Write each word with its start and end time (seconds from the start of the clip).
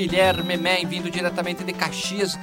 Guilherme 0.00 0.56
Men, 0.56 0.86
vindo 0.86 1.10
diretamente 1.10 1.62
de 1.62 1.74
Caxias, 1.74 2.38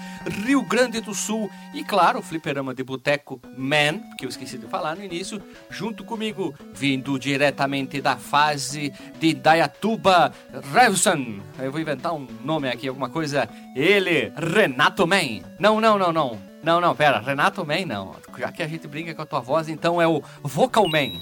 Rio 0.46 0.62
Grande 0.62 1.02
do 1.02 1.12
Sul. 1.16 1.50
E 1.74 1.84
claro, 1.84 2.20
o 2.20 2.22
fliperama 2.22 2.72
de 2.72 2.84
boteco 2.84 3.42
Man, 3.58 4.00
que 4.16 4.26
eu 4.26 4.30
esqueci 4.30 4.60
de 4.60 4.68
falar 4.68 4.96
no 4.96 5.04
início, 5.04 5.42
junto 5.68 6.04
comigo, 6.04 6.54
vindo 6.72 7.18
diretamente 7.18 8.00
da 8.00 8.16
fase 8.16 8.94
de 9.20 9.34
Dayatuba, 9.34 10.32
Revson. 10.72 11.40
Eu 11.58 11.72
vou 11.72 11.82
inventar 11.82 12.14
um 12.14 12.28
nome 12.44 12.70
aqui, 12.70 12.88
alguma 12.88 13.10
coisa. 13.10 13.50
Ele, 13.76 14.32
Renato 14.38 15.08
Man. 15.08 15.42
Não, 15.58 15.82
não, 15.82 15.98
não, 15.98 16.14
não. 16.14 16.40
Não, 16.62 16.80
não, 16.80 16.96
pera, 16.96 17.20
Renato 17.20 17.66
Man 17.66 17.88
não. 17.88 18.16
Já 18.38 18.52
que 18.52 18.62
a 18.62 18.68
gente 18.68 18.88
brinca 18.88 19.16
com 19.16 19.24
a 19.24 19.26
tua 19.26 19.40
voz, 19.40 19.68
então 19.68 20.00
é 20.00 20.08
o 20.08 20.22
Vocal 20.44 20.88
Man. 20.88 21.20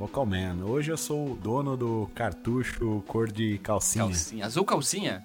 Vocal 0.00 0.24
Man. 0.24 0.64
Hoje 0.64 0.90
eu 0.90 0.96
sou 0.96 1.32
o 1.32 1.36
dono 1.36 1.76
do 1.76 2.10
cartucho 2.14 3.04
cor 3.06 3.30
de 3.30 3.58
calcinha. 3.58 4.06
Calcinha. 4.06 4.46
Azul 4.46 4.64
calcinha? 4.64 5.22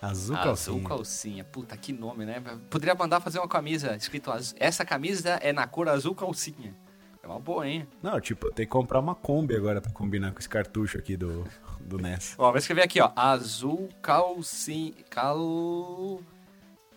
Azul 0.00 0.34
calcinha. 0.34 0.76
Azul 0.76 0.88
calcinha. 0.88 1.44
Puta, 1.44 1.76
que 1.76 1.92
nome, 1.92 2.24
né? 2.24 2.42
Poderia 2.70 2.94
mandar 2.94 3.20
fazer 3.20 3.38
uma 3.38 3.46
camisa 3.46 3.94
escrito 3.94 4.30
azul. 4.32 4.56
Essa 4.58 4.82
camisa 4.82 5.32
é 5.42 5.52
na 5.52 5.66
cor 5.66 5.90
azul 5.90 6.14
calcinha. 6.14 6.74
É 7.22 7.26
uma 7.26 7.38
boa, 7.38 7.68
hein? 7.68 7.86
Não, 8.02 8.18
tipo, 8.18 8.50
tem 8.52 8.64
que 8.64 8.72
comprar 8.72 8.98
uma 8.98 9.14
Kombi 9.14 9.54
agora 9.54 9.78
pra 9.78 9.92
combinar 9.92 10.32
com 10.32 10.38
esse 10.38 10.48
cartucho 10.48 10.96
aqui 10.96 11.14
do, 11.14 11.44
do 11.78 11.98
NES. 11.98 12.34
Ó, 12.38 12.48
vou 12.48 12.56
escrever 12.56 12.84
aqui, 12.84 12.98
ó. 12.98 13.12
Azul 13.14 13.90
calcinha. 14.00 14.94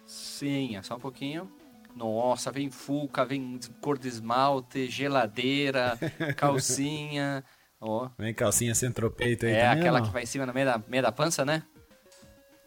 Calcinha. 0.06 0.82
Só 0.82 0.96
um 0.96 1.00
pouquinho. 1.02 1.52
Nossa, 1.96 2.52
vem 2.52 2.70
fuca, 2.70 3.24
vem 3.24 3.58
cor 3.80 3.98
de 3.98 4.08
esmalte, 4.10 4.88
geladeira, 4.88 5.98
calcinha. 6.36 7.44
Ó. 7.80 8.10
Vem 8.18 8.34
calcinha 8.34 8.76
centropeito 8.76 9.46
aí 9.46 9.54
É 9.54 9.62
também, 9.70 9.80
aquela 9.82 10.00
não? 10.00 10.08
que 10.08 10.12
vai 10.14 10.24
em 10.24 10.26
cima, 10.26 10.46
no 10.46 10.54
meio 10.54 10.66
da, 10.66 10.82
meio 10.88 11.04
da 11.04 11.12
pança, 11.12 11.46
né? 11.46 11.64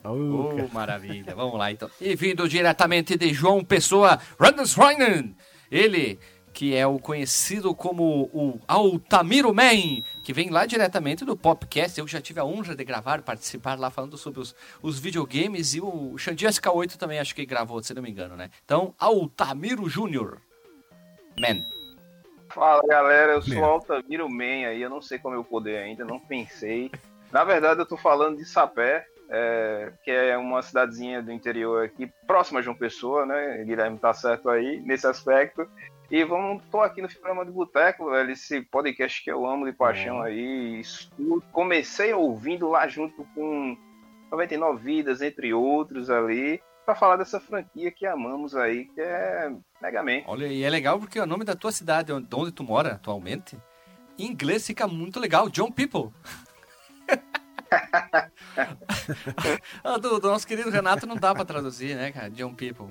Uh, 0.05 0.65
Oh, 0.65 0.69
maravilha. 0.73 1.34
Vamos 1.34 1.59
lá, 1.59 1.71
então. 1.73 1.91
E 2.01 2.15
vindo 2.15 2.49
diretamente 2.49 3.17
de 3.17 3.34
João 3.34 3.62
Pessoa, 3.65 4.19
Randesreinen. 4.41 5.37
Ele, 5.71 6.19
que 6.59 6.75
é 6.75 6.84
o 6.84 6.98
conhecido 6.98 7.73
como 7.73 8.28
o 8.34 8.61
Altamiro 8.67 9.55
Man, 9.55 10.03
que 10.25 10.33
vem 10.33 10.51
lá 10.51 10.67
diretamente 10.67 11.25
do 11.25 11.37
Popcast. 11.37 12.00
Eu 12.00 12.09
já 12.09 12.20
tive 12.20 12.41
a 12.41 12.45
honra 12.45 12.75
de 12.75 12.83
gravar, 12.83 13.23
participar 13.23 13.78
lá 13.78 13.91
falando 13.91 14.19
sobre 14.19 14.41
os, 14.41 14.56
os 14.83 14.98
videogames. 14.98 15.75
E 15.75 15.81
o 15.81 16.19
Xandias 16.19 16.59
K8 16.59 16.97
também 16.97 17.20
acho 17.20 17.33
que 17.33 17.47
gravou, 17.47 17.81
se 17.81 17.95
não 17.95 18.03
me 18.03 18.11
engano, 18.11 18.34
né? 18.34 18.50
Então, 18.65 18.92
Altamiro 18.98 19.89
Júnior. 19.89 20.39
Man. 21.39 21.62
Fala 22.48 22.83
galera, 22.89 23.34
eu 23.34 23.43
sou. 23.43 23.65
Altamiro 23.65 24.28
Man 24.28 24.67
aí, 24.67 24.83
eu 24.83 24.91
não 24.91 25.00
sei 25.00 25.20
qual 25.20 25.34
é 25.34 25.37
o 25.37 25.41
meu 25.41 25.48
poder 25.48 25.78
ainda, 25.78 26.05
não 26.05 26.19
pensei. 26.19 26.91
Na 27.31 27.45
verdade, 27.45 27.78
eu 27.78 27.87
tô 27.87 27.97
falando 27.97 28.37
de 28.37 28.45
Sapé, 28.45 29.06
é, 29.31 29.93
que 30.03 30.11
é 30.11 30.37
uma 30.37 30.61
cidadezinha 30.61 31.22
do 31.22 31.31
interior 31.31 31.84
aqui, 31.84 32.11
próxima 32.27 32.59
de 32.59 32.65
João 32.65 32.77
Pessoa, 32.77 33.25
né? 33.25 33.62
Guilherme 33.65 33.97
tá 33.97 34.12
certo 34.12 34.50
aí 34.50 34.81
nesse 34.81 35.06
aspecto. 35.06 35.65
E 36.11 36.25
vamos, 36.25 36.62
tô 36.70 36.81
aqui 36.81 37.03
no 37.03 37.09
programa 37.09 37.44
de 37.44 37.50
Boteco, 37.50 38.10
velho, 38.10 38.31
esse 38.31 38.62
podcast 38.62 39.22
que 39.22 39.31
eu 39.31 39.44
amo 39.44 39.66
de 39.66 39.72
paixão 39.72 40.22
aí. 40.22 40.81
escuto. 40.81 41.47
Comecei 41.53 42.15
ouvindo 42.15 42.69
lá 42.71 42.88
junto 42.88 43.27
com 43.34 43.77
99 44.31 44.83
Vidas, 44.83 45.21
entre 45.21 45.53
outros 45.53 46.09
ali, 46.09 46.62
pra 46.87 46.94
falar 46.94 47.16
dessa 47.16 47.38
franquia 47.38 47.91
que 47.91 48.06
amamos 48.06 48.56
aí, 48.56 48.87
que 48.87 49.00
é 49.03 49.53
Mega 49.83 50.03
Man. 50.03 50.22
Olha, 50.27 50.47
e 50.47 50.62
é 50.62 50.71
legal 50.71 50.99
porque 50.99 51.21
o 51.21 51.27
nome 51.27 51.44
da 51.44 51.55
tua 51.55 51.72
cidade, 51.72 52.10
onde 52.10 52.27
onde 52.34 52.53
tu 52.53 52.65
mora 52.65 52.93
atualmente, 52.94 53.59
em 54.19 54.27
inglês 54.27 54.66
fica 54.66 54.88
muito 54.88 55.21
legal. 55.21 55.50
John 55.50 55.71
People. 55.71 56.10
Ah, 59.84 59.99
do, 59.99 60.19
do 60.19 60.28
nosso 60.28 60.47
querido 60.47 60.71
Renato 60.71 61.06
não 61.06 61.16
dá 61.16 61.34
pra 61.34 61.44
traduzir, 61.44 61.94
né, 61.94 62.12
cara? 62.12 62.31
John 62.31 62.54
People. 62.54 62.88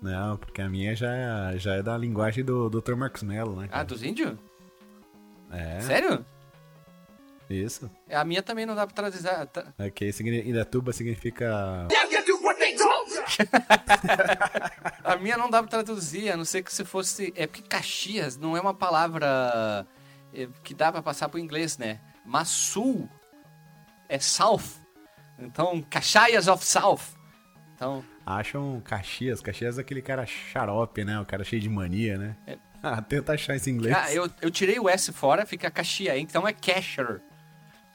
Não, 0.00 0.36
porque 0.36 0.62
a 0.62 0.68
minha 0.68 0.94
já, 0.94 1.56
já 1.56 1.74
é 1.74 1.82
da 1.82 1.96
linguagem 1.98 2.44
do 2.44 2.70
Dr. 2.70 2.94
Marcos 2.94 3.22
Mello, 3.22 3.56
né? 3.56 3.64
Ah, 3.66 3.72
cara? 3.72 3.84
dos 3.84 4.02
índios? 4.02 4.38
É, 5.50 5.80
Sério? 5.80 6.24
isso. 7.50 7.90
A 8.10 8.24
minha 8.24 8.42
também 8.42 8.64
não 8.66 8.74
dá 8.74 8.86
pra 8.86 8.94
traduzir. 8.94 9.28
Ah, 9.28 9.46
tá. 9.46 9.72
Aqui 9.78 10.12
signi- 10.12 10.48
Indatuba 10.48 10.92
significa... 10.92 11.86
A 15.04 15.16
minha 15.16 15.36
não 15.36 15.48
dá 15.50 15.62
pra 15.62 15.70
traduzir, 15.70 16.30
a 16.30 16.36
não 16.36 16.44
ser 16.44 16.62
que 16.62 16.72
se 16.72 16.84
fosse. 16.84 17.32
É 17.36 17.46
porque 17.46 17.62
Caxias 17.62 18.36
não 18.36 18.56
é 18.56 18.60
uma 18.60 18.74
palavra 18.74 19.86
é, 20.34 20.48
que 20.62 20.74
dá 20.74 20.90
pra 20.92 21.02
passar 21.02 21.28
pro 21.28 21.38
inglês, 21.38 21.78
né? 21.78 22.00
Mas 22.24 22.48
Sul 22.48 23.08
é 24.08 24.18
South. 24.18 24.62
Então, 25.38 25.80
Caxias 25.88 26.48
of 26.48 26.64
South. 26.64 27.00
Então, 27.78 28.04
Acham 28.26 28.82
Caxias. 28.84 29.40
Caxias 29.40 29.78
é 29.78 29.82
aquele 29.82 30.02
cara 30.02 30.26
xarope, 30.26 31.04
né? 31.04 31.20
O 31.20 31.24
cara 31.24 31.44
cheio 31.44 31.62
de 31.62 31.68
mania, 31.68 32.18
né? 32.18 32.36
Ah, 32.80 33.02
tenta 33.02 33.32
achar 33.32 33.56
esse 33.56 33.68
inglês. 33.68 33.92
ah, 33.96 34.12
eu, 34.12 34.30
eu 34.40 34.52
tirei 34.52 34.78
o 34.78 34.88
S 34.88 35.12
fora, 35.12 35.44
fica 35.44 35.68
Caxias, 35.68 36.16
então 36.16 36.46
é 36.46 36.52
Casher. 36.52 37.20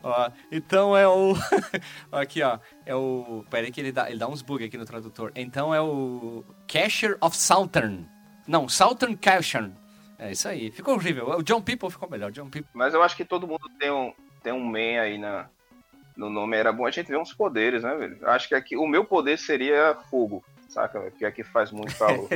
Ó, 0.03 0.29
então 0.51 0.95
é 0.97 1.07
o. 1.07 1.33
aqui, 2.11 2.41
ó. 2.41 2.59
É 2.85 2.94
o. 2.94 3.45
Pera 3.49 3.66
aí 3.66 3.71
que 3.71 3.79
ele 3.79 3.94
dá, 3.94 4.09
ele 4.09 4.19
dá 4.19 4.27
uns 4.27 4.41
bugs 4.41 4.67
aqui 4.67 4.77
no 4.77 4.83
tradutor. 4.83 5.31
Então 5.35 5.73
é 5.73 5.79
o. 5.79 6.44
Casher 6.67 7.17
of 7.21 7.35
Southern. 7.38 8.05
Não, 8.45 8.67
Southern 8.67 9.15
Casher. 9.15 9.71
É 10.19 10.33
isso 10.33 10.50
aí. 10.50 10.69
Ficou 10.69 10.95
horrível. 10.95 11.29
O 11.29 11.41
John 11.41 11.61
People 11.61 11.89
ficou 11.89 12.09
melhor. 12.09 12.29
John 12.33 12.50
People. 12.50 12.69
Mas 12.73 12.94
eu 12.94 13.01
acho 13.01 13.15
que 13.15 13.23
todo 13.23 13.47
mundo 13.47 13.69
tem 13.79 13.89
um, 13.89 14.13
tem 14.44 14.51
um 14.51 14.59
man 14.59 15.00
aí 15.01 15.17
na, 15.17 15.47
no 16.16 16.29
nome. 16.29 16.57
Era 16.57 16.72
bom 16.72 16.85
a 16.85 16.91
gente 16.91 17.07
ver 17.07 17.18
uns 17.18 17.34
poderes, 17.34 17.84
né, 17.84 17.96
velho? 17.96 18.29
Acho 18.29 18.47
que 18.47 18.56
aqui 18.56 18.78
o 18.78 18.88
meu 18.88 19.06
poder 19.06 19.38
seria 19.38 19.96
fogo, 20.09 20.44
saca? 20.69 21.00
velho? 21.00 21.12
Porque 21.12 21.25
aqui 21.25 21.44
faz 21.44 21.72
muito 21.72 21.96
calor. 21.97 22.28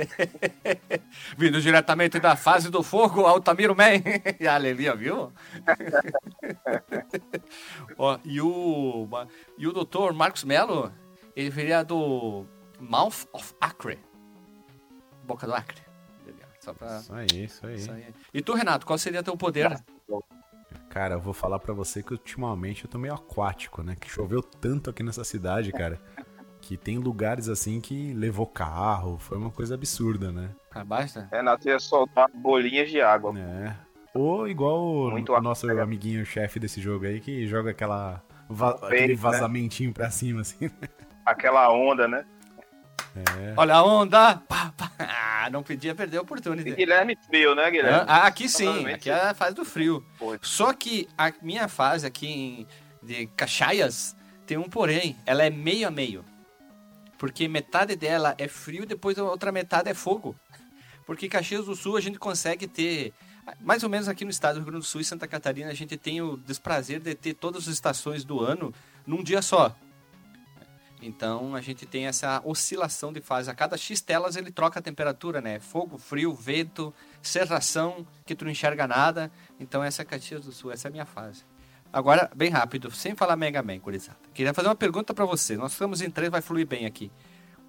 Vindo 1.37 1.61
diretamente 1.61 2.19
da 2.19 2.35
fase 2.35 2.69
do 2.69 2.83
fogo, 2.83 3.25
Altamiro 3.25 3.75
Man. 3.75 4.01
e 4.39 4.47
a 4.47 4.55
Alelia, 4.55 4.95
viu? 4.95 5.31
Ó, 7.97 8.19
e 8.23 8.41
o. 8.41 9.07
E 9.57 9.67
o 9.67 9.73
doutor 9.73 10.13
Marcos 10.13 10.43
Melo, 10.43 10.91
ele 11.35 11.49
viria 11.49 11.83
do 11.83 12.45
Mouth 12.79 13.27
of 13.33 13.53
Acre. 13.61 13.99
Boca 15.23 15.45
do 15.45 15.53
Acre. 15.53 15.87
Só 16.67 16.73
pra. 16.73 16.97
Isso 16.97 17.13
aí, 17.13 17.45
isso 17.45 17.65
aí. 17.65 17.75
Isso 17.75 17.91
aí. 17.91 18.05
E 18.33 18.41
tu, 18.41 18.53
Renato, 18.53 18.85
qual 18.85 18.99
seria 18.99 19.23
teu 19.23 19.37
poder? 19.37 19.81
Cara, 20.89 21.15
eu 21.15 21.21
vou 21.21 21.33
falar 21.33 21.59
pra 21.59 21.73
você 21.73 22.01
que 22.01 22.13
ultimamente 22.13 22.85
eu 22.85 22.89
tô 22.89 22.97
meio 22.97 23.13
aquático, 23.13 23.83
né? 23.83 23.95
Que 23.99 24.09
choveu 24.09 24.41
tanto 24.41 24.89
aqui 24.89 25.03
nessa 25.03 25.23
cidade, 25.23 25.71
cara. 25.71 25.99
Que 26.61 26.75
tem 26.75 26.97
lugares 26.97 27.49
assim 27.49 27.79
que 27.79 28.13
levou 28.13 28.47
carro, 28.47 29.17
foi 29.19 29.37
uma 29.37 29.51
coisa 29.51 29.75
absurda, 29.75 30.31
né? 30.31 30.49
Ah, 30.71 30.83
basta? 30.83 31.27
Renato 31.31 31.67
ia 31.67 31.79
soltar 31.79 32.27
bolinhas 32.33 32.89
de 32.89 32.99
água. 33.01 33.37
É. 33.37 33.75
Ou 34.13 34.47
igual 34.47 34.79
o, 34.83 35.11
Muito 35.11 35.33
o 35.33 35.41
nosso 35.41 35.65
aquático. 35.67 35.83
amiguinho 35.83 36.25
chefe 36.25 36.59
desse 36.59 36.81
jogo 36.81 37.05
aí, 37.05 37.19
que 37.19 37.45
joga 37.47 37.71
aquela 37.71 38.23
va- 38.49 38.73
Peito, 38.73 38.85
aquele 38.87 39.13
né? 39.13 39.19
vazamentinho 39.19 39.93
pra 39.93 40.09
cima, 40.09 40.41
assim. 40.41 40.69
Aquela 41.25 41.71
onda, 41.71 42.07
né? 42.07 42.25
É. 43.15 43.53
Olha 43.55 43.75
a 43.75 43.83
onda! 43.83 44.37
Pá, 44.47 44.73
pá. 44.75 44.86
Ah, 45.47 45.49
não 45.49 45.63
podia 45.63 45.95
perder 45.95 46.17
a 46.17 46.19
E 46.19 46.23
oportunidade. 46.23 46.75
Guilherme 46.75 47.17
frio, 47.25 47.55
né, 47.55 47.71
Guilherme? 47.71 48.05
Ah, 48.05 48.27
aqui 48.27 48.49
sim, 48.49 48.85
aqui 48.87 49.09
é 49.09 49.29
a 49.29 49.33
fase 49.33 49.55
do 49.55 49.63
frio. 49.63 50.05
Só 50.41 50.73
que 50.73 51.07
a 51.17 51.31
minha 51.41 51.69
fase 51.69 52.05
aqui 52.05 52.27
em, 52.27 52.67
de 53.01 53.27
Caxias 53.27 54.13
tem 54.45 54.57
um 54.57 54.69
porém, 54.69 55.15
ela 55.25 55.45
é 55.45 55.49
meio 55.49 55.87
a 55.87 55.91
meio. 55.91 56.25
Porque 57.17 57.47
metade 57.47 57.95
dela 57.95 58.35
é 58.37 58.47
frio, 58.47 58.85
depois 58.85 59.17
a 59.17 59.23
outra 59.23 59.51
metade 59.51 59.89
é 59.89 59.93
fogo. 59.93 60.35
Porque 61.05 61.29
Caxias 61.29 61.65
do 61.65 61.75
Sul 61.75 61.95
a 61.95 62.01
gente 62.01 62.19
consegue 62.19 62.67
ter, 62.67 63.13
mais 63.61 63.81
ou 63.83 63.89
menos 63.89 64.09
aqui 64.09 64.25
no 64.25 64.31
estado 64.31 64.55
do 64.55 64.57
Rio 64.57 64.65
Grande 64.71 64.85
do 64.85 64.87
Sul 64.87 64.99
e 64.99 65.05
Santa 65.05 65.29
Catarina, 65.29 65.71
a 65.71 65.73
gente 65.73 65.95
tem 65.95 66.21
o 66.21 66.35
desprazer 66.35 66.99
de 66.99 67.15
ter 67.15 67.33
todas 67.33 67.63
as 67.63 67.73
estações 67.73 68.25
do 68.25 68.41
ano 68.41 68.73
num 69.05 69.23
dia 69.23 69.41
só. 69.41 69.73
Então 71.07 71.55
a 71.55 71.61
gente 71.61 71.85
tem 71.85 72.05
essa 72.05 72.41
oscilação 72.43 73.13
de 73.13 73.21
fase. 73.21 73.49
A 73.49 73.55
cada 73.55 73.77
X 73.77 74.01
telas 74.01 74.35
ele 74.35 74.51
troca 74.51 74.79
a 74.79 74.81
temperatura, 74.81 75.39
né? 75.39 75.59
Fogo, 75.59 75.97
frio, 75.97 76.33
vento, 76.35 76.93
serração, 77.21 78.05
que 78.25 78.35
tu 78.35 78.43
não 78.43 78.51
enxerga 78.51 78.85
nada. 78.85 79.31
Então 79.59 79.83
essa 79.83 80.01
é 80.01 80.05
Caxias 80.05 80.45
do 80.45 80.51
Sul, 80.51 80.71
essa 80.71 80.87
é 80.87 80.89
a 80.89 80.91
minha 80.91 81.05
fase. 81.05 81.45
Agora, 81.91 82.29
bem 82.35 82.49
rápido, 82.49 82.91
sem 82.91 83.15
falar 83.15 83.37
Mega 83.37 83.63
Man, 83.63 83.79
gurizada. 83.79 84.19
Queria 84.33 84.53
fazer 84.53 84.67
uma 84.67 84.75
pergunta 84.75 85.13
pra 85.13 85.25
você. 85.25 85.55
Nós 85.55 85.71
estamos 85.71 86.01
em 86.01 86.09
três, 86.09 86.29
vai 86.29 86.41
fluir 86.41 86.67
bem 86.67 86.85
aqui. 86.85 87.09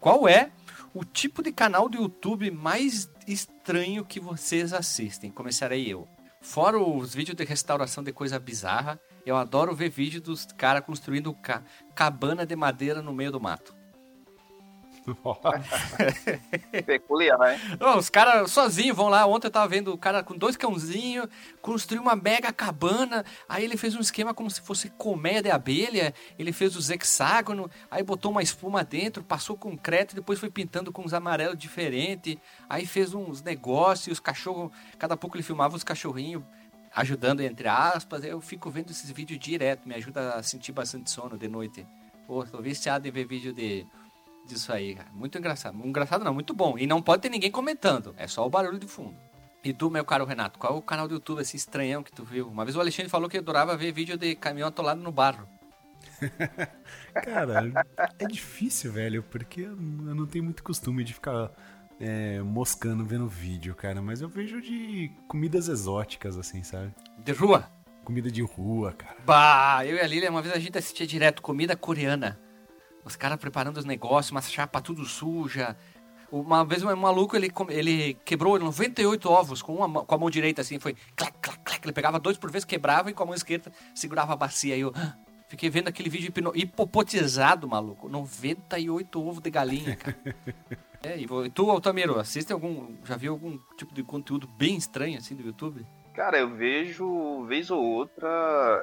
Qual 0.01 0.29
é 0.29 0.51
o 0.93 1.05
tipo 1.05 1.43
de 1.43 1.53
canal 1.53 1.89
do 1.89 1.99
YouTube 1.99 2.51
mais 2.51 3.09
estranho 3.27 4.05
que 4.05 4.19
vocês 4.19 4.73
assistem? 4.73 5.31
Começarei 5.31 5.87
eu. 5.87 6.09
Fora 6.41 6.79
os 6.79 7.15
vídeos 7.15 7.37
de 7.37 7.45
restauração 7.45 8.03
de 8.03 8.13
coisa 8.13 8.39
bizarra, 8.39 9.01
eu 9.25 9.37
adoro 9.37 9.75
ver 9.75 9.91
vídeo 9.91 10.21
dos 10.21 10.47
caras 10.47 10.85
construindo 10.85 11.33
ca 11.35 11.63
cabana 11.95 12.47
de 12.47 12.57
madeira 12.57 13.03
no 13.03 13.13
meio 13.13 13.33
do 13.33 13.41
mato. 13.41 13.79
Peculiar, 16.85 17.39
hein? 17.53 17.59
Oh, 17.81 17.99
os 17.99 18.11
caras 18.11 18.51
sozinhos 18.51 18.97
vão 18.97 19.09
lá. 19.09 19.27
Ontem 19.27 19.47
eu 19.47 19.51
tava 19.51 19.69
vendo 19.69 19.93
o 19.93 19.99
cara 19.99 20.23
com 20.23 20.37
dois 20.37 20.57
cãozinhos, 20.57 21.29
construiu 21.61 22.03
uma 22.03 22.17
mega 22.17 22.53
cabana. 22.53 23.25
Aí 23.49 23.65
ele 23.65 23.77
fez 23.77 23.95
um 23.95 24.01
esquema 24.01 24.35
como 24.35 24.51
se 24.51 24.61
fosse 24.61 24.91
colmeia 24.91 25.43
de 25.43 25.51
abelha. 25.51 26.15
Ele 26.39 26.53
fez 26.53 26.77
os 26.77 26.91
hexágonos, 26.91 27.71
aí 27.91 28.03
botou 28.03 28.31
uma 28.31 28.43
espuma 28.43 28.85
dentro, 28.85 29.23
passou 29.23 29.57
concreto, 29.57 30.15
depois 30.15 30.39
foi 30.39 30.51
pintando 30.51 30.93
com 30.93 31.03
uns 31.03 31.15
amarelos 31.15 31.59
diferentes. 31.59 32.37
Aí 32.69 32.87
fez 32.87 33.15
uns 33.15 33.43
negócios, 33.43 34.19
os 34.19 34.21
cachorros. 34.21 34.71
Cada 34.99 35.17
pouco 35.17 35.37
ele 35.37 35.43
filmava 35.43 35.77
os 35.77 35.85
cachorrinhos 35.85 36.43
ajudando, 36.99 37.41
entre 37.41 37.69
aspas. 37.69 38.25
Eu 38.25 38.41
fico 38.41 38.71
vendo 38.71 38.91
esses 38.91 39.11
vídeos 39.11 39.39
direto, 39.39 39.89
me 39.89 39.95
ajuda 39.95 40.35
a 40.35 40.43
sentir 40.43 40.73
bastante 40.73 41.11
sono 41.11 41.39
de 41.39 41.49
noite. 41.49 41.87
Pô, 42.27 42.45
tô 42.45 42.61
viciado 42.61 43.07
em 43.09 43.11
ver 43.11 43.27
vídeo 43.27 43.53
de 43.53 43.87
disso 44.47 44.73
aí, 44.73 44.95
cara. 44.95 45.09
Muito 45.13 45.37
engraçado. 45.39 45.77
Engraçado 45.87 46.25
não, 46.25 46.35
muito 46.35 46.55
bom. 46.55 46.79
E 46.79 46.87
não 46.87 47.03
pode 47.03 47.23
ter 47.23 47.29
ninguém 47.29 47.51
comentando. 47.51 48.15
É 48.17 48.27
só 48.27 48.47
o 48.47 48.51
barulho 48.51 48.79
de 48.79 48.87
fundo. 48.87 49.17
E 49.63 49.73
tu, 49.73 49.91
meu 49.91 50.05
caro 50.05 50.25
Renato, 50.25 50.59
qual 50.59 50.75
é 50.75 50.77
o 50.77 50.83
canal 50.83 51.09
do 51.09 51.15
YouTube, 51.15 51.41
esse 51.41 51.57
estranhão 51.57 52.03
que 52.03 52.13
tu 52.13 52.25
viu? 52.25 52.49
Uma 52.49 52.65
vez 52.65 52.77
o 52.77 52.81
Alexandre 52.81 53.11
falou 53.11 53.29
que 53.29 53.39
adorava 53.39 53.77
ver 53.77 53.93
vídeo 53.93 54.17
de 54.17 54.35
caminhão 54.35 54.69
atolado 54.69 55.01
no 55.01 55.13
barro. 55.13 55.49
Cara, 57.13 57.71
é 58.19 58.27
difícil, 58.27 58.93
velho, 58.93 59.23
porque 59.23 59.63
eu 59.63 59.77
não 59.77 60.27
tenho 60.27 60.45
muito 60.45 60.63
costume 60.63 61.05
de 61.05 61.13
ficar 61.13 61.51
é, 62.01 62.41
moscando 62.41 63.05
vendo 63.05 63.29
vídeo, 63.29 63.75
cara. 63.75 64.01
Mas 64.01 64.21
eu 64.21 64.29
vejo 64.29 64.61
de 64.61 65.11
comidas 65.27 65.69
exóticas, 65.69 66.37
assim, 66.37 66.63
sabe? 66.63 66.95
De 67.19 67.33
rua? 67.33 67.69
Comida 68.05 68.31
de 68.31 68.43
rua, 68.43 68.93
cara. 68.93 69.17
Bah, 69.25 69.85
eu 69.85 69.97
e 69.97 70.01
a 70.01 70.07
Lilia, 70.07 70.31
uma 70.31 70.43
vez 70.43 70.55
a 70.55 70.59
gente 70.59 70.79
assistia 70.79 71.07
direto 71.07 71.43
comida 71.43 71.77
coreana. 71.77 72.41
Os 73.05 73.17
caras 73.17 73.39
preparando 73.39 73.77
os 73.77 73.85
negócios, 73.85 74.31
uma 74.31 74.41
chapa 74.41 74.81
tudo 74.81 75.05
suja. 75.05 75.77
Uma 76.31 76.65
vez 76.65 76.83
um 76.83 76.95
maluco, 76.95 77.37
ele, 77.37 77.51
ele 77.71 78.15
quebrou 78.25 78.59
98 78.59 79.31
ovos 79.31 79.63
com, 79.63 79.77
uma, 79.77 80.05
com 80.05 80.15
a 80.15 80.19
mão 80.19 80.29
direita, 80.29 80.61
assim, 80.61 80.79
foi 80.79 80.95
clac, 81.17 81.33
clac, 81.41 81.59
clac. 81.65 81.85
Ele 81.87 81.93
pegava 81.93 82.19
dois 82.19 82.37
por 82.37 82.51
vez, 82.51 82.67
quebrava 82.67 83.11
e 83.11 83.15
com 83.15 83.23
a 83.23 83.27
mão 83.27 83.35
esquerda 83.35 83.73
segurava 83.95 84.35
a 84.35 84.37
bacia. 84.37 84.75
Aí 84.75 84.81
eu 84.81 84.93
ah, 84.95 85.17
fiquei 85.49 85.69
vendo 85.69 85.89
aquele 85.89 86.09
vídeo 86.09 86.33
hipopotizado, 86.55 87.67
maluco. 87.69 88.09
98 88.09 89.21
ovos 89.21 89.43
de 89.43 89.51
galinha, 89.51 89.97
cara. 89.97 90.17
é, 91.03 91.19
e 91.19 91.27
tu, 91.51 91.71
Altamiro, 91.71 92.19
assiste 92.19 92.53
algum. 92.53 92.95
Já 93.05 93.17
viu 93.17 93.33
algum 93.33 93.59
tipo 93.77 93.93
de 93.93 94.03
conteúdo 94.03 94.47
bem 94.47 94.77
estranho, 94.77 95.19
assim, 95.19 95.35
do 95.35 95.43
YouTube? 95.43 95.85
Cara, 96.15 96.37
eu 96.37 96.51
vejo, 96.51 97.45
vez 97.45 97.71
ou 97.71 97.81
outra, 97.81 98.29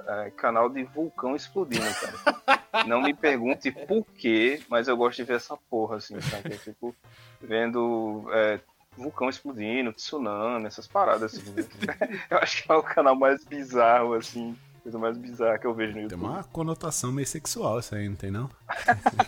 é, 0.08 0.32
canal 0.32 0.70
de 0.70 0.84
vulcão 0.84 1.36
explodindo, 1.36 1.86
cara. 1.96 2.56
Não 2.88 3.02
me 3.02 3.14
pergunte 3.14 3.72
por 3.72 4.06
quê, 4.06 4.62
mas 4.70 4.88
eu 4.88 4.96
gosto 4.96 5.18
de 5.18 5.24
ver 5.26 5.36
essa 5.36 5.58
porra, 5.70 5.98
assim, 5.98 6.20
sabe? 6.22 6.54
Eu 6.54 6.60
fico 6.60 6.96
vendo 7.42 8.26
é, 8.32 8.60
vulcão 8.96 9.30
explodindo, 9.30 9.92
tsunami, 9.92 10.66
essas 10.66 10.88
paradas, 10.88 11.36
assim. 11.36 11.54
eu 12.32 12.38
acho 12.38 12.64
que 12.64 12.72
é 12.72 12.76
o 12.76 12.84
canal 12.84 13.16
mais 13.16 13.44
bizarro, 13.44 14.14
assim, 14.14 14.58
coisa 14.86 15.00
mais 15.00 15.18
bizarra 15.18 15.58
que 15.58 15.66
eu 15.66 15.74
vejo 15.74 15.94
no 15.94 16.02
YouTube. 16.02 16.20
Tem 16.20 16.30
uma 16.30 16.44
conotação 16.44 17.12
meio 17.12 17.26
sexual 17.26 17.80
isso 17.80 17.96
aí, 17.96 18.08
não 18.08 18.16
tem 18.16 18.30
não? 18.30 18.48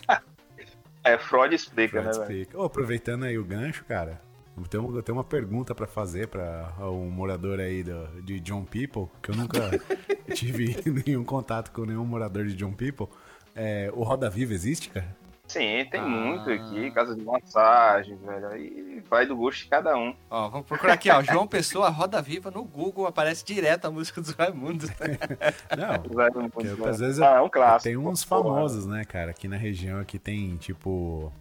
é, 1.02 1.18
Freud 1.18 1.52
explica, 1.52 2.00
Freud 2.00 2.16
né, 2.16 2.22
explica. 2.22 2.58
Oh, 2.58 2.64
aproveitando 2.64 3.24
aí 3.24 3.36
o 3.36 3.44
gancho, 3.44 3.84
cara, 3.84 4.20
eu 4.56 4.62
tenho, 4.68 4.96
eu 4.96 5.02
tenho 5.02 5.18
uma 5.18 5.24
pergunta 5.24 5.74
para 5.74 5.88
fazer 5.88 6.28
para 6.28 6.72
um 6.82 7.10
morador 7.10 7.58
aí 7.58 7.82
do, 7.82 8.22
de 8.22 8.38
John 8.38 8.64
People, 8.64 9.08
que 9.20 9.32
eu 9.32 9.34
nunca 9.34 9.58
tive 10.32 10.76
nenhum 11.04 11.24
contato 11.24 11.72
com 11.72 11.84
nenhum 11.84 12.04
morador 12.04 12.46
de 12.46 12.54
John 12.54 12.72
People. 12.72 13.08
É, 13.52 13.90
o 13.92 14.04
Roda 14.04 14.30
Viva 14.30 14.54
existe, 14.54 14.90
cara? 14.90 15.16
Sim, 15.48 15.86
tem 15.90 16.00
ah. 16.00 16.04
muito 16.04 16.50
aqui, 16.50 16.90
casa 16.90 17.16
de 17.16 17.24
massagem, 17.24 18.16
velho. 18.16 18.48
Aí 18.48 19.02
vai 19.08 19.26
do 19.26 19.34
gosto 19.34 19.62
de 19.62 19.68
cada 19.68 19.96
um. 19.96 20.14
Ó, 20.28 20.48
vamos 20.50 20.66
procurar 20.66 20.92
aqui, 20.92 21.10
ó. 21.10 21.22
João 21.22 21.46
Pessoa, 21.46 21.88
Roda 21.88 22.20
Viva 22.20 22.50
no 22.50 22.62
Google, 22.62 23.06
aparece 23.06 23.44
direto 23.44 23.86
a 23.86 23.90
música 23.90 24.20
dos 24.20 24.32
Raimundos. 24.32 24.90
Não, 25.76 26.16
Raimundos, 26.16 26.78
né? 26.78 26.88
às 26.88 26.98
vezes 26.98 27.20
ah, 27.20 27.36
é 27.36 27.40
um 27.40 27.48
clássico. 27.48 27.84
Tem 27.84 27.96
uns 27.96 28.22
famosos, 28.22 28.84
né, 28.84 29.04
cara? 29.06 29.30
Aqui 29.30 29.48
na 29.48 29.56
região 29.56 29.98
aqui 29.98 30.18
tem, 30.18 30.56
tipo. 30.58 31.32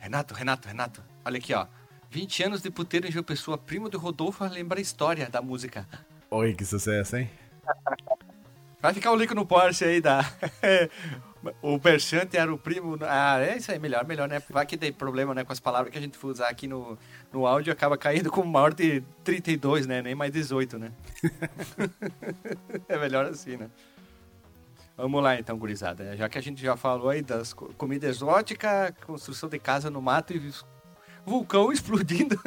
Renato, 0.00 0.34
Renato, 0.34 0.66
Renato. 0.66 1.02
Olha 1.24 1.38
aqui, 1.38 1.52
ó. 1.52 1.66
20 2.10 2.44
anos 2.44 2.62
de 2.62 2.70
puteiro 2.70 3.06
em 3.06 3.10
João 3.10 3.24
Pessoa, 3.24 3.58
primo 3.58 3.88
do 3.88 3.98
Rodolfo, 3.98 4.44
lembra 4.44 4.78
a 4.78 4.82
história 4.82 5.28
da 5.28 5.42
música. 5.42 5.86
Oi, 6.30 6.54
que 6.54 6.64
sucesso, 6.64 7.16
hein? 7.16 7.28
Vai 8.80 8.94
ficar 8.94 9.12
o 9.12 9.16
link 9.16 9.34
no 9.34 9.44
Porsche 9.44 9.84
aí 9.84 10.00
da. 10.00 10.20
o 11.62 11.78
Berchante 11.78 12.36
era 12.36 12.52
o 12.52 12.58
primo. 12.58 12.98
Ah, 13.02 13.40
é 13.40 13.56
isso 13.56 13.70
aí, 13.70 13.78
melhor, 13.78 14.06
melhor, 14.06 14.28
né? 14.28 14.42
Vai 14.50 14.66
que 14.66 14.76
tem 14.76 14.92
problema, 14.92 15.34
né, 15.34 15.44
com 15.44 15.52
as 15.52 15.60
palavras 15.60 15.92
que 15.92 15.98
a 15.98 16.00
gente 16.00 16.16
for 16.16 16.28
usar 16.28 16.48
aqui 16.48 16.66
no, 16.66 16.98
no 17.32 17.46
áudio, 17.46 17.72
acaba 17.72 17.96
caindo 17.96 18.30
como 18.30 18.50
maior 18.50 18.72
de 18.72 19.02
32, 19.22 19.86
né? 19.86 20.02
Nem 20.02 20.14
mais 20.14 20.32
18, 20.32 20.78
né? 20.78 20.92
é 22.88 22.98
melhor 22.98 23.26
assim, 23.26 23.56
né? 23.56 23.68
Vamos 24.96 25.22
lá 25.22 25.38
então, 25.38 25.58
gurizada. 25.58 26.16
Já 26.16 26.28
que 26.28 26.38
a 26.38 26.40
gente 26.40 26.62
já 26.62 26.76
falou 26.76 27.08
aí 27.08 27.20
das 27.20 27.52
comida 27.52 28.06
exótica, 28.06 28.94
construção 29.04 29.48
de 29.48 29.58
casa 29.58 29.90
no 29.90 30.00
mato 30.00 30.32
e 30.32 30.52
vulcão 31.26 31.70
explodindo. 31.72 32.40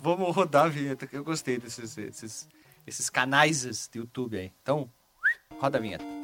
Vamos 0.00 0.34
rodar 0.34 0.64
a 0.64 0.68
vinheta, 0.68 1.06
que 1.06 1.16
eu 1.16 1.22
gostei 1.22 1.58
desses, 1.58 1.96
esses, 1.96 2.48
esses 2.86 3.08
canais 3.08 3.88
de 3.92 3.98
YouTube 3.98 4.36
aí. 4.36 4.52
Então, 4.60 4.90
roda 5.60 5.78
a 5.78 5.80
vinheta. 5.80 6.23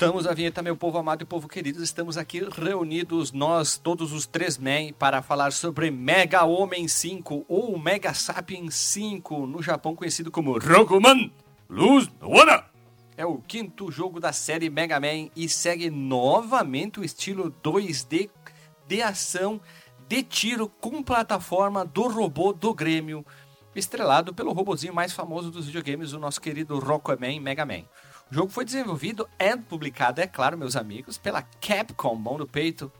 Voltamos 0.00 0.28
à 0.28 0.32
vinheta, 0.32 0.62
meu 0.62 0.76
povo 0.76 0.96
amado 0.96 1.22
e 1.22 1.24
povo 1.24 1.48
querido. 1.48 1.82
Estamos 1.82 2.16
aqui 2.16 2.40
reunidos, 2.48 3.32
nós, 3.32 3.76
todos 3.76 4.12
os 4.12 4.26
três 4.26 4.56
men, 4.56 4.92
para 4.92 5.22
falar 5.22 5.50
sobre 5.50 5.90
Mega 5.90 6.44
Homem 6.44 6.86
5 6.86 7.44
ou 7.48 7.76
Mega 7.76 8.14
Sapiens 8.14 8.76
5, 8.76 9.44
no 9.44 9.60
Japão 9.60 9.96
conhecido 9.96 10.30
como 10.30 10.56
Rokuman 10.56 11.28
Luz 11.68 12.08
Wana. 12.22 12.64
É 13.16 13.26
o 13.26 13.38
quinto 13.38 13.90
jogo 13.90 14.20
da 14.20 14.32
série 14.32 14.70
Mega 14.70 15.00
Man 15.00 15.30
e 15.34 15.48
segue 15.48 15.90
novamente 15.90 17.00
o 17.00 17.04
estilo 17.04 17.52
2D 17.60 18.30
de 18.86 19.02
ação, 19.02 19.60
de 20.06 20.22
tiro 20.22 20.68
com 20.80 21.02
plataforma 21.02 21.84
do 21.84 22.06
robô 22.06 22.52
do 22.52 22.72
Grêmio, 22.72 23.26
estrelado 23.74 24.32
pelo 24.32 24.52
robozinho 24.52 24.94
mais 24.94 25.12
famoso 25.12 25.50
dos 25.50 25.66
videogames, 25.66 26.12
o 26.12 26.20
nosso 26.20 26.40
querido 26.40 26.78
Rockman 26.78 27.40
Mega 27.40 27.66
Man. 27.66 27.82
O 28.30 28.34
jogo 28.34 28.52
foi 28.52 28.64
desenvolvido 28.64 29.28
e 29.38 29.56
publicado, 29.56 30.20
é 30.20 30.26
claro, 30.26 30.58
meus 30.58 30.76
amigos, 30.76 31.16
pela 31.16 31.42
Capcom, 31.42 32.14
mão 32.14 32.36
no 32.36 32.46
peito. 32.46 32.92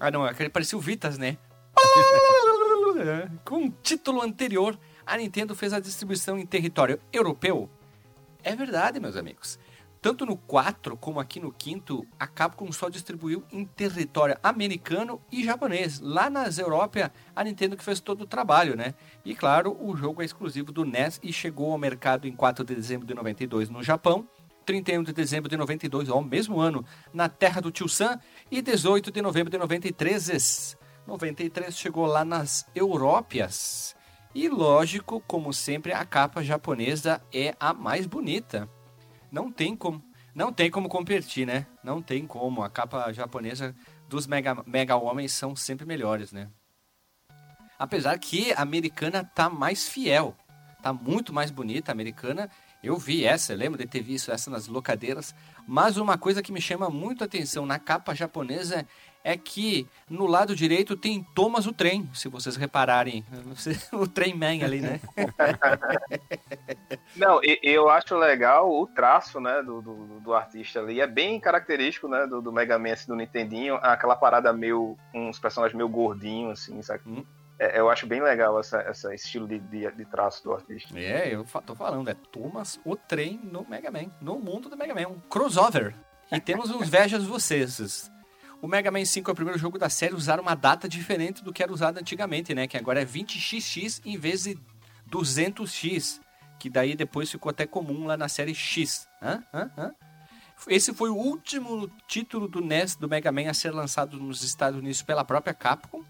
Ah, 0.00 0.10
não, 0.10 0.24
aquele 0.24 0.48
parecia 0.48 0.78
o 0.78 0.80
Vitas, 0.80 1.18
né? 1.18 1.36
Com 3.44 3.56
um 3.64 3.70
título 3.70 4.22
anterior, 4.22 4.78
a 5.04 5.16
Nintendo 5.16 5.54
fez 5.54 5.72
a 5.72 5.80
distribuição 5.80 6.38
em 6.38 6.46
território 6.46 6.98
europeu. 7.12 7.68
É 8.42 8.56
verdade, 8.56 9.00
meus 9.00 9.16
amigos. 9.16 9.58
Tanto 10.00 10.24
no 10.24 10.36
4 10.36 10.96
como 10.96 11.18
aqui 11.18 11.40
no 11.40 11.52
5, 11.56 12.06
a 12.18 12.26
Capcom 12.26 12.70
só 12.70 12.88
distribuiu 12.88 13.42
em 13.50 13.64
território 13.64 14.38
americano 14.42 15.20
e 15.30 15.44
japonês. 15.44 15.98
Lá 16.00 16.30
nas 16.30 16.58
Europa, 16.58 17.12
a 17.34 17.42
Nintendo 17.42 17.76
que 17.76 17.82
fez 17.82 17.98
todo 17.98 18.22
o 18.22 18.26
trabalho, 18.26 18.76
né? 18.76 18.94
E 19.24 19.34
claro, 19.34 19.76
o 19.80 19.96
jogo 19.96 20.22
é 20.22 20.24
exclusivo 20.24 20.70
do 20.70 20.84
NES 20.84 21.18
e 21.22 21.32
chegou 21.32 21.72
ao 21.72 21.78
mercado 21.78 22.28
em 22.28 22.32
4 22.32 22.64
de 22.64 22.74
dezembro 22.76 23.06
de 23.06 23.14
92 23.14 23.68
no 23.68 23.82
Japão, 23.82 24.28
31 24.64 25.02
de 25.02 25.12
dezembro 25.12 25.48
de 25.48 25.56
92, 25.56 26.10
ao 26.10 26.22
mesmo 26.22 26.60
ano, 26.60 26.84
na 27.12 27.28
terra 27.28 27.60
do 27.60 27.72
Tio 27.72 27.88
Sam, 27.88 28.20
e 28.50 28.62
18 28.62 29.10
de 29.10 29.22
novembro 29.22 29.50
de 29.50 29.58
93. 29.58 30.76
93 31.06 31.76
chegou 31.76 32.06
lá 32.06 32.24
nas 32.24 32.66
Európias. 32.74 33.96
E 34.34 34.48
lógico, 34.48 35.22
como 35.26 35.54
sempre, 35.54 35.92
a 35.92 36.04
capa 36.04 36.44
japonesa 36.44 37.20
é 37.32 37.56
a 37.58 37.72
mais 37.72 38.06
bonita. 38.06 38.68
Não 39.30 39.50
tem 39.50 39.76
como. 39.76 40.02
Não 40.34 40.52
tem 40.52 40.70
como 40.70 40.88
competir, 40.88 41.46
né? 41.46 41.66
Não 41.82 42.00
tem 42.00 42.26
como. 42.26 42.62
A 42.62 42.70
capa 42.70 43.12
japonesa 43.12 43.74
dos 44.08 44.26
Mega, 44.26 44.62
Mega 44.66 44.96
Homens 44.96 45.32
são 45.32 45.56
sempre 45.56 45.84
melhores, 45.84 46.32
né? 46.32 46.48
Apesar 47.78 48.18
que 48.18 48.52
a 48.52 48.62
americana 48.62 49.24
tá 49.24 49.48
mais 49.48 49.88
fiel. 49.88 50.36
Tá 50.82 50.92
muito 50.92 51.32
mais 51.32 51.50
bonita 51.50 51.90
a 51.90 51.94
americana. 51.94 52.50
Eu 52.82 52.96
vi 52.96 53.24
essa, 53.24 53.52
eu 53.52 53.56
lembro 53.56 53.78
de 53.78 53.86
ter 53.86 54.00
visto 54.00 54.30
essa 54.30 54.50
nas 54.50 54.68
locadeiras. 54.68 55.34
Mas 55.66 55.96
uma 55.96 56.16
coisa 56.16 56.42
que 56.42 56.52
me 56.52 56.60
chama 56.60 56.88
muito 56.88 57.22
a 57.22 57.26
atenção 57.26 57.66
na 57.66 57.78
capa 57.78 58.14
japonesa 58.14 58.86
é 59.24 59.36
que 59.36 59.86
no 60.08 60.26
lado 60.26 60.54
direito 60.54 60.96
tem 60.96 61.22
Thomas 61.34 61.66
o 61.66 61.72
trem, 61.72 62.08
se 62.14 62.28
vocês 62.28 62.56
repararem. 62.56 63.24
O 63.92 64.06
trem 64.06 64.34
man 64.34 64.64
ali, 64.64 64.80
né? 64.80 65.00
Não, 67.16 67.40
eu 67.62 67.88
acho 67.88 68.16
legal 68.16 68.70
o 68.70 68.86
traço, 68.86 69.40
né, 69.40 69.62
do, 69.62 69.80
do, 69.80 70.20
do 70.20 70.34
artista 70.34 70.80
ali. 70.80 71.00
É 71.00 71.06
bem 71.06 71.40
característico, 71.40 72.08
né, 72.08 72.26
do, 72.26 72.40
do 72.40 72.52
Mega 72.52 72.78
Man, 72.78 72.92
assim, 72.92 73.06
do 73.06 73.16
Nintendinho. 73.16 73.76
Aquela 73.76 74.14
parada 74.14 74.52
meio, 74.52 74.96
uns 75.14 75.38
personagens 75.38 75.76
meio 75.76 75.88
gordinhos, 75.88 76.60
assim, 76.60 76.80
sabe? 76.82 77.02
Hum. 77.06 77.24
É, 77.58 77.80
eu 77.80 77.90
acho 77.90 78.06
bem 78.06 78.22
legal 78.22 78.58
essa, 78.60 78.78
essa 78.82 79.12
estilo 79.12 79.48
de, 79.48 79.58
de, 79.58 79.90
de, 79.90 80.04
traço 80.04 80.44
do 80.44 80.52
artista. 80.52 80.96
É, 80.96 81.34
eu 81.34 81.44
tô 81.66 81.74
falando, 81.74 82.08
é 82.08 82.14
Thomas 82.14 82.78
o 82.84 82.94
trem 82.94 83.40
no 83.42 83.66
Mega 83.68 83.90
Man, 83.90 84.12
no 84.20 84.38
mundo 84.38 84.68
do 84.68 84.76
Mega 84.76 84.94
Man, 84.94 85.08
um 85.08 85.18
crossover. 85.28 85.92
E 86.30 86.38
temos 86.38 86.70
os 86.70 86.88
Vejas 86.88 87.24
vocês. 87.24 88.10
O 88.62 88.68
Mega 88.68 88.90
Man 88.90 89.04
5 89.04 89.28
é 89.28 89.32
o 89.32 89.34
primeiro 89.34 89.58
jogo 89.58 89.78
da 89.78 89.88
série 89.88 90.14
a 90.14 90.16
usar 90.16 90.38
uma 90.38 90.54
data 90.54 90.88
diferente 90.88 91.42
do 91.42 91.52
que 91.52 91.62
era 91.62 91.72
usado 91.72 91.98
antigamente, 91.98 92.54
né? 92.54 92.66
Que 92.66 92.76
agora 92.76 93.02
é 93.02 93.04
20XX 93.04 94.02
em 94.04 94.16
vez 94.16 94.44
de 94.44 94.58
200X. 95.10 96.20
Que 96.58 96.68
daí 96.68 96.94
depois 96.94 97.30
ficou 97.30 97.50
até 97.50 97.66
comum 97.66 98.06
lá 98.06 98.16
na 98.16 98.28
série 98.28 98.54
X. 98.54 99.08
Hã? 99.22 99.42
Hã? 99.52 99.70
Hã? 99.76 99.94
Esse 100.66 100.92
foi 100.92 101.08
o 101.08 101.14
último 101.14 101.88
título 102.06 102.48
do 102.48 102.60
NES 102.60 102.96
do 102.96 103.08
Mega 103.08 103.30
Man 103.30 103.48
a 103.48 103.54
ser 103.54 103.70
lançado 103.70 104.18
nos 104.18 104.42
Estados 104.42 104.78
Unidos 104.78 105.02
pela 105.02 105.24
própria 105.24 105.54
Capcom. 105.54 106.02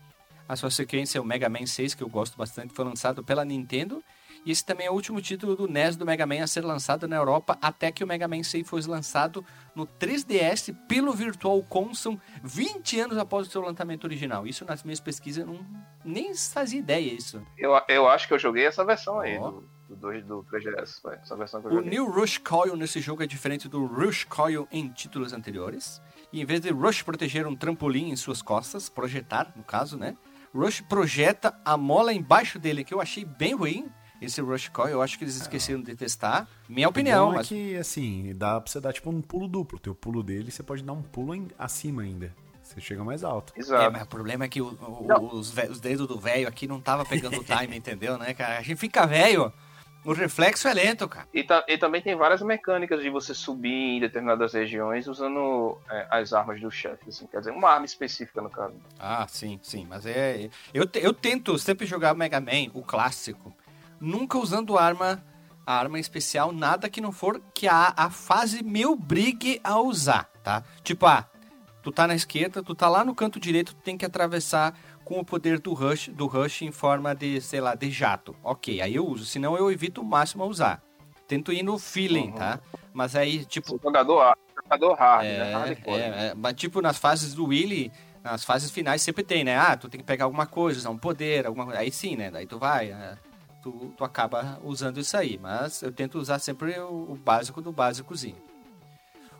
A 0.48 0.56
sua 0.56 0.70
sequência 0.70 1.18
é 1.18 1.20
o 1.20 1.24
Mega 1.24 1.48
Man 1.50 1.66
6, 1.66 1.94
que 1.94 2.02
eu 2.02 2.08
gosto 2.08 2.38
bastante, 2.38 2.72
foi 2.72 2.84
lançado 2.84 3.22
pela 3.22 3.44
Nintendo. 3.44 4.02
E 4.46 4.50
esse 4.50 4.64
também 4.64 4.86
é 4.86 4.90
o 4.90 4.94
último 4.94 5.20
título 5.20 5.54
do 5.54 5.68
NES 5.68 5.96
do 5.96 6.06
Mega 6.06 6.24
Man 6.24 6.42
a 6.42 6.46
ser 6.46 6.64
lançado 6.64 7.06
na 7.06 7.16
Europa, 7.16 7.58
até 7.60 7.92
que 7.92 8.02
o 8.02 8.06
Mega 8.06 8.26
Man 8.26 8.42
6 8.42 8.66
fosse 8.66 8.88
lançado 8.88 9.44
no 9.74 9.86
3DS 9.86 10.74
pelo 10.88 11.12
Virtual 11.12 11.62
Console 11.64 12.18
20 12.42 13.00
anos 13.00 13.18
após 13.18 13.46
o 13.46 13.50
seu 13.50 13.60
lançamento 13.60 14.04
original. 14.04 14.46
Isso 14.46 14.64
nas 14.64 14.82
minhas 14.82 15.00
pesquisas 15.00 15.46
eu 15.46 15.52
não, 15.52 15.66
nem 16.02 16.34
fazia 16.34 16.78
ideia 16.78 17.12
isso. 17.12 17.42
Eu, 17.58 17.72
eu 17.88 18.08
acho 18.08 18.26
que 18.26 18.32
eu 18.32 18.38
joguei 18.38 18.64
essa 18.64 18.84
versão 18.84 19.20
aí 19.20 19.36
oh. 19.36 19.62
Do, 19.88 19.96
do, 19.96 20.22
do 20.22 20.44
3DS. 20.44 21.00
Essa 21.22 21.36
versão 21.36 21.60
que 21.60 21.68
eu 21.68 21.72
o 21.72 21.80
New 21.80 22.10
Rush 22.10 22.38
Coil 22.38 22.76
nesse 22.76 23.00
jogo 23.00 23.22
é 23.22 23.26
diferente 23.26 23.68
do 23.68 23.86
Rush 23.86 24.24
Coil 24.24 24.68
em 24.70 24.88
títulos 24.88 25.32
anteriores. 25.32 26.00
E 26.32 26.40
em 26.40 26.44
vez 26.44 26.60
de 26.60 26.70
Rush 26.70 27.02
proteger 27.02 27.46
um 27.46 27.56
trampolim 27.56 28.10
em 28.10 28.16
suas 28.16 28.42
costas, 28.42 28.88
projetar, 28.88 29.52
no 29.56 29.62
caso, 29.62 29.96
né? 29.96 30.16
Rush 30.54 30.82
projeta 30.82 31.58
a 31.64 31.76
mola 31.76 32.12
embaixo 32.12 32.58
dele, 32.58 32.84
que 32.84 32.92
eu 32.92 33.00
achei 33.00 33.24
bem 33.24 33.54
ruim. 33.54 33.88
Esse 34.20 34.40
Rush 34.40 34.68
Coil, 34.68 34.90
eu 34.90 35.02
acho 35.02 35.16
que 35.16 35.24
eles 35.24 35.36
esqueceram 35.36 35.80
de 35.80 35.94
testar. 35.94 36.48
Minha 36.68 36.88
opinião. 36.88 37.30
O 37.30 37.34
mas... 37.34 37.46
é 37.46 37.48
que, 37.48 37.76
assim, 37.76 38.34
dá 38.34 38.60
pra 38.60 38.70
você 38.70 38.80
dar 38.80 38.92
tipo 38.92 39.08
um 39.08 39.22
pulo 39.22 39.46
duplo. 39.46 39.78
O 39.78 39.80
teu 39.80 39.94
pulo 39.94 40.22
dele, 40.22 40.50
você 40.50 40.62
pode 40.62 40.82
dar 40.82 40.92
um 40.92 41.02
pulo 41.02 41.34
em... 41.34 41.48
acima 41.56 42.02
ainda. 42.02 42.34
Você 42.62 42.80
chega 42.80 43.02
mais 43.02 43.24
alto. 43.24 43.52
Exato. 43.56 43.82
É, 43.82 43.88
mas 43.88 44.02
o 44.02 44.06
problema 44.06 44.44
é 44.44 44.48
que 44.48 44.60
o, 44.60 44.66
o, 44.66 45.36
os, 45.36 45.56
os, 45.56 45.80
dedos 45.80 46.06
do 46.06 46.18
velho 46.18 46.46
aqui 46.46 46.66
não 46.66 46.80
tava 46.80 47.04
pegando 47.04 47.40
o 47.40 47.44
time, 47.44 47.74
entendeu, 47.78 48.18
né, 48.18 48.34
cara? 48.34 48.58
A 48.58 48.62
gente 48.62 48.76
fica 48.76 49.06
velho. 49.06 49.52
O 50.08 50.14
reflexo 50.14 50.66
é 50.66 50.72
lento, 50.72 51.06
cara. 51.06 51.28
E, 51.34 51.44
ta, 51.44 51.62
e, 51.68 51.76
também 51.76 52.00
tem 52.00 52.16
várias 52.16 52.40
mecânicas 52.40 53.02
de 53.02 53.10
você 53.10 53.34
subir 53.34 53.68
em 53.68 54.00
determinadas 54.00 54.54
regiões 54.54 55.06
usando 55.06 55.76
é, 55.90 56.06
as 56.10 56.32
armas 56.32 56.58
do 56.62 56.70
chefe, 56.70 57.10
assim, 57.10 57.26
quer 57.26 57.40
dizer, 57.40 57.50
uma 57.50 57.68
arma 57.68 57.84
específica 57.84 58.40
no 58.40 58.48
caso. 58.48 58.74
Ah, 58.98 59.26
sim, 59.28 59.60
sim. 59.62 59.86
Mas 59.86 60.06
é. 60.06 60.48
Eu, 60.72 60.88
eu 60.94 61.12
tento 61.12 61.58
sempre 61.58 61.84
jogar 61.84 62.14
Mega 62.14 62.40
Man, 62.40 62.70
o 62.72 62.80
clássico, 62.80 63.54
nunca 64.00 64.38
usando 64.38 64.78
arma, 64.78 65.22
arma 65.66 66.00
especial, 66.00 66.52
nada 66.52 66.88
que 66.88 67.02
não 67.02 67.12
for 67.12 67.38
que 67.52 67.68
a, 67.68 67.92
a 67.94 68.08
fase 68.08 68.64
me 68.64 68.86
obrigue 68.86 69.60
a 69.62 69.78
usar, 69.78 70.24
tá? 70.42 70.64
Tipo, 70.82 71.04
ah, 71.04 71.28
tu 71.82 71.92
tá 71.92 72.06
na 72.06 72.14
esquerda, 72.14 72.62
tu 72.62 72.74
tá 72.74 72.88
lá 72.88 73.04
no 73.04 73.14
canto 73.14 73.38
direito, 73.38 73.74
tu 73.74 73.82
tem 73.82 73.98
que 73.98 74.06
atravessar 74.06 74.74
com 75.08 75.18
o 75.18 75.24
poder 75.24 75.58
do 75.58 75.72
rush, 75.72 76.10
do 76.10 76.26
rush 76.26 76.60
em 76.60 76.70
forma 76.70 77.14
de, 77.14 77.40
sei 77.40 77.62
lá, 77.62 77.74
de 77.74 77.90
jato. 77.90 78.36
Ok, 78.44 78.82
aí 78.82 78.94
eu 78.94 79.06
uso, 79.06 79.24
senão 79.24 79.56
eu 79.56 79.72
evito 79.72 80.02
o 80.02 80.04
máximo 80.04 80.44
a 80.44 80.46
usar. 80.46 80.82
Tento 81.26 81.50
ir 81.50 81.62
no 81.62 81.78
feeling, 81.78 82.28
uhum. 82.28 82.32
tá? 82.32 82.60
Mas 82.92 83.16
aí, 83.16 83.42
tipo. 83.46 83.80
Jogador, 83.82 84.36
jogador 84.62 84.94
hard, 84.94 85.24
é, 85.24 85.38
né? 85.38 85.52
Hardcore. 85.54 86.00
É, 86.00 86.26
é, 86.26 86.34
mas 86.34 86.52
tipo, 86.54 86.82
nas 86.82 86.98
fases 86.98 87.32
do 87.32 87.46
Willy, 87.46 87.90
nas 88.22 88.44
fases 88.44 88.70
finais 88.70 89.00
sempre 89.00 89.24
tem, 89.24 89.44
né? 89.44 89.56
Ah, 89.56 89.78
tu 89.78 89.88
tem 89.88 89.98
que 89.98 90.06
pegar 90.06 90.26
alguma 90.26 90.44
coisa, 90.44 90.78
usar 90.78 90.90
um 90.90 90.98
poder, 90.98 91.46
alguma 91.46 91.64
coisa. 91.64 91.80
Aí 91.80 91.90
sim, 91.90 92.14
né? 92.14 92.30
Daí 92.30 92.46
tu 92.46 92.58
vai. 92.58 92.90
É, 92.90 93.16
tu, 93.62 93.94
tu 93.96 94.04
acaba 94.04 94.60
usando 94.62 95.00
isso 95.00 95.16
aí. 95.16 95.38
Mas 95.40 95.80
eu 95.80 95.90
tento 95.90 96.18
usar 96.18 96.38
sempre 96.38 96.78
o, 96.80 97.12
o 97.12 97.14
básico 97.16 97.62
do 97.62 97.72
básicozinho. 97.72 98.36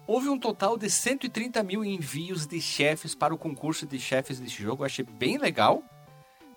Houve 0.09 0.31
um 0.31 0.39
total 0.39 0.79
de 0.79 0.89
130 0.89 1.63
mil 1.63 1.85
envios 1.85 2.47
de 2.47 2.63
chefes 2.63 3.15
para 3.15 3.35
o 3.35 3.37
concurso 3.37 3.87
de 3.87 4.01
chefes 4.01 4.41
deste 4.41 4.63
jogo. 4.63 4.83
Eu 4.83 4.87
achei 4.87 5.05
bem 5.05 5.37
legal. 5.37 5.83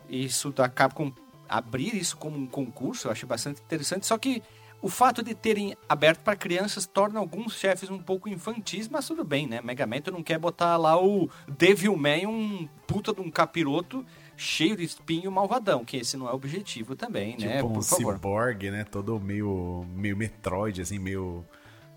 Isso 0.10 0.54
da 0.54 0.70
Capcom 0.70 1.12
abrir 1.50 1.94
isso 1.94 2.16
como 2.16 2.38
um 2.38 2.48
concurso, 2.48 3.08
eu 3.08 3.12
achei 3.12 3.28
bastante 3.28 3.62
interessante. 3.62 4.08
Só 4.08 4.18
que 4.18 4.42
o 4.82 4.88
fato 4.88 5.22
de 5.22 5.36
terem 5.36 5.76
aberto 5.90 6.22
para 6.22 6.34
crianças 6.34 6.88
torna 6.88 7.20
alguns 7.20 7.56
chefes 7.56 7.90
um 7.90 8.00
pouco 8.00 8.30
infantis, 8.30 8.88
mas 8.88 9.06
tudo 9.06 9.26
bem, 9.26 9.48
né? 9.48 9.60
Mega 9.62 9.86
Man 9.86 9.98
não 10.14 10.24
quer 10.24 10.40
botar 10.40 10.78
lá 10.78 10.98
o 10.98 11.30
Devilman, 11.46 12.28
um 12.28 12.70
puta 12.88 13.14
de 13.14 13.20
um 13.20 13.30
capiroto 13.30 14.06
cheio 14.38 14.78
de 14.78 14.86
espinho 14.86 15.30
malvadão, 15.30 15.84
que 15.84 15.98
esse 15.98 16.16
não 16.16 16.26
é 16.30 16.32
o 16.32 16.36
objetivo 16.36 16.96
também, 16.96 17.36
tipo 17.36 17.50
né? 17.50 17.56
Tipo 17.58 17.78
um 17.78 17.82
cyborg, 17.82 18.72
né? 18.72 18.86
Todo 18.86 19.20
meio, 19.20 19.86
meio 19.94 20.16
Metroid, 20.16 20.82
assim, 20.82 20.98
meio 20.98 21.46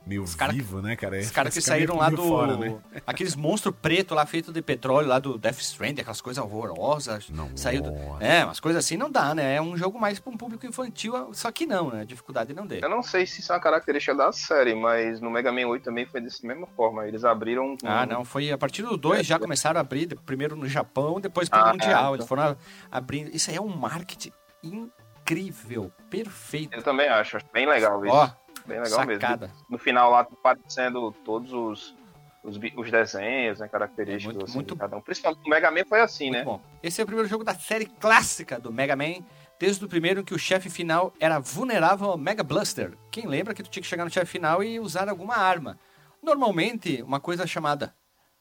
meio 0.07 0.25
cara, 0.37 0.53
vivo, 0.53 0.81
né, 0.81 0.97
cara? 0.97 1.19
Os 1.19 1.31
caras 1.31 1.55
que 1.55 1.61
saíram 1.61 1.97
lá 1.97 2.11
do. 2.11 2.17
Fora, 2.17 2.57
né? 2.57 2.77
Aqueles 3.07 3.35
monstros 3.35 3.75
pretos 3.81 4.17
lá 4.17 4.27
feitos 4.27 4.53
de 4.53 4.63
petróleo, 4.63 5.09
lá 5.09 5.19
do 5.19 5.39
Death 5.39 5.61
Stranding, 5.61 6.01
aquelas 6.01 6.21
coisas 6.21 6.43
horrorosas. 6.43 7.29
Não, 7.31 7.57
saiu 7.57 7.83
do... 7.83 7.93
É, 8.21 8.45
umas 8.45 8.61
coisas 8.61 8.85
assim 8.85 8.97
não 8.97 9.11
dá, 9.11 9.35
né? 9.35 9.57
É 9.57 9.63
um 9.63 9.77
jogo 9.77 9.99
mais 9.99 10.19
para 10.19 10.33
um 10.33 10.37
público 10.37 10.67
infantil, 10.67 11.33
só 11.33 11.51
que 11.51 11.67
não, 11.67 11.91
né? 11.91 12.05
Dificuldade 12.05 12.55
não 12.55 12.67
dele. 12.67 12.85
Eu 12.85 12.91
não 12.91 13.03
sei 13.03 13.27
se 13.27 13.41
isso 13.41 13.53
é 13.53 13.55
uma 13.55 13.61
característica 13.61 14.15
da 14.15 14.31
série, 14.33 14.75
mas 14.75 15.21
no 15.21 15.31
Mega 15.31 15.53
Man 15.53 15.67
8 15.67 15.83
também 15.83 16.07
foi 16.07 16.21
dessa 16.21 16.47
mesma 16.47 16.67
forma. 16.77 17.07
Eles 17.07 17.25
abriram. 17.25 17.73
Um... 17.73 17.77
Ah, 17.85 18.07
não, 18.07 18.25
foi 18.25 18.51
a 18.51 18.59
partir 18.59 18.83
do 18.83 18.97
2 18.97 19.21
é, 19.21 19.23
já 19.23 19.39
começaram 19.39 19.79
a 19.79 19.81
abrir, 19.81 20.07
primeiro 20.27 20.57
no 20.57 20.69
Japão, 20.69 21.21
depois 21.21 21.49
pro 21.49 21.61
ah, 21.61 21.73
Mundial. 21.73 22.13
É, 22.13 22.17
Eles 22.17 22.27
foram 22.27 22.57
abrindo. 22.91 23.35
Isso 23.35 23.51
aí 23.51 23.57
é 23.57 23.61
um 23.61 23.69
marketing 23.69 24.33
incrível, 24.63 25.93
perfeito. 26.11 26.75
Eu 26.75 26.83
também 26.83 27.09
acho, 27.09 27.37
acho 27.37 27.47
bem 27.53 27.67
legal 27.67 28.05
isso. 28.05 28.15
Ó, 28.15 28.31
Bem 28.67 28.81
legal 28.81 29.01
Sacada. 29.01 29.47
mesmo. 29.49 29.65
No 29.69 29.79
final 29.79 30.11
lá 30.11 30.21
aparecendo 30.21 31.13
todos 31.25 31.53
os, 31.53 31.95
os, 32.43 32.59
os 32.77 32.91
desenhos, 32.91 33.61
né, 33.61 33.69
característicos 33.69 34.35
é 34.35 34.39
muito, 34.39 34.45
assim, 34.45 34.55
muito... 34.55 34.77
cada 34.77 34.97
um. 34.97 35.01
Principalmente 35.01 35.47
o 35.47 35.49
Mega 35.49 35.71
Man 35.71 35.85
foi 35.85 36.01
assim, 36.01 36.31
muito 36.31 36.39
né? 36.39 36.45
Bom. 36.45 36.61
Esse 36.83 37.01
é 37.01 37.05
o 37.05 37.07
primeiro 37.07 37.29
jogo 37.29 37.45
da 37.45 37.55
série 37.55 37.87
clássica 37.87 38.59
do 38.59 38.73
Mega 38.73 38.97
Man, 38.97 39.25
desde 39.59 39.85
o 39.85 39.89
primeiro 39.89 40.21
em 40.21 40.25
que 40.25 40.35
o 40.35 40.39
chefe 40.39 40.69
final 40.71 41.13
era 41.21 41.39
vulnerável 41.39 42.11
ao 42.11 42.19
Mega 42.19 42.43
Blaster. 42.43 42.97
Quem 43.11 43.27
lembra 43.27 43.55
que 43.55 43.63
tu 43.63 43.71
tinha 43.71 43.83
que 43.83 43.89
chegar 43.89 44.05
no 44.05 44.11
chefe 44.11 44.33
final 44.33 44.63
e 44.63 44.81
usar 44.81 45.09
alguma 45.09 45.37
arma. 45.37 45.79
Normalmente, 46.23 47.03
uma 47.03 47.21
coisa 47.21 47.47
chamada 47.47 47.95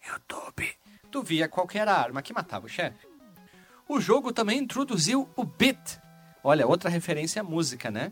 YouTube, 0.06 0.70
tu 1.12 1.22
via 1.22 1.48
qualquer 1.48 1.88
arma 1.88 2.22
que 2.22 2.34
matava 2.34 2.66
o 2.66 2.70
chefe. 2.70 3.08
O 3.88 4.00
jogo 4.00 4.32
também 4.32 4.60
introduziu 4.60 5.30
o 5.36 5.44
Beat. 5.44 6.00
Olha, 6.44 6.66
outra 6.66 6.90
referência 6.90 7.42
à 7.42 7.44
música, 7.44 7.92
né? 7.92 8.12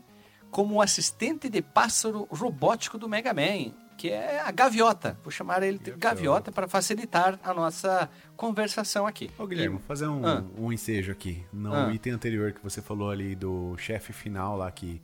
Como 0.52 0.76
o 0.76 0.82
assistente 0.82 1.48
de 1.48 1.62
pássaro 1.62 2.28
robótico 2.30 2.98
do 2.98 3.08
Mega 3.08 3.32
Man, 3.32 3.72
que 3.96 4.10
é 4.10 4.38
a 4.38 4.50
gaviota. 4.50 5.18
Vou 5.24 5.32
chamar 5.32 5.62
ele 5.62 5.78
de 5.78 5.92
gaviota 5.92 6.52
para 6.52 6.68
facilitar 6.68 7.40
a 7.42 7.54
nossa 7.54 8.08
conversação 8.36 9.06
aqui. 9.06 9.30
Ô 9.38 9.46
Guilherme, 9.46 9.76
vou 9.76 9.86
fazer 9.86 10.06
um, 10.06 10.26
ah. 10.26 10.44
um 10.58 10.70
ensejo 10.70 11.10
aqui. 11.10 11.42
No 11.50 11.74
ah. 11.74 11.92
item 11.92 12.12
anterior 12.12 12.52
que 12.52 12.62
você 12.62 12.82
falou 12.82 13.10
ali 13.10 13.34
do 13.34 13.74
chefe 13.78 14.12
final 14.12 14.58
lá 14.58 14.70
que, 14.70 15.00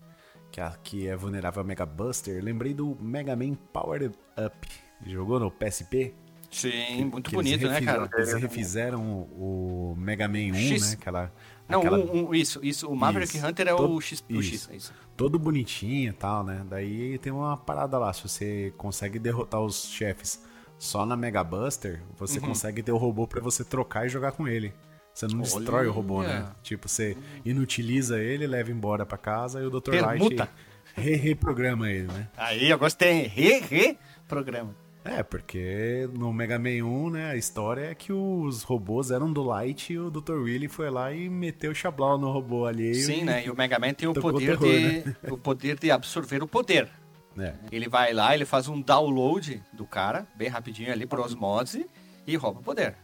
que, 0.53 0.61
a, 0.61 0.71
que 0.83 1.09
é 1.09 1.17
vulnerável 1.17 1.63
ao 1.63 1.67
Mega 1.67 1.87
Buster, 1.87 2.45
lembrei 2.45 2.75
do 2.75 2.95
Mega 3.01 3.35
Man 3.35 3.55
Powered 3.73 4.15
Up. 4.37 4.69
Jogou 5.07 5.41
no 5.41 5.51
PSP? 5.51 6.15
Sim, 6.51 7.07
muito 7.07 7.31
bonito, 7.31 7.67
né, 7.67 7.81
cara? 7.81 8.09
Eles 8.15 8.35
refizeram 8.35 9.03
o, 9.03 9.93
o 9.93 9.97
Mega 9.97 10.29
Man 10.29 10.53
1, 10.53 10.55
X. 10.55 10.91
né? 10.91 10.97
Aquela, 11.01 11.33
Não, 11.67 11.81
aquela... 11.81 11.99
Um, 11.99 12.29
um, 12.29 12.35
isso, 12.35 12.61
isso. 12.63 12.89
O 12.89 12.97
Maverick 12.97 13.35
isso. 13.35 13.47
Hunter 13.47 13.69
é 13.69 13.75
Todo... 13.75 13.95
o 13.95 14.01
X, 14.01 14.25
o 14.29 14.43
X, 14.43 14.69
é 14.71 14.77
isso 14.77 15.08
todo 15.19 15.37
bonitinho 15.37 16.11
e 16.11 16.13
tal, 16.13 16.45
né? 16.45 16.65
Daí 16.71 17.19
tem 17.19 17.33
uma 17.33 17.57
parada 17.57 17.99
lá, 17.99 18.13
se 18.13 18.23
você 18.23 18.73
consegue 18.79 19.19
derrotar 19.19 19.61
os 19.61 19.89
chefes 19.89 20.41
só 20.79 21.05
na 21.05 21.17
Mega 21.17 21.43
Buster, 21.43 22.01
você 22.17 22.39
uhum. 22.39 22.47
consegue 22.47 22.85
ter 22.85 22.93
o 22.93 22.97
robô 22.97 23.27
para 23.27 23.41
você 23.41 23.65
trocar 23.65 24.07
e 24.07 24.09
jogar 24.09 24.31
com 24.31 24.47
ele. 24.47 24.73
Você 25.13 25.27
não 25.27 25.41
Olha. 25.41 25.43
destrói 25.43 25.89
o 25.89 25.93
robô, 25.93 26.23
né? 26.23 26.49
Tipo, 26.63 26.89
você 26.89 27.17
inutiliza 27.45 28.21
ele, 28.21 28.47
leva 28.47 28.71
embora 28.71 29.05
para 29.05 29.19
casa 29.19 29.61
e 29.61 29.67
o 29.67 29.71
Dr. 29.71 29.97
Light 30.01 30.49
Re-reprograma 30.95 31.91
ele, 31.91 32.07
né? 32.07 32.29
Aí, 32.37 32.71
eu 32.71 32.79
gostei. 32.79 33.27
Re-re-programa. 33.27 34.75
É, 35.09 35.23
porque 35.23 36.09
no 36.13 36.33
Mega 36.33 36.59
Man 36.59 36.85
1, 36.85 37.11
né, 37.11 37.31
a 37.31 37.37
história 37.37 37.91
é 37.91 37.95
que 37.95 38.13
os 38.13 38.63
robôs 38.63 39.11
eram 39.11 39.33
do 39.33 39.43
Light 39.43 39.93
e 39.93 39.99
o 39.99 40.11
Dr. 40.11 40.35
Willy 40.35 40.69
foi 40.69 40.91
lá 40.91 41.13
e 41.13 41.31
meteu 41.31 41.73
o 41.73 41.75
chablau 41.75 42.19
no 42.19 42.31
robô 42.31 42.67
alheio. 42.67 42.95
Sim, 42.95 43.21
e- 43.21 43.25
né? 43.25 43.47
E 43.47 43.51
o 43.51 43.57
Mega 43.57 43.79
Man 43.79 43.95
tem 43.95 44.07
o 44.07 44.13
poder 44.13 44.59
terror, 44.59 44.69
de 44.69 45.09
né? 45.09 45.17
o 45.31 45.39
poder 45.39 45.79
de 45.79 45.91
absorver 45.91 46.43
o 46.43 46.47
poder. 46.47 46.91
É. 47.39 47.55
Ele 47.73 47.89
vai 47.89 48.13
lá, 48.13 48.35
ele 48.35 48.45
faz 48.45 48.69
um 48.69 48.81
download 48.81 49.63
do 49.73 49.87
cara, 49.87 50.27
bem 50.37 50.49
rapidinho 50.49 50.93
ali 50.93 51.07
por 51.07 51.21
osmose 51.21 51.87
e 52.27 52.37
rouba 52.37 52.61
o 52.61 52.63
poder. 52.63 52.97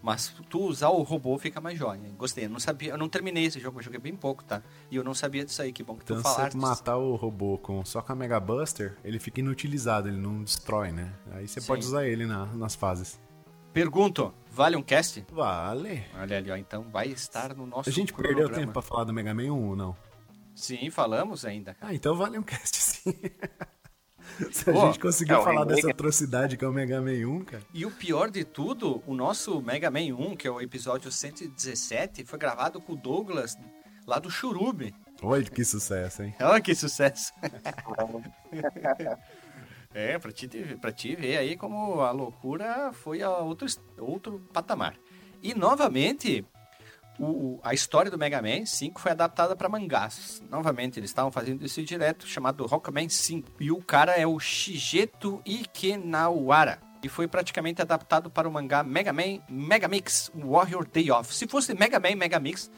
Mas 0.00 0.32
tu 0.48 0.60
usar 0.60 0.90
o 0.90 1.02
robô 1.02 1.36
fica 1.38 1.60
mais 1.60 1.76
jóia. 1.78 2.00
Gostei. 2.16 2.44
Eu 2.44 2.50
não 2.50 2.60
sabia, 2.60 2.90
eu 2.92 2.98
não 2.98 3.08
terminei 3.08 3.44
esse 3.44 3.58
jogo, 3.58 3.80
eu 3.80 3.82
joguei 3.82 3.98
bem 3.98 4.14
pouco, 4.14 4.44
tá? 4.44 4.62
E 4.90 4.96
eu 4.96 5.02
não 5.02 5.12
sabia 5.12 5.44
disso 5.44 5.60
aí, 5.60 5.72
que 5.72 5.82
bom 5.82 5.96
que 5.96 6.04
Então, 6.04 6.16
tu 6.22 6.28
se 6.28 6.34
falaste. 6.34 6.52
você 6.52 6.58
matar 6.58 6.96
o 6.96 7.16
robô 7.16 7.58
com, 7.58 7.84
só 7.84 8.00
com 8.00 8.12
a 8.12 8.14
Mega 8.14 8.38
Buster, 8.38 8.96
ele 9.04 9.18
fica 9.18 9.40
inutilizado, 9.40 10.08
ele 10.08 10.16
não 10.18 10.42
destrói, 10.44 10.92
né? 10.92 11.12
Aí 11.32 11.48
você 11.48 11.60
Sim. 11.60 11.66
pode 11.66 11.84
usar 11.84 12.06
ele 12.06 12.26
na- 12.26 12.46
nas 12.46 12.74
fases. 12.76 13.18
Pergunto, 13.72 14.32
vale 14.50 14.76
um 14.76 14.82
cast? 14.82 15.24
Vale. 15.32 16.04
Olha 16.14 16.36
ali, 16.38 16.50
ó, 16.50 16.56
então 16.56 16.84
vai 16.90 17.08
estar 17.08 17.54
no 17.54 17.66
nosso 17.66 17.88
A 17.88 17.92
gente 17.92 18.12
cronograma. 18.12 18.42
perdeu 18.48 18.60
tempo 18.62 18.72
pra 18.72 18.82
falar 18.82 19.04
do 19.04 19.12
Mega 19.12 19.34
Man 19.34 19.52
1 19.52 19.68
ou 19.68 19.76
não? 19.76 19.96
Sim, 20.54 20.90
falamos 20.90 21.44
ainda. 21.44 21.76
Ah, 21.80 21.92
então 21.94 22.16
vale 22.16 22.38
um 22.38 22.42
cast 22.42 22.76
sim. 22.80 23.14
Se 24.52 24.70
a 24.70 24.72
Pô, 24.72 24.86
gente 24.86 24.98
conseguiu 24.98 25.36
é 25.36 25.42
falar 25.42 25.60
remake. 25.60 25.74
dessa 25.74 25.90
atrocidade 25.90 26.56
que 26.56 26.64
é 26.64 26.68
o 26.68 26.72
Mega 26.72 27.00
Man 27.00 27.10
1, 27.10 27.44
cara. 27.44 27.62
E 27.74 27.84
o 27.84 27.90
pior 27.90 28.30
de 28.30 28.44
tudo, 28.44 29.02
o 29.06 29.14
nosso 29.14 29.60
Mega 29.60 29.90
Man 29.90 30.14
1, 30.16 30.36
que 30.36 30.46
é 30.46 30.50
o 30.50 30.60
episódio 30.60 31.10
117, 31.10 32.24
foi 32.24 32.38
gravado 32.38 32.80
com 32.80 32.92
o 32.92 32.96
Douglas 32.96 33.56
lá 34.06 34.18
do 34.18 34.30
Churube. 34.30 34.94
Olha 35.22 35.44
que 35.44 35.64
sucesso, 35.64 36.22
hein? 36.22 36.34
Olha 36.40 36.60
que 36.60 36.74
sucesso. 36.74 37.32
é, 39.92 40.18
pra 40.18 40.32
ti, 40.32 40.48
pra 40.80 40.92
ti 40.92 41.16
ver 41.16 41.38
aí 41.38 41.56
como 41.56 42.00
a 42.00 42.12
loucura 42.12 42.92
foi 42.92 43.22
a 43.22 43.30
outro, 43.38 43.66
outro 43.98 44.40
patamar. 44.52 44.94
E 45.42 45.54
novamente, 45.54 46.44
o- 47.18 47.60
a 47.62 47.74
história 47.74 48.10
do 48.10 48.16
Mega 48.18 48.40
Man 48.40 48.64
5 48.66 49.00
foi 49.00 49.12
adaptada 49.12 49.54
para 49.56 49.68
mangás. 49.68 50.42
Novamente, 50.50 50.98
eles 50.98 51.10
estavam 51.10 51.30
fazendo 51.32 51.64
isso 51.64 51.82
direto, 51.82 52.26
chamado 52.26 52.64
Rockman 52.66 53.08
5. 53.08 53.50
E 53.60 53.70
o 53.72 53.82
cara 53.82 54.12
é 54.12 54.26
o 54.26 54.38
Shigeto 54.38 55.40
Ikenawara. 55.44 56.78
E 57.02 57.08
foi 57.08 57.28
praticamente 57.28 57.80
adaptado 57.80 58.28
para 58.28 58.48
o 58.48 58.52
mangá 58.52 58.82
Mega 58.82 59.12
Man 59.12 59.38
Mega 59.48 59.86
Mix 59.86 60.32
Warrior 60.34 60.84
Day 60.88 61.10
Off. 61.12 61.32
Se 61.34 61.46
fosse 61.46 61.72
Mega 61.72 62.00
Man 62.00 62.16
Mega 62.16 62.40
Mix, 62.40 62.70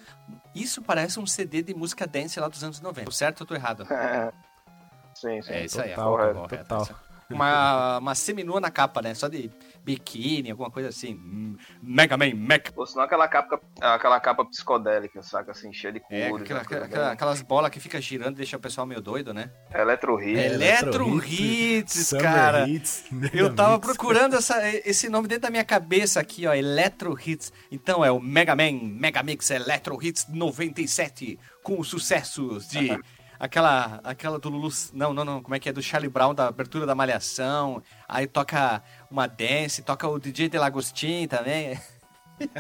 isso 0.55 0.83
parece 0.83 1.19
um 1.19 1.27
CD 1.27 1.63
de 1.63 1.75
música 1.75 2.07
dance 2.07 2.39
lá 2.39 2.47
dos 2.49 2.63
anos 2.63 2.81
90. 2.83 3.07
Tô 3.07 3.13
certo 3.13 3.41
ou 3.43 3.47
tô 3.47 3.55
errado? 3.55 3.87
sim, 5.15 5.41
sim. 5.43 5.53
É 5.53 5.65
isso 5.65 5.81
aí, 5.81 5.91
Total, 5.91 6.15
a 6.15 6.19
cara, 6.19 6.35
correta. 6.35 6.65
total. 6.65 6.89
Uma, 7.31 7.99
uma 7.99 8.15
seminua 8.15 8.61
na 8.61 8.71
capa, 8.71 9.01
né? 9.01 9.15
Só 9.15 9.29
de 9.29 9.51
biquíni, 9.85 10.51
alguma 10.51 10.71
coisa 10.71 10.89
assim. 10.89 11.15
Hum, 11.15 11.57
Mega 11.83 12.17
Man, 12.17 12.35
Mega. 12.35 12.71
Ou 12.77 12.87
senão 12.87 13.05
aquela 13.05 13.27
capa, 13.29 13.61
aquela 13.81 14.21
capa 14.21 14.45
psicodélica, 14.45 15.23
saca? 15.23 15.53
Assim, 15.53 15.73
cheia 15.73 15.93
de 15.93 16.03
É, 16.11 16.29
cores. 16.29 16.45
aquela- 16.45 16.65
coisa 16.65 16.85
aquela- 16.85 17.13
aquelas 17.13 17.43
bolas 17.43 17.71
que 17.71 17.81
fica 17.81 18.01
girando 18.01 18.35
e 18.35 18.37
deixa 18.39 18.57
o 18.57 18.61
pessoal 18.61 18.87
meio 18.87 19.01
doido, 19.01 19.33
né? 19.35 19.51
Electro 19.75 20.17
Hit. 20.17 20.39
É, 20.39 20.47
Electro 20.47 21.25
Hits, 21.25 22.13
cara. 22.21 22.69
Hits, 22.69 23.05
Eu 23.33 23.55
tava 23.55 23.79
procurando 23.79 24.37
essa- 24.37 24.61
esse 24.85 25.09
nome 25.09 25.29
dentro 25.29 25.43
da 25.43 25.51
minha 25.51 25.65
cabeça 25.65 26.21
aqui, 26.21 26.47
ó, 26.47 26.55
Electro 26.55 27.17
Hits. 27.19 27.53
Então 27.71 28.05
é 28.05 28.11
o 28.11 28.21
Mega 28.21 28.55
Man 28.55 28.73
Mega 28.83 29.23
Mix 29.23 29.51
Electro 29.51 29.99
Hits 30.03 30.27
97, 30.29 31.39
com 31.63 31.79
os 31.81 31.89
sucessos 31.89 32.69
de 32.69 32.89
aquela 33.41 34.01
aquela 34.05 34.39
do 34.39 34.51
Lulu, 34.51 34.69
não, 34.93 35.15
não, 35.15 35.25
não, 35.25 35.43
como 35.43 35.55
é 35.55 35.59
que 35.59 35.71
é 35.71 35.73
do 35.73 35.83
Charlie 35.83 36.11
Brown 36.11 36.35
da 36.35 36.49
abertura 36.49 36.85
da 36.85 36.95
Malhação. 36.95 37.83
Aí 38.07 38.27
toca 38.27 38.83
uma 39.11 39.27
dance, 39.27 39.83
toca 39.83 40.07
o 40.07 40.19
DJ 40.19 40.51
Delagostin 40.51 41.27
também. 41.27 41.81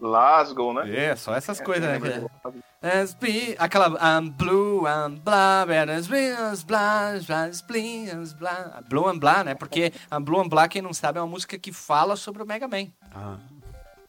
Lasgo, 0.00 0.72
né? 0.72 0.94
É, 0.94 1.16
só 1.16 1.34
essas 1.34 1.60
coisas, 1.60 2.00
né? 2.00 2.26
As 2.82 3.12
be, 3.12 3.54
aquela 3.58 3.88
I'm 3.88 4.30
blue, 4.30 4.86
I'm 4.86 5.16
blah, 5.16 5.64
and 5.64 5.90
as 5.90 6.06
blue, 6.06 6.34
as 6.50 6.62
blah, 6.62 7.10
as 7.10 7.60
blah. 7.60 8.80
Blue 8.88 9.08
and 9.08 9.18
blah, 9.18 9.44
né? 9.44 9.54
Porque 9.54 9.92
a 10.10 10.18
Blue 10.18 10.40
and 10.40 10.48
blah, 10.48 10.68
quem 10.68 10.80
não 10.80 10.94
sabe, 10.94 11.18
é 11.18 11.22
uma 11.22 11.28
música 11.28 11.58
que 11.58 11.72
fala 11.72 12.16
sobre 12.16 12.42
o 12.42 12.46
Mega 12.46 12.66
Man. 12.66 12.86
Ah, 13.14 13.36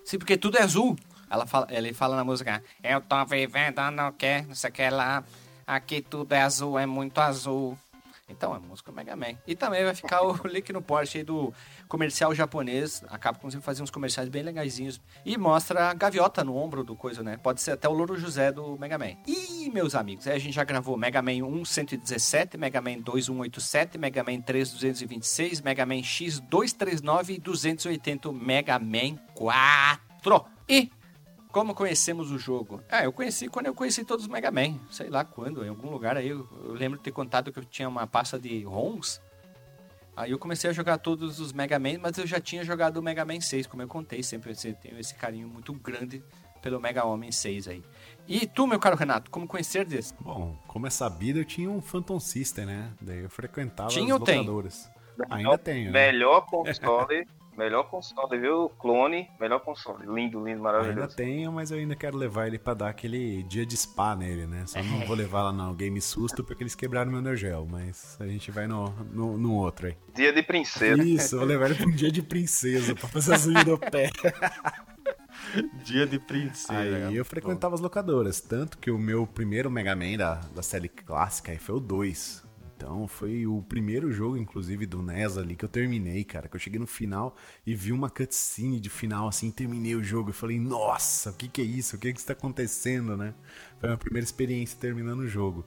Sim, 0.05 0.17
porque 0.17 0.37
tudo 0.37 0.57
é 0.57 0.63
azul. 0.63 0.95
Ela 1.31 1.45
fala, 1.45 1.65
ele 1.69 1.93
fala 1.93 2.17
na 2.17 2.25
música, 2.25 2.61
eu 2.83 2.99
tô 2.99 3.23
vivendo 3.23 3.79
no 3.91 4.11
que, 4.11 4.41
não 4.41 4.53
sei 4.53 4.69
o 4.69 4.73
que 4.73 4.89
lá, 4.89 5.23
aqui 5.65 6.01
tudo 6.01 6.33
é 6.33 6.41
azul, 6.41 6.77
é 6.77 6.85
muito 6.85 7.19
azul. 7.19 7.77
Então, 8.27 8.53
é 8.55 8.59
música 8.59 8.91
Mega 8.91 9.15
Man. 9.15 9.37
E 9.45 9.55
também 9.55 9.83
vai 9.83 9.93
ficar 9.95 10.21
o 10.23 10.35
link 10.47 10.71
no 10.71 10.81
Porsche 10.81 11.19
aí 11.19 11.23
do 11.23 11.53
comercial 11.87 12.33
japonês. 12.33 13.03
A 13.09 13.17
Capcom 13.17 13.49
sempre 13.49 13.81
uns 13.81 13.89
comerciais 13.89 14.29
bem 14.29 14.41
legaisinhos. 14.41 15.01
E 15.25 15.37
mostra 15.37 15.89
a 15.89 15.93
gaviota 15.93 16.43
no 16.43 16.55
ombro 16.55 16.83
do 16.83 16.95
coisa, 16.95 17.21
né? 17.21 17.37
Pode 17.37 17.61
ser 17.61 17.71
até 17.71 17.87
o 17.89 17.93
Louro 17.93 18.17
José 18.17 18.51
do 18.51 18.77
Mega 18.77 18.97
Man. 18.97 19.17
E, 19.27 19.69
meus 19.69 19.95
amigos, 19.95 20.27
a 20.27 20.37
gente 20.37 20.53
já 20.53 20.63
gravou 20.63 20.97
Mega 20.97 21.21
Man 21.21 21.45
1 21.45 21.65
117, 21.65 22.57
Mega 22.57 22.81
Man 22.81 22.99
2 22.99 23.25
187, 23.25 23.97
Mega 23.97 24.23
Man 24.23 24.41
3 24.41 24.71
226, 24.71 25.61
Mega 25.61 25.85
Man 25.85 26.03
X 26.03 26.39
239 26.39 27.33
e 27.33 27.37
280 27.37 28.31
Mega 28.31 28.79
Man 28.79 29.17
4. 29.35 30.45
E 30.69 30.89
como 31.51 31.73
conhecemos 31.75 32.31
o 32.31 32.39
jogo? 32.39 32.81
Ah, 32.89 33.03
eu 33.03 33.11
conheci 33.11 33.47
quando 33.47 33.67
eu 33.67 33.73
conheci 33.73 34.03
todos 34.03 34.25
os 34.25 34.31
Mega 34.31 34.51
Man. 34.51 34.79
Sei 34.89 35.09
lá 35.09 35.23
quando, 35.23 35.63
em 35.65 35.69
algum 35.69 35.89
lugar 35.89 36.17
aí. 36.17 36.29
Eu, 36.29 36.47
eu 36.63 36.73
lembro 36.73 36.97
de 36.97 37.03
ter 37.03 37.11
contado 37.11 37.51
que 37.51 37.59
eu 37.59 37.65
tinha 37.65 37.87
uma 37.87 38.07
pasta 38.07 38.39
de 38.39 38.63
ROMs. 38.63 39.19
Aí 40.15 40.31
eu 40.31 40.39
comecei 40.39 40.69
a 40.69 40.73
jogar 40.73 40.97
todos 40.97 41.39
os 41.39 41.53
Mega 41.53 41.79
Man, 41.79 41.99
mas 42.01 42.17
eu 42.17 42.27
já 42.27 42.39
tinha 42.39 42.63
jogado 42.63 42.97
o 42.97 43.03
Mega 43.03 43.23
Man 43.25 43.39
6, 43.39 43.67
como 43.67 43.81
eu 43.81 43.87
contei. 43.87 44.21
Sempre 44.23 44.53
tenho 44.55 44.99
esse 44.99 45.15
carinho 45.15 45.47
muito 45.47 45.73
grande 45.73 46.23
pelo 46.61 46.79
Mega 46.79 47.03
Homem 47.05 47.31
6 47.31 47.67
aí. 47.67 47.83
E 48.27 48.45
tu, 48.45 48.67
meu 48.67 48.79
caro 48.79 48.95
Renato, 48.95 49.31
como 49.31 49.47
conhecer 49.47 49.85
desse? 49.85 50.13
bom, 50.19 50.55
como 50.67 50.85
é 50.85 50.89
sabido, 50.89 51.39
eu 51.39 51.45
tinha 51.45 51.69
um 51.69 51.81
Phantom 51.81 52.19
System, 52.19 52.65
né? 52.65 52.91
Daí 53.01 53.23
eu 53.23 53.29
frequentava 53.29 53.89
Tinha 53.89 54.13
as 54.13 54.19
ou 54.19 54.25
tem? 54.25 54.39
locadoras. 54.39 54.89
Ainda 55.29 55.57
tenho, 55.57 55.91
né? 55.91 56.11
Melhor 56.11 56.45
console. 56.45 57.27
Melhor 57.57 57.83
console, 57.83 58.39
viu? 58.39 58.69
Clone, 58.79 59.29
melhor 59.39 59.59
console. 59.59 60.05
Lindo, 60.05 60.37
lindo, 60.39 60.49
Ainda 60.49 60.61
maravilhoso. 60.61 61.15
tenho, 61.15 61.51
mas 61.51 61.71
eu 61.71 61.77
ainda 61.77 61.95
quero 61.95 62.17
levar 62.17 62.47
ele 62.47 62.57
pra 62.57 62.73
dar 62.73 62.89
aquele 62.89 63.43
dia 63.43 63.65
de 63.65 63.75
spa 63.77 64.15
nele, 64.15 64.47
né? 64.47 64.63
Só 64.65 64.81
não 64.81 65.05
vou 65.05 65.15
levar 65.15 65.43
lá 65.43 65.51
no 65.51 65.73
Game 65.73 65.99
Susto 66.01 66.43
porque 66.43 66.63
eles 66.63 66.75
quebraram 66.75 67.11
meu 67.11 67.21
Neo 67.21 67.35
Geo, 67.35 67.65
mas 67.69 68.17
a 68.19 68.27
gente 68.27 68.51
vai 68.51 68.67
no, 68.67 68.89
no, 69.11 69.37
no 69.37 69.53
outro 69.55 69.87
aí. 69.87 69.97
Dia 70.15 70.33
de 70.33 70.43
princesa. 70.43 71.03
Isso, 71.03 71.35
eu 71.35 71.39
vou 71.39 71.47
levar 71.47 71.65
ele 71.65 71.75
pra 71.75 71.87
um 71.87 71.91
dia 71.91 72.11
de 72.11 72.21
princesa, 72.21 72.95
pra 72.95 73.07
fazer 73.07 73.33
as 73.33 73.45
unhas 73.45 73.65
do 73.65 73.77
pé. 73.77 74.09
Dia 75.83 76.05
de 76.05 76.19
princesa. 76.19 77.07
Aí 77.07 77.15
eu 77.15 77.25
frequentava 77.25 77.73
as 77.75 77.81
locadoras, 77.81 78.39
tanto 78.39 78.77
que 78.77 78.91
o 78.91 78.97
meu 78.97 79.25
primeiro 79.25 79.69
Mega 79.71 79.95
Man 79.95 80.17
da, 80.17 80.35
da 80.53 80.61
série 80.61 80.87
clássica 80.87 81.51
aí 81.51 81.57
foi 81.57 81.75
o 81.75 81.79
2. 81.79 82.40
Então 82.81 83.07
foi 83.07 83.45
o 83.45 83.61
primeiro 83.61 84.11
jogo, 84.11 84.35
inclusive, 84.35 84.87
do 84.87 85.03
NES 85.03 85.37
ali 85.37 85.55
que 85.55 85.63
eu 85.63 85.69
terminei, 85.69 86.23
cara. 86.23 86.49
Que 86.49 86.55
eu 86.55 86.59
cheguei 86.59 86.79
no 86.79 86.87
final 86.87 87.35
e 87.63 87.75
vi 87.75 87.91
uma 87.91 88.09
cutscene 88.09 88.79
de 88.79 88.89
final, 88.89 89.27
assim, 89.27 89.51
terminei 89.51 89.93
o 89.93 90.03
jogo. 90.03 90.31
Eu 90.31 90.33
falei, 90.33 90.59
nossa, 90.59 91.29
o 91.29 91.33
que 91.33 91.47
que 91.47 91.61
é 91.61 91.63
isso? 91.63 91.95
O 91.95 91.99
que 91.99 92.11
que 92.11 92.19
está 92.19 92.33
acontecendo, 92.33 93.15
né? 93.15 93.35
Foi 93.79 93.87
a 93.87 93.91
minha 93.91 93.97
primeira 93.99 94.23
experiência 94.23 94.79
terminando 94.79 95.19
o 95.19 95.27
jogo. 95.27 95.63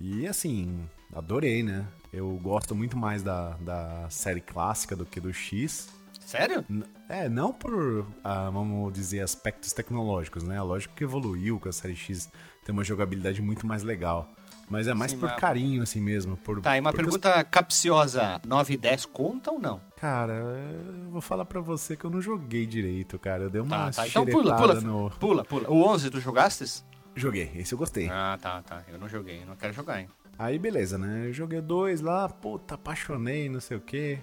E 0.00 0.26
assim, 0.26 0.88
adorei, 1.12 1.62
né? 1.62 1.86
Eu 2.10 2.30
gosto 2.42 2.74
muito 2.74 2.96
mais 2.96 3.22
da, 3.22 3.50
da 3.58 4.08
série 4.08 4.40
clássica 4.40 4.96
do 4.96 5.04
que 5.04 5.20
do 5.20 5.34
X. 5.34 5.90
Sério? 6.20 6.64
É, 7.06 7.28
não 7.28 7.52
por, 7.52 8.06
ah, 8.24 8.48
vamos 8.48 8.94
dizer, 8.94 9.20
aspectos 9.20 9.74
tecnológicos, 9.74 10.42
né? 10.42 10.60
Lógico 10.62 10.94
que 10.94 11.04
evoluiu 11.04 11.60
com 11.60 11.68
a 11.68 11.72
série 11.72 11.94
X, 11.94 12.30
tem 12.64 12.72
uma 12.72 12.82
jogabilidade 12.82 13.42
muito 13.42 13.66
mais 13.66 13.82
legal. 13.82 14.34
Mas 14.68 14.88
é 14.88 14.94
mais 14.94 15.12
Sim, 15.12 15.18
por 15.18 15.28
mas- 15.28 15.38
carinho, 15.40 15.82
assim 15.82 16.00
mesmo. 16.00 16.36
Por, 16.38 16.60
Tá, 16.60 16.76
e 16.76 16.80
uma 16.80 16.90
os- 16.90 16.96
pergunta 16.96 17.44
capciosa: 17.44 18.40
9 18.46 18.74
e 18.74 18.76
10 18.76 19.06
conta 19.06 19.50
ou 19.52 19.58
não? 19.60 19.80
Cara, 20.00 20.32
eu 20.32 21.10
vou 21.10 21.20
falar 21.20 21.44
pra 21.44 21.60
você 21.60 21.96
que 21.96 22.04
eu 22.04 22.10
não 22.10 22.20
joguei 22.20 22.66
direito, 22.66 23.18
cara. 23.18 23.44
Eu 23.44 23.50
dei 23.50 23.60
uma 23.60 23.86
Tá, 23.86 23.90
tá. 24.02 24.08
Então 24.08 24.26
pula, 24.26 24.56
pula, 24.56 24.80
no... 24.80 25.10
pula, 25.20 25.44
pula. 25.44 25.70
O 25.70 25.82
11 25.86 26.10
tu 26.10 26.20
jogastes? 26.20 26.84
Joguei, 27.14 27.50
esse 27.54 27.72
eu 27.72 27.78
gostei. 27.78 28.08
Ah, 28.10 28.36
tá, 28.40 28.60
tá. 28.62 28.82
Eu 28.88 28.98
não 28.98 29.08
joguei, 29.08 29.44
não 29.44 29.56
quero 29.56 29.72
jogar, 29.72 30.00
hein. 30.00 30.08
Aí 30.38 30.58
beleza, 30.58 30.98
né? 30.98 31.28
Eu 31.28 31.32
joguei 31.32 31.60
dois 31.62 32.00
lá, 32.02 32.28
puta, 32.28 32.74
apaixonei, 32.74 33.48
não 33.48 33.60
sei 33.60 33.76
o 33.76 33.80
quê. 33.80 34.18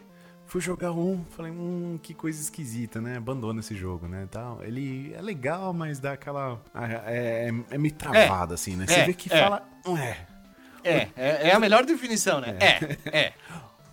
Fui 0.45 0.59
jogar 0.61 0.91
um, 0.91 1.23
falei, 1.31 1.51
hum, 1.51 1.97
que 2.03 2.13
coisa 2.13 2.39
esquisita, 2.39 2.99
né? 3.01 3.17
Abandona 3.17 3.61
esse 3.61 3.73
jogo, 3.75 4.07
né? 4.07 4.27
Tal. 4.29 4.61
Ele 4.61 5.11
é 5.15 5.21
legal, 5.21 5.73
mas 5.73 5.99
dá 5.99 6.11
aquela. 6.11 6.61
É, 7.07 7.47
é, 7.47 7.53
é 7.71 7.77
meio 7.77 7.93
travado, 7.95 8.53
assim, 8.53 8.75
né? 8.75 8.85
Você 8.85 8.99
é, 8.99 9.05
vê 9.05 9.13
que 9.13 9.33
é. 9.33 9.41
fala. 9.41 9.65
É. 9.97 10.17
É, 10.83 11.09
é, 11.15 11.49
é 11.49 11.53
a 11.53 11.59
melhor 11.59 11.85
definição, 11.85 12.39
né? 12.41 12.57
É, 12.59 13.17
é. 13.17 13.33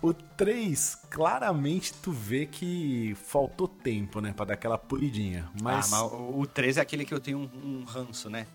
O 0.01 0.13
3, 0.13 0.95
claramente 1.11 1.93
tu 1.93 2.11
vê 2.11 2.47
que 2.47 3.15
faltou 3.23 3.67
tempo, 3.67 4.19
né? 4.19 4.33
Pra 4.35 4.45
dar 4.45 4.55
aquela 4.55 4.77
polidinha. 4.77 5.47
Mas, 5.61 5.93
Ah, 5.93 5.97
mas 5.97 6.11
o, 6.11 6.39
o 6.39 6.47
13 6.47 6.79
é 6.79 6.81
aquele 6.81 7.05
que 7.05 7.13
eu 7.13 7.19
tenho 7.19 7.37
um, 7.37 7.81
um 7.81 7.83
ranço, 7.83 8.29
né? 8.29 8.47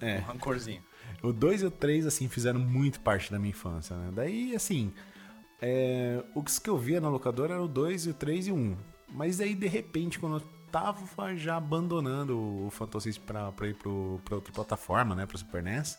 É. 0.00 0.18
Um 0.18 0.22
rancorzinho. 0.22 0.82
O 1.20 1.32
2 1.32 1.62
e 1.62 1.66
o 1.66 1.70
3, 1.70 2.06
assim, 2.06 2.28
fizeram 2.28 2.60
muito 2.60 3.00
parte 3.00 3.30
da 3.32 3.38
minha 3.38 3.50
infância, 3.50 3.96
né? 3.96 4.10
Daí, 4.14 4.54
assim, 4.54 4.92
é, 5.60 6.22
o 6.34 6.42
que 6.42 6.70
eu 6.70 6.78
via 6.78 7.00
na 7.00 7.08
locadora 7.08 7.54
era 7.54 7.62
o 7.62 7.68
2 7.68 8.06
e 8.06 8.10
o 8.10 8.14
3 8.14 8.46
e 8.48 8.52
o 8.52 8.56
1. 8.56 8.76
Mas 9.08 9.40
aí, 9.40 9.54
de 9.54 9.66
repente, 9.66 10.18
quando 10.18 10.36
eu 10.36 10.42
tava 10.70 11.36
já 11.36 11.56
abandonando 11.56 12.36
o 12.66 12.70
Phantom 12.70 12.98
System 12.98 13.24
pra, 13.24 13.52
pra 13.52 13.68
ir 13.68 13.74
pro, 13.74 14.20
pra 14.24 14.36
outra 14.36 14.52
plataforma, 14.52 15.14
né? 15.14 15.26
Pro 15.26 15.36
Super 15.36 15.62
NES. 15.62 15.98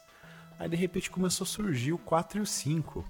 Aí, 0.60 0.70
de 0.70 0.76
repente, 0.76 1.10
começou 1.10 1.46
a 1.46 1.48
surgir 1.48 1.94
o 1.94 1.98
4 1.98 2.40
e 2.40 2.42
o 2.42 2.46
5. 2.46 3.04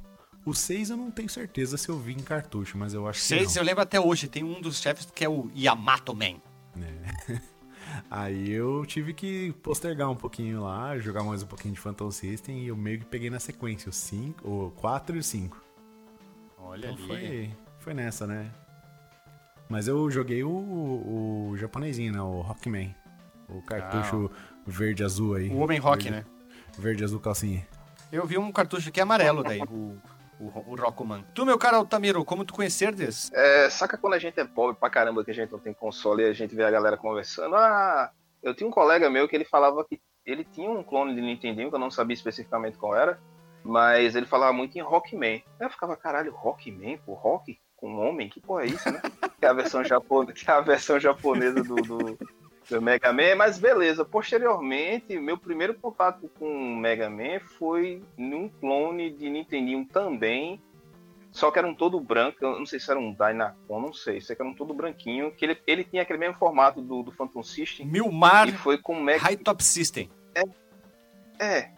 O 0.46 0.54
6 0.54 0.90
eu 0.90 0.98
não 0.98 1.10
tenho 1.12 1.30
certeza 1.30 1.78
se 1.78 1.88
eu 1.90 1.98
vi 1.98 2.14
em 2.14 2.20
cartucho, 2.20 2.78
mas 2.78 2.94
eu 2.94 3.08
acho 3.08 3.20
que 3.20 3.26
6 3.26 3.56
não. 3.56 3.62
eu 3.62 3.66
lembro 3.66 3.82
até 3.82 4.00
hoje. 4.00 4.28
Tem 4.28 4.44
um 4.44 4.60
dos 4.60 4.82
chefes 4.82 5.06
que 5.14 5.24
é 5.24 5.30
o 5.30 5.50
Yamato 5.56 6.14
Man. 6.14 6.36
É. 6.82 7.40
Aí 8.10 8.50
eu 8.52 8.86
tive 8.86 9.14
que 9.14 9.52
postergar 9.62 10.10
um 10.10 10.16
pouquinho 10.16 10.64
lá, 10.64 10.98
jogar 10.98 11.24
mais 11.24 11.44
um 11.44 11.48
pouquinho 11.48 11.74
de 11.74 11.80
Phantom 11.80 12.10
System 12.12 12.64
e 12.64 12.68
eu 12.68 12.76
meio 12.76 13.00
que 13.00 13.06
peguei 13.06 13.30
na 13.30 13.40
sequência 13.40 13.90
o 13.90 13.94
5, 13.94 14.48
o 14.50 14.72
4 14.72 15.16
e 15.16 15.20
o 15.20 15.24
5. 15.24 15.64
Olha 16.60 16.92
Então 16.92 17.06
ali. 17.06 17.08
foi, 17.08 17.52
foi 17.80 17.94
nessa, 17.94 18.26
né? 18.26 18.52
Mas 19.70 19.88
eu 19.88 20.10
joguei 20.10 20.44
o, 20.44 20.50
o 20.50 21.54
japonesinho, 21.58 22.14
né? 22.14 22.22
O 22.22 22.42
Rockman. 22.42 22.94
O 23.48 23.62
cartucho 23.62 24.32
verde 24.66 25.04
azul 25.04 25.36
aí. 25.36 25.50
O 25.50 25.58
Homem 25.58 25.80
Rock, 25.80 26.10
verde, 26.10 26.18
né? 26.18 26.33
Verde 26.78 27.04
azul 27.04 27.20
calcinha. 27.20 27.66
Eu 28.12 28.26
vi 28.26 28.38
um 28.38 28.52
cartucho 28.52 28.90
aqui 28.90 29.02
amarelo 29.02 29.44
daí, 29.44 29.62
o, 29.62 29.98
o, 30.40 30.64
o 30.68 30.76
Rockman. 30.76 31.24
Tu, 31.34 31.46
meu 31.46 31.58
cara 31.58 31.78
Altamiro, 31.78 32.24
como 32.24 32.46
tu 32.46 32.54
conhecerdes? 32.54 33.32
É, 33.34 33.70
saca 33.70 33.98
quando 33.98 34.14
a 34.14 34.20
gente 34.20 34.40
é 34.40 34.46
pobre 34.46 34.76
pra 34.80 34.90
caramba, 34.90 35.24
que 35.24 35.32
a 35.32 35.34
gente 35.34 35.52
não 35.52 35.60
tem 35.60 35.74
console 35.74 36.24
e 36.24 36.30
a 36.30 36.34
gente 36.34 36.56
vê 36.56 36.64
a 36.64 36.72
galera 36.72 36.98
conversando. 36.98 37.56
Ah, 37.56 38.12
eu 38.42 38.54
tinha 38.54 38.68
um 38.68 38.72
colega 38.72 39.10
meu 39.10 39.28
que 39.28 39.36
ele 39.36 39.46
falava 39.46 39.84
que 39.84 40.00
ele 40.26 40.44
tinha 40.44 40.70
um 40.70 40.84
clone 40.84 41.16
de 41.16 41.22
Nintendinho, 41.22 41.70
que 41.70 41.76
eu 41.76 41.80
não 41.80 41.92
sabia 41.92 42.14
especificamente 42.14 42.78
qual 42.78 42.96
era, 42.96 43.20
mas 43.64 44.16
ele 44.16 44.26
falava 44.26 44.54
muito 44.54 44.78
em 44.78 44.82
Rockman. 44.82 45.44
Aí 45.60 45.66
eu 45.66 45.70
ficava, 45.70 45.96
caralho, 45.98 46.34
Rockman? 46.34 46.98
Pô, 47.00 47.14
rock 47.14 47.60
com 47.76 47.98
homem? 47.98 48.30
Que 48.30 48.40
porra 48.40 48.64
é 48.64 48.68
isso, 48.68 48.92
né? 48.92 49.02
que 49.40 49.46
é 49.46 49.50
a 49.50 49.54
versão, 49.54 49.84
japo... 49.84 50.26
que 50.28 50.50
é 50.50 50.54
a 50.54 50.62
versão 50.62 51.00
japonesa 51.00 51.64
do, 51.64 51.76
do, 51.76 52.18
do 52.70 52.82
Mega 52.82 53.12
Man, 53.12 53.36
mas 53.38 53.58
beleza. 53.58 54.06
Posteriormente, 54.06 55.18
meu 55.20 55.38
primeiro 55.38 55.74
contato 55.74 56.30
com 56.40 56.46
o 56.46 56.76
Mega 56.78 57.10
Man 57.10 57.40
foi 57.58 58.02
num 58.18 58.50
clone 58.50 59.12
de 59.12 59.30
Nintendinho 59.30 59.86
também, 59.86 60.62
só 61.32 61.50
que 61.50 61.58
era 61.58 61.68
um 61.68 61.74
todo 61.74 62.00
branco, 62.00 62.38
eu 62.42 62.60
não 62.60 62.66
sei 62.66 62.80
se 62.80 62.90
era 62.90 63.00
um 63.00 63.12
Dynacon, 63.12 63.80
não 63.80 63.92
sei, 63.92 64.22
sei 64.22 64.36
que 64.36 64.42
era 64.42 64.50
um 64.50 64.54
todo 64.54 64.74
branquinho, 64.74 65.32
que 65.32 65.44
ele, 65.44 65.58
ele 65.66 65.84
tinha 65.84 66.04
aquele 66.04 66.20
mesmo 66.20 66.36
formato 66.36 66.82
do, 66.82 67.02
do 67.02 67.12
Phantom 67.12 67.42
System, 67.42 67.88
Milmar 67.88 68.50
e 68.50 68.52
foi 68.52 68.78
com 68.78 69.02
Mega... 69.02 69.20
High 69.20 69.38
Top 69.38 69.64
System. 69.64 70.10
É, 71.40 71.72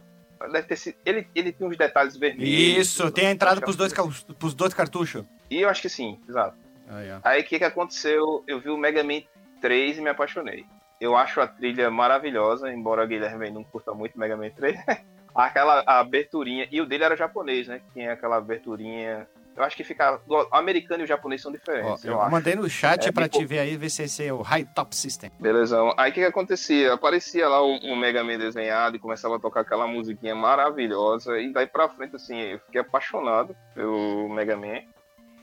deve 0.51 0.67
ter 0.67 0.75
sido... 0.75 0.97
Ele, 1.05 1.27
ele 1.33 1.53
tinha 1.53 1.69
uns 1.69 1.77
detalhes 1.77 2.17
vermelhos. 2.17 2.77
Isso, 2.77 3.09
tem 3.11 3.27
a 3.27 3.31
entrada 3.31 3.61
pros 3.61 3.77
dois, 3.77 3.93
é- 3.93 4.33
pros 4.33 4.53
dois 4.53 4.73
cartuchos. 4.73 5.23
E 5.49 5.61
eu 5.61 5.69
acho 5.69 5.81
que 5.81 5.89
sim, 5.89 6.19
exato. 6.27 6.57
Aí, 6.87 7.11
ó. 7.11 7.19
Aí 7.23 7.41
o 7.41 7.45
que, 7.45 7.57
que 7.57 7.63
aconteceu? 7.63 8.43
Eu 8.45 8.59
vi 8.59 8.69
o 8.69 8.77
Mega 8.77 9.03
Man 9.03 9.21
3 9.61 9.97
e 9.97 10.01
me 10.01 10.09
apaixonei. 10.09 10.65
Eu 10.99 11.15
acho 11.15 11.41
a 11.41 11.47
trilha 11.47 11.89
maravilhosa, 11.91 12.71
embora 12.71 13.03
o 13.03 13.08
Guilherme 13.08 13.51
não 13.51 13.63
curta 13.63 13.93
muito 13.93 14.17
Mega 14.17 14.38
Man 14.38 14.49
3. 14.51 14.75
aquela 15.36 15.84
aberturinha, 15.86 16.67
e 16.71 16.79
o 16.79 16.86
dele 16.86 17.03
era 17.03 17.15
japonês, 17.17 17.67
né? 17.67 17.81
Tinha 17.93 18.13
aquela 18.13 18.38
aberturinha. 18.38 19.27
Eu 19.55 19.63
acho 19.63 19.75
que 19.77 19.84
fica. 19.86 20.19
O 20.27 20.47
americano 20.55 21.01
e 21.01 21.05
o 21.05 21.08
japonês 21.08 21.41
são 21.41 21.49
Ó, 21.51 21.55
diferentes. 21.55 22.03
eu 22.03 22.13
eu 22.13 22.21
acho. 22.21 22.31
mandei 22.31 22.55
no 22.55 22.69
chat 22.69 23.08
É, 23.08 23.12
pra 23.12 23.23
tipo- 23.27 23.39
te 23.39 23.45
ver 23.45 23.60
aí, 23.60 23.77
ver 23.77 23.89
se 23.89 24.03
esse 24.03 24.25
é 24.25 24.34
o 24.34 24.41
High 24.41 24.65
Top 24.75 24.93
System. 24.93 25.31
Belezão. 25.39 25.93
Aí 25.97 26.12
o 26.12 26.13
que, 26.13 26.19
que 26.19 26.25
acontecia? 26.25 26.93
Aparecia 26.93 27.47
lá 27.47 27.65
um, 27.65 27.79
um 27.84 27.95
Mega 27.95 28.21
Man 28.23 28.38
desenhado 28.38 28.97
e 28.97 28.99
começava 28.99 29.38
a 29.38 29.39
tocar 29.39 29.62
aquela 29.62 29.88
musiquinha 29.88 30.36
maravilhosa. 30.36 31.39
E 31.39 31.51
daí 31.53 31.67
pra 31.67 31.88
frente, 31.88 32.15
assim, 32.17 32.38
eu 32.38 32.60
fiquei 32.60 32.81
apaixonado 32.81 33.55
pelo 33.73 34.27
Mega 34.29 34.58
Man. 34.58 34.81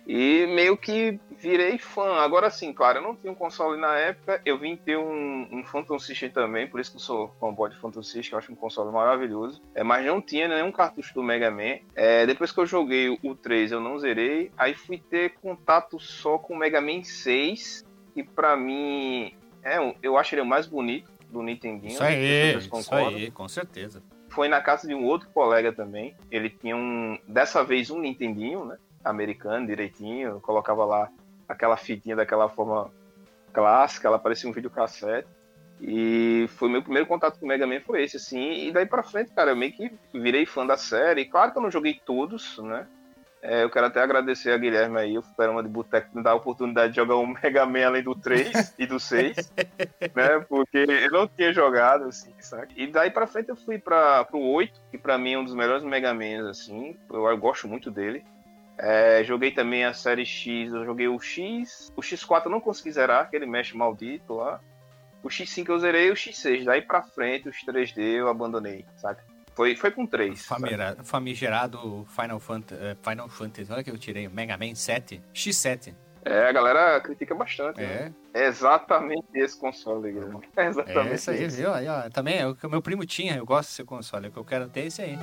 E 0.06 0.46
meio 0.46 0.76
que 0.76 1.18
virei 1.38 1.78
fã. 1.78 2.16
Agora 2.16 2.50
sim, 2.50 2.72
claro, 2.72 2.98
eu 2.98 3.02
não 3.02 3.16
tinha 3.16 3.32
um 3.32 3.36
console 3.36 3.80
na 3.80 3.96
época. 3.96 4.40
Eu 4.44 4.58
vim 4.58 4.76
ter 4.76 4.96
um, 4.96 5.48
um 5.50 5.64
Phantom 5.64 5.98
System 5.98 6.30
também, 6.30 6.66
por 6.66 6.80
isso 6.80 6.90
que 6.90 6.96
eu 6.96 7.00
sou 7.00 7.34
fanboy 7.40 7.70
de 7.70 7.78
Phantom 7.78 8.02
System. 8.02 8.32
Eu 8.32 8.38
acho 8.38 8.52
um 8.52 8.56
console 8.56 8.92
maravilhoso. 8.92 9.62
É, 9.74 9.82
mas 9.82 10.04
não 10.04 10.20
tinha 10.20 10.48
nenhum 10.48 10.72
cartucho 10.72 11.14
do 11.14 11.22
Mega 11.22 11.50
Man. 11.50 11.78
É, 11.94 12.26
depois 12.26 12.52
que 12.52 12.58
eu 12.58 12.66
joguei 12.66 13.08
o 13.22 13.34
3, 13.34 13.72
eu 13.72 13.80
não 13.80 13.98
zerei. 13.98 14.50
Aí 14.56 14.74
fui 14.74 14.98
ter 14.98 15.34
contato 15.34 15.98
só 15.98 16.38
com 16.38 16.54
o 16.54 16.58
Mega 16.58 16.80
Man 16.80 17.02
6. 17.02 17.84
Que 18.14 18.22
pra 18.22 18.56
mim, 18.56 19.34
é, 19.62 19.78
eu 20.02 20.18
acho 20.18 20.34
ele 20.34 20.42
o 20.42 20.46
mais 20.46 20.66
bonito 20.66 21.10
do 21.30 21.42
Nintendinho. 21.42 21.92
Isso 21.92 22.04
aí, 22.04 22.52
Vocês 22.52 22.66
isso 22.66 22.94
aí, 22.94 23.30
com 23.30 23.48
certeza. 23.48 24.02
Foi 24.28 24.48
na 24.48 24.60
casa 24.60 24.86
de 24.86 24.94
um 24.94 25.04
outro 25.04 25.28
colega 25.30 25.72
também. 25.72 26.14
Ele 26.30 26.50
tinha 26.50 26.76
um, 26.76 27.18
dessa 27.26 27.64
vez 27.64 27.90
um 27.90 28.00
Nintendinho, 28.00 28.64
né? 28.64 28.76
Americano, 29.04 29.66
direitinho. 29.66 30.40
Colocava 30.40 30.84
lá 30.84 31.10
aquela 31.48 31.76
fitinha 31.76 32.16
daquela 32.16 32.48
forma 32.48 32.90
clássica, 33.52 34.08
ela 34.08 34.18
parecia 34.18 34.48
um 34.48 34.52
videocassete. 34.52 35.28
E 35.80 36.46
foi 36.50 36.68
meu 36.68 36.82
primeiro 36.82 37.08
contato 37.08 37.38
com 37.38 37.44
o 37.44 37.48
Mega 37.48 37.66
Man 37.66 37.80
foi 37.80 38.04
esse, 38.04 38.16
assim. 38.16 38.68
E 38.68 38.72
daí 38.72 38.86
pra 38.86 39.02
frente, 39.02 39.32
cara, 39.32 39.50
eu 39.50 39.56
meio 39.56 39.72
que 39.72 39.92
virei 40.14 40.46
fã 40.46 40.64
da 40.64 40.76
série. 40.76 41.24
Claro 41.24 41.50
que 41.50 41.58
eu 41.58 41.62
não 41.62 41.70
joguei 41.70 42.00
todos, 42.04 42.58
né? 42.58 42.86
É, 43.42 43.64
eu 43.64 43.70
quero 43.70 43.86
até 43.86 44.00
agradecer 44.00 44.52
a 44.52 44.56
Guilherme 44.56 44.96
aí, 44.98 45.18
o 45.18 45.22
Fliperama 45.22 45.64
de 45.64 45.68
Boteco, 45.68 46.16
me 46.16 46.22
dar 46.22 46.30
a 46.30 46.36
oportunidade 46.36 46.92
de 46.92 46.96
jogar 46.96 47.16
um 47.16 47.26
Mega 47.26 47.66
Man 47.66 47.84
além 47.84 48.00
do 48.00 48.14
3 48.14 48.74
e 48.78 48.86
do 48.86 49.00
6, 49.00 49.52
né? 50.14 50.38
Porque 50.48 50.78
eu 50.78 51.10
não 51.10 51.26
tinha 51.26 51.52
jogado, 51.52 52.04
assim, 52.04 52.32
sabe? 52.38 52.72
E 52.76 52.86
daí 52.86 53.10
pra 53.10 53.26
frente 53.26 53.48
eu 53.48 53.56
fui 53.56 53.78
pra, 53.78 54.24
pro 54.24 54.38
8, 54.38 54.80
que 54.92 54.96
pra 54.96 55.18
mim 55.18 55.32
é 55.32 55.38
um 55.40 55.44
dos 55.44 55.56
melhores 55.56 55.82
Mega 55.82 56.14
Mans, 56.14 56.46
assim. 56.46 56.96
Eu, 57.10 57.26
eu 57.26 57.36
gosto 57.36 57.66
muito 57.66 57.90
dele. 57.90 58.24
É, 58.78 59.22
joguei 59.24 59.50
também 59.50 59.84
a 59.84 59.92
série 59.94 60.24
X, 60.26 60.72
eu 60.72 60.84
joguei 60.84 61.06
o 61.08 61.18
X. 61.20 61.92
O 61.96 62.00
X4 62.00 62.46
eu 62.46 62.50
não 62.50 62.60
consegui 62.60 62.90
zerar, 62.92 63.22
aquele 63.22 63.46
mexe 63.46 63.76
maldito 63.76 64.34
lá. 64.34 64.60
O 65.22 65.28
X5 65.28 65.68
eu 65.68 65.78
zerei 65.78 66.10
o 66.10 66.14
X6. 66.14 66.64
Daí 66.64 66.82
pra 66.82 67.02
frente, 67.02 67.48
os 67.48 67.56
3D 67.64 67.98
eu 67.98 68.28
abandonei, 68.28 68.84
saca? 68.96 69.22
Foi, 69.54 69.76
foi 69.76 69.90
com 69.90 70.06
3. 70.06 70.44
Famira- 70.46 70.96
Famigerado 71.04 72.06
Final 72.08 72.40
Fantasy, 72.40 72.80
Final 73.06 73.28
Fantasy, 73.28 73.70
olha 73.72 73.84
que 73.84 73.90
eu 73.90 73.98
tirei, 73.98 74.26
Mega 74.28 74.56
Man 74.56 74.74
7, 74.74 75.22
X7. 75.34 75.94
É, 76.24 76.48
a 76.48 76.52
galera 76.52 77.00
critica 77.00 77.34
bastante. 77.34 77.78
né? 77.80 78.12
É, 78.32 78.42
É 78.44 78.46
exatamente 78.46 79.26
esse 79.34 79.58
console, 79.60 80.10
Guilherme. 80.12 80.40
É 80.56 80.66
exatamente 80.66 81.10
é 81.10 81.14
esse 81.14 81.30
aí, 81.30 81.42
esse. 81.44 81.56
viu? 81.58 81.72
Aí, 81.74 81.86
ó, 81.86 82.08
também 82.08 82.38
é 82.38 82.46
o 82.46 82.54
que 82.56 82.66
o 82.66 82.70
meu 82.70 82.80
primo 82.80 83.04
tinha, 83.04 83.36
eu 83.36 83.44
gosto 83.44 83.68
desse 83.68 83.84
console, 83.84 84.28
o 84.28 84.32
que 84.32 84.38
eu 84.38 84.44
quero 84.44 84.68
ter 84.68 84.80
é 84.80 84.86
esse 84.86 85.02
aí. 85.02 85.18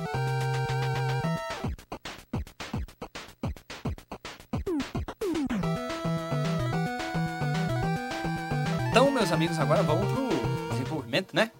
Amigos, 9.40 9.58
agora 9.58 9.82
vamos 9.82 10.04
pro 10.12 10.28
desenvolvimento, 10.72 11.34
né? 11.34 11.50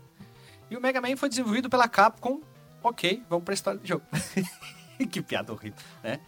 E 0.70 0.76
o 0.76 0.80
Mega 0.82 1.00
Man 1.00 1.16
foi 1.16 1.30
desenvolvido 1.30 1.70
pela 1.70 1.88
Capcom. 1.88 2.42
Ok, 2.82 3.24
vamos 3.26 3.42
pra 3.42 3.54
história 3.54 3.80
do 3.80 3.86
jogo. 3.86 4.04
que 5.10 5.22
piada 5.22 5.50
horrível, 5.50 5.78
né? 6.02 6.20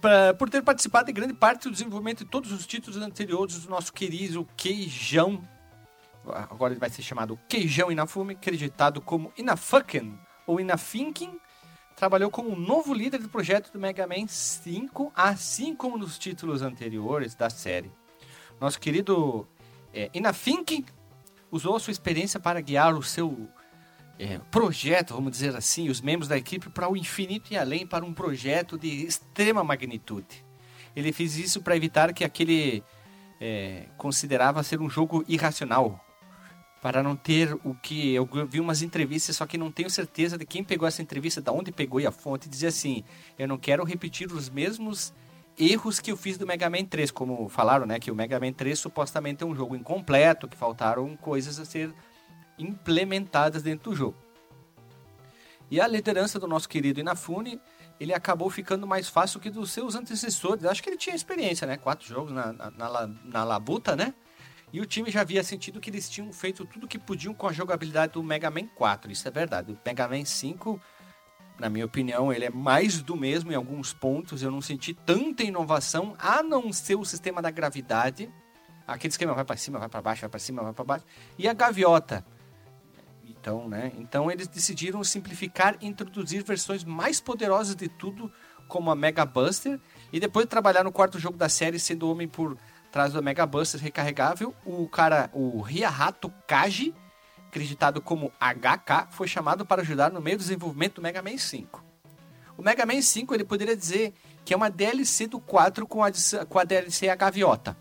Pra- 0.00 0.32
por 0.32 0.48
ter 0.48 0.62
participado 0.62 1.04
de 1.08 1.12
grande 1.12 1.34
parte 1.34 1.64
do 1.64 1.72
desenvolvimento 1.72 2.24
de 2.24 2.30
todos 2.30 2.50
os 2.50 2.66
títulos 2.66 2.96
anteriores 2.96 3.58
do 3.58 3.68
nosso 3.68 3.92
querido 3.92 4.48
Queijão. 4.56 5.46
Agora 6.24 6.72
ele 6.72 6.80
vai 6.80 6.88
ser 6.88 7.02
chamado 7.02 7.38
Queijão 7.46 7.92
Inafune, 7.92 8.32
acreditado 8.32 9.02
como 9.02 9.34
Inafuken 9.36 10.18
ou 10.46 10.58
Inafinkin. 10.58 11.38
Trabalhou 11.94 12.30
como 12.30 12.56
novo 12.56 12.94
líder 12.94 13.18
do 13.18 13.28
projeto 13.28 13.70
do 13.70 13.78
Mega 13.78 14.06
Man 14.06 14.26
5, 14.26 15.12
assim 15.14 15.76
como 15.76 15.98
nos 15.98 16.18
títulos 16.18 16.62
anteriores 16.62 17.34
da 17.34 17.50
série. 17.50 17.92
Nosso 18.58 18.80
querido 18.80 19.46
é, 19.92 20.10
Inafinkin 20.14 20.84
usou 21.50 21.76
a 21.76 21.80
sua 21.80 21.90
experiência 21.90 22.38
para 22.38 22.60
guiar 22.60 22.94
o 22.94 23.02
seu 23.02 23.48
é, 24.18 24.38
projeto, 24.50 25.14
vamos 25.14 25.32
dizer 25.32 25.56
assim, 25.56 25.88
os 25.88 26.00
membros 26.00 26.28
da 26.28 26.36
equipe 26.36 26.68
para 26.68 26.90
o 26.90 26.96
infinito 26.96 27.52
e 27.52 27.56
além 27.56 27.86
para 27.86 28.04
um 28.04 28.12
projeto 28.12 28.78
de 28.78 29.04
extrema 29.04 29.64
magnitude. 29.64 30.44
Ele 30.94 31.12
fez 31.12 31.36
isso 31.36 31.62
para 31.62 31.76
evitar 31.76 32.12
que 32.12 32.24
aquele 32.24 32.82
é, 33.40 33.86
considerava 33.96 34.62
ser 34.62 34.80
um 34.80 34.90
jogo 34.90 35.24
irracional, 35.26 36.04
para 36.82 37.02
não 37.02 37.14
ter 37.14 37.52
o 37.62 37.74
que 37.74 38.14
eu 38.14 38.28
vi 38.48 38.58
umas 38.58 38.80
entrevistas, 38.80 39.36
só 39.36 39.46
que 39.46 39.58
não 39.58 39.70
tenho 39.70 39.90
certeza 39.90 40.38
de 40.38 40.46
quem 40.46 40.64
pegou 40.64 40.88
essa 40.88 41.02
entrevista, 41.02 41.40
da 41.40 41.52
onde 41.52 41.70
pegou 41.70 42.00
e 42.00 42.06
a 42.06 42.10
fonte 42.10 42.48
dizia 42.48 42.70
assim: 42.70 43.04
eu 43.38 43.46
não 43.46 43.58
quero 43.58 43.84
repetir 43.84 44.32
os 44.32 44.48
mesmos 44.48 45.12
erros 45.60 46.00
que 46.00 46.10
eu 46.10 46.16
fiz 46.16 46.38
do 46.38 46.46
Mega 46.46 46.70
Man 46.70 46.84
3, 46.84 47.10
como 47.10 47.48
falaram, 47.48 47.84
né, 47.84 48.00
que 48.00 48.10
o 48.10 48.14
Mega 48.14 48.40
Man 48.40 48.52
3 48.52 48.78
supostamente 48.78 49.44
é 49.44 49.46
um 49.46 49.54
jogo 49.54 49.76
incompleto, 49.76 50.48
que 50.48 50.56
faltaram 50.56 51.14
coisas 51.16 51.60
a 51.60 51.64
ser 51.66 51.92
implementadas 52.58 53.62
dentro 53.62 53.90
do 53.90 53.96
jogo. 53.96 54.16
E 55.70 55.80
a 55.80 55.86
liderança 55.86 56.38
do 56.38 56.48
nosso 56.48 56.68
querido 56.68 56.98
Inafune, 56.98 57.60
ele 58.00 58.12
acabou 58.12 58.50
ficando 58.50 58.86
mais 58.86 59.08
fácil 59.08 59.38
que 59.38 59.50
dos 59.50 59.70
seus 59.70 59.94
antecessores. 59.94 60.64
Acho 60.64 60.82
que 60.82 60.90
ele 60.90 60.96
tinha 60.96 61.14
experiência, 61.14 61.66
né? 61.66 61.76
Quatro 61.76 62.08
jogos 62.08 62.32
na, 62.32 62.52
na, 62.52 62.70
na, 62.70 63.10
na 63.24 63.44
labuta, 63.44 63.94
né? 63.94 64.12
E 64.72 64.80
o 64.80 64.86
time 64.86 65.10
já 65.10 65.20
havia 65.20 65.44
sentido 65.44 65.80
que 65.80 65.90
eles 65.90 66.08
tinham 66.08 66.32
feito 66.32 66.64
tudo 66.64 66.88
que 66.88 66.98
podiam 66.98 67.34
com 67.34 67.46
a 67.46 67.52
jogabilidade 67.52 68.14
do 68.14 68.22
Mega 68.22 68.50
Man 68.50 68.66
4. 68.74 69.12
Isso 69.12 69.28
é 69.28 69.30
verdade. 69.30 69.72
O 69.72 69.78
Mega 69.84 70.08
Man 70.08 70.24
5 70.24 70.80
Na 71.60 71.68
minha 71.68 71.84
opinião, 71.84 72.32
ele 72.32 72.46
é 72.46 72.50
mais 72.50 73.02
do 73.02 73.14
mesmo 73.14 73.52
em 73.52 73.54
alguns 73.54 73.92
pontos. 73.92 74.42
Eu 74.42 74.50
não 74.50 74.62
senti 74.62 74.94
tanta 74.94 75.42
inovação, 75.42 76.16
a 76.18 76.42
não 76.42 76.72
ser 76.72 76.94
o 76.94 77.04
sistema 77.04 77.42
da 77.42 77.50
gravidade. 77.50 78.30
Aquele 78.86 79.12
esquema 79.12 79.34
vai 79.34 79.44
para 79.44 79.58
cima, 79.58 79.78
vai 79.78 79.88
para 79.88 80.00
baixo, 80.00 80.22
vai 80.22 80.30
para 80.30 80.40
cima, 80.40 80.62
vai 80.62 80.72
para 80.72 80.84
baixo. 80.84 81.04
E 81.38 81.46
a 81.46 81.52
gaviota. 81.52 82.24
Então, 83.28 83.68
né? 83.68 83.92
Então 83.98 84.30
eles 84.30 84.48
decidiram 84.48 85.04
simplificar 85.04 85.76
e 85.82 85.86
introduzir 85.86 86.42
versões 86.42 86.82
mais 86.82 87.20
poderosas 87.20 87.76
de 87.76 87.88
tudo, 87.88 88.32
como 88.66 88.90
a 88.90 88.96
Mega 88.96 89.26
Buster, 89.26 89.78
e 90.10 90.18
depois 90.18 90.46
de 90.46 90.50
trabalhar 90.50 90.82
no 90.82 90.90
quarto 90.90 91.18
jogo 91.18 91.36
da 91.36 91.50
série, 91.50 91.78
sendo 91.78 92.10
homem 92.10 92.26
por 92.26 92.56
trás 92.90 93.12
do 93.12 93.22
Mega 93.22 93.44
Buster 93.44 93.78
recarregável, 93.78 94.54
o 94.64 94.88
cara, 94.88 95.28
o 95.34 95.60
Ryahato 95.60 96.32
Kaji, 96.48 96.94
acreditado 97.50 98.00
como 98.00 98.32
HK, 98.40 99.08
foi 99.10 99.26
chamado 99.26 99.66
para 99.66 99.82
ajudar 99.82 100.10
no 100.10 100.20
meio 100.20 100.38
do 100.38 100.40
desenvolvimento 100.40 100.94
do 100.94 101.02
Mega 101.02 101.20
Man 101.20 101.36
5. 101.36 101.84
O 102.56 102.62
Mega 102.62 102.86
Man 102.86 103.02
5 103.02 103.34
ele 103.34 103.44
poderia 103.44 103.76
dizer 103.76 104.14
que 104.44 104.54
é 104.54 104.56
uma 104.56 104.70
DLC 104.70 105.26
do 105.26 105.40
4 105.40 105.86
com 105.86 106.02
a, 106.04 106.10
com 106.48 106.58
a 106.58 106.64
DLC 106.64 107.08
A 107.08 107.16
Gaviota. 107.16 107.76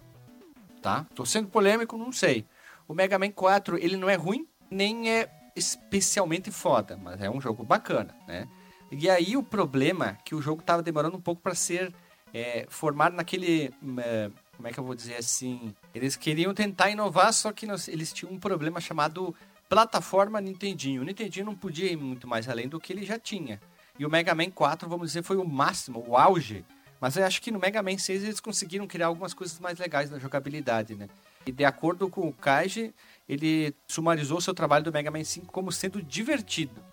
Tá? 0.82 1.06
Tô 1.14 1.26
sendo 1.26 1.50
polêmico, 1.50 1.98
não 1.98 2.12
sei. 2.12 2.46
O 2.88 2.94
Mega 2.94 3.20
Man 3.20 3.32
4 3.32 3.78
ele 3.78 3.96
não 3.96 4.10
é 4.10 4.16
ruim, 4.16 4.48
nem 4.72 5.12
é 5.12 5.30
especialmente 5.56 6.50
foda, 6.50 6.98
mas 6.98 7.22
é 7.22 7.30
um 7.30 7.40
jogo 7.40 7.64
bacana, 7.64 8.16
né? 8.28 8.48
E 8.92 9.08
aí 9.10 9.38
o 9.38 9.44
problema 9.44 10.08
é 10.08 10.18
que 10.26 10.34
o 10.34 10.42
jogo 10.42 10.62
estava 10.62 10.82
demorando 10.82 11.18
um 11.18 11.22
pouco 11.22 11.42
para 11.42 11.54
ser 11.54 11.94
é, 12.34 12.66
formado 12.70 13.16
naquele 13.16 13.72
é, 14.00 14.32
como 14.60 14.68
é 14.68 14.74
que 14.74 14.80
eu 14.80 14.84
vou 14.84 14.94
dizer 14.94 15.16
assim? 15.16 15.74
Eles 15.96 16.18
queriam 16.18 16.54
tentar 16.54 16.90
inovar, 16.90 17.32
só 17.32 17.50
que 17.50 17.66
eles 17.88 18.12
tinham 18.12 18.34
um 18.34 18.38
problema 18.38 18.82
chamado 18.82 19.34
plataforma 19.70 20.42
Nintendinho. 20.42 21.04
O 21.04 21.06
Nintendinho 21.06 21.46
não 21.46 21.56
podia 21.56 21.90
ir 21.92 21.96
muito 21.96 22.28
mais 22.28 22.50
além 22.50 22.68
do 22.68 22.80
que 22.80 22.92
ele 22.92 23.06
já 23.06 23.20
tinha. 23.20 23.62
E 23.98 24.06
o 24.06 24.10
Mega 24.10 24.34
Man 24.34 24.50
4, 24.50 24.90
vamos 24.90 25.10
dizer, 25.10 25.24
foi 25.24 25.38
o 25.38 25.48
máximo, 25.48 26.04
o 26.08 26.18
auge. 26.18 26.66
Mas 27.00 27.16
eu 27.16 27.26
acho 27.26 27.42
que 27.42 27.52
no 27.52 27.60
Mega 27.60 27.82
Man 27.84 27.98
6 27.98 28.24
eles 28.24 28.40
conseguiram 28.40 28.88
criar 28.88 29.08
algumas 29.08 29.34
coisas 29.34 29.60
mais 29.60 29.78
legais 29.78 30.10
na 30.10 30.18
jogabilidade, 30.18 30.96
né? 30.96 31.08
E 31.46 31.52
de 31.52 31.64
acordo 31.64 32.10
com 32.10 32.28
o 32.28 32.34
Kaiji, 32.34 32.94
ele 33.28 33.74
sumarizou 33.88 34.42
seu 34.42 34.54
trabalho 34.54 34.84
do 34.84 34.92
Mega 34.92 35.12
Man 35.12 35.24
5 35.24 35.52
como 35.52 35.72
sendo 35.72 36.02
divertido. 36.02 36.84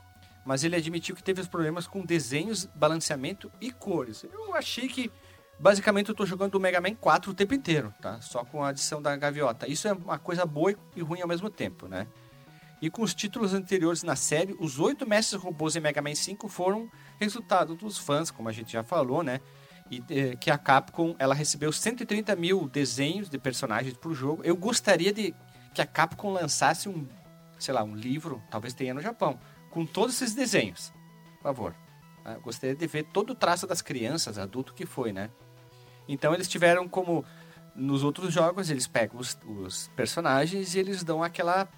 Mas 0.45 0.63
ele 0.63 0.77
admitiu 0.77 1.17
que 1.17 1.23
teve 1.23 1.41
os 1.41 1.49
problemas 1.49 1.89
com 1.89 2.05
desenhos, 2.05 2.67
balanceamento 2.67 3.51
e 3.61 3.73
cores. 3.73 4.25
Eu 4.33 4.55
achei 4.55 4.87
que 4.87 5.11
basicamente 5.59 6.09
eu 6.09 6.13
estou 6.13 6.27
jogando 6.27 6.55
o 6.55 6.61
Mega 6.61 6.81
Man 6.81 6.95
4 6.95 7.33
o 7.33 7.35
tempo 7.35 7.55
inteiro, 7.55 7.93
tá? 8.01 8.21
Só 8.21 8.45
com 8.45 8.63
a 8.63 8.69
adição 8.69 9.03
da 9.03 9.17
gaviota. 9.17 9.69
Isso 9.69 9.89
é 9.89 9.93
uma 9.93 10.19
coisa 10.19 10.47
boa 10.47 10.73
e 10.95 11.03
ruim 11.03 11.21
ao 11.21 11.29
mesmo 11.29 11.51
tempo, 11.51 11.89
né? 11.89 12.07
E 12.81 12.91
com 12.91 13.03
os 13.03 13.15
títulos 13.15 13.55
anteriores 13.55 14.03
na 14.03 14.17
série, 14.17 14.55
os 14.59 14.79
oito 14.79 15.09
mestres 15.09 15.41
robôs 15.41 15.77
em 15.77 15.81
Mega 15.81 16.03
Man 16.03 16.15
5 16.15 16.47
foram 16.49 16.91
resultado 17.19 17.75
dos 17.75 17.97
fãs, 17.97 18.31
como 18.31 18.49
a 18.49 18.53
gente 18.53 18.73
já 18.73 18.83
falou, 18.83 19.23
né? 19.23 19.41
E 19.91 20.03
eh, 20.11 20.37
que 20.37 20.51
a 20.51 20.59
Capcom 20.59 21.15
ela 21.19 21.35
recebeu 21.35 21.73
130 21.73 22.37
mil 22.37 22.69
desenhos 22.69 23.31
de 23.31 23.39
personagens 23.39 23.97
para 23.97 24.11
o 24.11 24.15
jogo. 24.15 24.43
Eu 24.45 24.57
gostaria 24.57 25.13
de 25.13 25.35
que 25.75 25.81
a 25.81 25.87
Capcom 25.87 26.33
lançasse 26.33 26.89
um, 26.89 27.07
sei 27.59 27.73
lá, 27.73 27.83
um 27.83 27.95
livro, 27.95 28.43
talvez 28.51 28.75
tenha 28.75 28.93
no 28.93 29.01
Japão, 29.01 29.39
com 29.71 29.87
todos 29.87 30.15
esses 30.17 30.35
desenhos. 30.35 30.93
Por 31.37 31.43
favor. 31.43 31.75
Ah, 32.25 32.33
eu 32.33 32.41
gostaria 32.41 32.75
de 32.75 32.87
ver 32.87 33.05
todo 33.05 33.31
o 33.31 33.35
traço 33.35 33.67
das 33.67 33.81
crianças, 33.81 34.37
adulto 34.37 34.75
que 34.75 34.85
foi, 34.85 35.13
né? 35.13 35.31
Então 36.09 36.35
eles 36.35 36.49
tiveram 36.49 36.89
como 36.89 37.25
nos 37.75 38.03
outros 38.03 38.33
jogos, 38.33 38.69
eles 38.69 38.87
pegam 38.87 39.21
os, 39.21 39.39
os 39.47 39.89
personagens 39.95 40.75
e 40.75 40.79
eles 40.79 41.05
dão 41.05 41.23
aquela 41.23 41.69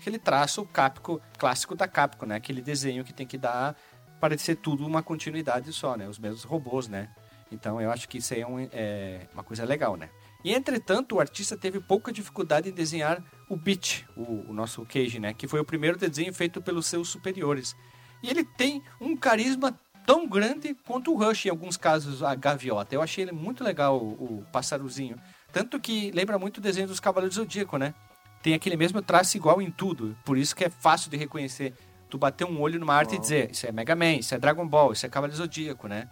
aquele 0.00 0.18
traço 0.18 0.64
Capco, 0.64 1.20
clássico 1.38 1.74
da 1.74 1.86
Capcom, 1.86 2.26
né? 2.26 2.36
Aquele 2.36 2.62
desenho 2.62 3.04
que 3.04 3.12
tem 3.12 3.26
que 3.26 3.36
dar 3.36 3.76
para 4.18 4.36
ser 4.36 4.56
tudo 4.56 4.86
uma 4.86 5.02
continuidade 5.02 5.72
só, 5.72 5.96
né? 5.96 6.08
Os 6.08 6.18
mesmos 6.18 6.42
robôs, 6.42 6.88
né? 6.88 7.10
Então 7.52 7.80
eu 7.80 7.90
acho 7.90 8.08
que 8.08 8.18
isso 8.18 8.32
aí 8.32 8.40
é, 8.40 8.46
um, 8.46 8.68
é 8.72 9.26
uma 9.34 9.44
coisa 9.44 9.64
legal, 9.64 9.96
né? 9.96 10.08
E 10.42 10.54
entretanto, 10.54 11.16
o 11.16 11.20
artista 11.20 11.56
teve 11.56 11.80
pouca 11.80 12.10
dificuldade 12.10 12.70
em 12.70 12.72
desenhar 12.72 13.22
o 13.48 13.56
Beat, 13.56 14.04
o, 14.16 14.50
o 14.50 14.52
nosso 14.52 14.84
Cage, 14.86 15.20
né? 15.20 15.34
Que 15.34 15.46
foi 15.46 15.60
o 15.60 15.64
primeiro 15.64 15.98
desenho 15.98 16.32
feito 16.32 16.62
pelos 16.62 16.86
seus 16.86 17.08
superiores. 17.08 17.76
E 18.22 18.30
ele 18.30 18.44
tem 18.44 18.82
um 19.00 19.16
carisma 19.16 19.78
tão 20.06 20.26
grande 20.26 20.74
quanto 20.86 21.12
o 21.12 21.16
Rush, 21.16 21.46
em 21.46 21.50
alguns 21.50 21.76
casos, 21.76 22.22
a 22.22 22.34
gaviota. 22.34 22.94
Eu 22.94 23.02
achei 23.02 23.24
ele 23.24 23.32
muito 23.32 23.62
legal, 23.62 23.98
o, 23.98 24.38
o 24.38 24.46
passaruzinho. 24.50 25.16
Tanto 25.52 25.78
que 25.78 26.10
lembra 26.12 26.38
muito 26.38 26.58
o 26.58 26.60
desenho 26.60 26.86
dos 26.86 27.00
Cavaleiros 27.00 27.36
do 27.36 27.42
Zodíaco, 27.42 27.76
né? 27.76 27.94
Tem 28.42 28.54
aquele 28.54 28.76
mesmo 28.76 29.02
traço 29.02 29.36
igual 29.36 29.60
em 29.60 29.70
tudo. 29.70 30.16
Por 30.24 30.38
isso 30.38 30.56
que 30.56 30.64
é 30.64 30.70
fácil 30.70 31.10
de 31.10 31.16
reconhecer. 31.16 31.74
Tu 32.08 32.18
bater 32.18 32.44
um 32.44 32.60
olho 32.60 32.80
numa 32.80 32.94
arte 32.94 33.12
oh. 33.12 33.16
e 33.16 33.20
dizer, 33.20 33.50
isso 33.50 33.66
é 33.66 33.72
Mega 33.72 33.94
Man, 33.94 34.14
isso 34.14 34.34
é 34.34 34.38
Dragon 34.38 34.66
Ball, 34.66 34.92
isso 34.92 35.06
é 35.06 35.08
Cavaleiro 35.08 35.36
Zodíaco, 35.36 35.86
né? 35.86 36.08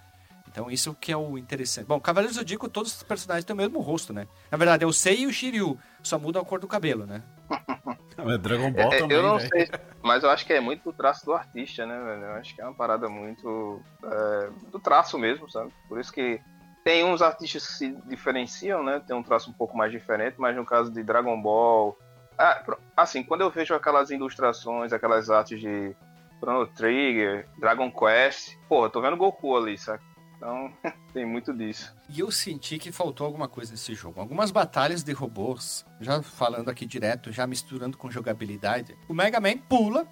Então 0.58 0.70
isso 0.70 0.94
que 0.94 1.12
é 1.12 1.16
o 1.16 1.38
interessante. 1.38 1.86
Bom, 1.86 2.00
Cavaleiro 2.00 2.34
Zodíaco, 2.34 2.68
todos 2.68 2.96
os 2.96 3.02
personagens 3.02 3.44
têm 3.44 3.54
o 3.54 3.56
mesmo 3.56 3.80
rosto, 3.80 4.12
né? 4.12 4.26
Na 4.50 4.58
verdade, 4.58 4.84
é 4.84 4.86
o 4.86 4.92
Sei 4.92 5.20
e 5.20 5.26
o 5.26 5.32
Shiryu, 5.32 5.78
só 6.02 6.18
muda 6.18 6.40
a 6.40 6.44
cor 6.44 6.58
do 6.58 6.66
cabelo, 6.66 7.06
né? 7.06 7.22
é 8.16 8.38
Dragon 8.38 8.70
Ball 8.72 8.92
é, 8.92 8.98
também, 8.98 9.16
Eu 9.16 9.22
não 9.22 9.38
véio. 9.38 9.48
sei, 9.50 9.68
mas 10.02 10.22
eu 10.22 10.30
acho 10.30 10.46
que 10.46 10.52
é 10.52 10.60
muito 10.60 10.84
do 10.84 10.92
traço 10.92 11.24
do 11.24 11.32
artista, 11.32 11.86
né, 11.86 11.98
velho? 11.98 12.22
Eu 12.22 12.32
acho 12.32 12.54
que 12.54 12.60
é 12.60 12.64
uma 12.64 12.74
parada 12.74 13.08
muito 13.08 13.80
é, 14.04 14.50
do 14.70 14.78
traço 14.78 15.18
mesmo, 15.18 15.48
sabe? 15.50 15.72
Por 15.88 16.00
isso 16.00 16.12
que 16.12 16.40
tem 16.82 17.04
uns 17.04 17.20
artistas 17.20 17.66
que 17.66 17.72
se 17.74 17.96
diferenciam, 18.06 18.82
né? 18.82 19.02
Tem 19.06 19.14
um 19.14 19.22
traço 19.22 19.50
um 19.50 19.54
pouco 19.54 19.76
mais 19.76 19.92
diferente, 19.92 20.36
mas 20.38 20.56
no 20.56 20.64
caso 20.64 20.90
de 20.90 21.02
Dragon 21.02 21.40
Ball... 21.40 21.96
Ah, 22.38 22.62
assim, 22.96 23.22
quando 23.22 23.40
eu 23.40 23.50
vejo 23.50 23.74
aquelas 23.74 24.10
ilustrações, 24.10 24.92
aquelas 24.92 25.28
artes 25.28 25.60
de 25.60 25.94
Chrono 26.38 26.66
Trigger, 26.68 27.48
Dragon 27.58 27.90
Quest, 27.90 28.56
pô, 28.68 28.84
eu 28.84 28.90
tô 28.90 29.00
vendo 29.00 29.16
Goku 29.16 29.56
ali, 29.56 29.76
sabe? 29.76 30.02
Então, 30.36 30.72
tem 31.12 31.26
muito 31.26 31.52
disso. 31.52 31.92
E 32.08 32.20
eu 32.20 32.30
senti 32.30 32.78
que 32.78 32.92
faltou 32.92 33.26
alguma 33.26 33.48
coisa 33.48 33.72
nesse 33.72 33.92
jogo. 33.92 34.20
Algumas 34.20 34.52
batalhas 34.52 35.02
de 35.02 35.12
robôs, 35.12 35.84
já 36.00 36.22
falando 36.22 36.68
aqui 36.68 36.86
direto, 36.86 37.32
já 37.32 37.46
misturando 37.46 37.98
com 37.98 38.08
jogabilidade. 38.10 38.96
O 39.08 39.14
Mega 39.14 39.40
Man 39.40 39.58
pula, 39.58 40.06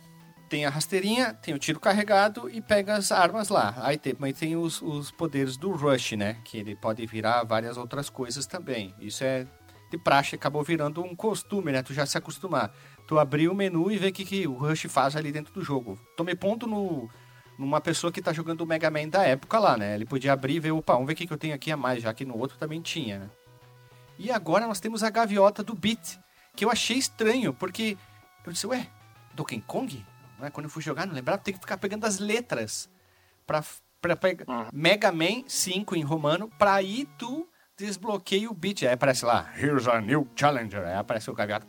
tem 0.48 0.66
a 0.66 0.70
rasteirinha, 0.70 1.32
tem 1.32 1.54
o 1.54 1.58
tiro 1.58 1.78
carregado 1.78 2.50
e 2.50 2.60
pega 2.60 2.96
as 2.96 3.12
armas 3.12 3.48
lá. 3.48 3.74
Aí 3.78 3.96
tem, 3.96 4.16
mas 4.18 4.38
tem 4.38 4.56
os, 4.56 4.82
os 4.82 5.12
poderes 5.12 5.56
do 5.56 5.70
Rush, 5.70 6.12
né? 6.12 6.38
Que 6.44 6.58
ele 6.58 6.74
pode 6.74 7.06
virar 7.06 7.44
várias 7.44 7.76
outras 7.76 8.10
coisas 8.10 8.46
também. 8.46 8.94
Isso 8.98 9.22
é 9.22 9.46
de 9.96 10.02
praxe, 10.02 10.34
acabou 10.34 10.62
virando 10.62 11.02
um 11.02 11.14
costume, 11.14 11.72
né? 11.72 11.82
Tu 11.82 11.94
já 11.94 12.04
se 12.04 12.18
acostumar. 12.18 12.74
Tu 13.06 13.18
abrir 13.18 13.48
o 13.48 13.54
menu 13.54 13.90
e 13.90 13.98
ver 13.98 14.08
o 14.08 14.12
que, 14.12 14.24
que 14.24 14.46
o 14.46 14.54
Rush 14.54 14.86
faz 14.88 15.16
ali 15.16 15.32
dentro 15.32 15.52
do 15.52 15.62
jogo. 15.62 15.98
Tomei 16.16 16.34
ponto 16.34 16.66
no 16.66 17.08
numa 17.58 17.80
pessoa 17.80 18.12
que 18.12 18.20
tá 18.20 18.34
jogando 18.34 18.60
o 18.60 18.66
Mega 18.66 18.90
Man 18.90 19.08
da 19.08 19.22
época 19.24 19.58
lá, 19.58 19.76
né? 19.76 19.94
Ele 19.94 20.04
podia 20.04 20.32
abrir 20.32 20.56
e 20.56 20.60
ver, 20.60 20.72
opa, 20.72 20.92
vamos 20.92 21.06
ver 21.06 21.14
o 21.14 21.16
que, 21.16 21.26
que 21.26 21.32
eu 21.32 21.38
tenho 21.38 21.54
aqui 21.54 21.72
a 21.72 21.76
mais, 21.76 22.02
já 22.02 22.12
que 22.12 22.24
no 22.24 22.36
outro 22.36 22.58
também 22.58 22.82
tinha, 22.82 23.20
né? 23.20 23.30
E 24.18 24.30
agora 24.30 24.66
nós 24.66 24.80
temos 24.80 25.02
a 25.02 25.10
gaviota 25.10 25.62
do 25.62 25.74
Beat, 25.74 26.18
que 26.54 26.64
eu 26.64 26.70
achei 26.70 26.96
estranho, 26.96 27.52
porque 27.52 27.96
eu 28.44 28.52
disse, 28.52 28.66
ué, 28.66 28.86
Donkey 29.34 29.62
Kong? 29.66 30.04
Né? 30.38 30.50
Quando 30.50 30.64
eu 30.64 30.70
fui 30.70 30.82
jogar, 30.82 31.06
não 31.06 31.14
lembrava, 31.14 31.38
tem 31.38 31.54
que 31.54 31.60
ficar 31.60 31.76
pegando 31.76 32.04
as 32.04 32.18
letras 32.18 32.88
pra, 33.46 33.64
pra 34.00 34.16
pegar 34.16 34.46
uhum. 34.48 34.68
Mega 34.72 35.12
Man 35.12 35.44
5 35.46 35.96
em 35.96 36.02
romano, 36.02 36.50
pra 36.58 36.74
aí 36.74 37.06
tu 37.18 37.46
desbloqueia 37.76 38.50
o 38.50 38.54
Beat. 38.54 38.82
Aí 38.82 38.92
aparece 38.92 39.24
lá, 39.24 39.52
here's 39.56 39.86
a 39.86 40.00
new 40.00 40.26
challenger. 40.34 40.84
Aí 40.84 40.94
aparece 40.94 41.30
o 41.30 41.34
gaviota, 41.34 41.66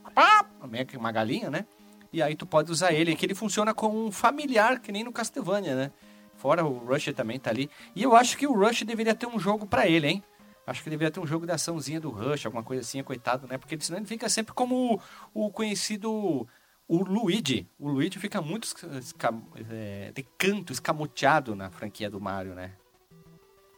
meio 0.69 0.85
que 0.85 0.97
uma 0.97 1.11
galinha, 1.11 1.49
né? 1.49 1.65
E 2.11 2.21
aí 2.21 2.35
tu 2.35 2.45
pode 2.45 2.71
usar 2.71 2.93
ele, 2.93 3.15
que 3.15 3.25
ele 3.25 3.35
funciona 3.35 3.73
como 3.73 4.05
um 4.05 4.11
familiar, 4.11 4.79
que 4.79 4.91
nem 4.91 5.03
no 5.03 5.11
Castlevania, 5.11 5.75
né? 5.75 5.91
Fora 6.35 6.63
o 6.63 6.77
Rush 6.85 7.13
também 7.15 7.39
tá 7.39 7.49
ali. 7.49 7.69
E 7.95 8.03
eu 8.03 8.15
acho 8.15 8.37
que 8.37 8.47
o 8.47 8.53
Rush 8.53 8.83
deveria 8.83 9.13
ter 9.13 9.27
um 9.27 9.39
jogo 9.39 9.65
para 9.65 9.87
ele, 9.87 10.07
hein? 10.07 10.23
Acho 10.65 10.83
que 10.83 10.89
deveria 10.89 11.11
ter 11.11 11.19
um 11.19 11.27
jogo 11.27 11.45
de 11.45 11.51
açãozinha 11.51 11.99
do 11.99 12.09
Rush, 12.09 12.45
alguma 12.45 12.63
coisa 12.63 12.81
assim, 12.81 13.01
coitado, 13.01 13.47
né? 13.47 13.57
Porque 13.57 13.77
senão 13.79 13.99
ele 13.99 14.05
fica 14.05 14.29
sempre 14.29 14.53
como 14.53 15.01
o, 15.33 15.45
o 15.47 15.51
conhecido 15.51 16.47
o 16.87 17.03
Luigi. 17.03 17.67
O 17.79 17.89
Luigi 17.89 18.19
fica 18.19 18.41
muito 18.41 18.67
esca, 18.97 19.33
é, 19.69 20.11
de 20.13 20.23
canto, 20.37 20.71
escamoteado 20.71 21.55
na 21.55 21.69
franquia 21.69 22.09
do 22.09 22.19
Mario, 22.19 22.53
né? 22.53 22.73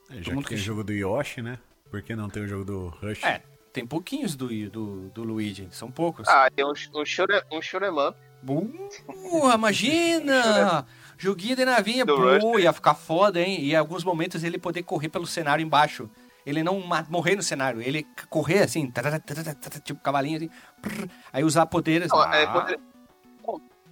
É, 0.10 0.22
já 0.22 0.36
que 0.36 0.44
tem 0.44 0.58
o 0.58 0.62
jogo 0.62 0.84
do 0.84 0.92
Yoshi, 0.92 1.42
né? 1.42 1.60
Por 1.90 2.02
que 2.02 2.16
não 2.16 2.30
tem 2.30 2.44
o 2.44 2.48
jogo 2.48 2.66
do 2.66 2.88
Rush? 2.90 3.24
É, 3.24 3.42
tem 3.74 3.86
pouquinhos 3.86 4.36
do, 4.36 4.48
do, 4.70 5.10
do 5.10 5.24
Luigi, 5.24 5.68
são 5.72 5.92
poucos. 5.92 6.28
Ah, 6.28 6.50
tem 6.54 6.66
um, 6.66 6.74
um, 6.96 7.06
shore, 7.06 7.42
um 7.52 8.08
up. 8.08 8.18
Boa, 8.42 9.56
imagina! 9.56 10.86
Joguinho 11.18 11.56
de 11.56 11.66
navinha, 11.66 12.06
pô, 12.06 12.58
ia 12.58 12.72
ficar 12.72 12.94
foda, 12.94 13.42
hein? 13.42 13.60
E 13.60 13.72
em 13.72 13.76
alguns 13.76 14.04
momentos 14.04 14.44
ele 14.44 14.58
poder 14.58 14.84
correr 14.84 15.10
pelo 15.10 15.28
cenário 15.28 15.64
embaixo. 15.64 16.10
Ele 16.46 16.64
não 16.64 16.82
morrer 17.10 17.36
no 17.36 17.44
cenário, 17.44 17.82
ele 17.82 18.08
correr 18.30 18.60
assim, 18.60 18.92
tipo 19.84 20.00
cavalinho 20.02 20.38
assim, 20.38 20.50
aí 21.34 21.44
usar 21.44 21.66
poderes. 21.66 22.10
Não, 22.10 22.34
é, 22.34 22.48
poder, 22.48 22.80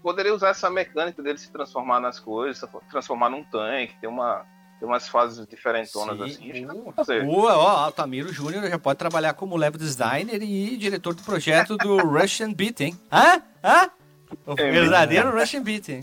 poderia 0.02 0.34
usar 0.34 0.50
essa 0.50 0.70
mecânica 0.70 1.22
dele 1.22 1.38
se 1.38 1.52
transformar 1.52 2.00
nas 2.00 2.20
coisas, 2.20 2.68
transformar 2.90 3.30
num 3.30 3.44
tanque, 3.44 4.00
ter 4.00 4.08
uma 4.08 4.46
tem 4.80 4.88
umas 4.88 5.10
fases 5.10 5.46
diferentonas 5.48 6.36
Sim. 6.36 6.52
assim. 6.96 7.26
Boa, 7.26 7.58
ó, 7.58 7.68
Altamiro 7.86 8.32
Júnior 8.32 8.70
já 8.70 8.78
pode 8.78 9.00
trabalhar 9.00 9.34
como 9.34 9.56
level 9.56 9.80
designer 9.80 10.42
e 10.42 10.78
diretor 10.78 11.16
do 11.16 11.24
projeto 11.24 11.78
do 11.78 11.98
Russian 12.06 12.54
Beat, 12.54 12.82
hein? 12.82 13.00
Hã? 13.12 13.42
Hã? 13.64 13.90
O 14.46 14.54
é 14.54 14.72
verdadeiro 14.72 15.26
mesmo. 15.26 15.40
Russian 15.40 15.64
Beat, 15.64 15.90
hein? 15.90 16.00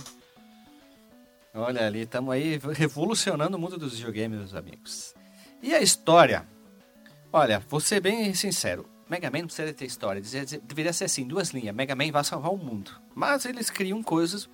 Olha 1.55 1.87
ali, 1.87 2.01
estamos 2.01 2.35
aí 2.35 2.59
revolucionando 2.73 3.57
o 3.57 3.61
mundo 3.61 3.79
dos 3.79 3.95
videogames, 3.95 4.39
meus 4.39 4.55
amigos. 4.55 5.15
E 5.63 5.73
a 5.73 5.81
história? 5.81 6.45
Olha, 7.33 7.63
vou 7.69 7.79
ser 7.79 8.01
bem 8.01 8.35
sincero. 8.35 8.89
Mega 9.09 9.31
Man 9.31 9.41
não 9.41 9.47
precisa 9.47 9.73
ter 9.73 9.85
história. 9.85 10.21
Deveria 10.65 10.93
ser 10.93 11.05
assim, 11.05 11.27
duas 11.27 11.51
linhas. 11.51 11.75
Mega 11.75 11.95
Man 11.95 12.11
vai 12.11 12.25
salvar 12.25 12.53
o 12.53 12.57
mundo. 12.57 12.91
Mas 13.15 13.45
eles 13.45 13.71
criam 13.71 14.03
coisas 14.03 14.49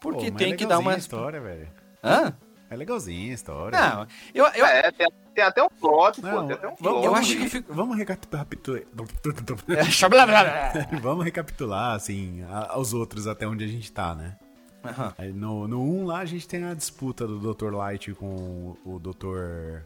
porque 0.00 0.30
Pô, 0.32 0.38
tem 0.38 0.54
é 0.54 0.56
que 0.56 0.66
dar 0.66 0.78
uma... 0.78 0.96
história, 0.96 1.40
velho. 1.40 1.68
Hã? 2.02 2.34
É 2.70 2.76
legalzinha 2.76 3.32
a 3.32 3.34
história. 3.34 3.78
Não, 3.78 4.06
eu... 4.32 4.44
eu... 4.46 4.64
É, 4.64 4.90
tem, 4.92 5.08
tem 5.34 5.44
até 5.44 5.60
um 5.62 5.68
plot, 5.68 6.22
Não, 6.22 6.30
pô. 6.30 6.42
Tem 6.46 6.56
até 6.56 6.68
um 6.68 6.74
vamos- 6.80 7.00
plot. 7.00 7.04
eu 7.06 7.14
acho 7.16 7.36
que 7.36 7.48
fica... 7.48 7.72
Vamos 7.74 7.96
recapitular. 7.98 8.46
É. 9.68 10.86
Vamos 11.02 11.24
recapitular, 11.24 11.94
assim, 11.94 12.42
aos 12.68 12.92
outros 12.94 13.26
até 13.26 13.46
onde 13.46 13.64
a 13.64 13.68
gente 13.68 13.90
tá, 13.92 14.14
né? 14.14 14.36
Aí 15.18 15.32
no, 15.32 15.68
no 15.68 15.82
1 15.82 16.06
lá 16.06 16.20
a 16.20 16.24
gente 16.24 16.48
tem 16.48 16.64
a 16.64 16.72
disputa 16.74 17.26
do 17.26 17.52
Dr. 17.54 17.74
Light 17.74 18.14
com 18.14 18.76
o 18.84 18.98
Dr. 18.98 19.82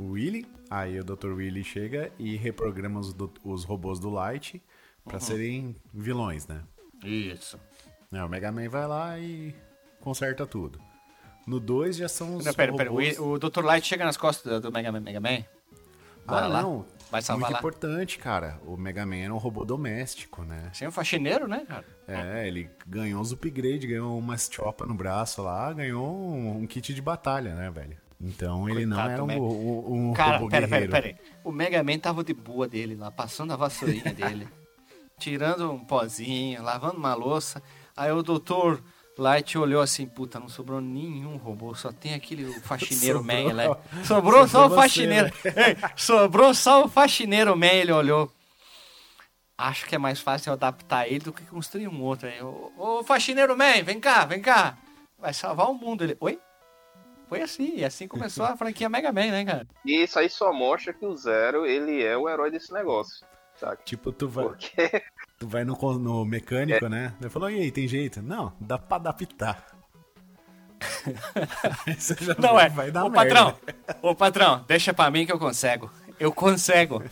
Willy. 0.00 0.46
Aí 0.70 1.00
o 1.00 1.04
Dr. 1.04 1.32
Willy 1.32 1.64
chega 1.64 2.12
e 2.18 2.36
reprograma 2.36 3.00
os, 3.00 3.12
do- 3.12 3.32
os 3.42 3.64
robôs 3.64 3.98
do 3.98 4.10
Light 4.10 4.62
pra 5.04 5.18
serem 5.18 5.74
vilões, 5.92 6.46
né? 6.46 6.60
Isso. 7.02 7.58
Não, 8.10 8.26
o 8.26 8.28
Mega 8.28 8.52
Man 8.52 8.68
vai 8.68 8.86
lá 8.86 9.18
e 9.18 9.54
conserta 10.00 10.46
tudo. 10.46 10.80
No 11.48 11.58
2 11.58 11.96
já 11.96 12.08
são 12.08 12.36
os 12.36 12.44
Não, 12.44 12.52
pera, 12.52 12.72
pera. 12.76 12.90
robôs... 12.90 13.18
O, 13.18 13.32
o 13.32 13.38
Dr. 13.38 13.64
Light 13.64 13.86
chega 13.86 14.04
nas 14.04 14.16
costas 14.16 14.60
do 14.60 14.70
Mega 14.70 14.92
Man. 14.92 15.00
Mega 15.00 15.18
Man? 15.20 15.44
Bora 16.26 16.44
Ah, 16.44 16.48
lá. 16.48 16.62
não. 16.62 16.84
Vai 17.10 17.22
salvar 17.22 17.40
Muito 17.40 17.52
lá. 17.54 17.58
importante, 17.58 18.18
cara. 18.18 18.60
O 18.66 18.76
Mega 18.76 19.06
Man 19.06 19.16
era 19.16 19.32
um 19.34 19.38
robô 19.38 19.64
doméstico, 19.64 20.42
né? 20.42 20.70
Sem 20.74 20.86
um 20.86 20.90
faxineiro, 20.92 21.48
né, 21.48 21.64
cara? 21.66 21.84
É, 22.06 22.46
ele 22.46 22.68
ganhou 22.86 23.18
uns 23.22 23.32
upgrade, 23.32 23.86
ganhou 23.86 24.18
umas 24.18 24.46
chopa 24.52 24.84
no 24.84 24.92
braço 24.94 25.40
lá, 25.42 25.72
ganhou 25.72 26.06
um, 26.06 26.58
um 26.58 26.66
kit 26.66 26.92
de 26.92 27.00
batalha, 27.00 27.54
né, 27.54 27.70
velho? 27.70 27.96
Então 28.20 28.68
ele 28.68 28.84
não 28.84 28.96
Coitado 28.98 29.12
era 29.30 29.40
um, 29.40 29.42
um, 29.42 30.10
um 30.10 30.12
Cara, 30.12 30.36
robô 30.36 30.50
pera, 30.50 30.68
pera, 30.68 30.86
guerreiro. 30.86 30.92
pera 30.92 31.06
aí. 31.06 31.16
O 31.42 31.50
Mega 31.50 31.82
Man 31.82 31.98
tava 31.98 32.22
de 32.22 32.34
boa 32.34 32.68
dele 32.68 32.94
lá, 32.94 33.10
passando 33.10 33.54
a 33.54 33.56
vassourinha 33.56 34.12
dele, 34.12 34.46
tirando 35.18 35.70
um 35.72 35.78
pozinho, 35.82 36.62
lavando 36.62 36.98
uma 36.98 37.14
louça. 37.14 37.62
Aí 37.96 38.12
o 38.12 38.22
Dr. 38.22 38.80
Light 39.18 39.58
olhou 39.58 39.82
assim, 39.82 40.06
puta, 40.06 40.38
não 40.38 40.48
sobrou 40.48 40.80
nenhum 40.80 41.36
robô, 41.36 41.74
só 41.74 41.90
tem 41.90 42.14
aquele 42.14 42.52
faxineiro 42.60 43.18
Sobrou. 43.18 43.44
Man, 43.44 43.52
né? 43.54 43.76
Sobrou 44.06 44.46
só 44.48 44.66
o 44.68 44.70
faxineiro. 44.70 45.32
Ei, 45.44 45.76
sobrou 45.96 46.54
só 46.54 46.84
o 46.84 46.88
faxineiro 46.88 47.56
Man, 47.56 47.66
ele 47.66 47.92
olhou. 47.92 48.32
Acho 49.56 49.86
que 49.86 49.96
é 49.96 49.98
mais 49.98 50.20
fácil 50.20 50.50
eu 50.50 50.54
adaptar 50.54 51.08
ele 51.08 51.18
do 51.18 51.32
que 51.32 51.44
construir 51.46 51.88
um 51.88 52.00
outro 52.00 52.28
aí. 52.28 52.40
Ô, 52.40 52.72
ô 52.78 53.02
faxineiro 53.02 53.56
Man, 53.56 53.82
vem 53.82 53.98
cá, 53.98 54.24
vem 54.24 54.40
cá. 54.40 54.78
Vai 55.18 55.34
salvar 55.34 55.68
o 55.68 55.74
mundo. 55.74 56.04
Ele, 56.04 56.16
oi? 56.20 56.38
Foi 57.28 57.42
assim, 57.42 57.76
e 57.76 57.84
assim 57.84 58.06
começou 58.06 58.46
a 58.46 58.56
franquia 58.56 58.88
Mega 58.88 59.12
Man, 59.12 59.32
né, 59.32 59.44
cara? 59.44 59.66
E 59.84 60.02
isso 60.04 60.18
aí 60.18 60.30
só 60.30 60.52
mostra 60.52 60.94
que 60.94 61.04
o 61.04 61.14
Zero, 61.16 61.66
ele 61.66 62.02
é 62.02 62.16
o 62.16 62.28
herói 62.28 62.50
desse 62.50 62.72
negócio, 62.72 63.26
saca? 63.56 63.82
Tipo, 63.84 64.12
tu 64.12 64.28
vai, 64.28 64.46
Porque 64.46 65.02
tu 65.38 65.46
vai 65.46 65.64
no, 65.64 65.74
no 65.98 66.24
mecânico, 66.24 66.88
né? 66.88 67.14
Ele 67.20 67.30
falou, 67.30 67.50
e 67.50 67.60
aí, 67.60 67.70
tem 67.70 67.86
jeito? 67.86 68.20
Não, 68.22 68.52
dá 68.60 68.78
pra 68.78 68.96
adaptar. 68.96 69.66
Não 72.38 72.56
vê 72.56 72.62
é. 72.64 72.68
Vai 72.68 72.90
dar 72.90 73.04
Ô 73.04 73.10
merda. 73.10 73.34
patrão, 73.34 73.58
ô 74.02 74.14
patrão, 74.14 74.64
deixa 74.66 74.92
pra 74.94 75.10
mim 75.10 75.26
que 75.26 75.32
eu 75.32 75.38
consigo. 75.38 75.90
Eu 76.18 76.32
consigo. 76.32 77.02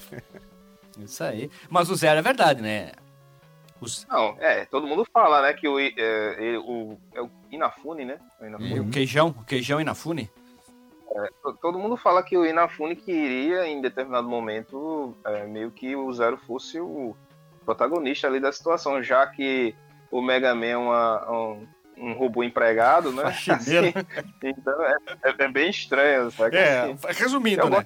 Isso 0.98 1.22
aí. 1.22 1.50
Mas 1.68 1.90
o 1.90 1.94
zero 1.96 2.18
é 2.18 2.22
verdade, 2.22 2.60
né? 2.62 2.92
Os, 3.80 4.06
Não, 4.08 4.36
é, 4.40 4.64
todo 4.64 4.86
mundo 4.86 5.06
fala, 5.12 5.42
né, 5.42 5.52
que 5.52 5.68
o, 5.68 5.78
é, 5.78 5.86
ele- 6.38 6.58
o, 6.58 6.98
é 7.14 7.20
o 7.20 7.30
Inafune, 7.50 8.04
né? 8.04 8.18
O 8.40 8.46
Inafune. 8.46 8.80
O 8.80 8.88
queijão, 8.90 9.28
o 9.28 9.44
queijão 9.44 9.80
Inafune. 9.80 10.30
To- 11.42 11.58
Todo 11.60 11.78
mundo 11.78 11.96
fala 11.96 12.22
que 12.22 12.36
o 12.36 12.44
Inafune 12.46 12.96
queria, 12.96 13.66
em 13.66 13.80
determinado 13.80 14.28
momento, 14.28 15.14
é, 15.24 15.44
meio 15.46 15.70
que 15.70 15.94
o 15.94 16.10
Zero 16.12 16.36
fosse 16.46 16.80
o 16.80 17.14
protagonista 17.66 18.26
ali 18.26 18.40
da 18.40 18.50
situação, 18.52 19.02
já 19.02 19.26
que 19.26 19.74
o 20.10 20.22
Mega 20.22 20.54
Man 20.54 20.66
é 20.66 20.76
uma- 20.76 21.30
um, 21.30 21.66
um 21.98 22.12
robô 22.14 22.42
empregado, 22.44 23.12
né? 23.12 23.22
Faxineiro. 23.24 23.88
Assim, 24.16 24.32
então 24.42 24.82
é, 24.84 24.96
é- 25.24 25.34
é 25.44 25.48
bem 25.48 25.68
estranho, 25.68 26.30
sabe? 26.30 26.56
É, 26.56 26.80
Assim, 26.80 26.96
resumindo, 27.22 27.68
né? 27.68 27.84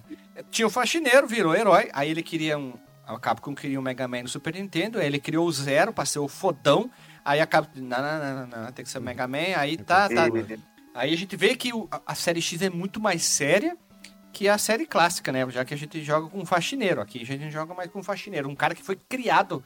Tinha 0.50 0.66
o 0.66 0.70
faxineiro, 0.70 1.26
virou 1.26 1.54
herói, 1.56 1.88
aí 1.92 2.10
ele 2.10 2.22
queria 2.22 2.56
um. 2.58 2.74
A 3.06 3.18
Capcom 3.18 3.54
queria 3.56 3.78
um 3.80 3.82
Mega 3.82 4.06
Man 4.06 4.22
no 4.22 4.28
Super 4.28 4.54
Nintendo, 4.54 5.00
aí 5.00 5.06
ele 5.06 5.18
criou 5.18 5.44
o 5.44 5.50
Zero 5.52 5.92
pra 5.92 6.04
ser 6.04 6.20
o 6.20 6.28
fodão, 6.28 6.88
aí 7.24 7.40
a 7.40 7.46
Capcom. 7.46 7.80
Não, 7.80 7.98
não, 8.00 8.18
não, 8.18 8.46
não, 8.46 8.62
não, 8.64 8.72
tem 8.72 8.84
que 8.84 8.90
ser 8.90 8.98
o 8.98 9.02
Mega 9.02 9.26
Man, 9.26 9.56
aí 9.56 9.76
tá, 9.76 10.08
tá. 10.08 10.26
Aí 10.94 11.12
a 11.12 11.16
gente 11.16 11.34
vê 11.36 11.56
que 11.56 11.70
a 12.06 12.14
série 12.14 12.40
X 12.42 12.62
é 12.62 12.70
muito 12.70 13.00
mais 13.00 13.24
séria 13.24 13.76
que 14.32 14.48
a 14.48 14.56
série 14.58 14.86
clássica, 14.86 15.30
né? 15.32 15.48
Já 15.50 15.64
que 15.64 15.74
a 15.74 15.76
gente 15.76 16.02
joga 16.02 16.28
com 16.28 16.40
um 16.40 16.46
faxineiro. 16.46 17.00
Aqui 17.00 17.22
a 17.22 17.26
gente 17.26 17.50
joga 17.50 17.74
mais 17.74 17.90
com 17.90 18.00
um 18.00 18.02
faxineiro. 18.02 18.48
Um 18.48 18.54
cara 18.56 18.74
que 18.74 18.82
foi 18.82 18.96
criado 19.08 19.62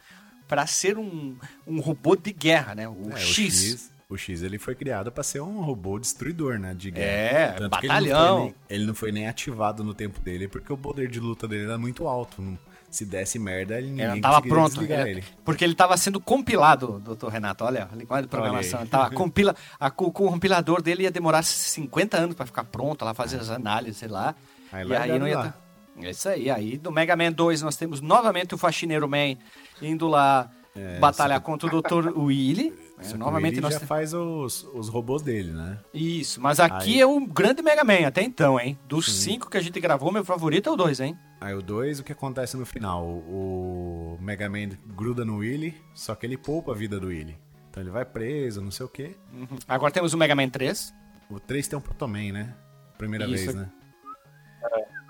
pra 0.49 0.67
ser 0.67 0.99
um, 0.99 1.37
um 1.67 1.81
robô 1.81 2.17
de 2.17 2.33
guerra, 2.33 2.75
né? 2.75 2.89
O 2.89 3.11
É, 3.13 3.17
X. 3.19 3.29
O 3.29 3.39
X, 3.39 3.93
o 4.11 4.17
X 4.19 4.43
ele 4.43 4.59
foi 4.59 4.75
criado 4.75 5.11
pra 5.11 5.23
ser 5.23 5.41
um 5.41 5.61
robô 5.63 5.99
destruidor, 5.99 6.59
né? 6.59 6.75
De 6.75 6.91
guerra. 6.91 7.07
É, 7.07 7.53
Tanto 7.53 7.79
que 7.79 7.87
ele 7.87 7.93
não 7.95 8.01
batalhão. 8.11 8.39
nem- 8.45 8.55
Ele 8.69 8.87
não, 8.87 8.95
foi 8.95 9.13
nem 9.13 9.29
ativado 9.29 9.83
no 9.85 9.95
tempo 9.95 10.21
dele, 10.21 10.47
porque 10.49 10.73
o 10.73 10.77
poder 10.77 11.09
de 11.09 11.19
luta 11.21 11.47
dele 11.49 11.65
era 11.65 11.79
muito 11.79 12.07
alto. 12.07 12.41
Não- 12.43 12.59
Se 12.91 13.05
desse 13.05 13.41
merda, 13.41 13.77
ele 13.77 13.89
ninguém 13.91 14.07
Ele 14.09 14.21
tava 14.21 14.41
pronto. 14.41 14.69
desligar 14.75 15.01
ele- 15.01 15.19
ele. 15.19 15.25
Porque 15.45 15.65
ele 15.65 15.75
tava 15.75 15.97
sendo 15.97 16.21
compilado, 16.21 17.01
doutor 17.05 17.29
Renato. 17.33 17.65
Olha, 17.65 17.89
a 17.93 17.97
linguagem 17.97 18.23
de 18.23 18.29
programação. 18.29 18.81
Ele 18.83 18.89
tava 18.89 19.11
compila, 19.11 19.57
a, 19.81 19.89
o 19.89 19.91
compilador 20.13 20.81
dele 20.81 21.03
ia 21.03 21.11
demorar 21.11 21.43
50 21.43 22.17
anos 22.17 22.37
pra 22.37 22.47
ficar 22.47 22.63
pronto, 22.63 23.05
lá 23.05 23.13
fazer 23.13 23.39
as 23.41 23.51
análises, 23.51 23.97
sei 23.97 24.07
lá. 24.09 24.33
Aí 24.75 24.87
e 24.89 24.95
aí 24.95 25.19
não 25.19 25.29
ia 25.29 25.37
tá... 25.39 25.55
É 26.03 26.11
isso 26.11 26.29
aí. 26.29 26.51
Aí 26.51 26.77
do 26.77 26.91
Mega 26.91 27.15
Man 27.17 27.31
2 27.33 27.63
nós 27.63 27.77
temos 27.77 28.01
novamente 28.01 28.55
o 28.55 28.59
Faxineiro 28.59 29.09
Man 29.09 29.37
indo 29.81 30.09
lá 30.09 30.51
É, 30.75 30.99
batalhar 30.99 31.41
contra 31.41 31.69
o 31.69 31.81
Dr. 31.83 32.09
Willy. 32.19 32.73
que 33.01 33.17
Novamente 33.17 33.55
ele 33.55 33.61
nós 33.61 33.75
já 33.75 33.81
faz 33.81 34.13
os, 34.13 34.65
os 34.75 34.89
robôs 34.89 35.23
dele, 35.23 35.53
né? 35.53 35.79
Isso, 35.93 36.41
mas 36.41 36.59
aqui 36.59 36.95
Aí- 36.95 37.01
é 37.01 37.07
o 37.07 37.25
grande 37.25 37.63
Mega 37.63 37.85
Man 37.85 38.07
até 38.07 38.23
então, 38.23 38.59
hein? 38.59 38.77
Dos 38.89 39.13
cinco 39.13 39.49
que 39.49 39.57
a 39.57 39.61
gente 39.61 39.79
gravou, 39.81 40.11
meu 40.11 40.25
favorito 40.25 40.69
é 40.69 40.73
o 40.73 40.77
2, 40.77 40.99
hein? 41.01 41.17
Aí 41.41 41.55
o 41.55 41.63
2, 41.63 42.01
o 42.01 42.05
que 42.05 42.11
acontece 42.11 42.57
no 42.57 42.67
final? 42.67 43.05
O 43.07 44.19
Mega 44.21 44.49
Man 44.49 44.71
gruda 44.97 45.25
no 45.25 45.37
Willy, 45.39 45.75
só 45.95 46.15
que 46.17 46.27
ele 46.27 46.37
poupa 46.37 46.73
a 46.73 46.75
vida 46.75 46.99
do 46.99 47.09
Willy. 47.09 47.37
Então 47.71 47.83
ele 47.83 47.91
vai 47.91 48.05
preso, 48.05 48.61
não 48.63 48.71
sei 48.71 48.87
o 48.87 48.89
quê. 48.89 49.15
Uhum. 49.33 49.59
Agora 49.69 49.93
temos 49.93 50.13
o 50.15 50.17
Mega 50.19 50.35
Man 50.35 50.49
3. 50.49 50.93
O 51.31 51.39
3 51.39 51.69
tem 51.69 51.79
um 51.79 51.83
Protoman, 51.83 52.33
né? 52.33 52.55
Primeira 52.99 53.27
Isso. 53.27 53.45
vez, 53.45 53.55
né? 53.55 53.69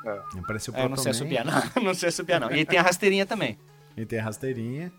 É. 0.07 0.39
Apareceu 0.39 0.73
o 0.75 0.77
É, 0.77 0.85
eu 0.85 0.89
não 0.89 0.97
sei 0.97 1.13
subir, 1.15 1.45
não. 1.45 1.53
não 1.83 1.95
sei 1.95 2.11
subir, 2.11 2.39
não. 2.41 2.51
E 2.51 2.65
tem 2.65 2.79
a 2.79 2.83
rasteirinha 2.83 3.25
também. 3.27 3.59
ele 3.97 4.07
tem 4.07 4.19
a 4.19 4.23
rasteirinha. 4.25 4.93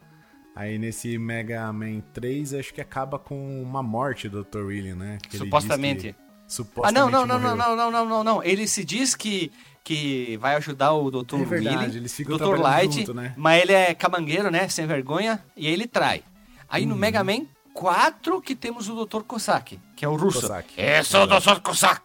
Aí 0.55 0.77
nesse 0.79 1.17
Mega 1.17 1.71
Man 1.73 1.99
3, 2.13 2.53
acho 2.53 2.73
que 2.73 2.79
acaba 2.79 3.19
com 3.19 3.61
uma 3.61 3.83
morte 3.83 4.29
do 4.29 4.43
Dr. 4.43 4.59
Willy, 4.59 4.93
né? 4.93 5.17
Que 5.29 5.37
Supostamente. 5.37 6.13
que 6.13 6.15
Ah, 6.19 6.43
supostamente 6.47 6.97
não, 6.97 7.09
não, 7.11 7.25
não, 7.25 7.39
não, 7.39 7.57
morreu. 7.57 7.75
não, 7.75 7.75
não, 7.75 7.91
não, 7.91 8.05
não, 8.05 8.23
não. 8.23 8.43
Ele 8.43 8.65
se 8.65 8.85
diz 8.85 9.13
que, 9.15 9.51
que 9.83 10.37
vai 10.37 10.55
ajudar 10.55 10.93
o 10.93 11.11
Dr. 11.11 11.41
É 11.41 11.43
verdade, 11.43 11.77
Willy, 11.87 11.97
eles 11.97 12.15
ficam 12.15 12.37
Dr. 12.37 12.57
Light, 12.57 12.99
junto, 12.99 13.13
né? 13.13 13.33
mas 13.35 13.61
ele 13.63 13.73
é 13.73 13.93
camangueiro, 13.93 14.49
né? 14.49 14.69
Sem 14.69 14.87
vergonha, 14.87 15.43
e 15.57 15.67
aí 15.67 15.73
ele 15.73 15.87
trai. 15.87 16.23
Aí 16.69 16.83
Uhum. 16.83 16.89
no 16.89 16.95
Mega 16.95 17.21
Man 17.23 17.45
4 17.73 18.41
que 18.41 18.55
temos 18.55 18.87
o 18.87 19.05
Dr. 19.05 19.23
Kosaki, 19.23 19.77
que 19.93 20.05
é 20.05 20.07
o 20.07 20.15
russo. 20.15 20.39
Cossack. 20.39 20.73
Eu 20.77 21.03
sou 21.03 21.23
o 21.23 21.27
Dr. 21.27 21.59
Kosaki. 21.61 22.04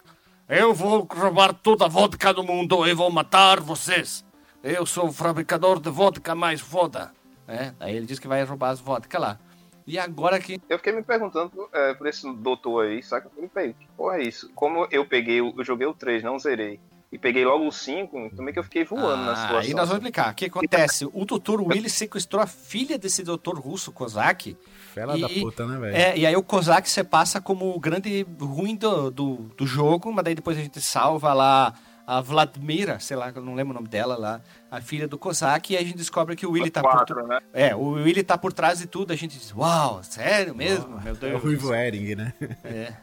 Eu 0.53 0.75
vou 0.75 1.07
roubar 1.09 1.55
toda 1.55 1.85
a 1.85 1.89
vodka 1.89 2.35
do 2.35 2.43
mundo 2.43 2.85
e 2.85 2.93
vou 2.93 3.09
matar 3.09 3.61
vocês. 3.61 4.25
Eu 4.65 4.85
sou 4.85 5.07
o 5.07 5.13
fabricador 5.13 5.79
de 5.79 5.89
vodka 5.91 6.35
mais 6.35 6.61
foda. 6.61 7.13
É, 7.47 7.73
aí 7.79 7.95
ele 7.95 8.05
diz 8.05 8.19
que 8.19 8.27
vai 8.27 8.43
roubar 8.43 8.71
as 8.71 8.81
vodka 8.81 9.17
lá. 9.17 9.39
E 9.87 9.97
agora 9.97 10.41
que 10.41 10.61
Eu 10.69 10.79
fiquei 10.79 10.93
me 10.93 11.05
perguntando 11.05 11.69
é, 11.73 11.95
por 11.95 12.09
esse 12.09 12.29
doutor 12.35 12.87
aí, 12.87 13.01
saca? 13.01 13.31
Eu 13.37 13.49
falei, 13.49 13.75
que 13.75 13.87
porra 13.97 14.17
é 14.17 14.25
isso? 14.25 14.51
Como 14.53 14.89
eu 14.91 15.07
peguei, 15.07 15.39
eu 15.39 15.55
joguei 15.63 15.87
o 15.87 15.95
3, 15.95 16.25
não 16.25 16.37
zerei. 16.37 16.81
E 17.13 17.19
peguei 17.19 17.45
logo 17.45 17.67
o 17.67 17.73
5, 17.73 18.31
também 18.37 18.53
que 18.55 18.61
eu 18.61 18.63
fiquei 18.63 18.85
voando 18.85 19.25
na 19.25 19.33
Ah, 19.33 19.37
situação. 19.37 19.59
Aí 19.59 19.71
nós 19.75 19.89
vamos 19.89 19.95
explicar. 19.95 20.31
O 20.33 20.35
que 20.37 20.45
acontece? 20.47 21.05
O 21.07 21.25
Dr. 21.25 21.61
Willy 21.61 21.91
sequestrou 21.91 22.41
a 22.41 22.47
filha 22.47 22.97
desse 22.97 23.25
doutor 23.25 23.59
russo, 23.59 23.91
Kozak. 23.91 24.57
Fela 24.95 25.19
e, 25.19 25.21
da 25.21 25.29
puta, 25.29 25.67
né, 25.67 25.79
velho? 25.81 25.97
É, 25.97 26.17
e 26.17 26.25
aí 26.25 26.37
o 26.37 26.43
Kozak 26.43 26.89
você 26.89 27.03
passa 27.03 27.41
como 27.41 27.75
o 27.75 27.81
grande 27.81 28.25
ruim 28.41 28.77
do, 28.77 29.11
do, 29.11 29.35
do 29.57 29.67
jogo, 29.67 30.13
mas 30.13 30.25
daí 30.25 30.37
depois 30.37 30.57
a 30.57 30.61
gente 30.61 30.81
salva 30.81 31.33
lá 31.33 31.75
a 32.07 32.21
Vladimira, 32.21 32.99
sei 33.01 33.17
lá, 33.17 33.33
eu 33.35 33.43
não 33.43 33.55
lembro 33.55 33.71
o 33.73 33.75
nome 33.75 33.89
dela 33.89 34.17
lá, 34.17 34.41
a 34.71 34.81
filha 34.81 35.07
do 35.07 35.17
Kozak, 35.19 35.73
e 35.73 35.77
aí 35.77 35.83
a 35.85 35.87
gente 35.87 35.97
descobre 35.97 36.35
que 36.35 36.45
o 36.45 36.51
Willy 36.53 36.71
tá 36.71 36.81
por 36.81 36.91
Quatro, 36.91 37.15
trás. 37.15 37.29
né? 37.29 37.41
É, 37.53 37.75
o 37.75 37.91
Willy 37.91 38.23
tá 38.25 38.37
por 38.37 38.53
trás 38.53 38.79
de 38.81 38.87
tudo, 38.87 39.13
a 39.13 39.17
gente 39.17 39.37
diz, 39.39 39.53
uau, 39.55 40.01
sério 40.03 40.53
mesmo? 40.55 41.01
Meu 41.01 41.09
É 41.09 41.13
o 41.13 41.17
Deus. 41.17 41.43
Ruivo 41.43 41.75
Ering, 41.75 42.15
né? 42.15 42.35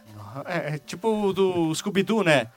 É, 0.45 0.75
é 0.75 0.77
tipo 0.77 1.09
o 1.27 1.33
do 1.33 1.73
Scooby-Doo, 1.73 2.23
né? 2.23 2.47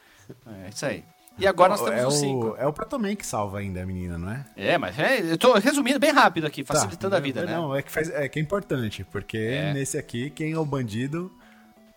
É 0.65 0.69
isso 0.69 0.85
aí. 0.85 1.03
E 1.41 1.47
agora 1.47 1.71
nós 1.71 1.81
temos 1.83 1.99
é 2.01 2.05
o 2.05 2.09
o 2.09 2.11
5. 2.11 2.57
É 2.59 2.67
o 2.67 2.73
Protoman 2.73 3.17
que 3.17 3.27
salva 3.27 3.59
ainda 3.59 3.83
a 3.83 3.87
menina, 3.87 4.19
não 4.19 4.31
é? 4.31 4.45
É, 4.57 4.79
mas 4.79 4.99
é, 4.99 5.21
eu 5.21 5.39
tô 5.39 5.55
resumindo 5.55 5.99
bem 5.99 6.13
rápido 6.13 6.47
aqui, 6.47 6.63
facilitando 6.63 7.11
Tá, 7.13 7.17
a 7.17 7.21
vida, 7.21 7.45
né? 7.45 7.55
Não, 7.55 7.75
é 7.75 7.83
que, 7.83 7.91
faz, 7.91 8.11
é 8.11 8.29
que 8.29 8.39
é 8.39 8.43
importante, 8.43 9.05
porque 9.11 9.39
É. 9.39 9.73
nesse 9.73 9.97
aqui, 9.99 10.31
quem 10.31 10.53
é 10.53 10.59
o 10.59 10.65
bandido 10.65 11.33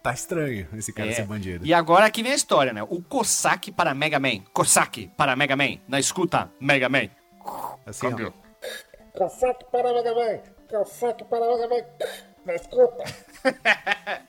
tá 0.01 0.13
estranho 0.13 0.67
esse 0.73 0.91
cara 0.93 1.09
É. 1.09 1.13
ser 1.13 1.25
bandido. 1.25 1.65
E 1.65 1.73
agora 1.73 2.05
aqui 2.05 2.23
vem 2.23 2.31
a 2.31 2.35
história, 2.35 2.73
né? 2.73 2.81
O 2.83 3.01
Cossack 3.01 3.71
para 3.71 3.93
Mega 3.93 4.19
Man. 4.19 4.39
Cossack 4.53 5.07
para 5.17 5.35
Mega 5.35 5.55
Man. 5.55 5.77
Na 5.87 5.99
escuta, 5.99 6.49
Mega 6.59 6.89
Man. 6.89 7.09
Assim, 7.85 8.07
ó. 8.07 8.09
Câmbio. 8.09 8.33
Casaque 9.17 9.65
para 9.71 9.93
Mega 9.93 10.15
Man! 10.15 10.39
Casaque 10.69 11.23
para 11.25 11.45
Mega 11.45 11.67
Man! 11.67 11.83
Na 12.45 12.55
escuta! 12.55 13.03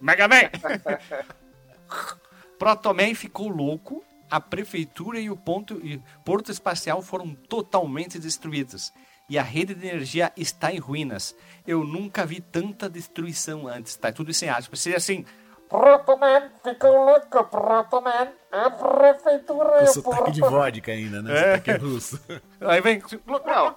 Mega 0.00 0.28
Man! 0.28 0.50
Protoman 2.58 3.14
ficou 3.14 3.48
louco, 3.48 4.04
a 4.30 4.40
prefeitura 4.40 5.18
e 5.18 5.30
o 5.30 5.36
ponto, 5.36 5.74
e 5.84 6.00
porto 6.24 6.50
espacial 6.50 7.02
foram 7.02 7.34
totalmente 7.34 8.18
destruídos. 8.18 8.92
E 9.28 9.38
a 9.38 9.42
rede 9.42 9.74
de 9.74 9.86
energia 9.88 10.32
está 10.36 10.72
em 10.72 10.78
ruínas. 10.78 11.34
Eu 11.66 11.84
nunca 11.84 12.24
vi 12.24 12.40
tanta 12.40 12.88
destruição 12.88 13.66
antes. 13.66 13.96
Tá 13.96 14.12
tudo 14.12 14.32
sem 14.32 14.48
aspas. 14.48 14.80
Seria 14.80 14.98
assim. 14.98 15.24
Protoman 15.68 16.48
ficou 16.62 17.04
louco! 17.04 17.44
Protoman! 17.44 18.28
A 18.52 18.70
prefeitura 18.70 19.70
Com 19.70 19.80
e 19.80 19.82
o 19.82 19.86
sotaque 19.88 20.30
de 20.30 20.40
vodka 20.40 20.92
ainda, 20.92 21.20
né? 21.22 21.32
É. 21.32 21.56
Sotaque 21.56 21.84
russo. 21.84 22.20
Aí 22.60 22.80
vem. 22.80 23.02
Não, 23.26 23.76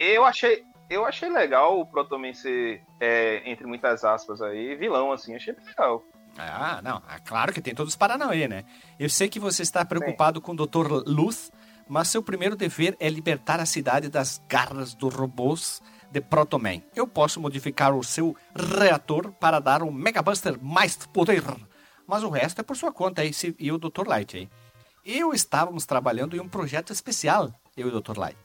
eu 0.00 0.24
achei, 0.24 0.64
eu 0.88 1.04
achei 1.04 1.28
legal 1.28 1.78
o 1.78 1.86
Protoman 1.86 2.32
ser, 2.32 2.82
é, 2.98 3.42
entre 3.44 3.66
muitas 3.66 4.04
aspas 4.04 4.40
aí, 4.40 4.74
vilão, 4.74 5.12
assim, 5.12 5.36
achei 5.36 5.54
legal. 5.66 6.02
Ah, 6.38 6.80
não. 6.82 7.02
É 7.08 7.18
claro 7.18 7.52
que 7.52 7.60
tem 7.60 7.74
todos 7.74 7.92
os 7.92 7.96
Paranauê, 7.96 8.46
né? 8.46 8.64
Eu 8.98 9.10
sei 9.10 9.28
que 9.28 9.40
você 9.40 9.62
está 9.62 9.84
preocupado 9.84 10.40
com 10.40 10.52
o 10.52 10.66
Dr. 10.66 11.02
Luz, 11.06 11.50
mas 11.88 12.08
seu 12.08 12.22
primeiro 12.22 12.54
dever 12.54 12.96
é 13.00 13.08
libertar 13.08 13.60
a 13.60 13.66
cidade 13.66 14.08
das 14.08 14.40
garras 14.48 14.94
dos 14.94 15.12
robôs 15.12 15.82
de 16.10 16.20
Protoman. 16.20 16.82
Eu 16.94 17.06
posso 17.06 17.40
modificar 17.40 17.94
o 17.94 18.04
seu 18.04 18.36
reator 18.54 19.32
para 19.32 19.58
dar 19.58 19.82
um 19.82 19.90
Mega 19.90 20.22
Buster 20.22 20.58
mais 20.62 20.96
poder, 20.96 21.42
mas 22.06 22.22
o 22.22 22.30
resto 22.30 22.60
é 22.60 22.64
por 22.64 22.76
sua 22.76 22.92
conta 22.92 23.22
aí, 23.22 23.32
e 23.58 23.70
o 23.72 23.78
Dr. 23.78 24.06
Light 24.06 24.36
aí. 24.36 24.48
Eu 25.04 25.32
estávamos 25.32 25.86
trabalhando 25.86 26.36
em 26.36 26.40
um 26.40 26.48
projeto 26.48 26.92
especial, 26.92 27.52
eu 27.76 27.88
e 27.88 27.92
o 27.92 28.00
Dr. 28.00 28.18
Light. 28.18 28.38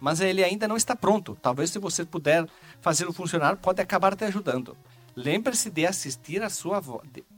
Mas 0.00 0.20
ele 0.20 0.42
ainda 0.42 0.66
não 0.66 0.76
está 0.76 0.96
pronto. 0.96 1.36
Talvez 1.42 1.70
se 1.70 1.78
você 1.78 2.04
puder 2.06 2.46
fazê-lo 2.80 3.12
funcionar, 3.12 3.56
pode 3.56 3.82
acabar 3.82 4.16
te 4.16 4.24
ajudando. 4.24 4.76
Lembre-se 5.22 5.68
de 5.68 5.84
assistir 5.84 6.42
a 6.42 6.48
sua 6.48 6.82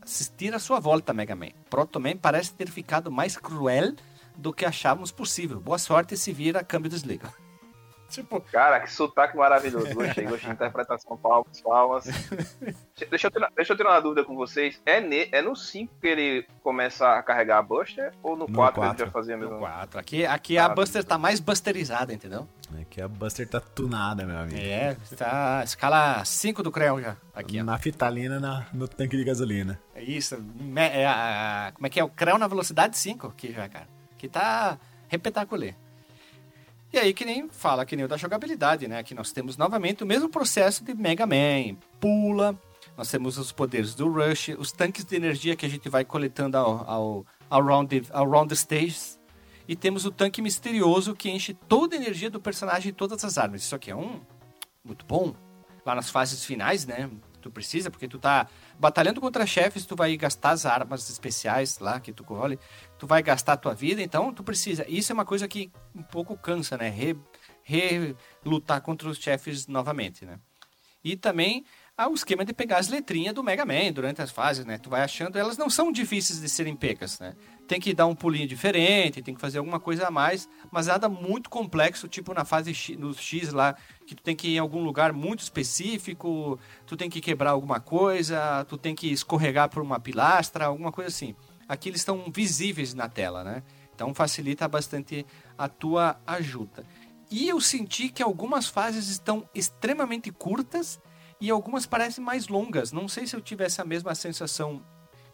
assistir 0.01 0.55
a 0.55 0.61
sua 0.61 0.79
volta, 0.79 1.13
Mega 1.13 1.35
Man. 1.35 1.51
Protoman 1.69 2.17
parece 2.17 2.55
ter 2.55 2.71
ficado 2.71 3.11
mais 3.11 3.37
cruel 3.37 3.97
do 4.37 4.53
que 4.53 4.65
achávamos 4.65 5.11
possível. 5.11 5.61
Boa 5.61 5.79
sorte 5.79 6.17
se 6.17 6.33
vira 6.33 6.63
câmbio 6.63 6.89
desliga. 6.89 7.35
Tipo, 8.13 8.41
Cara, 8.53 8.79
que 8.81 8.93
sotaque 8.93 9.37
maravilhoso. 9.37 9.93
Gostei, 9.95 10.25
gostei 10.25 10.49
de 10.49 10.51
interpretação. 10.55 11.17
Palmas, 11.17 11.61
palmas. 11.61 12.05
Deixa 13.11 13.27
eu, 13.27 13.31
tirar, 13.31 13.51
deixa 13.57 13.73
eu 13.73 13.77
tirar 13.77 13.91
uma 13.91 14.01
dúvida 14.01 14.25
com 14.25 14.35
vocês. 14.37 14.81
É, 14.87 15.01
ne, 15.01 15.29
é 15.33 15.43
no 15.43 15.57
5 15.57 15.93
que 16.01 16.07
ele 16.07 16.47
começa 16.63 17.15
a 17.19 17.23
carregar 17.23 17.59
a 17.59 17.63
Buster? 17.63 18.13
Ou 18.23 18.37
no 18.37 18.47
No 18.47 18.55
4 18.55 18.85
ele 18.85 18.99
já 18.99 19.11
fazia 19.11 19.35
a 19.35 19.37
no 19.39 19.45
mesma 19.45 19.59
4. 19.59 19.99
Aqui, 19.99 20.25
aqui 20.25 20.57
a 20.59 20.69
Buster 20.69 21.03
tá 21.05 21.19
mais 21.19 21.41
busterizada, 21.41 22.13
entendeu? 22.13 22.47
É 22.79 22.85
que 22.85 23.03
a 23.03 23.09
Buster 23.09 23.49
tá 23.49 23.61
tunada, 23.61 24.25
meu 24.25 24.39
amigo. 24.39 24.57
É, 24.59 24.97
tá 25.17 25.63
escala 25.65 26.25
5 26.25 26.63
do 26.63 26.71
Creu 26.71 27.01
já. 27.01 27.17
Aqui, 27.35 27.61
ó. 27.61 27.65
Na 27.65 27.77
fitalina, 27.79 28.39
na, 28.39 28.67
no 28.73 28.87
tanque 28.87 29.17
de 29.17 29.25
gasolina. 29.25 29.81
É 29.95 30.03
isso. 30.03 30.39
me- 30.41 30.81
é 30.81 31.07
a- 31.07 31.73
como 31.75 31.87
é 31.87 31.91
que 31.91 31.99
é? 31.99 32.05
O 32.05 32.09
Creu 32.09 32.39
na 32.39 32.47
velocidade 32.47 32.97
5 32.97 33.27
aqui 33.29 33.53
já, 33.53 33.69
cara. 33.69 33.89
Que 34.17 34.29
tá 34.29 34.79
repetaculê. 35.09 35.75
E 36.93 36.99
aí 36.99 37.15
que 37.15 37.25
nem 37.25 37.49
fala 37.49 37.87
que 37.87 37.97
nem 37.97 38.05
o 38.05 38.09
da 38.09 38.19
jogabilidade, 38.19 38.87
né? 38.87 39.03
Que 39.03 39.15
nós 39.15 39.33
temos 39.33 39.57
novamente 39.57 40.05
o 40.05 40.07
mesmo 40.07 40.29
processo 40.29 40.85
de 40.85 40.95
Mega 40.95 41.27
Man. 41.27 41.77
Pula, 41.99 42.59
nós 42.97 43.11
temos 43.11 43.39
os 43.39 43.51
poderes 43.51 43.95
do 43.95 44.11
Rush, 44.11 44.51
os 44.59 44.73
tanques 44.73 45.05
de 45.05 45.17
energia 45.17 45.57
que 45.57 45.65
a 45.65 45.69
gente 45.69 45.89
vai 45.89 46.05
coletando 46.05 46.59
ao, 46.59 46.91
ao, 46.91 47.27
ao, 47.49 47.65
round, 47.65 48.01
the, 48.01 48.13
ao 48.13 48.29
round 48.29 48.49
the 48.49 48.55
stages. 48.55 49.19
E 49.67 49.75
temos 49.75 50.05
o 50.05 50.11
tanque 50.11 50.43
misterioso 50.43 51.15
que 51.15 51.31
enche 51.31 51.55
toda 51.55 51.97
a 51.97 51.99
energia 51.99 52.29
do 52.29 52.41
personagem 52.41 52.91
e 52.91 52.93
todas 52.93 53.25
as 53.25 53.39
armas. 53.39 53.63
Isso 53.63 53.75
aqui 53.75 53.91
é 53.91 53.97
um 53.97 54.21
muito 54.85 55.07
bom. 55.07 55.35
Lá 55.87 55.95
nas 55.95 56.11
fases 56.11 56.45
finais, 56.45 56.85
né? 56.85 57.09
Tu 57.41 57.51
precisa, 57.51 57.91
porque 57.91 58.07
tu 58.07 58.19
tá 58.19 58.47
batalhando 58.79 59.21
contra 59.21 59.45
chefes, 59.47 59.85
tu 59.85 59.97
vai 59.97 60.17
gastar 60.17 60.51
as 60.51 60.65
armas 60.65 61.09
especiais 61.11 61.79
lá 61.81 61.99
que 61.99 62.13
tu 62.13 62.23
colhe, 62.23 62.59
tu 63.03 63.07
vai 63.09 63.21
gastar 63.21 63.55
a 63.55 63.57
tua 63.57 63.75
vida, 63.75 64.01
então 64.01 64.33
tu 64.33 64.45
precisa. 64.45 64.87
Isso 64.89 65.11
é 65.11 65.15
uma 65.15 65.25
coisa 65.25 65.49
que 65.49 65.73
um 65.93 66.05
pouco 66.05 66.37
cansa, 66.37 66.79
né? 66.79 66.89
Re, 66.89 67.17
re- 67.65 68.15
lutar 68.45 68.81
contra 68.81 69.09
os 69.09 69.19
chefes 69.19 69.67
novamente, 69.67 70.25
né? 70.25 70.39
E 71.03 71.17
também 71.17 71.65
há 71.99 72.09
o 72.09 72.15
esquema 72.15 72.45
de 72.45 72.53
pegar 72.53 72.79
as 72.79 72.87
letrinhas 72.87 73.35
do 73.35 73.43
Mega 73.43 73.67
Man 73.67 73.91
durante 73.93 74.23
as 74.23 74.31
fases, 74.31 74.65
né? 74.65 74.79
Tu 74.79 74.89
vai 74.89 75.03
achando, 75.03 75.37
elas 75.37 75.59
não 75.59 75.69
são 75.69 75.91
difíceis 75.91 76.41
de 76.41 76.49
serem 76.49 76.77
pegas, 76.77 77.19
né? 77.19 77.35
Tem 77.67 77.81
que 77.81 77.93
dar 77.93 78.07
um 78.07 78.15
pulinho 78.15 78.47
diferente, 78.47 79.21
tem 79.21 79.35
que 79.35 79.41
fazer 79.41 79.59
alguma 79.59 79.81
coisa 79.81 80.07
a 80.07 80.11
mais, 80.13 80.49
mas 80.71 80.87
nada 80.87 81.09
muito 81.09 81.51
complexo, 81.51 82.07
tipo 82.07 82.33
na 82.33 82.45
fase 82.45 82.73
X, 82.73 82.97
no 82.97 83.13
X 83.13 83.53
lá, 83.53 83.75
que 84.07 84.15
tu 84.15 84.23
tem 84.23 84.37
que 84.37 84.47
ir 84.47 84.55
em 84.55 84.59
algum 84.61 84.85
lugar 84.85 85.13
muito 85.13 85.41
específico, 85.41 86.57
tu 86.87 86.97
tem 86.97 87.11
que 87.11 87.21
quebrar 87.21 87.51
alguma 87.51 87.81
coisa, 87.81 88.65
tu 88.69 88.79
tem 88.79 88.95
que 88.95 89.11
escorregar 89.11 89.69
por 89.69 89.83
uma 89.83 89.99
pilastra, 89.99 90.67
alguma 90.67 90.93
coisa 90.93 91.09
assim. 91.09 91.35
Aqui 91.73 91.89
eles 91.89 92.03
estão 92.03 92.31
visíveis 92.31 92.93
na 92.93 93.09
tela, 93.09 93.43
né? 93.43 93.63
Então 93.95 94.13
facilita 94.13 94.69
bastante 94.69 95.25
a 95.57 95.71
tua 95.71 96.21
ajuda. 96.27 96.85
E 97.31 97.49
eu 97.49 97.63
senti 97.63 98.11
que 98.11 98.23
algumas 98.23 98.67
fases 98.67 99.09
estão 99.09 99.49
extremamente 99.55 100.31
curtas 100.31 101.01
e 101.41 101.51
algumas 101.51 101.87
parecem 101.87 102.23
mais 102.23 102.47
longas. 102.47 102.93
Não 102.93 103.09
sei 103.09 103.27
se 103.27 103.35
eu 103.35 103.41
tive 103.41 103.65
essa 103.65 103.87
mesma 103.87 104.15
sensação 104.15 104.85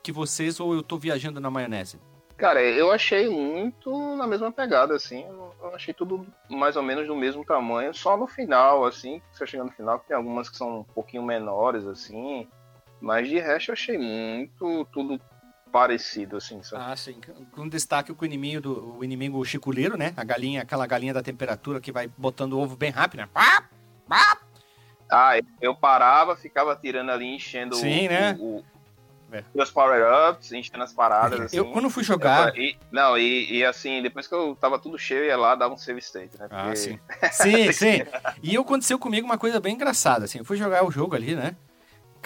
que 0.01 0.12
vocês 0.12 0.61
ou 0.61 0.72
eu 0.72 0.80
tô 0.80 0.97
viajando 0.97 1.41
na 1.41 1.51
maionese. 1.51 1.99
Cara, 2.36 2.62
eu 2.62 2.93
achei 2.93 3.28
muito 3.28 4.14
na 4.14 4.24
mesma 4.24 4.53
pegada, 4.53 4.95
assim. 4.95 5.24
Eu 5.24 5.74
achei 5.74 5.93
tudo 5.93 6.24
mais 6.49 6.76
ou 6.76 6.84
menos 6.84 7.09
do 7.09 7.16
mesmo 7.16 7.45
tamanho, 7.45 7.93
só 7.93 8.16
no 8.16 8.28
final, 8.28 8.84
assim. 8.84 9.20
Você 9.32 9.45
chega 9.45 9.64
no 9.64 9.72
final, 9.72 9.99
tem 10.07 10.16
algumas 10.16 10.49
que 10.49 10.57
são 10.57 10.78
um 10.78 10.84
pouquinho 10.84 11.24
menores, 11.24 11.84
assim. 11.84 12.47
Mas 13.01 13.28
de 13.28 13.41
resto 13.41 13.70
eu 13.70 13.72
achei 13.72 13.99
muito 13.99 14.86
tudo 14.93 15.20
parecido, 15.71 16.37
assim, 16.37 16.62
sabe? 16.62 16.85
Ah, 16.87 16.97
sim. 16.97 17.21
Com 17.53 17.69
destaque 17.69 18.12
com 18.14 18.23
o 18.23 18.27
inimigo 18.27 18.61
do 18.61 18.97
o 18.99 19.05
inimigo 19.05 19.45
chiculeiro, 19.45 19.97
né? 19.97 20.12
A 20.16 20.25
galinha, 20.25 20.62
aquela 20.62 20.87
galinha 20.87 21.14
da 21.14 21.23
temperatura 21.23 21.81
que 21.81 21.93
vai 21.93 22.09
botando 22.16 22.55
o 22.55 22.59
ovo 22.61 22.77
bem 22.77 22.91
rápido, 22.91 23.21
né? 23.21 23.29
Ah, 25.11 25.35
eu 25.61 25.75
parava, 25.75 26.37
ficava 26.37 26.77
tirando 26.77 27.11
ali, 27.11 27.27
enchendo 27.35 27.77
Sim, 27.77 28.07
o, 28.07 28.11
né? 28.11 28.37
o, 28.39 28.64
É. 29.33 29.43
meus 29.55 29.71
power-ups, 29.71 30.53
enchendo 30.53 30.83
as 30.85 30.93
paradas, 30.93 31.41
assim. 31.41 31.57
Eu 31.57 31.71
quando 31.71 31.89
fui 31.89 32.03
jogar, 32.05 32.55
E- 32.59 32.77
não, 32.93 33.16
e, 33.16 33.59
e 33.59 33.64
assim, 33.64 34.03
depois 34.03 34.27
que 34.27 34.35
eu 34.35 34.55
tava 34.61 34.79
tudo 34.79 34.99
cheio, 34.99 35.21
eu 35.21 35.27
ia 35.27 35.37
lá, 35.37 35.55
dava 35.55 35.73
um 35.73 35.79
save 35.79 35.99
state, 36.01 36.39
né? 36.39 36.47
Ah, 36.51 36.64
Porque- 36.64 36.77
sim. 36.77 36.99
Sim, 37.33 37.73
sim. 37.73 38.03
E 38.43 38.57
aconteceu 38.57 38.99
comigo 38.99 39.27
uma 39.27 39.39
coisa 39.39 39.59
bem 39.61 39.75
engraçada, 39.75 40.27
assim. 40.27 40.39
Eu 40.39 40.45
fui 40.45 40.57
jogar 40.59 40.85
o 40.85 40.91
jogo 40.91 41.14
ali, 41.16 41.35
né? 41.35 41.57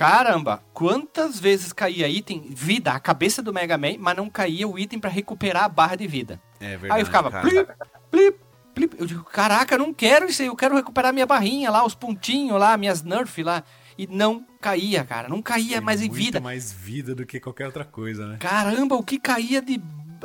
Caramba, 0.02 0.62
quantas 0.72 1.38
vezes 1.38 1.72
caía 1.72 2.08
item, 2.08 2.50
vida, 2.50 2.92
a 2.92 3.00
cabeça 3.00 3.42
do 3.42 3.52
Mega 3.52 3.78
Man, 3.78 3.96
mas 3.98 4.16
não 4.16 4.28
caía 4.28 4.66
o 4.66 4.78
item 4.78 4.98
pra 4.98 5.10
recuperar 5.10 5.64
a 5.64 5.68
barra 5.68 5.96
de 5.96 6.06
vida. 6.06 6.40
É 6.60 6.70
verdade. 6.76 6.92
aí 6.92 7.00
eu 7.00 7.06
ficava 7.06 7.30
plip, 7.40 7.72
plip, 8.10 8.38
plip. 8.74 8.96
Eu 8.98 9.06
digo, 9.06 9.24
caraca, 9.24 9.74
eu 9.74 9.78
não 9.78 9.94
quero 9.94 10.26
isso 10.26 10.42
aí, 10.42 10.48
eu 10.48 10.56
quero 10.56 10.74
recuperar 10.74 11.12
minha 11.12 11.26
barrinha 11.26 11.70
lá, 11.70 11.84
os 11.84 11.94
pontinhos 11.94 12.58
lá, 12.58 12.76
minhas 12.76 13.02
nerf 13.02 13.42
lá. 13.42 13.62
E 13.96 14.06
não 14.06 14.44
caía, 14.60 15.04
cara, 15.04 15.28
não 15.28 15.42
caía 15.42 15.80
mais 15.80 16.02
em 16.02 16.10
vida. 16.10 16.40
mais 16.40 16.72
vida 16.72 17.14
do 17.14 17.26
que 17.26 17.38
qualquer 17.38 17.66
outra 17.66 17.84
coisa, 17.84 18.26
né? 18.26 18.38
Caramba, 18.40 18.96
o 18.96 19.02
que 19.02 19.18
caía 19.18 19.60
de 19.62 19.80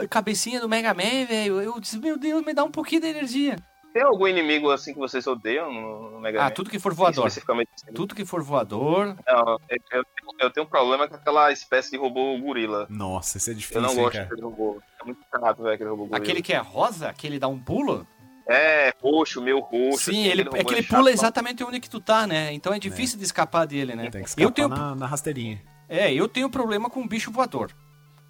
cabecinha 0.09 0.59
do 0.59 0.69
Mega 0.69 0.93
Man, 0.93 1.25
velho? 1.27 1.61
Eu 1.61 1.79
disse, 1.79 1.99
meu 1.99 2.17
Deus, 2.17 2.45
me 2.45 2.53
dá 2.53 2.63
um 2.63 2.71
pouquinho 2.71 3.01
de 3.01 3.07
energia. 3.07 3.57
Tem 3.93 4.03
algum 4.03 4.27
inimigo 4.27 4.69
assim 4.69 4.93
que 4.93 4.99
vocês 4.99 5.25
odeiam 5.25 5.71
no, 5.73 6.19
Mega 6.19 6.39
Ah, 6.41 6.43
Man? 6.45 6.51
tudo 6.51 6.69
que 6.69 6.77
for 6.79 6.93
voador. 6.93 7.25
Especificamente. 7.27 7.69
Tudo 7.95 8.13
que 8.13 8.25
for 8.25 8.43
voador. 8.43 9.15
Não, 9.27 9.59
eu, 9.69 9.77
eu- 9.91 10.03
eu 10.39 10.51
tenho 10.51 10.65
um 10.65 10.69
problema 10.69 11.07
com 11.07 11.15
aquela 11.15 11.51
espécie 11.51 11.91
de 11.91 11.97
robô 11.97 12.37
gorila. 12.39 12.85
Nossa, 12.89 13.37
isso 13.37 13.49
é 13.49 13.53
difícil, 13.53 13.77
Eu 13.77 13.81
não 13.81 13.89
hein, 13.91 13.95
gosto 13.97 14.17
daquele 14.17 14.41
robô. 14.41 14.79
É 15.01 15.03
muito 15.05 15.19
chato, 15.31 15.63
velho, 15.63 15.73
aquele 15.75 15.89
robô 15.89 16.03
gorila. 16.03 16.17
Aquele 16.17 16.41
que 16.43 16.53
é 16.53 16.57
rosa, 16.57 17.09
aquele 17.09 17.39
dá 17.39 17.47
um 17.47 17.57
pulo. 17.59 18.05
É, 18.49 18.93
roxo, 19.01 19.41
meio 19.41 19.59
roxo. 19.59 20.11
Sim, 20.11 20.25
ele, 20.25 20.43
aquele 20.43 20.59
é 20.59 20.63
que 20.63 20.73
ele 20.75 20.83
chato, 20.83 20.97
pula 20.99 21.11
exatamente 21.11 21.63
onde 21.63 21.79
que 21.79 21.89
tu 21.89 21.99
tá, 21.99 22.25
né? 22.27 22.53
Então 22.53 22.73
é 22.73 22.79
difícil 22.79 23.17
de 23.17 23.23
escapar 23.25 23.65
dele, 23.65 23.95
né? 23.95 24.09
Tem 24.09 24.21
que 24.21 24.29
escapar 24.29 24.43
Eu 24.47 24.51
tenho, 24.51 24.67
na, 24.69 24.95
na 24.95 25.05
rasteirinha. 25.07 25.61
é, 25.89 26.13
eu 26.13 26.27
tenho 26.29 26.49
problema 26.49 26.89
com 26.89 27.05
bicho 27.07 27.31
voador. 27.31 27.71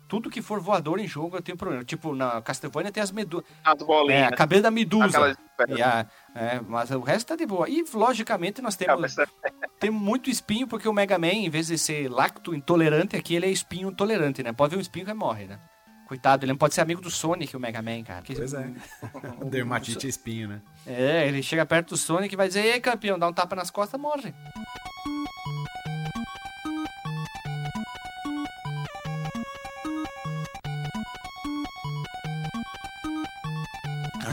Tudo 0.08 0.30
que 0.30 0.42
for 0.42 0.60
voador 0.62 1.00
em 1.00 1.08
jogo 1.08 1.36
eu 1.38 1.42
tenho 1.42 1.58
problema. 1.58 1.84
Tipo, 1.84 2.16
na 2.16 2.42
Castlevania 2.42 2.92
tem 2.92 3.04
as 3.04 3.12
medusas. 3.12 3.46
As 3.64 3.82
É, 3.82 3.86
bolinhas. 3.86 4.32
a 4.32 4.36
cabeça 4.36 4.62
da 4.64 4.72
medusa. 4.72 5.06
Aquelas- 5.06 5.38
E 5.78 5.82
a- 5.82 6.06
é, 6.36 6.62
mas 6.68 6.92
o 6.92 7.00
resto 7.02 7.28
tá 7.30 7.36
de 7.36 7.46
boa. 7.46 7.68
E, 7.70 7.84
logicamente, 7.94 8.62
nós 8.62 8.76
temos, 8.76 8.96
Cabeça- 9.16 9.28
temos 9.80 10.02
muito 10.02 10.30
espinho, 10.30 10.68
porque 10.68 10.88
o 10.88 10.94
Mega 10.94 11.18
Man, 11.18 11.28
em 11.34 11.50
vez 11.50 11.68
de 11.68 11.78
ser 11.78 12.10
lacto 12.10 12.54
intolerante, 12.56 13.16
aqui 13.16 13.36
ele 13.36 13.48
é 13.48 13.50
espinho 13.50 13.90
intolerante, 13.90 14.42
né? 14.44 14.54
Pode 14.54 14.72
ver 14.72 14.78
um 14.78 14.82
espinho 14.82 15.06
que 15.06 15.14
morre, 15.14 15.46
né? 15.46 15.60
Coitado, 16.08 16.46
ele 16.46 16.54
não 16.54 16.58
pode 16.58 16.74
ser 16.74 16.80
amigo 16.80 17.02
do 17.02 17.10
Sonic, 17.12 17.54
o 17.58 17.60
Mega 17.60 17.82
Man, 17.82 18.02
cara. 18.04 18.22
Que- 18.22 18.34
Pois 18.36 18.54
é. 18.54 18.72
Dermatite 19.52 20.08
espinho, 20.08 20.48
né? 20.48 20.62
É, 20.86 21.28
ele 21.28 21.44
chega 21.44 21.66
perto 21.66 21.90
do 21.90 21.98
Sonic 21.98 22.34
e 22.34 22.38
vai 22.38 22.48
dizer, 22.48 22.62
ei, 22.66 22.80
campeão, 22.80 23.20
dá 23.20 23.28
um 23.28 23.34
tapa 23.34 23.58
nas 23.58 23.70
costas, 23.70 24.00
morre. 24.00 24.34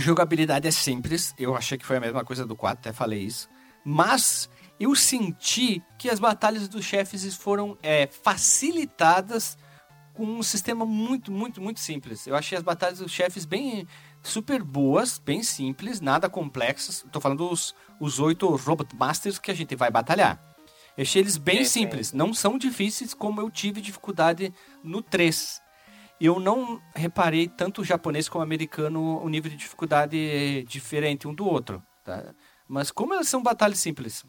Jogabilidade 0.04 0.68
é 0.68 0.70
simples, 0.70 1.34
eu 1.38 1.56
achei 1.56 1.78
que 1.78 1.86
foi 1.86 1.96
a 1.96 2.00
mesma 2.00 2.24
coisa 2.24 2.46
do 2.46 2.54
4, 2.54 2.78
até 2.78 2.92
falei 2.92 3.20
isso. 3.22 3.48
Mas 3.84 4.48
eu 4.78 4.94
senti 4.94 5.82
que 5.98 6.10
as 6.10 6.20
batalhas 6.20 6.68
dos 6.68 6.84
chefes 6.84 7.34
foram 7.34 7.78
é, 7.82 8.06
facilitadas 8.06 9.56
com 10.12 10.24
um 10.24 10.42
sistema 10.42 10.84
muito, 10.84 11.32
muito, 11.32 11.60
muito 11.60 11.80
simples. 11.80 12.26
Eu 12.26 12.36
achei 12.36 12.56
as 12.56 12.62
batalhas 12.62 12.98
dos 12.98 13.10
chefes 13.10 13.44
bem 13.44 13.86
super 14.22 14.62
boas, 14.62 15.18
bem 15.18 15.42
simples, 15.42 16.00
nada 16.00 16.28
complexas. 16.28 17.04
Tô 17.10 17.20
falando 17.20 17.50
os, 17.50 17.74
os 17.98 18.20
oito 18.20 18.48
Robot 18.56 18.94
Masters 18.94 19.38
que 19.38 19.50
a 19.50 19.54
gente 19.54 19.74
vai 19.74 19.90
batalhar. 19.90 20.40
Eu 20.96 21.02
achei 21.02 21.20
eles 21.20 21.36
bem 21.36 21.64
sim. 21.64 21.80
simples, 21.82 22.12
não 22.12 22.32
são 22.32 22.56
difíceis 22.56 23.12
como 23.14 23.40
eu 23.40 23.50
tive 23.50 23.80
dificuldade 23.80 24.52
no 24.82 25.02
3. 25.02 25.63
Eu 26.20 26.38
não 26.40 26.80
reparei 26.94 27.48
tanto 27.48 27.82
o 27.82 27.84
japonês 27.84 28.28
como 28.28 28.40
o 28.40 28.46
americano 28.46 29.20
o 29.22 29.28
nível 29.28 29.50
de 29.50 29.56
dificuldade 29.56 30.64
diferente 30.68 31.26
um 31.28 31.34
do 31.34 31.46
outro, 31.46 31.82
tá? 32.04 32.32
Mas 32.68 32.90
como 32.90 33.12
elas 33.14 33.28
são 33.28 33.42
batalhas 33.42 33.78
simples. 33.78 34.24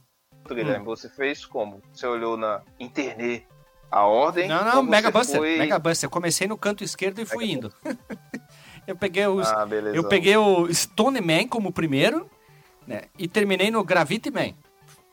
Guilherme, 0.47 0.85
você 0.85 1.09
fez 1.09 1.45
como? 1.45 1.81
Você 1.93 2.05
olhou 2.05 2.37
na 2.37 2.61
internet 2.79 3.47
a 3.89 4.05
ordem? 4.05 4.47
Não, 4.47 4.63
não, 4.63 4.83
Mega 4.83 5.09
Buster, 5.09 5.37
foi- 5.37 5.57
Mega 5.57 5.79
Buster. 5.79 6.07
Eu 6.07 6.11
comecei 6.11 6.47
no 6.47 6.57
canto 6.57 6.83
esquerdo 6.83 7.19
e 7.19 7.25
fui 7.25 7.51
indo. 7.51 7.73
eu 8.85 8.95
peguei 8.95 9.25
os 9.27 9.47
Ah, 9.47 9.65
beleza. 9.65 9.95
Eu 9.95 10.03
peguei 10.07 10.35
o 10.37 10.71
Stone 10.73 11.21
Man 11.21 11.47
como 11.47 11.71
primeiro, 11.71 12.29
né? 12.85 13.03
E 13.17 13.27
terminei 13.27 13.71
no 13.71 13.83
Gravity 13.83 14.29
Man. 14.31 14.53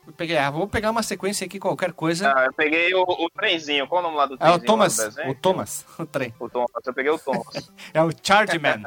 Eu 0.05 0.13
peguei, 0.13 0.37
ah, 0.37 0.49
vou 0.49 0.67
pegar 0.67 0.91
uma 0.91 1.03
sequência 1.03 1.45
aqui, 1.45 1.59
qualquer 1.59 1.93
coisa. 1.93 2.33
Ah, 2.35 2.45
eu 2.45 2.53
peguei 2.53 2.93
o, 2.93 3.01
o 3.03 3.29
trenzinho. 3.29 3.87
Qual 3.87 4.01
é 4.01 4.05
o 4.05 4.07
nome 4.07 4.17
lá 4.17 4.25
do 4.25 4.35
é 4.35 4.37
trenzinho? 4.37 4.61
o 4.61 4.65
Thomas, 4.65 4.99
o 4.99 5.35
Thomas, 5.35 5.85
o 5.99 6.05
trem. 6.05 6.33
O 6.39 6.49
Thomas. 6.49 6.69
Eu 6.85 6.93
peguei 6.93 7.11
o 7.11 7.19
Thomas. 7.19 7.71
É 7.93 8.01
o 8.01 8.09
Charge 8.21 8.59
Man. 8.59 8.83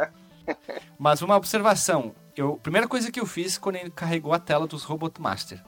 Mas 0.99 1.23
uma 1.23 1.37
observação. 1.37 2.15
Eu, 2.37 2.57
primeira 2.63 2.87
coisa 2.87 3.11
que 3.11 3.19
eu 3.19 3.27
fiz 3.27 3.57
quando 3.57 3.77
ele 3.77 3.91
carregou 3.91 4.33
a 4.33 4.39
tela 4.39 4.67
dos 4.67 4.85
Robot 4.85 5.21
Master. 5.21 5.63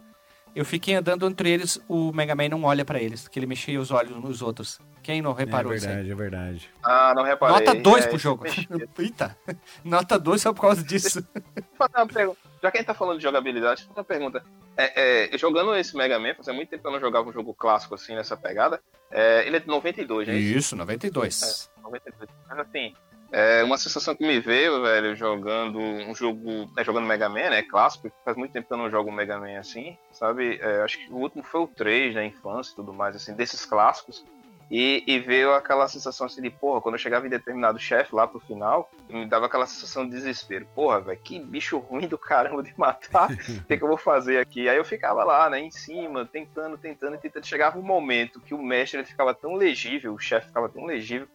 Eu 0.55 0.65
fiquei 0.65 0.95
andando 0.95 1.27
entre 1.27 1.51
eles, 1.51 1.81
o 1.89 2.13
Mega 2.13 2.35
Man 2.35 2.49
não 2.49 2.65
olha 2.65 2.85
pra 2.85 3.01
eles, 3.01 3.29
que 3.29 3.39
ele 3.39 3.47
mexia 3.47 3.81
os 3.81 3.91
olhos 3.91 4.17
nos 4.23 4.43
outros. 4.43 4.81
Quem 5.03 5.23
não 5.23 5.31
É 5.33 5.37
reparou 5.39 5.73
isso 5.73 5.87
aí? 5.87 5.95
verdade, 5.95 6.11
é 6.11 6.15
verdade. 6.15 6.71
Ah, 6.83 7.13
não 7.15 7.23
reparei. 7.23 7.55
Nota 7.67 7.75
2 7.81 8.05
É, 8.05 8.09
pro 8.09 8.19
jogo. 8.19 8.43
mexia. 8.43 8.67
Eita, 8.99 9.37
nota 9.85 10.19
2 10.19 10.43
só 10.43 10.53
por 10.53 10.63
causa 10.63 10.83
disso. 10.83 11.25
fazer 11.79 11.97
uma 11.97 12.07
pergunta. 12.07 12.39
Já 12.63 12.71
que 12.73 12.77
a 12.77 12.81
gente 12.81 12.87
tá 12.89 12.95
falando 12.95 13.19
de 13.19 13.23
jogabilidade, 13.23 13.83
fazer 13.83 13.99
uma 14.01 14.05
pergunta. 14.05 14.43
É, 14.77 15.35
é, 15.35 15.39
jogando 15.39 15.75
esse 15.77 15.97
Mega 15.97 16.19
Man, 16.19 16.35
fazia 16.35 16.53
muito 16.53 16.69
tempo 16.69 16.83
que 16.83 16.89
eu 16.89 16.93
não 16.93 17.01
jogava 17.01 17.29
um 17.29 17.33
jogo 17.33 17.55
clássico 17.55 17.95
assim 17.95 18.15
nessa 18.15 18.37
pegada. 18.37 18.81
É, 19.11 19.47
ele 19.47 19.57
é 19.57 19.61
de 19.61 19.67
92, 19.69 20.27
né? 20.29 20.35
Isso, 20.37 20.75
92. 20.77 21.71
92. 21.83 22.29
Mas 22.49 22.59
assim, 22.59 22.95
é 23.31 23.63
uma 23.63 23.77
sensação 23.77 24.15
que 24.15 24.27
me 24.27 24.41
veio, 24.41 24.83
velho, 24.83 25.15
jogando 25.15 25.79
um 25.79 26.15
jogo. 26.15 26.71
Né, 26.75 26.83
jogando 26.85 27.07
Mega 27.07 27.29
Man, 27.29 27.51
né? 27.51 27.63
Clássico, 27.63 28.11
faz 28.25 28.37
muito 28.37 28.53
tempo 28.53 28.67
que 28.67 28.73
eu 28.73 28.79
não 28.79 28.91
jogo 28.91 29.13
Mega 29.13 29.39
Man 29.39 29.59
assim, 29.59 29.97
sabe? 30.11 30.59
É, 30.61 30.83
acho 30.83 30.99
que 30.99 31.13
o 31.13 31.17
último 31.17 31.43
foi 31.43 31.61
o 31.61 31.67
3, 31.67 32.15
na 32.15 32.25
infância 32.25 32.73
e 32.73 32.77
tudo 32.77 32.93
mais, 32.93 33.15
assim, 33.15 33.35
desses 33.35 33.65
clássicos. 33.65 34.25
E, 34.71 35.03
e 35.07 35.19
veio 35.19 35.55
aquela 35.55 35.89
sensação 35.89 36.27
assim 36.27 36.43
de, 36.43 36.51
porra, 36.51 36.81
quando 36.81 36.95
eu 36.95 36.99
chegava 36.99 37.27
em 37.27 37.31
determinado 37.31 37.79
chefe 37.79 38.15
lá 38.15 38.27
pro 38.27 38.39
final, 38.39 38.91
me 39.09 39.27
dava 39.27 39.47
aquela 39.47 39.67
sensação 39.67 40.05
de 40.05 40.11
desespero. 40.11 40.67
Porra, 40.75 41.01
velho, 41.01 41.19
que 41.23 41.41
bicho 41.41 41.79
ruim 41.79 42.07
do 42.07 42.19
caramba 42.19 42.63
de 42.63 42.75
matar. 42.77 43.29
O 43.49 43.65
que, 43.69 43.77
que 43.77 43.83
eu 43.83 43.89
vou 43.89 43.97
fazer 43.97 44.39
aqui? 44.39 44.69
Aí 44.69 44.77
eu 44.77 44.85
ficava 44.85 45.25
lá, 45.25 45.49
né, 45.49 45.59
em 45.61 45.71
cima, 45.71 46.27
tentando, 46.27 46.77
tentando, 46.77 47.17
tentando. 47.19 47.47
Chegava 47.47 47.79
um 47.79 47.83
momento 47.83 48.41
que 48.41 48.55
o 48.55 48.63
mestre 48.63 48.99
ele 49.01 49.07
ficava 49.07 49.35
tão 49.35 49.55
legível, 49.55 50.15
o 50.15 50.19
chefe 50.19 50.49
ficava 50.49 50.69
tão 50.69 50.85
legível, 50.85 51.29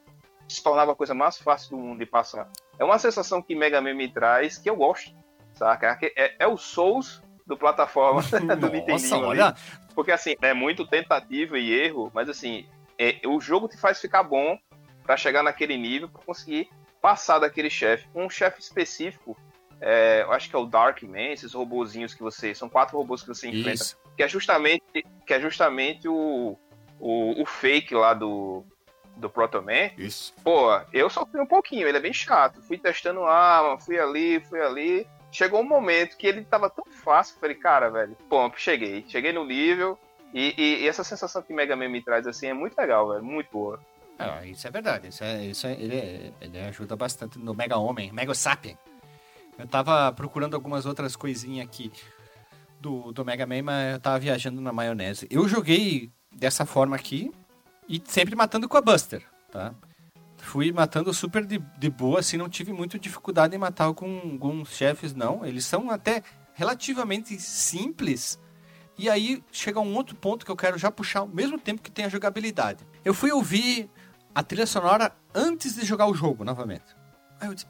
se 0.47 0.61
tornava 0.61 0.91
a 0.91 0.95
coisa 0.95 1.13
mais 1.13 1.37
fácil 1.37 1.71
do 1.71 1.77
mundo 1.77 1.99
de 1.99 2.05
passar. 2.05 2.49
É 2.77 2.83
uma 2.83 2.99
sensação 2.99 3.41
que 3.41 3.55
Mega 3.55 3.81
Man 3.81 3.93
me 3.93 4.11
traz 4.11 4.57
que 4.57 4.69
eu 4.69 4.75
gosto, 4.75 5.13
saca? 5.53 5.97
É, 6.15 6.35
é 6.39 6.47
o 6.47 6.57
Souls 6.57 7.21
do 7.45 7.57
plataforma 7.57 8.21
do 8.55 8.67
ali. 8.67 9.13
olha. 9.13 9.55
Porque 9.93 10.11
assim, 10.11 10.35
é 10.41 10.53
muito 10.53 10.87
tentativa 10.87 11.57
e 11.57 11.71
erro, 11.71 12.11
mas 12.13 12.29
assim, 12.29 12.67
é, 12.97 13.19
o 13.25 13.39
jogo 13.39 13.67
te 13.67 13.77
faz 13.77 13.99
ficar 13.99 14.23
bom 14.23 14.57
pra 15.03 15.17
chegar 15.17 15.43
naquele 15.43 15.77
nível, 15.77 16.09
pra 16.09 16.21
conseguir 16.23 16.69
passar 17.01 17.39
daquele 17.39 17.69
chefe. 17.69 18.07
Um 18.15 18.29
chefe 18.29 18.61
específico, 18.61 19.37
é, 19.79 20.21
eu 20.23 20.31
acho 20.31 20.49
que 20.49 20.55
é 20.55 20.59
o 20.59 20.65
Dark 20.65 21.03
Man, 21.03 21.31
esses 21.31 21.53
robozinhos 21.53 22.13
que 22.13 22.23
você. 22.23 22.55
São 22.55 22.69
quatro 22.69 22.97
robôs 22.97 23.21
que 23.21 23.27
você 23.27 23.49
enfrenta. 23.49 23.73
Isso. 23.73 23.97
Que 24.15 24.23
é 24.23 24.27
justamente, 24.27 24.83
que 25.27 25.33
é 25.33 25.39
justamente 25.39 26.07
o, 26.07 26.57
o, 26.99 27.41
o 27.41 27.45
fake 27.45 27.93
lá 27.93 28.13
do, 28.13 28.63
do 29.15 29.29
Proto 29.29 29.61
Man. 29.61 29.91
Isso. 29.97 30.33
Pô, 30.43 30.69
eu 30.91 31.09
sofri 31.09 31.39
um 31.39 31.45
pouquinho, 31.45 31.87
ele 31.87 31.97
é 31.97 32.01
bem 32.01 32.13
chato. 32.13 32.61
Fui 32.61 32.77
testando 32.77 33.23
arma, 33.23 33.79
fui 33.79 33.99
ali, 33.99 34.39
fui 34.45 34.61
ali. 34.61 35.07
Chegou 35.31 35.61
um 35.61 35.67
momento 35.67 36.15
que 36.17 36.27
ele 36.27 36.43
tava 36.43 36.69
tão 36.69 36.83
fácil, 36.85 37.39
falei, 37.39 37.55
cara, 37.55 37.89
velho, 37.89 38.15
pô, 38.29 38.51
cheguei. 38.55 39.03
Cheguei 39.07 39.31
no 39.33 39.45
nível. 39.45 39.97
E, 40.33 40.53
e- 40.57 40.83
e 40.83 40.87
essa 40.87 41.03
sensação 41.03 41.41
que 41.41 41.53
Mega 41.53 41.75
Man 41.75 41.89
me 41.89 42.01
traz 42.01 42.25
assim 42.27 42.47
é 42.47 42.53
muito 42.53 42.75
legal, 42.77 43.09
velho. 43.09 43.23
Muito 43.23 43.49
boa. 43.51 43.79
Ah, 44.17 44.45
isso 44.45 44.67
é 44.67 44.71
verdade. 44.71 45.07
Isso 45.07 45.23
é, 45.23 45.45
isso 45.45 45.65
é- 45.67 45.73
ele, 45.73 46.33
ele 46.41 46.59
ajuda 46.59 46.95
bastante 46.95 47.37
no 47.39 47.53
Mega 47.53 47.77
Homem, 47.77 48.11
Mega 48.11 48.33
Sapien. 48.33 48.77
Eu 49.57 49.67
tava 49.67 50.11
procurando 50.11 50.55
algumas 50.55 50.85
outras 50.85 51.15
coisinhas 51.15 51.65
aqui 51.67 51.91
do, 52.79 53.11
do 53.11 53.23
Mega 53.23 53.45
Man, 53.45 53.61
mas 53.63 53.93
eu 53.93 53.99
tava 53.99 54.19
viajando 54.19 54.59
na 54.61 54.71
maionese. 54.73 55.27
Eu 55.29 55.47
joguei 55.47 56.11
dessa 56.31 56.65
forma 56.65 56.95
aqui 56.95 57.31
e 57.93 58.01
sempre 58.05 58.35
matando 58.35 58.67
com 58.67 58.75
a 58.75 58.81
Buster, 58.81 59.23
tá? 59.51 59.71
Fui 60.37 60.71
matando 60.71 61.13
super 61.13 61.45
de, 61.45 61.59
de 61.77 61.89
boa, 61.91 62.21
assim, 62.21 62.37
não 62.37 62.49
tive 62.49 62.73
muita 62.73 62.97
dificuldade 62.97 63.55
em 63.55 63.59
matar 63.59 63.93
com 63.93 64.19
alguns 64.23 64.69
chefes, 64.69 65.13
não. 65.13 65.45
Eles 65.45 65.63
são 65.63 65.91
até 65.91 66.23
relativamente 66.55 67.39
simples. 67.39 68.39
E 68.97 69.11
aí 69.11 69.43
chega 69.51 69.79
um 69.79 69.95
outro 69.95 70.15
ponto 70.15 70.43
que 70.43 70.51
eu 70.51 70.55
quero 70.55 70.75
já 70.75 70.89
puxar 70.89 71.19
ao 71.19 71.27
mesmo 71.27 71.59
tempo 71.59 71.83
que 71.83 71.91
tem 71.91 72.05
a 72.05 72.09
jogabilidade. 72.09 72.83
Eu 73.05 73.13
fui 73.13 73.31
ouvir 73.31 73.87
a 74.33 74.41
trilha 74.41 74.65
sonora 74.65 75.15
antes 75.33 75.75
de 75.75 75.85
jogar 75.85 76.07
o 76.07 76.15
jogo 76.15 76.43
novamente. 76.43 76.95
Aí 77.39 77.47
eu 77.47 77.53
disse, 77.53 77.67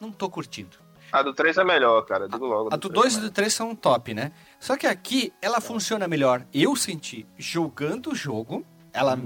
não 0.00 0.12
tô 0.12 0.30
curtindo. 0.30 0.78
A 1.10 1.20
do 1.20 1.34
3 1.34 1.58
é 1.58 1.64
melhor, 1.64 2.02
cara. 2.02 2.28
Digo 2.28 2.46
logo. 2.46 2.72
A 2.72 2.76
do 2.76 2.88
2 2.88 3.16
e 3.16 3.20
do 3.22 3.30
3 3.32 3.52
são 3.52 3.74
top, 3.74 4.14
né? 4.14 4.30
Só 4.60 4.76
que 4.76 4.86
aqui 4.86 5.32
ela 5.42 5.60
funciona 5.60 6.06
melhor, 6.06 6.46
eu 6.54 6.76
senti, 6.76 7.26
jogando 7.36 8.12
o 8.12 8.14
jogo, 8.14 8.64
ela 8.92 9.18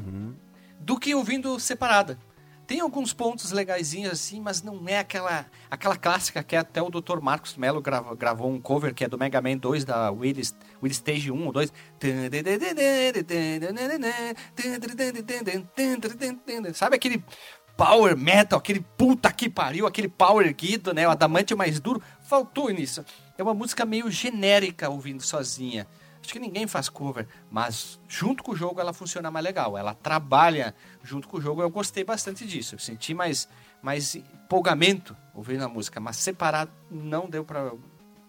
do 0.80 0.98
que 0.98 1.14
ouvindo 1.14 1.58
separada. 1.58 2.18
Tem 2.66 2.80
alguns 2.80 3.12
pontos 3.12 3.52
legaisinhos 3.52 4.12
assim, 4.12 4.40
mas 4.40 4.62
não 4.62 4.88
é 4.88 4.98
aquela 4.98 5.44
aquela 5.70 5.96
clássica 5.96 6.42
que 6.42 6.56
até 6.56 6.80
o 6.80 6.88
Dr. 6.88 7.20
Marcos 7.20 7.56
Mello 7.56 7.80
gravou, 7.82 8.16
gravou 8.16 8.50
um 8.50 8.58
cover 8.58 8.94
que 8.94 9.04
é 9.04 9.08
do 9.08 9.18
Mega 9.18 9.40
Man 9.42 9.58
2 9.58 9.84
da 9.84 10.10
Wii, 10.10 10.42
Wii 10.82 10.92
Stage 10.92 11.30
1 11.30 11.46
ou 11.46 11.52
2. 11.52 11.72
Sabe 16.72 16.96
aquele 16.96 17.22
power 17.76 18.16
metal, 18.16 18.58
aquele 18.58 18.80
puta 18.96 19.30
que 19.30 19.50
pariu, 19.50 19.86
aquele 19.86 20.08
power 20.08 20.46
erguido, 20.46 20.94
né? 20.94 21.06
O 21.06 21.10
adamante 21.10 21.54
mais 21.54 21.78
duro. 21.78 22.02
Faltou 22.22 22.70
nisso. 22.70 23.04
É 23.36 23.42
uma 23.42 23.52
música 23.52 23.84
meio 23.84 24.10
genérica 24.10 24.88
ouvindo 24.88 25.22
sozinha. 25.22 25.86
Acho 26.24 26.32
que 26.32 26.38
ninguém 26.38 26.66
faz 26.66 26.88
cover, 26.88 27.28
mas 27.50 28.00
junto 28.08 28.42
com 28.42 28.52
o 28.52 28.56
jogo 28.56 28.80
ela 28.80 28.94
funciona 28.94 29.30
mais 29.30 29.44
legal. 29.44 29.76
Ela 29.76 29.92
trabalha 29.92 30.74
junto 31.02 31.28
com 31.28 31.36
o 31.36 31.40
jogo. 31.40 31.60
Eu 31.60 31.68
gostei 31.68 32.02
bastante 32.02 32.46
disso. 32.46 32.76
Eu 32.76 32.78
senti 32.78 33.12
mais, 33.12 33.46
mais 33.82 34.14
empolgamento 34.14 35.14
ouvindo 35.34 35.62
a 35.64 35.68
música, 35.68 36.00
mas 36.00 36.16
separado 36.16 36.70
não 36.90 37.28
deu 37.28 37.44
pra. 37.44 37.72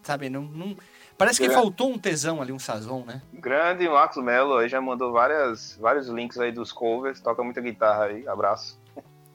Sabe, 0.02 0.28
não. 0.28 0.42
não- 0.42 0.76
parece 1.16 1.40
que 1.40 1.46
É. 1.46 1.50
faltou 1.50 1.90
um 1.90 1.98
tesão 1.98 2.42
ali, 2.42 2.52
um 2.52 2.58
sazon, 2.58 3.02
né? 3.04 3.22
Grande 3.32 3.88
Marcos 3.88 4.22
Mello 4.22 4.58
aí 4.58 4.68
já 4.68 4.78
mandou 4.80 5.10
várias, 5.10 5.76
vários 5.80 6.06
links 6.08 6.38
aí 6.38 6.52
dos 6.52 6.70
covers. 6.72 7.18
Toca 7.20 7.42
muita 7.42 7.62
guitarra 7.62 8.04
aí. 8.04 8.28
Abraço. 8.28 8.78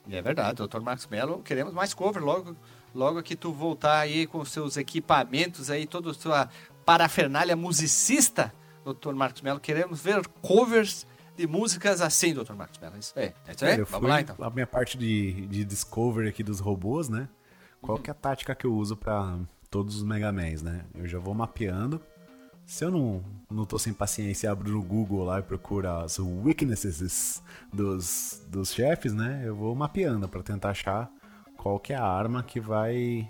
E 0.06 0.16
é 0.16 0.22
verdade, 0.22 0.54
doutor 0.54 0.80
Marcos 0.82 1.06
Mello, 1.08 1.42
queremos 1.42 1.72
mais 1.74 1.92
cover 1.94 2.22
logo, 2.24 2.56
logo 2.94 3.22
que 3.22 3.36
tu 3.36 3.52
voltar 3.52 3.98
aí 3.98 4.26
com 4.26 4.38
os 4.38 4.50
seus 4.50 4.76
equipamentos 4.76 5.70
aí, 5.70 5.86
toda 5.86 6.10
a 6.10 6.14
sua 6.14 6.48
parafernália 6.84 7.56
musicista, 7.56 8.52
doutor 8.84 9.14
Marcos 9.14 9.42
Mello, 9.42 9.60
queremos 9.60 10.00
ver 10.00 10.26
covers 10.40 11.06
de 11.36 11.46
músicas 11.46 12.00
assim, 12.00 12.34
doutor 12.34 12.56
Marcos 12.56 12.78
Mello. 12.78 12.98
Isso 12.98 13.12
é, 13.16 13.32
é 13.46 13.52
isso 13.52 13.64
aí? 13.64 13.78
eu 13.78 13.86
Vamos 13.86 14.00
fui 14.00 14.08
lá 14.08 14.20
então. 14.20 14.36
a 14.40 14.50
minha 14.50 14.66
parte 14.66 14.98
de, 14.98 15.46
de 15.46 15.64
discovery 15.64 16.28
aqui 16.28 16.42
dos 16.42 16.60
robôs, 16.60 17.08
né? 17.08 17.28
Qual 17.80 17.98
que 17.98 18.10
é 18.10 18.12
a 18.12 18.14
tática 18.14 18.54
que 18.54 18.64
eu 18.64 18.74
uso 18.74 18.96
pra 18.96 19.38
todos 19.68 19.96
os 19.96 20.04
Mega 20.04 20.30
Mans, 20.30 20.62
né? 20.62 20.84
Eu 20.94 21.06
já 21.08 21.18
vou 21.18 21.34
mapeando. 21.34 22.00
Se 22.64 22.84
eu 22.84 22.90
não, 22.90 23.24
não 23.50 23.64
tô 23.64 23.78
sem 23.78 23.92
paciência, 23.92 24.50
abro 24.50 24.70
no 24.70 24.82
Google 24.82 25.24
lá 25.24 25.40
e 25.40 25.42
procuro 25.42 25.88
as 25.88 26.18
weaknesses 26.18 27.42
dos, 27.72 28.42
dos 28.48 28.72
chefes, 28.72 29.12
né? 29.12 29.42
Eu 29.44 29.56
vou 29.56 29.74
mapeando 29.74 30.28
pra 30.28 30.42
tentar 30.42 30.70
achar 30.70 31.10
qual 31.56 31.80
que 31.80 31.92
é 31.92 31.96
a 31.96 32.04
arma 32.04 32.42
que 32.42 32.60
vai 32.60 33.28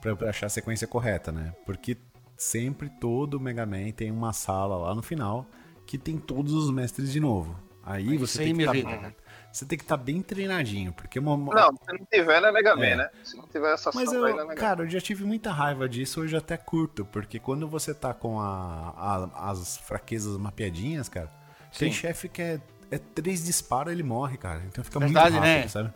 pra 0.00 0.12
eu 0.12 0.28
achar 0.28 0.46
a 0.46 0.50
sequência 0.50 0.86
correta, 0.86 1.32
né? 1.32 1.52
Porque 1.64 1.96
sempre 2.36 2.88
todo 3.00 3.40
Mega 3.40 3.64
Man 3.66 3.90
tem 3.92 4.10
uma 4.10 4.32
sala 4.32 4.76
lá 4.76 4.94
no 4.94 5.02
final 5.02 5.46
que 5.86 5.96
tem 5.98 6.18
todos 6.18 6.52
os 6.52 6.70
mestres 6.70 7.12
de 7.12 7.20
novo. 7.20 7.56
Aí 7.82 8.16
Isso 8.16 8.26
você 8.26 8.44
tem 8.44 8.56
que 8.56 8.64
tá- 8.64 9.12
você 9.52 9.64
tem 9.64 9.78
que 9.78 9.84
estar 9.84 9.96
bem 9.96 10.20
treinadinho, 10.20 10.92
porque 10.92 11.18
uma, 11.18 11.36
Não, 11.36 11.70
se 11.76 11.92
não 11.98 12.04
tiver, 12.12 12.40
não 12.40 12.48
é 12.48 12.52
Mega 12.52 12.74
Man, 12.76 12.84
É. 12.84 12.96
né? 12.96 13.10
Se 13.24 13.36
não 13.36 13.46
tiver 13.46 13.72
essa 13.72 13.90
Mas 13.94 14.08
aí, 14.12 14.18
não 14.18 14.26
é 14.26 14.30
eu, 14.32 14.46
Mega 14.48 14.60
cara, 14.60 14.82
eu 14.82 14.90
já 14.90 15.00
tive 15.00 15.24
muita 15.24 15.50
raiva 15.52 15.88
disso, 15.88 16.20
hoje 16.20 16.36
até 16.36 16.56
curto, 16.56 17.04
porque 17.06 17.38
quando 17.38 17.66
você 17.68 17.94
tá 17.94 18.12
com 18.12 18.38
a, 18.40 18.90
a- 19.34 19.50
as 19.50 19.78
fraquezas 19.78 20.36
mapeadinhas, 20.36 21.08
cara, 21.08 21.30
tem 21.78 21.90
Sim. 21.92 21.98
chefe 21.98 22.28
que 22.28 22.42
é, 22.42 22.60
é 22.90 22.98
três 22.98 23.44
disparos 23.44 23.92
ele 23.92 24.02
morre, 24.02 24.36
cara. 24.36 24.62
Então 24.66 24.82
fica 24.84 24.98
Verdade, 24.98 25.30
muito 25.36 25.44
rápido, 25.44 25.62
né? 25.62 25.68
sabe? 25.68 25.94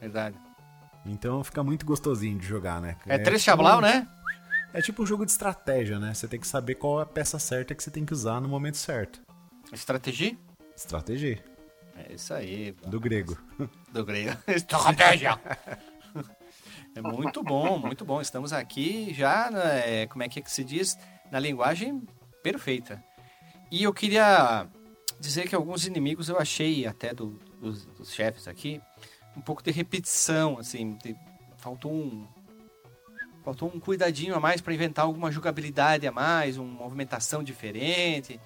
Verdade. 0.00 0.36
Então 1.06 1.42
fica 1.42 1.64
muito 1.64 1.86
gostosinho 1.86 2.38
de 2.38 2.46
jogar, 2.46 2.80
né? 2.80 2.96
É, 3.06 3.16
três 3.18 3.40
tipo- 3.42 3.50
chablau, 3.50 3.80
né? 3.80 4.06
É 4.72 4.80
tipo 4.80 5.02
um 5.02 5.06
jogo 5.06 5.24
de 5.26 5.32
estratégia, 5.32 5.98
né? 5.98 6.14
Você 6.14 6.28
tem 6.28 6.38
que 6.38 6.46
saber 6.46 6.76
qual 6.76 7.00
é 7.00 7.02
a 7.02 7.06
peça 7.06 7.38
certa 7.38 7.74
que 7.74 7.82
você 7.82 7.90
tem 7.90 8.04
que 8.04 8.12
usar 8.12 8.40
no 8.40 8.48
momento 8.48 8.76
certo. 8.76 9.20
Estratégia? 9.72 10.36
Estratégia, 10.76 11.42
É 11.96 12.12
isso 12.14 12.32
aí. 12.32 12.72
do 12.86 13.00
grego. 13.00 13.36
do 13.92 14.04
grego. 14.04 14.36
Estratégia. 14.46 15.38
É 16.92 17.00
muito 17.00 17.40
bom, 17.44 17.78
muito 17.78 18.04
bom. 18.04 18.20
Estamos 18.20 18.52
aqui 18.52 19.14
já, 19.14 19.48
né, 19.48 20.08
como 20.08 20.24
é 20.24 20.28
que, 20.28 20.40
é 20.40 20.42
que 20.42 20.50
se 20.50 20.64
diz, 20.64 20.98
na 21.30 21.38
linguagem 21.38 22.02
perfeita. 22.42 23.00
E 23.70 23.84
eu 23.84 23.94
queria 23.94 24.66
dizer 25.20 25.48
que 25.48 25.54
alguns 25.54 25.86
inimigos 25.86 26.28
eu 26.28 26.36
achei, 26.36 26.84
até 26.88 27.14
do- 27.14 27.38
dos, 27.60 27.86
dos 27.86 28.12
chefes 28.12 28.48
aqui, 28.48 28.82
um 29.36 29.40
pouco 29.40 29.62
de 29.62 29.70
repetição, 29.70 30.58
assim, 30.58 30.96
de- 30.96 31.14
faltou 31.58 31.92
um... 31.92 32.26
Faltou 33.50 33.72
um 33.74 33.80
cuidadinho 33.80 34.36
a 34.36 34.38
mais 34.38 34.60
para 34.60 34.72
inventar 34.72 35.04
alguma 35.04 35.28
jogabilidade 35.32 36.06
a 36.06 36.12
mais, 36.12 36.56
uma 36.56 36.72
movimentação 36.72 37.42
diferente. 37.42 38.40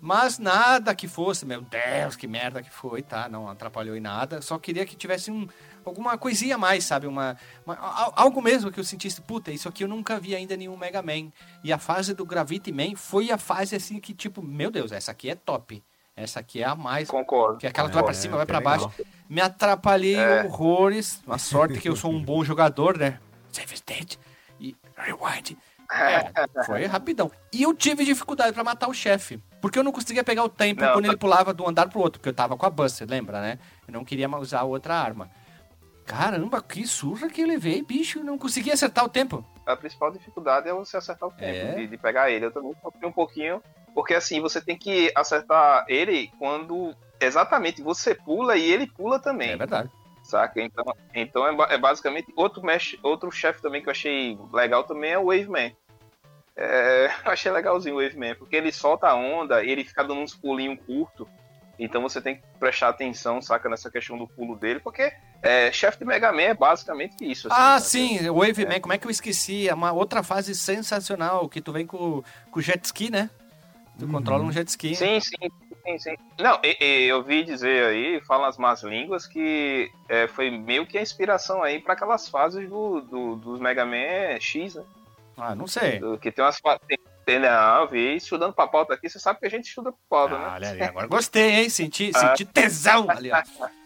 Mas 0.00 0.38
nada 0.38 0.94
que 0.94 1.08
fosse, 1.08 1.44
meu 1.44 1.60
Deus, 1.60 2.14
que 2.14 2.28
merda 2.28 2.62
que 2.62 2.70
foi, 2.70 3.02
tá? 3.02 3.28
Não 3.28 3.48
atrapalhou 3.48 3.96
em 3.96 4.00
nada. 4.00 4.40
Só 4.40 4.56
queria 4.56 4.86
que 4.86 4.94
tivesse 4.94 5.28
um, 5.28 5.48
alguma 5.84 6.16
coisinha 6.16 6.54
a 6.54 6.58
mais, 6.58 6.84
sabe? 6.84 7.08
Uma, 7.08 7.36
uma- 7.66 7.74
al- 7.76 8.12
algo 8.14 8.40
mesmo 8.40 8.70
que 8.70 8.78
eu 8.78 8.84
sentisse, 8.84 9.20
puta, 9.22 9.50
isso 9.50 9.68
aqui 9.68 9.82
eu 9.82 9.88
nunca 9.88 10.20
vi 10.20 10.36
ainda 10.36 10.56
nenhum 10.56 10.76
Mega 10.76 11.02
Man. 11.02 11.32
E 11.64 11.72
a 11.72 11.78
fase 11.78 12.14
do 12.14 12.24
Gravity 12.24 12.70
Man 12.70 12.94
foi 12.94 13.32
a 13.32 13.38
fase 13.38 13.74
assim 13.74 13.98
que, 13.98 14.14
tipo, 14.14 14.40
meu 14.40 14.70
Deus, 14.70 14.92
essa 14.92 15.10
aqui 15.10 15.30
é 15.30 15.34
top. 15.34 15.82
Essa 16.14 16.38
aqui 16.38 16.62
é 16.62 16.66
a 16.66 16.76
mais. 16.76 17.08
Concordo. 17.08 17.58
Que 17.58 17.66
é 17.66 17.70
aquela 17.70 17.88
que 17.88 17.94
vai 17.94 18.04
pra 18.04 18.12
É, 18.12 18.14
cima, 18.14 18.36
vai 18.36 18.46
que 18.46 18.52
pra 18.52 18.58
legal. 18.60 18.78
baixo. 18.88 19.02
Me 19.28 19.40
atrapalhei 19.40 20.14
É. 20.14 20.44
horrores. 20.44 21.20
Uma 21.26 21.38
sorte 21.38 21.80
que 21.80 21.88
eu 21.88 21.96
sou 21.96 22.12
um 22.12 22.22
bom 22.22 22.44
jogador, 22.44 22.96
né? 22.96 23.18
Save 23.50 23.74
state 23.74 24.18
e 24.60 24.76
rewind. 24.96 25.56
É, 25.92 26.64
foi 26.64 26.86
rapidão. 26.86 27.30
E 27.52 27.62
eu 27.62 27.74
tive 27.74 28.04
dificuldade 28.04 28.52
pra 28.52 28.64
matar 28.64 28.88
o 28.88 28.94
chefe. 28.94 29.38
Porque 29.60 29.78
eu 29.78 29.82
não 29.84 29.92
conseguia 29.92 30.24
pegar 30.24 30.42
o 30.42 30.48
tempo 30.48 30.80
Não, 30.80 30.92
quando 30.94 31.04
tá- 31.04 31.10
ele 31.10 31.16
pulava 31.18 31.52
de 31.54 31.62
um 31.62 31.68
andar 31.68 31.88
pro 31.88 32.00
outro. 32.00 32.18
Porque 32.20 32.30
eu 32.30 32.34
tava 32.34 32.56
com 32.56 32.66
a 32.66 32.70
Buster, 32.70 33.06
lembra, 33.08 33.40
né? 33.40 33.58
Eu 33.86 33.92
não 33.92 34.04
queria 34.04 34.26
mais 34.28 34.42
usar 34.42 34.62
outra 34.62 34.94
arma. 34.94 35.30
Caramba, 36.06 36.62
que 36.62 36.86
surra 36.86 37.28
que 37.30 37.40
eu 37.42 37.46
levei, 37.46 37.82
bicho. 37.82 38.18
Eu 38.18 38.24
não 38.24 38.36
conseguia 38.36 38.74
acertar 38.74 39.04
o 39.04 39.08
tempo. 39.08 39.44
A 39.66 39.74
principal 39.76 40.10
dificuldade 40.10 40.68
é 40.68 40.72
você 40.72 40.96
acertar 40.96 41.28
o 41.28 41.32
tempo 41.32 41.44
É. 41.44 41.74
de, 41.76 41.86
de 41.86 41.96
pegar 41.96 42.30
ele. 42.30 42.46
Eu 42.46 42.50
também 42.50 42.74
sofri 42.82 43.06
um 43.06 43.12
pouquinho, 43.12 43.62
porque 43.94 44.12
assim, 44.14 44.40
você 44.40 44.60
tem 44.60 44.76
que 44.76 45.10
acertar 45.14 45.84
ele 45.88 46.30
quando 46.38 46.94
exatamente 47.18 47.80
você 47.82 48.14
pula 48.14 48.56
e 48.56 48.70
ele 48.70 48.86
pula 48.86 49.18
também. 49.18 49.50
É 49.52 49.56
verdade. 49.56 49.88
Saca? 50.34 50.60
Então, 50.60 50.84
então 51.14 51.46
é, 51.46 51.74
é 51.74 51.78
basicamente 51.78 52.32
outro, 52.34 52.60
mesh, 52.60 52.96
outro 53.04 53.30
chefe 53.30 53.62
também 53.62 53.80
que 53.80 53.88
eu 53.88 53.92
achei 53.92 54.36
legal 54.52 54.82
também 54.82 55.12
é 55.12 55.18
o 55.18 55.26
Waveman. 55.26 55.76
É, 56.56 57.06
eu 57.24 57.30
achei 57.30 57.52
legalzinho 57.52 57.94
o 57.94 58.02
Waveman, 58.02 58.34
porque 58.34 58.56
ele 58.56 58.72
solta 58.72 59.06
a 59.06 59.14
onda 59.14 59.62
e 59.62 59.70
ele 59.70 59.84
fica 59.84 60.02
dando 60.02 60.22
uns 60.22 60.34
pulinhos 60.34 60.80
curtos. 60.84 61.28
Então 61.78 62.02
você 62.02 62.20
tem 62.20 62.34
que 62.34 62.42
prestar 62.58 62.88
atenção, 62.88 63.40
saca, 63.40 63.68
nessa 63.68 63.88
questão 63.88 64.18
do 64.18 64.26
pulo 64.26 64.56
dele, 64.56 64.80
porque 64.80 65.12
é, 65.40 65.70
chefe 65.70 65.98
de 65.98 66.04
Mega 66.04 66.32
Man 66.32 66.42
é 66.42 66.54
basicamente 66.54 67.14
isso. 67.20 67.46
assim, 67.46 67.56
Ah, 67.56 67.78
sim, 67.78 68.28
o 68.28 68.40
Wave 68.40 68.66
Man, 68.66 68.80
como 68.80 68.92
é 68.92 68.98
que 68.98 69.06
eu 69.06 69.12
esqueci? 69.12 69.68
É 69.68 69.74
uma 69.74 69.92
outra 69.92 70.24
fase 70.24 70.52
sensacional, 70.52 71.48
que 71.48 71.60
tu 71.60 71.72
vem 71.72 71.86
com, 71.86 72.24
com 72.50 72.58
o 72.58 72.62
jet 72.62 72.84
ski, 72.84 73.08
né? 73.08 73.30
Tu 74.00 74.08
controla 74.08 74.42
um 74.42 74.50
jet 74.50 74.68
ski. 74.68 74.96
Sim, 74.96 75.20
sim, 75.20 75.36
sim, 75.86 75.98
sim. 75.98 76.16
Não, 76.38 76.58
e- 76.64 76.76
e 76.80 77.04
eu 77.08 77.22
vi 77.22 77.44
dizer 77.44 77.86
aí, 77.86 78.20
falam 78.26 78.46
as 78.46 78.56
más 78.56 78.82
línguas, 78.82 79.26
que 79.26 79.90
é, 80.08 80.26
foi 80.28 80.50
meio 80.50 80.86
que 80.86 80.98
a 80.98 81.02
inspiração 81.02 81.62
aí 81.62 81.78
para 81.80 81.94
aquelas 81.94 82.28
fases 82.28 82.68
do, 82.68 83.00
do- 83.02 83.36
dos 83.36 83.60
Mega 83.60 83.84
Man 83.84 84.38
X, 84.40 84.74
né? 84.74 84.84
Ah, 85.36 85.54
não 85.54 85.66
sei. 85.66 85.98
Do- 85.98 86.18
Que 86.18 86.30
tem 86.32 86.44
umas 86.44 86.58
fases. 86.58 86.80
Tem, 87.26 87.38
não, 87.38 87.80
eu 87.82 87.88
vi 87.88 88.16
estudando 88.16 88.52
pra 88.52 88.66
pauta 88.66 88.92
aqui, 88.94 89.08
você 89.08 89.18
sabe 89.18 89.40
que 89.40 89.46
a 89.46 89.50
gente 89.50 89.66
estuda 89.66 89.90
pra 89.92 90.00
pauta, 90.10 90.38
né? 90.38 90.44
Ah, 90.46 90.54
olha 90.54 90.70
ali, 90.70 90.82
agora 90.82 91.06
gostei, 91.06 91.50
hein? 91.52 91.70
Senti, 91.70 92.12
senti 92.12 92.44
tesão 92.44 93.06
ali, 93.10 93.30
ó. 93.32 93.42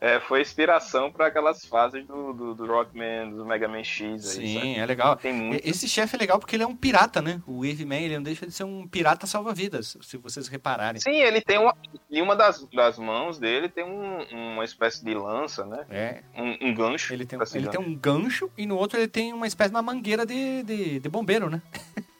É, 0.00 0.20
foi 0.20 0.40
inspiração 0.40 1.10
para 1.10 1.26
aquelas 1.26 1.64
fases 1.64 2.06
do, 2.06 2.32
do, 2.32 2.54
do 2.54 2.66
Rockman, 2.66 3.30
do 3.30 3.44
Mega 3.44 3.66
Man 3.66 3.82
X 3.82 4.02
aí, 4.02 4.18
sabe? 4.20 4.46
Sim, 4.48 4.78
é 4.78 4.86
legal. 4.86 5.16
Tem 5.16 5.32
muito. 5.32 5.60
Esse 5.68 5.88
chefe 5.88 6.14
é 6.14 6.18
legal 6.20 6.38
porque 6.38 6.54
ele 6.54 6.62
é 6.62 6.66
um 6.68 6.76
pirata, 6.76 7.20
né? 7.20 7.42
O 7.44 7.62
Wave 7.66 7.84
Man, 7.84 7.96
ele 7.96 8.14
não 8.14 8.22
deixa 8.22 8.46
de 8.46 8.52
ser 8.52 8.62
um 8.62 8.86
pirata 8.86 9.26
salva-vidas, 9.26 9.96
se 10.00 10.16
vocês 10.16 10.46
repararem. 10.46 11.00
Sim, 11.00 11.16
ele 11.16 11.40
tem 11.40 11.58
uma. 11.58 11.76
Em 12.08 12.22
uma 12.22 12.36
das, 12.36 12.64
das 12.72 12.96
mãos 12.96 13.40
dele 13.40 13.68
tem 13.68 13.82
um- 13.84 14.52
uma 14.54 14.64
espécie 14.64 15.04
de 15.04 15.12
lança, 15.14 15.66
né? 15.66 15.84
É, 15.90 16.22
Um, 16.36 16.68
um 16.68 16.74
gancho. 16.74 17.12
ele 17.12 17.26
tem, 17.26 17.36
ele 17.54 17.68
tem 17.68 17.80
um 17.80 17.94
gancho 17.96 18.48
e 18.56 18.66
no 18.66 18.76
outro 18.76 19.00
ele 19.00 19.08
tem 19.08 19.32
uma 19.32 19.48
espécie 19.48 19.70
de 19.70 19.76
uma 19.76 19.82
mangueira 19.82 20.24
de, 20.24 20.62
de, 20.62 21.00
de 21.00 21.08
bombeiro, 21.08 21.50
né? 21.50 21.60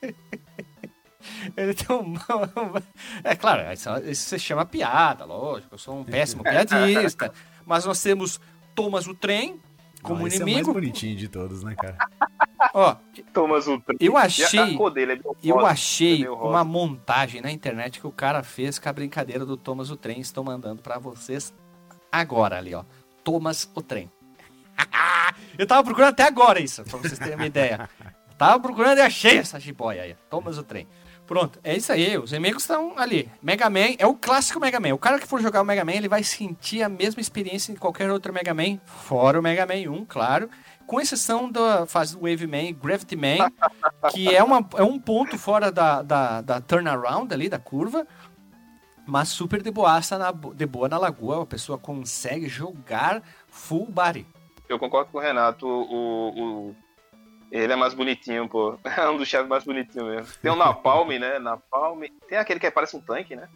ele 1.56 1.74
tem 1.74 1.94
um... 1.94 2.14
É 3.22 3.34
claro, 3.36 3.72
isso, 3.72 3.88
isso 4.04 4.28
se 4.30 4.38
chama 4.38 4.64
piada, 4.64 5.24
lógico. 5.24 5.74
Eu 5.74 5.78
sou 5.78 5.98
um 6.00 6.04
péssimo 6.04 6.42
piadista. 6.44 7.32
Mas 7.68 7.84
nós 7.84 8.02
temos 8.02 8.40
Thomas 8.74 9.06
o 9.06 9.14
Trem 9.14 9.60
como 10.02 10.24
Ah, 10.24 10.28
esse 10.28 10.36
é 10.38 10.40
o 10.40 10.44
mais 10.44 10.52
inimigo. 10.56 10.72
bonitinho 10.72 11.16
de 11.16 11.28
todos, 11.28 11.62
né, 11.62 11.74
cara? 11.74 11.98
Ó, 12.72 12.96
Thomas 13.32 13.66
Ultra. 13.66 13.94
eu 14.00 14.12
E 14.12 14.16
a- 14.16 14.20
achei... 14.20 14.78
Dele 14.92 15.12
é 15.14 15.20
Eu 15.42 15.60
é 15.60 15.70
achei 15.70 16.24
rosa. 16.24 16.42
uma 16.44 16.64
montagem 16.64 17.40
na 17.40 17.50
internet 17.50 18.00
que 18.00 18.06
o 18.06 18.12
cara 18.12 18.42
fez 18.42 18.78
com 18.78 18.88
a 18.88 18.92
brincadeira 18.92 19.44
do 19.44 19.56
Thomas 19.56 19.90
o 19.90 19.96
Trem. 19.96 20.20
Estou 20.20 20.42
mandando 20.44 20.80
pra 20.82 20.98
vocês 20.98 21.52
agora 22.10 22.56
ali, 22.58 22.74
ó. 22.74 22.84
Thomas 23.24 23.70
o 23.74 23.82
Trem. 23.82 24.10
Eu 25.58 25.66
tava 25.66 25.82
procurando 25.82 26.10
até 26.10 26.22
agora 26.24 26.60
isso, 26.60 26.82
pra 26.84 26.98
vocês 26.98 27.18
terem 27.18 27.34
uma 27.34 27.46
ideia. 27.46 27.88
Tava 28.38 28.60
procurando 28.60 28.98
e 28.98 29.02
achei 29.02 29.38
essa 29.38 29.58
jiboia 29.58 30.02
aí. 30.02 30.16
Thomas 30.30 30.56
o 30.58 30.62
Trem. 30.62 30.86
Pronto, 31.28 31.60
é 31.62 31.76
isso 31.76 31.92
aí. 31.92 32.16
Os 32.16 32.32
inimigos 32.32 32.62
estão 32.62 32.98
ali. 32.98 33.30
Mega 33.42 33.68
Man 33.68 33.94
é 33.98 34.06
o 34.06 34.14
clássico 34.14 34.58
Mega 34.58 34.80
Man. 34.80 34.94
O 34.94 34.98
cara 34.98 35.18
que 35.18 35.26
for 35.26 35.40
jogar 35.42 35.60
o 35.60 35.64
Mega 35.64 35.84
Man, 35.84 35.92
ele 35.92 36.08
vai 36.08 36.24
sentir 36.24 36.82
a 36.82 36.88
mesma 36.88 37.20
experiência 37.20 37.70
em 37.70 37.76
qualquer 37.76 38.10
outro 38.10 38.32
Mega 38.32 38.54
Man, 38.54 38.78
fora 38.86 39.38
o 39.38 39.42
Mega 39.42 39.66
Man 39.66 39.90
1, 39.92 40.06
claro. 40.06 40.48
Com 40.86 40.98
exceção 40.98 41.50
da 41.52 41.84
fase 41.84 42.16
do 42.16 42.22
Wave 42.22 42.46
Man 42.46 42.72
Gravity 42.72 43.14
Man, 43.14 43.52
que 44.10 44.34
é, 44.34 44.42
uma, 44.42 44.66
é 44.74 44.82
um 44.82 44.98
ponto 44.98 45.36
fora 45.36 45.70
da, 45.70 46.00
da, 46.00 46.40
da 46.40 46.60
turnaround 46.62 47.32
ali, 47.34 47.46
da 47.50 47.58
curva, 47.58 48.06
mas 49.06 49.28
super 49.28 49.62
de 49.62 49.70
boaça, 49.70 50.16
na, 50.16 50.32
de 50.32 50.64
boa 50.64 50.88
na 50.88 50.96
lagoa, 50.96 51.42
a 51.42 51.46
pessoa 51.46 51.76
consegue 51.76 52.48
jogar 52.48 53.22
full 53.48 53.86
body. 53.90 54.26
Eu 54.66 54.78
concordo 54.78 55.10
com 55.12 55.18
o 55.18 55.20
Renato. 55.20 55.66
O, 55.66 56.68
o- 56.70 56.76
ele 57.50 57.72
é 57.72 57.76
mais 57.76 57.94
bonitinho, 57.94 58.48
pô. 58.48 58.78
É 58.96 59.08
um 59.08 59.16
dos 59.16 59.28
chefes 59.28 59.48
mais 59.48 59.64
bonitinhos 59.64 60.08
mesmo. 60.08 60.32
Tem 60.42 60.50
o 60.50 60.56
Napalm, 60.56 61.08
né? 61.18 61.38
Napalm. 61.38 62.02
Tem 62.28 62.38
aquele 62.38 62.60
que 62.60 62.70
parece 62.70 62.96
um 62.96 63.00
tanque, 63.00 63.34
né? 63.34 63.48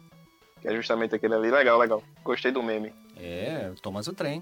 Que 0.61 0.67
é 0.67 0.75
justamente 0.75 1.15
aquele 1.15 1.35
ali. 1.35 1.51
Legal, 1.51 1.77
legal. 1.77 2.03
Gostei 2.23 2.51
do 2.51 2.63
meme. 2.63 2.93
É, 3.17 3.71
Thomas 3.81 4.07
o 4.07 4.13
Trem. 4.13 4.41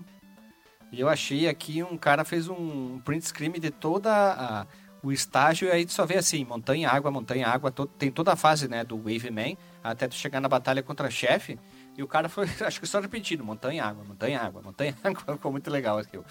E 0.91 0.99
eu 0.99 1.07
achei 1.07 1.47
aqui, 1.47 1.81
um 1.81 1.97
cara 1.97 2.25
fez 2.25 2.49
um 2.49 2.99
print 2.99 3.25
screen 3.25 3.51
de 3.51 3.71
toda 3.71 4.11
a, 4.11 4.67
o 5.01 5.11
estágio, 5.11 5.69
e 5.69 5.71
aí 5.71 5.85
tu 5.85 5.93
só 5.93 6.05
vê 6.05 6.17
assim, 6.17 6.43
montanha, 6.43 6.89
água, 6.89 7.09
montanha, 7.09 7.47
água, 7.47 7.71
tem 7.97 8.11
toda 8.11 8.33
a 8.33 8.35
fase, 8.35 8.67
né, 8.67 8.83
do 8.83 8.97
Wave 8.97 9.31
Man, 9.31 9.55
até 9.81 10.05
tu 10.05 10.15
chegar 10.15 10.41
na 10.41 10.49
batalha 10.49 10.83
contra 10.83 11.09
chefe, 11.09 11.57
e 11.97 12.03
o 12.03 12.07
cara 12.07 12.27
foi, 12.27 12.45
acho 12.59 12.81
que 12.81 12.85
só 12.85 12.99
repetindo, 12.99 13.41
montanha, 13.41 13.85
água, 13.85 14.03
montanha, 14.03 14.41
água, 14.41 14.61
montanha, 14.61 14.93
água, 15.01 15.35
ficou 15.35 15.51
muito 15.51 15.71
legal 15.71 15.97
aqui, 15.97 16.17
o, 16.17 16.25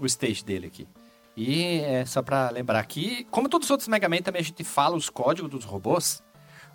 o 0.00 0.06
stage 0.06 0.44
dele 0.44 0.66
aqui. 0.66 0.88
E 1.36 1.80
é 1.80 2.04
só 2.04 2.20
pra 2.22 2.50
lembrar 2.50 2.78
aqui, 2.78 3.26
como 3.30 3.48
todos 3.48 3.66
os 3.66 3.70
outros 3.70 3.88
Mega 3.88 4.08
Man, 4.08 4.18
também 4.18 4.40
a 4.40 4.44
gente 4.44 4.62
fala 4.64 4.96
os 4.96 5.08
códigos 5.08 5.50
dos 5.50 5.64
robôs, 5.64 6.22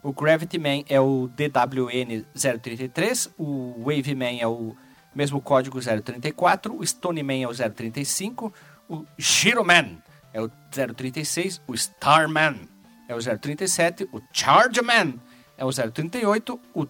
o 0.01 0.11
Gravity 0.11 0.57
Man 0.57 0.83
é 0.89 0.99
o 0.99 1.29
DWN033, 1.35 3.31
o 3.37 3.83
Wave 3.83 4.15
Man 4.15 4.37
é 4.39 4.47
o 4.47 4.75
mesmo 5.13 5.41
código 5.41 5.79
034, 5.79 6.75
o 6.75 6.85
Stone 6.85 7.23
Man 7.23 7.41
é 7.41 7.47
o 7.47 7.53
035, 7.53 8.53
o 8.89 9.05
Shiro 9.17 9.65
Man 9.65 9.97
é 10.33 10.41
o 10.41 10.49
036, 10.49 11.61
o 11.67 11.73
Starman 11.73 12.67
é 13.07 13.15
o 13.15 13.19
037, 13.19 14.09
o 14.11 14.21
Charge 14.31 14.81
Man 14.81 15.15
é 15.57 15.65
o 15.65 15.71
038, 15.71 16.59
o 16.73 16.87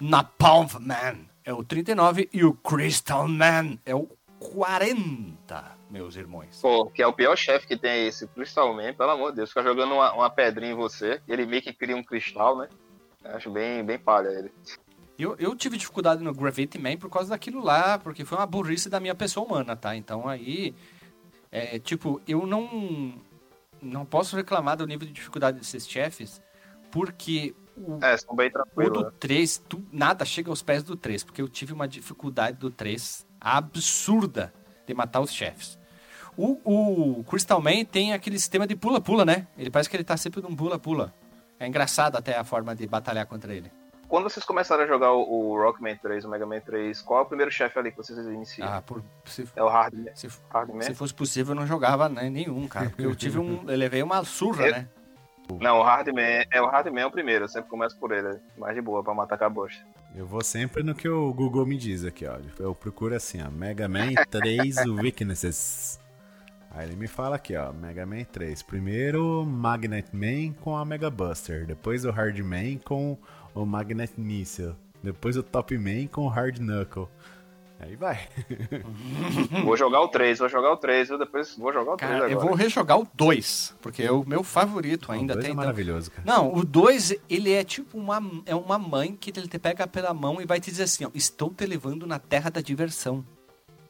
Napalm 0.00 0.68
Man 0.80 1.16
é 1.44 1.52
o 1.52 1.64
39 1.64 2.28
e 2.32 2.44
o 2.44 2.54
Crystal 2.54 3.26
Man 3.26 3.78
é 3.84 3.94
o 3.94 4.08
40, 4.38 5.79
meus 5.90 6.16
irmãos. 6.16 6.60
Pô, 6.62 6.86
que 6.86 7.02
é 7.02 7.06
o 7.06 7.12
pior 7.12 7.36
chefe 7.36 7.66
que 7.66 7.76
tem 7.76 8.06
esse 8.06 8.26
Crystal 8.28 8.72
Man, 8.74 8.94
pelo 8.94 9.10
amor 9.10 9.30
de 9.30 9.36
Deus. 9.38 9.50
Fica 9.50 9.62
jogando 9.62 9.92
uma, 9.94 10.12
uma 10.12 10.30
pedrinha 10.30 10.72
em 10.72 10.76
você. 10.76 11.20
Ele 11.26 11.44
meio 11.46 11.62
que 11.62 11.72
cria 11.72 11.96
um 11.96 12.02
cristal, 12.04 12.56
né? 12.58 12.68
Acho 13.24 13.50
bem, 13.50 13.84
bem 13.84 13.98
palha 13.98 14.28
ele. 14.28 14.50
Eu, 15.18 15.36
eu 15.38 15.54
tive 15.54 15.76
dificuldade 15.76 16.22
no 16.24 16.32
Gravity 16.32 16.78
Man 16.78 16.96
por 16.96 17.10
causa 17.10 17.30
daquilo 17.30 17.62
lá, 17.62 17.98
porque 17.98 18.24
foi 18.24 18.38
uma 18.38 18.46
burrice 18.46 18.88
da 18.88 18.98
minha 19.00 19.14
pessoa 19.14 19.44
humana, 19.46 19.76
tá? 19.76 19.94
Então 19.94 20.26
aí, 20.26 20.74
é, 21.52 21.78
tipo, 21.78 22.20
eu 22.26 22.46
não 22.46 23.14
não 23.82 24.04
posso 24.06 24.36
reclamar 24.36 24.76
do 24.76 24.86
nível 24.86 25.06
de 25.06 25.12
dificuldade 25.12 25.58
desses 25.58 25.86
chefes, 25.88 26.40
porque 26.90 27.54
o, 27.76 27.98
É, 28.02 28.16
são 28.16 28.34
bem 28.36 28.50
o 28.76 28.90
do 28.90 29.04
né? 29.04 29.10
3, 29.18 29.58
tu- 29.68 29.82
nada 29.92 30.24
chega 30.24 30.50
aos 30.50 30.62
pés 30.62 30.82
do 30.82 30.96
3, 30.96 31.24
porque 31.24 31.40
eu 31.42 31.48
tive 31.48 31.72
uma 31.72 31.88
dificuldade 31.88 32.58
do 32.58 32.70
3 32.70 33.26
absurda 33.40 34.52
de 34.86 34.92
matar 34.94 35.20
os 35.20 35.32
chefes. 35.32 35.78
O, 36.42 37.18
o 37.20 37.24
Crystal 37.24 37.60
Man 37.60 37.84
tem 37.84 38.12
aquele 38.12 38.38
sistema 38.38 38.66
de 38.66 38.74
pula-pula, 38.74 39.24
né? 39.24 39.46
Ele 39.58 39.70
parece 39.70 39.90
que 39.90 39.96
ele 39.96 40.04
tá 40.04 40.16
sempre 40.16 40.40
num 40.40 40.56
pula-pula. 40.56 41.12
É 41.58 41.66
engraçado 41.66 42.16
até 42.16 42.36
a 42.36 42.44
forma 42.44 42.74
de 42.74 42.86
batalhar 42.86 43.26
contra 43.26 43.54
ele. 43.54 43.70
Quando 44.08 44.24
vocês 44.24 44.44
começaram 44.44 44.82
a 44.82 44.86
jogar 44.86 45.12
o, 45.12 45.20
o 45.22 45.56
Rockman 45.62 45.96
3, 45.96 46.24
o 46.24 46.28
Mega 46.28 46.46
Man 46.46 46.60
3, 46.60 47.00
qual 47.02 47.20
é 47.20 47.22
o 47.22 47.26
primeiro 47.26 47.50
chefe 47.52 47.78
ali 47.78 47.90
que 47.92 47.96
vocês 47.98 48.18
iniciam? 48.18 48.66
Ah, 48.66 48.80
por, 48.82 49.04
se, 49.24 49.46
É 49.54 49.62
o 49.62 49.68
Hard, 49.68 49.94
se, 50.14 50.28
Hard 50.48 50.70
Man? 50.70 50.82
se 50.82 50.94
fosse 50.94 51.14
possível, 51.14 51.52
eu 51.52 51.60
não 51.60 51.66
jogava 51.66 52.08
né, 52.08 52.28
nenhum, 52.30 52.66
cara. 52.66 52.88
Porque 52.88 53.04
eu 53.06 53.14
tive 53.14 53.38
um. 53.38 53.62
Eu 53.68 53.76
levei 53.76 54.02
uma 54.02 54.24
surra, 54.24 54.66
Eu- 54.66 54.72
né? 54.72 54.88
Não, 55.60 55.78
o 55.78 55.82
Hard 55.82 56.06
Man 56.08 56.44
é 56.50 56.62
o 56.62 56.66
Hard 56.66 56.86
Man 56.92 57.00
é 57.00 57.06
o 57.06 57.10
primeiro, 57.10 57.44
eu 57.44 57.48
sempre 57.48 57.68
começo 57.68 57.98
por 57.98 58.12
ele, 58.12 58.28
é 58.28 58.40
mais 58.56 58.72
de 58.74 58.80
boa 58.80 59.02
pra 59.02 59.12
matar 59.12 59.36
com 59.36 59.44
a 59.44 59.48
bosta. 59.50 59.82
Eu 60.14 60.24
vou 60.24 60.42
sempre 60.44 60.82
no 60.84 60.94
que 60.94 61.08
o 61.08 61.32
Google 61.34 61.66
me 61.66 61.76
diz 61.76 62.04
aqui, 62.04 62.24
ó. 62.24 62.38
Eu 62.58 62.74
procuro 62.74 63.14
assim, 63.14 63.42
ó, 63.42 63.50
Mega 63.50 63.88
Man 63.88 64.14
3 64.30 64.76
Weaknesses. 64.86 66.00
Aí 66.70 66.86
ele 66.86 66.96
me 66.96 67.08
fala 67.08 67.36
aqui, 67.36 67.56
ó, 67.56 67.72
Mega 67.72 68.06
Man 68.06 68.24
3. 68.24 68.62
Primeiro, 68.62 69.44
Magnet 69.44 70.08
Man 70.12 70.52
com 70.60 70.76
a 70.76 70.84
Mega 70.84 71.10
Buster. 71.10 71.66
Depois 71.66 72.04
o 72.04 72.10
Hard 72.10 72.38
Man 72.40 72.78
com 72.84 73.18
o 73.54 73.66
Magnet 73.66 74.12
Missile. 74.16 74.74
Depois 75.02 75.36
o 75.36 75.42
Top 75.42 75.76
Man 75.76 76.06
com 76.06 76.22
o 76.22 76.28
Hard 76.28 76.58
Knuckle. 76.58 77.08
Aí 77.80 77.96
vai. 77.96 78.28
Vou 79.64 79.74
jogar 79.74 80.02
o 80.02 80.08
3, 80.08 80.38
vou 80.38 80.48
jogar 80.50 80.70
o 80.70 80.76
3, 80.76 81.08
viu? 81.08 81.18
Depois 81.18 81.56
vou 81.56 81.72
jogar 81.72 81.94
o 81.94 81.96
3 81.96 82.12
Cara, 82.12 82.24
agora. 82.26 82.32
eu 82.32 82.40
vou 82.40 82.54
rejogar 82.54 83.00
o 83.00 83.08
2, 83.14 83.74
porque 83.80 84.02
é 84.02 84.12
o 84.12 84.22
meu 84.22 84.44
favorito 84.44 85.10
ainda. 85.10 85.32
o 85.32 85.36
dois 85.36 85.38
até 85.38 85.48
é 85.48 85.52
então. 85.52 85.64
maravilhoso, 85.64 86.10
cara. 86.10 86.22
Não, 86.26 86.52
o 86.54 86.62
2, 86.62 87.14
ele 87.28 87.50
é 87.50 87.64
tipo 87.64 87.96
uma, 87.96 88.20
é 88.44 88.54
uma 88.54 88.78
mãe 88.78 89.16
que 89.16 89.30
ele 89.34 89.48
te 89.48 89.58
pega 89.58 89.86
pela 89.86 90.12
mão 90.12 90.42
e 90.42 90.44
vai 90.44 90.60
te 90.60 90.70
dizer 90.70 90.82
assim, 90.82 91.06
ó, 91.06 91.10
estou 91.14 91.48
te 91.54 91.64
levando 91.64 92.06
na 92.06 92.18
terra 92.18 92.50
da 92.50 92.60
diversão. 92.60 93.24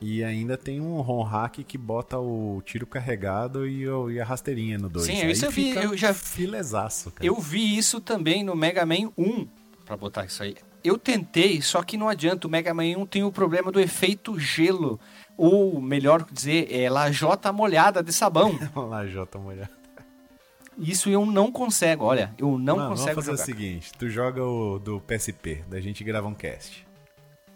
E 0.01 0.25
ainda 0.25 0.57
tem 0.57 0.81
um 0.81 1.01
ROM 1.03 1.23
hack 1.23 1.57
que 1.63 1.77
bota 1.77 2.19
o 2.19 2.63
tiro 2.65 2.87
carregado 2.87 3.67
e, 3.69 3.87
o- 3.87 4.11
e 4.11 4.19
a 4.19 4.25
rasteirinha 4.25 4.79
no 4.79 4.89
2. 4.89 5.05
Sim, 5.05 5.27
isso 5.29 5.45
eu 5.45 5.51
vi, 5.51 5.71
eu 5.77 5.95
já- 5.97 6.15
Filezaço, 6.15 7.11
cara. 7.11 7.27
Eu 7.27 7.39
vi 7.39 7.77
isso 7.77 8.01
também 8.01 8.43
no 8.43 8.57
Mega 8.57 8.87
Man 8.87 9.13
1, 9.19 9.47
pra 9.85 9.97
botar 9.99 10.25
isso 10.25 10.43
aí. 10.43 10.57
Eu 10.83 10.97
tentei, 10.97 11.61
só 11.61 11.83
que 11.83 11.99
não 11.99 12.09
adianta, 12.09 12.47
o 12.47 12.51
Mega 12.51 12.73
Man 12.73 12.85
1 12.97 13.05
tem 13.05 13.23
o 13.23 13.31
problema 13.31 13.71
do 13.71 13.79
efeito 13.79 14.39
gelo, 14.41 14.99
ou 15.37 15.79
melhor 15.83 16.25
dizer, 16.33 16.73
é 16.75 16.89
lajota 16.89 17.53
molhada 17.53 18.03
de 18.03 18.11
sabão. 18.15 18.59
Vamos 18.75 18.91
lá, 18.91 19.07
Jota, 19.07 19.39
mulher. 19.39 19.69
Isso 20.79 21.11
eu 21.11 21.27
não 21.27 21.53
consigo, 21.53 22.05
olha, 22.05 22.35
eu 22.39 22.57
não 22.59 22.77
Mano, 22.77 22.89
consigo 22.91 23.09
vamos 23.11 23.27
fazer 23.27 23.31
jogar. 23.33 23.43
o 23.43 23.45
seguinte, 23.47 23.93
tu 23.99 24.09
joga 24.09 24.43
o 24.43 24.79
do 24.79 24.99
PSP, 25.03 25.63
da 25.69 25.79
gente 25.79 26.03
grava 26.03 26.27
um 26.27 26.33
cast. 26.33 26.87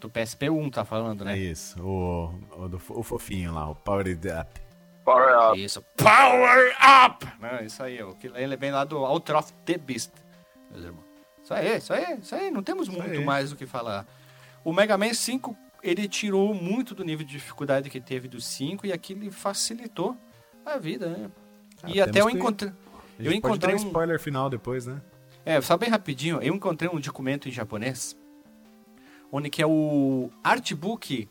Do 0.05 0.11
PSP1 0.11 0.71
tá 0.71 0.85
falando, 0.85 1.23
É 1.23 1.29
né? 1.33 1.39
isso, 1.39 1.83
o, 1.83 2.39
o, 2.59 2.69
do- 2.69 2.77
o 2.91 3.03
fofinho 3.03 3.55
lá, 3.55 3.71
o 3.71 3.75
Powered 3.75 4.29
Up. 4.29 4.61
Power 5.03 5.51
Up. 5.51 5.65
Isso, 5.65 5.83
Power 5.97 6.77
Up! 7.07 7.27
Não, 7.41 7.65
isso 7.65 7.83
aí, 7.83 8.03
o 8.03 8.15
que 8.15 8.27
ele 8.35 8.55
vem 8.55 8.71
lá 8.71 8.85
do 8.85 8.99
Outer 8.99 9.37
of 9.37 9.51
the 9.65 9.79
Beast, 9.79 10.11
meus 10.71 10.85
irmãos. 10.85 11.05
Isso 11.43 11.55
aí, 11.55 11.77
isso 11.79 11.93
aí, 11.95 12.19
isso 12.21 12.35
aí, 12.35 12.51
não 12.51 12.63
temos 12.63 12.87
muito 12.87 13.19
aí. 13.19 13.25
mais 13.25 13.51
o 13.51 13.57
que 13.57 13.65
falar. 13.65 14.07
O 14.63 14.75
Mega 14.75 14.99
Man 14.99 15.15
5, 15.15 15.57
ele 15.83 16.07
tirou 16.07 16.53
muito 16.53 16.95
do 16.95 17.03
nível 17.03 17.25
de 17.25 17.33
dificuldade 17.33 17.89
que 17.89 17.99
teve 17.99 18.29
do 18.29 18.43
5 18.43 18.87
e 18.87 18.93
aquilo 18.93 19.33
facilitou 19.33 20.15
a 20.67 20.77
vida, 20.77 21.07
né? 21.09 21.31
Ah, 21.83 21.87
e 21.89 21.99
até 21.99 22.21
eu 22.21 22.29
encontrei... 22.29 22.71
Eu 23.19 23.33
encontrei 23.33 23.75
um... 23.75 23.79
spoiler 23.79 24.21
final 24.21 24.51
depois, 24.51 24.85
né? 24.85 25.01
É, 25.47 25.59
só 25.63 25.79
bem 25.79 25.89
rapidinho, 25.89 26.43
eu 26.43 26.55
encontrei 26.55 26.91
um 26.91 27.01
documento 27.01 27.49
em 27.49 27.53
japonês, 27.53 28.15
onde 29.37 29.51
que 29.51 29.61
é 29.61 29.67
o 29.67 30.31
artbook, 30.45 31.29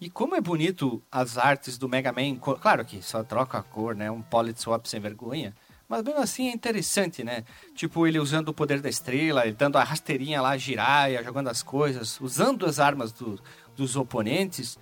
e 0.00 0.08
como 0.08 0.36
é 0.36 0.40
bonito 0.40 1.02
as 1.10 1.36
artes 1.36 1.76
do 1.76 1.88
Mega 1.88 2.12
Man, 2.12 2.36
claro 2.36 2.84
que 2.84 3.02
só 3.02 3.24
troca 3.24 3.58
a 3.58 3.62
cor, 3.62 3.96
né, 3.96 4.08
um 4.08 4.22
poly 4.22 4.54
swap 4.56 4.86
sem 4.86 5.00
vergonha, 5.00 5.52
mas 5.88 6.04
mesmo 6.04 6.20
assim 6.20 6.48
é 6.48 6.52
interessante, 6.52 7.24
né? 7.24 7.42
Tipo, 7.74 8.06
ele 8.06 8.20
usando 8.20 8.50
o 8.50 8.54
poder 8.54 8.80
da 8.80 8.88
estrela, 8.88 9.44
ele 9.44 9.56
dando 9.56 9.78
a 9.78 9.82
rasteirinha 9.82 10.40
lá, 10.40 10.56
giraia, 10.56 11.24
jogando 11.24 11.48
as 11.48 11.60
coisas, 11.60 12.20
usando 12.20 12.66
as 12.66 12.78
armas 12.78 13.10
do- 13.10 13.40
dos 13.76 13.96
oponentes, 13.96 14.78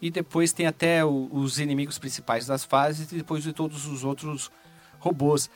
e 0.00 0.10
depois 0.10 0.54
tem 0.54 0.66
até 0.66 1.04
o- 1.04 1.28
os 1.30 1.58
inimigos 1.58 1.98
principais 1.98 2.46
das 2.46 2.64
fases, 2.64 3.12
e 3.12 3.16
depois 3.16 3.42
de 3.42 3.52
todos 3.52 3.86
os 3.86 4.04
outros 4.04 4.50
robôs. 4.98 5.50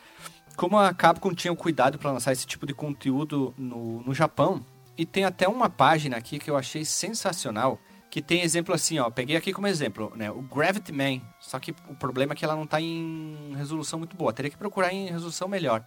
Como 0.56 0.78
a 0.78 0.92
Capcom 0.92 1.32
tinha 1.32 1.52
o 1.54 1.56
cuidado 1.56 1.98
para 1.98 2.12
lançar 2.12 2.32
esse 2.32 2.46
tipo 2.46 2.66
de 2.66 2.74
conteúdo 2.74 3.54
no, 3.56 4.02
no 4.02 4.12
Japão, 4.12 4.62
e 4.96 5.06
tem 5.06 5.24
até 5.24 5.48
uma 5.48 5.70
página 5.70 6.16
aqui 6.16 6.38
que 6.38 6.50
eu 6.50 6.56
achei 6.56 6.84
sensacional, 6.84 7.80
que 8.10 8.20
tem 8.20 8.42
exemplo 8.42 8.74
assim, 8.74 8.98
ó, 8.98 9.08
peguei 9.08 9.36
aqui 9.36 9.52
como 9.52 9.66
exemplo, 9.66 10.12
né, 10.16 10.30
o 10.30 10.42
Gravity 10.42 10.92
Man, 10.92 11.20
só 11.38 11.58
que 11.58 11.74
o 11.88 11.94
problema 11.94 12.32
é 12.32 12.36
que 12.36 12.44
ela 12.44 12.56
não 12.56 12.64
está 12.64 12.80
em 12.80 13.54
resolução 13.56 13.98
muito 13.98 14.16
boa, 14.16 14.32
teria 14.32 14.50
que 14.50 14.56
procurar 14.56 14.92
em 14.92 15.08
resolução 15.08 15.46
melhor. 15.46 15.84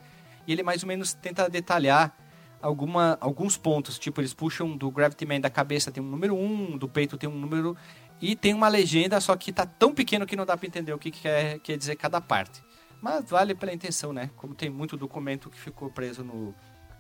E 0.47 0.51
ele 0.51 0.63
mais 0.63 0.83
ou 0.83 0.87
menos 0.87 1.13
tenta 1.13 1.49
detalhar 1.49 2.17
alguma, 2.61 3.17
alguns 3.19 3.57
pontos, 3.57 3.99
tipo, 3.99 4.21
eles 4.21 4.33
puxam 4.33 4.77
do 4.77 4.89
Gravity 4.89 5.25
Man 5.25 5.41
da 5.41 5.49
cabeça 5.49 5.91
tem 5.91 6.01
um 6.01 6.07
número 6.07 6.35
1, 6.35 6.77
do 6.77 6.87
peito 6.87 7.17
tem 7.17 7.29
um 7.29 7.37
número, 7.37 7.75
e 8.21 8.37
tem 8.37 8.53
uma 8.53 8.69
legenda, 8.69 9.19
só 9.19 9.35
que 9.35 9.51
tá 9.51 9.65
tão 9.65 9.93
pequeno 9.93 10.25
que 10.25 10.35
não 10.35 10.45
dá 10.45 10.55
para 10.55 10.65
entender 10.65 10.93
o 10.93 10.97
que, 10.97 11.11
que 11.11 11.21
quer, 11.21 11.59
quer 11.59 11.77
dizer 11.77 11.97
cada 11.97 12.21
parte. 12.21 12.63
Mas 13.01 13.29
vale 13.29 13.53
pela 13.53 13.73
intenção, 13.73 14.13
né? 14.13 14.29
Como 14.37 14.55
tem 14.55 14.69
muito 14.69 14.95
documento 14.95 15.49
que 15.49 15.59
ficou 15.59 15.89
preso 15.89 16.23
no, 16.23 16.55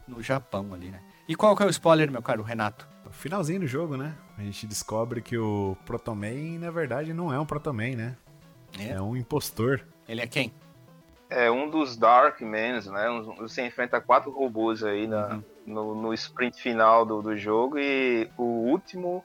no 0.05 0.21
Japão 0.21 0.73
ali, 0.73 0.91
né? 0.91 1.01
E 1.27 1.35
qual 1.35 1.55
que 1.55 1.63
é 1.63 1.65
o 1.65 1.69
spoiler, 1.69 2.11
meu 2.11 2.21
caro 2.21 2.43
Renato? 2.43 2.87
O 3.05 3.11
finalzinho 3.11 3.61
do 3.61 3.67
jogo, 3.67 3.95
né? 3.95 4.15
A 4.37 4.41
gente 4.41 4.65
descobre 4.67 5.21
que 5.21 5.37
o 5.37 5.77
Protoman, 5.85 6.57
na 6.59 6.71
verdade, 6.71 7.13
não 7.13 7.33
é 7.33 7.39
um 7.39 7.45
Protoman, 7.45 7.95
né? 7.95 8.15
É. 8.79 8.89
É 8.93 9.01
um 9.01 9.15
impostor. 9.15 9.81
Ele 10.07 10.21
é 10.21 10.27
quem? 10.27 10.51
É 11.29 11.49
um 11.49 11.69
dos 11.69 11.95
Dark 11.95 12.41
Mans, 12.41 12.87
né? 12.87 13.05
Você 13.39 13.65
enfrenta 13.65 14.01
quatro 14.01 14.31
robôs 14.31 14.83
aí 14.83 15.07
na, 15.07 15.39
no, 15.65 15.95
no 15.95 16.13
sprint 16.13 16.61
final 16.61 17.05
do, 17.05 17.21
do 17.21 17.37
jogo 17.37 17.77
e 17.79 18.29
o 18.37 18.43
último 18.43 19.23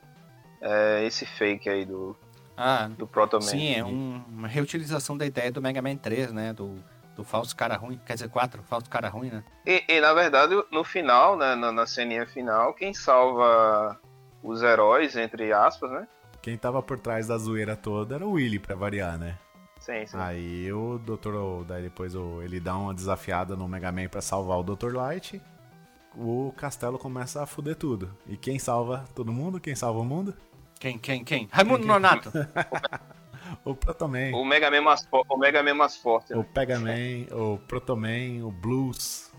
é 0.61 1.05
esse 1.05 1.25
fake 1.25 1.69
aí 1.69 1.85
do, 1.85 2.15
Ah, 2.57 2.89
do 2.97 3.05
Proto 3.05 3.35
Man. 3.37 3.41
sim, 3.41 3.73
é 3.75 3.83
um- 3.83 4.23
uma 4.27 4.47
reutilização 4.47 5.17
da 5.17 5.25
ideia 5.25 5.51
do 5.51 5.61
Mega 5.61 5.81
Man 5.81 5.97
3, 5.97 6.31
né? 6.31 6.53
Do, 6.53 6.77
do 7.19 7.23
falso 7.25 7.53
cara 7.55 7.75
ruim. 7.75 7.99
Quer 8.05 8.13
dizer, 8.13 8.29
4, 8.29 8.63
falso 8.63 8.89
cara 8.89 9.09
ruim, 9.09 9.29
né? 9.29 9.43
E, 9.65 9.83
e, 9.89 9.99
na 9.99 10.13
verdade, 10.13 10.53
no 10.71 10.83
final, 10.85 11.35
né, 11.37 11.53
na, 11.53 11.69
na 11.71 11.85
ceninha 11.85 12.25
final, 12.25 12.73
quem 12.73 12.93
salva 12.93 13.99
os 14.41 14.63
heróis, 14.63 15.17
entre 15.17 15.51
aspas, 15.51 15.91
né? 15.91 16.07
Quem 16.41 16.57
tava 16.57 16.81
por 16.81 16.97
trás 16.97 17.27
da 17.27 17.37
zoeira 17.37 17.75
toda 17.75 18.15
era 18.15 18.25
o 18.25 18.31
Willy, 18.31 18.57
pra 18.57 18.73
variar, 18.73 19.17
né? 19.17 19.37
Sim, 19.81 20.05
sim. 20.07 20.17
Aí 20.17 20.71
o 20.71 20.97
Dr. 20.97 21.65
Daí 21.67 21.83
depois 21.83 22.15
o- 22.15 22.41
ele 22.41 22.59
dá 22.59 22.77
uma 22.77 22.93
desafiada 22.93 23.55
no 23.55 23.67
Mega 23.67 23.91
Man 23.91 24.07
pra 24.07 24.21
salvar 24.21 24.57
o 24.59 24.63
Dr. 24.63 24.93
Light. 24.95 25.41
O 26.15 26.53
castelo 26.55 26.97
começa 26.97 27.43
a 27.43 27.45
fuder 27.45 27.75
tudo. 27.75 28.15
E 28.27 28.37
quem 28.37 28.57
salva 28.59 29.03
todo 29.13 29.31
mundo? 29.33 29.59
Quem 29.59 29.75
salva 29.75 29.99
o 29.99 30.05
mundo? 30.05 30.33
Quem, 30.79 30.97
quem, 30.97 31.23
quem? 31.25 31.49
Raimundo 31.51 31.85
Nonato. 31.85 32.31
O 33.65 33.75
Protoman. 33.75 34.31
O 34.33 34.43
Mega 34.45 34.69
Man 34.71 34.81
mais, 34.81 35.05
fo- 35.05 35.23
o 35.29 35.37
Mega 35.37 35.61
Man 35.63 35.73
mais 35.75 35.95
forte. 35.97 36.31
né? 36.33 36.39
O 36.39 36.43
Pegaman, 36.43 37.27
o 37.31 37.57
Protoman, 37.67 38.43
o 38.45 38.51
Blues. 38.51 39.29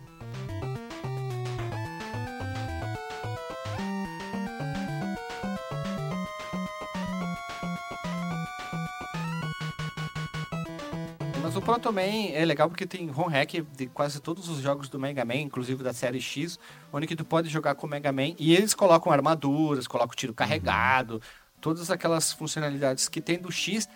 Mas 11.42 11.56
o 11.56 11.62
Proto 11.62 11.92
Man 11.92 12.00
é 12.32 12.44
legal 12.44 12.68
porque 12.68 12.86
tem 12.86 13.08
ROM 13.08 13.26
hack 13.28 13.54
de 13.76 13.86
quase 13.86 14.20
todos 14.20 14.48
os 14.48 14.58
jogos 14.60 14.88
do 14.88 14.98
Mega 15.00 15.24
Man, 15.24 15.36
inclusive 15.36 15.82
da 15.82 15.92
série 15.92 16.20
X, 16.20 16.58
onde 16.92 17.06
que 17.06 17.16
tu 17.16 17.24
pode 17.24 17.48
jogar 17.48 17.74
com 17.74 17.86
o 17.86 17.90
Mega 17.90 18.12
Man 18.12 18.34
e 18.38 18.54
eles 18.54 18.74
colocam 18.74 19.10
armaduras, 19.10 19.86
colocam 19.86 20.14
tiro 20.14 20.34
carregado, 20.34 21.20
todas 21.60 21.90
aquelas 21.90 22.32
funcionalidades 22.32 23.08
que 23.08 23.20
tem 23.20 23.38
do 23.38 23.50
X 23.52 23.88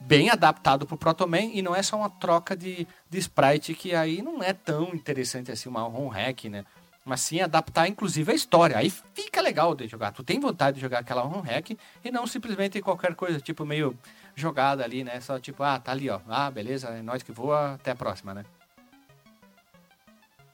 bem 0.00 0.30
adaptado 0.30 0.86
pro 0.86 0.96
Proto 0.96 1.26
Man 1.26 1.42
e 1.52 1.60
não 1.60 1.74
é 1.74 1.82
só 1.82 1.96
uma 1.96 2.08
troca 2.08 2.56
de, 2.56 2.86
de 3.10 3.18
sprite 3.18 3.74
que 3.74 3.94
aí 3.94 4.22
não 4.22 4.42
é 4.42 4.52
tão 4.52 4.94
interessante 4.94 5.50
assim 5.50 5.68
uma 5.68 5.82
ROM 5.82 6.08
hack, 6.08 6.44
né? 6.44 6.64
Mas 7.04 7.20
sim 7.20 7.40
adaptar 7.40 7.86
inclusive 7.88 8.30
a 8.32 8.34
história. 8.34 8.76
Aí 8.78 8.90
fica 9.14 9.40
legal 9.40 9.74
de 9.74 9.86
jogar. 9.86 10.12
Tu 10.12 10.22
tem 10.24 10.40
vontade 10.40 10.76
de 10.76 10.80
jogar 10.80 11.00
aquela 11.00 11.22
ROM 11.22 11.40
hack 11.40 11.70
e 12.04 12.10
não 12.10 12.26
simplesmente 12.26 12.80
qualquer 12.80 13.14
coisa, 13.14 13.40
tipo 13.40 13.64
meio 13.64 13.96
jogada 14.34 14.84
ali, 14.84 15.02
né? 15.04 15.20
Só 15.20 15.38
tipo, 15.38 15.62
ah, 15.62 15.78
tá 15.78 15.92
ali, 15.92 16.10
ó. 16.10 16.20
Ah, 16.28 16.50
beleza, 16.50 16.88
é 16.88 17.02
nós 17.02 17.22
que 17.22 17.32
voa, 17.32 17.74
até 17.74 17.92
a 17.92 17.96
próxima, 17.96 18.34
né? 18.34 18.44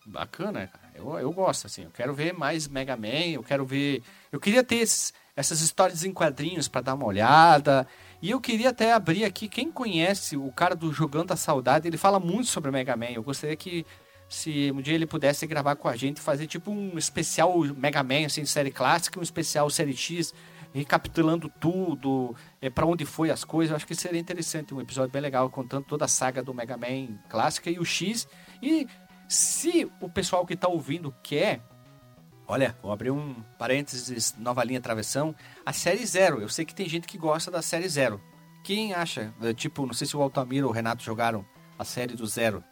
Bacana, 0.05 0.67
cara. 0.67 0.91
Eu, 0.95 1.19
eu 1.19 1.33
gosto, 1.33 1.67
assim. 1.67 1.85
Eu 1.85 1.91
quero 1.91 2.13
ver 2.15 2.33
mais 2.33 2.67
Mega 2.67 2.97
Man, 2.97 3.31
eu 3.35 3.43
quero 3.43 3.65
ver. 3.65 4.03
Eu 4.31 4.41
queria 4.41 4.65
ter 4.65 4.77
esses- 4.77 5.13
essas 5.35 5.61
histórias 5.61 6.05
em 6.05 6.13
quadrinhos 6.13 6.69
para 6.69 6.83
dar 6.83 6.95
uma 6.95 7.07
olhada. 7.07 7.87
E 8.21 8.31
eu 8.31 8.41
queria 8.41 8.71
até 8.71 8.93
abrir 8.93 9.25
aqui, 9.25 9.49
quem 9.49 9.71
conhece 9.71 10.37
o 10.37 10.51
cara 10.53 10.75
do 10.75 10.93
Jogando 10.93 11.33
a 11.33 11.37
Saudade, 11.37 11.89
ele 11.89 11.97
fala 11.97 12.21
muito 12.21 12.49
sobre 12.49 12.71
o 12.71 12.73
Mega 12.73 12.97
Man. 12.97 13.11
Eu 13.11 13.23
gostaria 13.23 13.57
que 13.57 13.87
se 14.29 14.71
um 14.73 14.81
dia 14.81 14.95
ele 14.95 15.07
pudesse 15.07 15.47
gravar 15.47 15.77
com 15.77 15.89
a 15.89 15.97
gente, 15.97 16.21
fazer 16.21 16.47
tipo 16.47 16.71
um 16.71 16.97
especial 16.97 17.59
Mega 17.77 18.03
Man, 18.03 18.27
assim, 18.27 18.45
série 18.45 18.71
clássica, 18.71 19.19
um 19.19 19.23
especial 19.23 19.69
série 19.69 19.95
X, 19.95 20.33
recapitulando 20.73 21.51
tudo, 21.61 22.35
é, 22.61 22.71
para 22.71 22.87
onde 22.87 23.05
foi 23.05 23.31
as 23.31 23.45
coisas. 23.45 23.71
Eu 23.71 23.77
acho 23.77 23.87
que 23.87 23.95
seria 23.95 24.21
interessante, 24.21 24.75
um 24.75 24.81
episódio 24.81 25.13
bem 25.13 25.21
legal, 25.21 25.51
contando 25.51 25.85
toda 25.85 26.05
a 26.05 26.09
saga 26.09 26.43
do 26.43 26.55
Mega 26.55 26.77
Man 26.77 27.19
clássica 27.29 27.71
e 27.71 27.79
o 27.79 27.85
X. 27.85 28.27
E 28.63 28.87
se 29.29 29.91
o 30.01 30.09
pessoal 30.09 30.47
que 30.47 30.55
está 30.55 30.69
ouvindo 30.69 31.15
quer, 31.23 31.61
olha, 32.53 32.77
vou 32.83 32.93
abrir 32.93 33.11
um 33.11 33.35
parênteses, 33.59 34.35
nova 34.39 34.63
linha 34.63 34.81
travessão, 34.81 35.35
a 35.65 35.73
série 35.73 36.05
Zero. 36.05 36.41
Eu 36.43 36.49
sei 36.51 36.65
que 36.67 36.75
tem 36.75 36.87
gente 36.89 37.09
que 37.09 37.17
gosta 37.17 37.51
da 37.51 37.63
série 37.63 37.89
Zero. 37.89 38.21
Quem 38.63 38.93
acha? 38.93 39.33
É, 39.43 39.55
Tipo, 39.55 39.87
não 39.87 39.95
sei 39.95 40.07
se 40.07 40.17
o 40.17 40.23
Altamiro 40.23 40.67
ou 40.67 40.73
o 40.73 40.75
Renato 40.75 41.03
jogaram 41.03 41.45
a 41.79 41.85
série 41.85 42.15
do 42.15 42.27
Zero. 42.27 42.63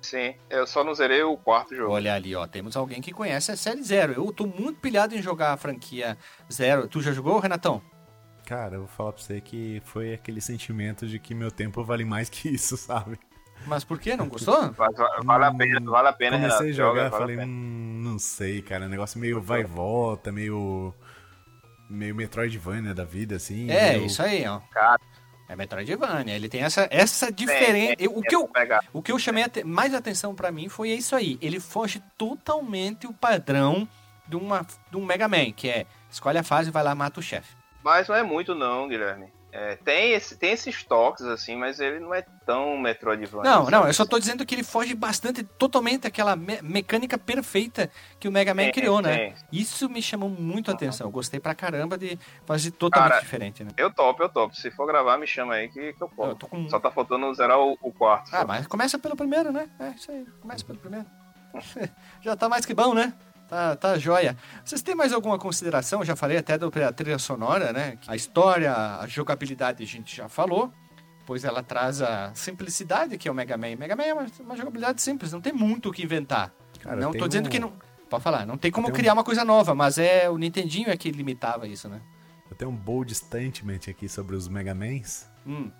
Sim, 0.00 0.34
eu 0.50 0.66
só 0.66 0.82
não 0.82 0.94
zerei 0.94 1.22
o 1.22 1.36
quarto 1.36 1.76
jogo. 1.76 1.92
Olha 1.92 2.14
ali, 2.14 2.34
ó, 2.34 2.44
temos 2.46 2.74
alguém 2.76 3.00
que 3.00 3.12
conhece 3.12 3.52
a 3.52 3.56
série 3.56 3.82
Zero. 3.82 4.14
Eu 4.14 4.32
tô 4.32 4.46
muito 4.46 4.80
pilhado 4.80 5.14
em 5.14 5.22
jogar 5.22 5.52
a 5.52 5.56
franquia 5.56 6.16
Zero. 6.50 6.88
Tu 6.88 7.00
já 7.02 7.12
jogou, 7.12 7.38
Renatão? 7.38 7.80
Cara, 8.44 8.74
eu 8.74 8.80
vou 8.80 8.88
falar 8.88 9.12
pra 9.12 9.22
você 9.22 9.40
que 9.40 9.80
foi 9.84 10.14
aquele 10.14 10.40
sentimento 10.40 11.06
de 11.06 11.18
que 11.20 11.34
meu 11.34 11.50
tempo 11.52 11.84
vale 11.84 12.04
mais 12.04 12.28
que 12.28 12.48
isso, 12.48 12.74
sabe? 12.78 13.18
Mas 13.66 13.84
por 13.84 13.98
que? 13.98 14.16
Não 14.16 14.28
gostou? 14.28 14.72
Vale 15.24 15.44
a 15.44 15.52
pena, 15.54 15.90
vale 15.90 16.08
a 16.08 16.12
pena, 16.12 16.36
Comecei 16.38 16.70
a 16.70 16.72
jogar, 16.72 16.88
Joga, 16.88 17.10
vale 17.10 17.22
falei, 17.22 17.36
pena. 17.36 17.48
hum, 17.50 18.00
não 18.02 18.18
sei, 18.18 18.60
cara, 18.62 18.88
negócio 18.88 19.18
meio 19.20 19.40
vai 19.40 19.60
e 19.60 19.64
volta, 19.64 20.30
meio 20.32 20.94
meio 21.88 22.14
Metroidvania 22.14 22.94
da 22.94 23.04
vida, 23.04 23.36
assim. 23.36 23.70
É, 23.70 23.92
meio- 23.92 24.06
isso 24.06 24.22
aí, 24.22 24.46
ó. 24.46 24.60
Cara. 24.70 24.98
É 25.48 25.54
Metroidvania. 25.56 26.34
Ele 26.34 26.48
tem 26.48 26.62
essa, 26.62 26.88
essa 26.90 27.30
diferença. 27.30 27.96
Tem, 27.96 28.06
Eu- 28.06 28.16
o, 28.16 28.22
que 28.22 28.34
eu, 28.34 28.48
o 28.94 29.02
que 29.02 29.12
eu 29.12 29.18
chamei 29.18 29.44
mais 29.66 29.92
atenção 29.92 30.34
pra 30.34 30.50
mim 30.50 30.68
foi 30.70 30.88
isso 30.90 31.14
aí. 31.14 31.36
Ele 31.42 31.60
foge 31.60 32.02
totalmente 32.16 33.06
o 33.06 33.12
padrão 33.12 33.86
de, 34.26 34.34
uma, 34.36 34.66
de 34.90 34.96
um 34.96 35.04
Mega 35.04 35.28
Man, 35.28 35.52
que 35.52 35.68
é 35.68 35.86
escolhe 36.10 36.38
a 36.38 36.42
fase 36.42 36.70
e 36.70 36.72
vai 36.72 36.82
lá 36.82 36.94
mata 36.94 37.20
o 37.20 37.22
chefe. 37.22 37.54
Mas 37.84 38.08
não 38.08 38.14
é 38.16 38.22
muito 38.22 38.54
não, 38.54 38.88
Guilherme. 38.88 39.26
É, 39.54 39.76
tem, 39.76 40.12
esse, 40.12 40.34
tem 40.38 40.52
esses 40.52 40.82
toques, 40.82 41.26
assim, 41.26 41.56
mas 41.56 41.78
ele 41.78 42.00
não 42.00 42.14
é 42.14 42.24
tão 42.46 42.78
Metroidvania. 42.78 43.50
Não, 43.50 43.62
assim. 43.62 43.70
não, 43.70 43.86
eu 43.86 43.92
só 43.92 44.06
tô 44.06 44.18
dizendo 44.18 44.46
que 44.46 44.54
ele 44.54 44.64
foge 44.64 44.94
bastante, 44.94 45.42
totalmente 45.44 46.06
aquela 46.06 46.34
me- 46.34 46.62
mecânica 46.62 47.18
perfeita 47.18 47.90
que 48.18 48.26
o 48.26 48.32
Mega 48.32 48.54
Man 48.54 48.70
criou, 48.70 49.02
né? 49.02 49.34
Isso 49.52 49.90
me 49.90 50.00
chamou 50.00 50.30
muito 50.30 50.70
a 50.70 50.74
atenção. 50.74 51.06
Eu 51.06 51.10
gostei 51.10 51.38
pra 51.38 51.54
caramba 51.54 51.98
de 51.98 52.18
fazer 52.46 52.70
totalmente 52.70 53.10
Cara, 53.10 53.20
diferente, 53.22 53.62
né? 53.62 53.70
Eu 53.76 53.92
topo, 53.92 54.22
eu 54.22 54.28
topo. 54.30 54.56
Se 54.56 54.70
for 54.70 54.86
gravar, 54.86 55.18
me 55.18 55.26
chama 55.26 55.52
aí 55.52 55.68
que, 55.68 55.92
que 55.92 56.02
eu 56.02 56.08
posso. 56.08 56.34
Com- 56.48 56.70
Só 56.70 56.80
tá 56.80 56.90
faltando 56.90 57.32
zerar 57.34 57.58
o, 57.58 57.76
o 57.82 57.92
quarto. 57.92 58.34
Ah, 58.34 58.46
mas 58.46 58.66
começa 58.66 58.98
pelo 58.98 59.14
primeiro, 59.14 59.52
né? 59.52 59.68
É 59.78 59.90
isso 59.90 60.10
aí, 60.10 60.26
começa 60.40 60.64
pelo 60.64 60.78
primeiro. 60.78 61.04
Já 62.22 62.34
tá 62.34 62.48
mais 62.48 62.64
que 62.64 62.72
bom, 62.72 62.94
né? 62.94 63.12
Tá, 63.52 63.76
tá 63.76 63.98
joia. 63.98 64.34
Vocês 64.64 64.80
têm 64.80 64.94
mais 64.94 65.12
alguma 65.12 65.38
consideração? 65.38 66.00
Eu 66.00 66.06
já 66.06 66.16
falei 66.16 66.38
até 66.38 66.56
da 66.56 66.70
trilha 66.90 67.18
sonora, 67.18 67.70
né? 67.70 67.98
A 68.06 68.16
história, 68.16 68.74
a 68.74 69.06
jogabilidade 69.06 69.82
a 69.82 69.86
gente 69.86 70.16
já 70.16 70.26
falou. 70.26 70.72
Pois 71.26 71.44
ela 71.44 71.62
traz 71.62 72.00
a 72.00 72.32
simplicidade 72.34 73.18
que 73.18 73.28
é 73.28 73.30
o 73.30 73.34
Mega 73.34 73.58
Man. 73.58 73.76
Mega 73.76 73.94
Man 73.94 74.04
é 74.04 74.14
uma, 74.14 74.26
uma 74.40 74.56
jogabilidade 74.56 75.02
simples, 75.02 75.30
não 75.34 75.40
tem 75.42 75.52
muito 75.52 75.90
o 75.90 75.92
que 75.92 76.02
inventar. 76.02 76.50
Cara, 76.80 76.96
não 76.96 77.12
tô 77.12 77.28
dizendo 77.28 77.48
um- 77.48 77.50
que 77.50 77.58
não. 77.60 77.74
Pode 78.08 78.22
falar, 78.24 78.46
não 78.46 78.56
tem 78.56 78.70
como 78.70 78.86
Tem 78.86 78.94
um- 78.94 78.96
criar 78.96 79.12
uma 79.12 79.22
coisa 79.22 79.44
nova, 79.44 79.74
mas 79.74 79.98
é 79.98 80.30
o 80.30 80.38
Nintendinho 80.38 80.88
é 80.88 80.96
que 80.96 81.10
limitava 81.10 81.68
isso, 81.68 81.90
né? 81.90 82.00
Eu 82.50 82.56
tenho 82.56 82.70
um 82.70 82.74
bold 82.76 83.14
statement 83.14 83.80
aqui 83.90 84.08
sobre 84.08 84.34
os 84.34 84.48
Mega 84.48 84.74
Mans, 84.74 85.28
Hum, 85.46 85.70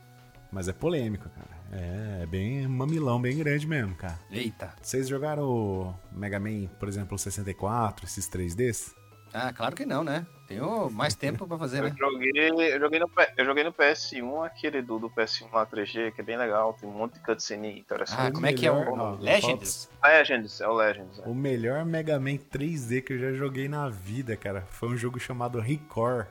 mas 0.51 0.69
é 0.69 0.75
polêmico, 0.75 1.27
cara. 1.31 1.52
É, 1.73 2.21
é 2.23 2.27
bem 2.27 2.69
mamilão, 2.69 3.21
bem 3.21 3.37
grande 3.39 3.67
mesmo, 3.67 3.95
cara. 3.95 4.19
eita. 4.31 4.75
Vocês 4.83 5.09
jogaram 5.09 5.45
o 5.45 5.95
Mega 6.13 6.39
Man, 6.39 6.67
por 6.79 6.87
exemplo, 6.89 7.15
o 7.15 7.19
64, 7.19 8.05
esses 8.05 8.29
3Ds? 8.29 8.95
Ah, 9.35 9.51
claro 9.51 9.75
que 9.75 9.87
não, 9.87 10.05
né? 10.05 10.27
Tenho 10.47 10.91
mais 10.91 11.15
tempo 11.15 11.47
pra 11.49 11.57
fazer, 11.57 11.81
né? 11.81 11.89
Eu 11.89 11.97
joguei, 11.97 12.31
eu 12.75 12.79
joguei, 12.79 12.99
no, 13.01 13.11
eu 13.39 13.45
joguei 13.47 13.65
no 13.65 13.73
PS1, 13.73 14.45
aquele 14.47 14.83
do, 14.83 14.99
do 14.99 15.09
PS1 15.09 15.51
lá 15.51 15.65
3G, 15.65 16.13
que 16.13 16.21
é 16.21 16.25
bem 16.25 16.37
legal, 16.37 16.75
tem 16.75 16.87
um 16.87 16.93
monte 16.93 17.15
de 17.15 17.21
cutscene 17.21 17.69
Ah, 17.69 17.79
interessante. 17.79 18.33
como 18.35 18.45
é 18.45 18.53
que 18.53 18.67
é 18.67 18.71
o 18.71 18.75
ó, 18.93 19.13
Legends? 19.19 19.89
Legends, 20.05 20.61
é 20.61 20.69
o 20.69 20.75
Legends. 20.75 21.19
é. 21.21 21.23
O 21.27 21.35
melhor 21.35 21.83
Mega 21.87 22.21
Man 22.21 22.37
3D 22.37 23.01
que 23.03 23.15
eu 23.15 23.19
já 23.19 23.33
joguei 23.33 23.67
na 23.71 23.89
vida, 23.89 24.37
cara, 24.37 24.61
foi 24.69 24.91
um 24.91 24.97
jogo 24.99 25.19
chamado 25.19 25.59
Record 25.59 26.27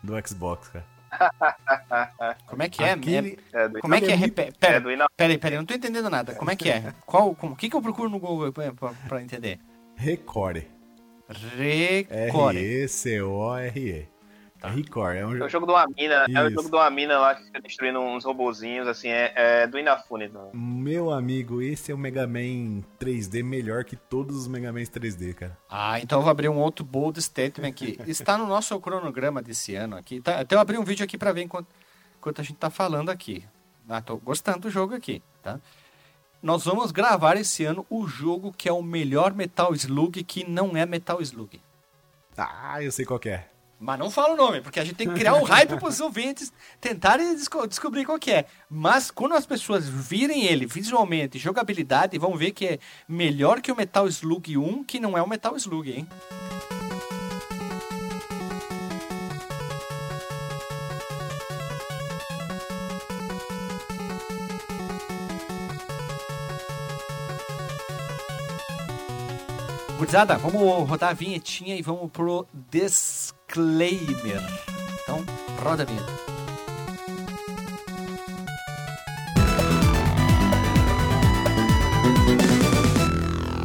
do 0.00 0.12
Xbox, 0.24 0.68
cara. 0.68 0.86
Como 2.46 2.62
é 2.62 2.68
que 2.68 2.82
é? 2.82 2.92
Aquele- 2.92 3.38
É 3.52 3.68
do, 3.68 3.80
Como 3.80 3.94
é 3.94 4.00
que 4.00 4.10
é? 4.10 4.14
É 4.14 4.50
Pera, 4.58 4.80
do 4.80 4.90
Ina... 4.90 5.06
pera 5.16 5.32
aí, 5.32 5.38
pera 5.38 5.54
aí, 5.54 5.56
eu 5.56 5.60
não 5.60 5.66
tô 5.66 5.74
entendendo 5.74 6.10
nada. 6.10 6.34
Como 6.34 6.50
é 6.50 6.56
que 6.56 6.70
é? 6.70 6.92
Qual, 7.06 7.34
como, 7.34 7.52
o 7.52 7.56
que, 7.56 7.68
que 7.68 7.76
eu 7.76 7.82
procuro 7.82 8.08
no 8.08 8.18
Google 8.18 8.52
pra, 8.52 8.72
pra, 9.08 9.22
entender? 9.22 9.58
Record. 9.96 10.62
Recore. 11.28 12.58
R-E-C-O-R-E. 12.58 14.08
Record. 14.68 15.16
É 15.16 15.26
um 15.26 15.36
É 15.36 15.44
o 15.44 15.48
jogo. 15.48 15.66
de 15.66 15.72
uma 15.72 15.86
mina, 15.86 16.14
é 16.28 16.42
o 16.42 16.46
Isso. 16.46 16.54
jogo 16.54 16.68
de 16.70 16.76
uma 16.76 16.90
mina 16.90 17.18
lá 17.18 17.34
que 17.34 17.44
fica 17.44 17.60
destruindo 17.60 18.00
uns 18.00 18.24
robozinhos, 18.24 18.86
assim, 18.88 19.08
é, 19.08 19.32
é 19.34 19.66
do 19.66 19.78
Inafune. 19.78 20.28
Não. 20.28 20.50
Meu 20.54 21.10
amigo, 21.10 21.60
esse 21.62 21.90
é 21.92 21.94
o 21.94 21.98
Mega 21.98 22.26
Man 22.26 22.82
3D 23.00 23.42
melhor 23.44 23.84
que 23.84 23.96
todos 23.96 24.36
os 24.36 24.48
Mega 24.48 24.72
Mans 24.72 24.88
3D, 24.88 25.34
cara. 25.34 25.56
Ah, 25.68 26.00
então 26.00 26.18
eu 26.18 26.22
vou 26.22 26.30
abrir 26.30 26.48
um 26.48 26.58
outro 26.58 26.84
bold 26.84 27.20
statement 27.20 27.68
aqui. 27.68 27.98
Está 28.06 28.38
no 28.38 28.46
nosso 28.46 28.78
cronograma 28.80 29.40
desse 29.42 29.74
ano 29.74 29.96
aqui. 29.96 30.20
Tá, 30.20 30.40
até 30.40 30.54
eu 30.54 30.60
abri 30.60 30.78
um 30.78 30.84
vídeo 30.84 31.04
aqui 31.04 31.16
pra 31.18 31.32
ver 31.32 31.42
enquanto, 31.42 31.66
enquanto 32.18 32.40
a 32.40 32.44
gente 32.44 32.56
tá 32.56 32.70
falando 32.70 33.10
aqui. 33.10 33.44
Ah, 33.88 34.00
tô 34.00 34.16
gostando 34.16 34.60
do 34.60 34.70
jogo 34.70 34.94
aqui, 34.94 35.22
tá? 35.42 35.60
Nós 36.42 36.64
vamos 36.64 36.90
gravar 36.90 37.36
esse 37.36 37.64
ano 37.64 37.86
o 37.88 38.06
jogo 38.06 38.52
que 38.52 38.68
é 38.68 38.72
o 38.72 38.82
melhor 38.82 39.32
Metal 39.34 39.74
Slug 39.74 40.22
que 40.24 40.48
não 40.48 40.76
é 40.76 40.84
Metal 40.84 41.20
Slug. 41.22 41.60
Ah, 42.36 42.82
eu 42.82 42.90
sei 42.92 43.04
qual 43.04 43.18
que 43.18 43.28
é. 43.30 43.46
Mas 43.78 43.98
não 43.98 44.10
fala 44.10 44.34
o 44.34 44.36
nome, 44.36 44.60
porque 44.60 44.80
a 44.80 44.84
gente 44.84 44.94
tem 44.96 45.08
que 45.08 45.14
criar 45.14 45.34
um 45.34 45.42
hype 45.42 45.76
para 45.76 45.88
os 45.88 46.00
ouvintes 46.00 46.52
tentarem 46.80 47.34
desco- 47.34 47.66
descobrir 47.66 48.04
qual 48.04 48.18
que 48.18 48.30
é. 48.30 48.46
Mas 48.70 49.10
quando 49.10 49.34
as 49.34 49.44
pessoas 49.44 49.86
virem 49.88 50.44
ele 50.46 50.64
visualmente, 50.64 51.38
jogabilidade, 51.38 52.18
vão 52.18 52.36
ver 52.36 52.52
que 52.52 52.66
é 52.66 52.78
melhor 53.06 53.60
que 53.60 53.70
o 53.70 53.76
Metal 53.76 54.06
Slug 54.08 54.56
1, 54.56 54.84
que 54.84 54.98
não 55.00 55.18
é 55.18 55.22
o 55.22 55.28
Metal 55.28 55.54
Slug, 55.56 55.90
hein? 55.90 56.08
Gurizada, 69.98 70.36
vamos 70.36 70.88
rodar 70.88 71.10
a 71.10 71.14
vinhetinha 71.14 71.76
e 71.76 71.82
vamos 71.82 72.10
pro 72.10 72.46
disclaimer. 73.54 74.42
Então, 75.02 75.24
roda 75.62 75.84
a 75.84 75.86
vinheta. 75.86 76.12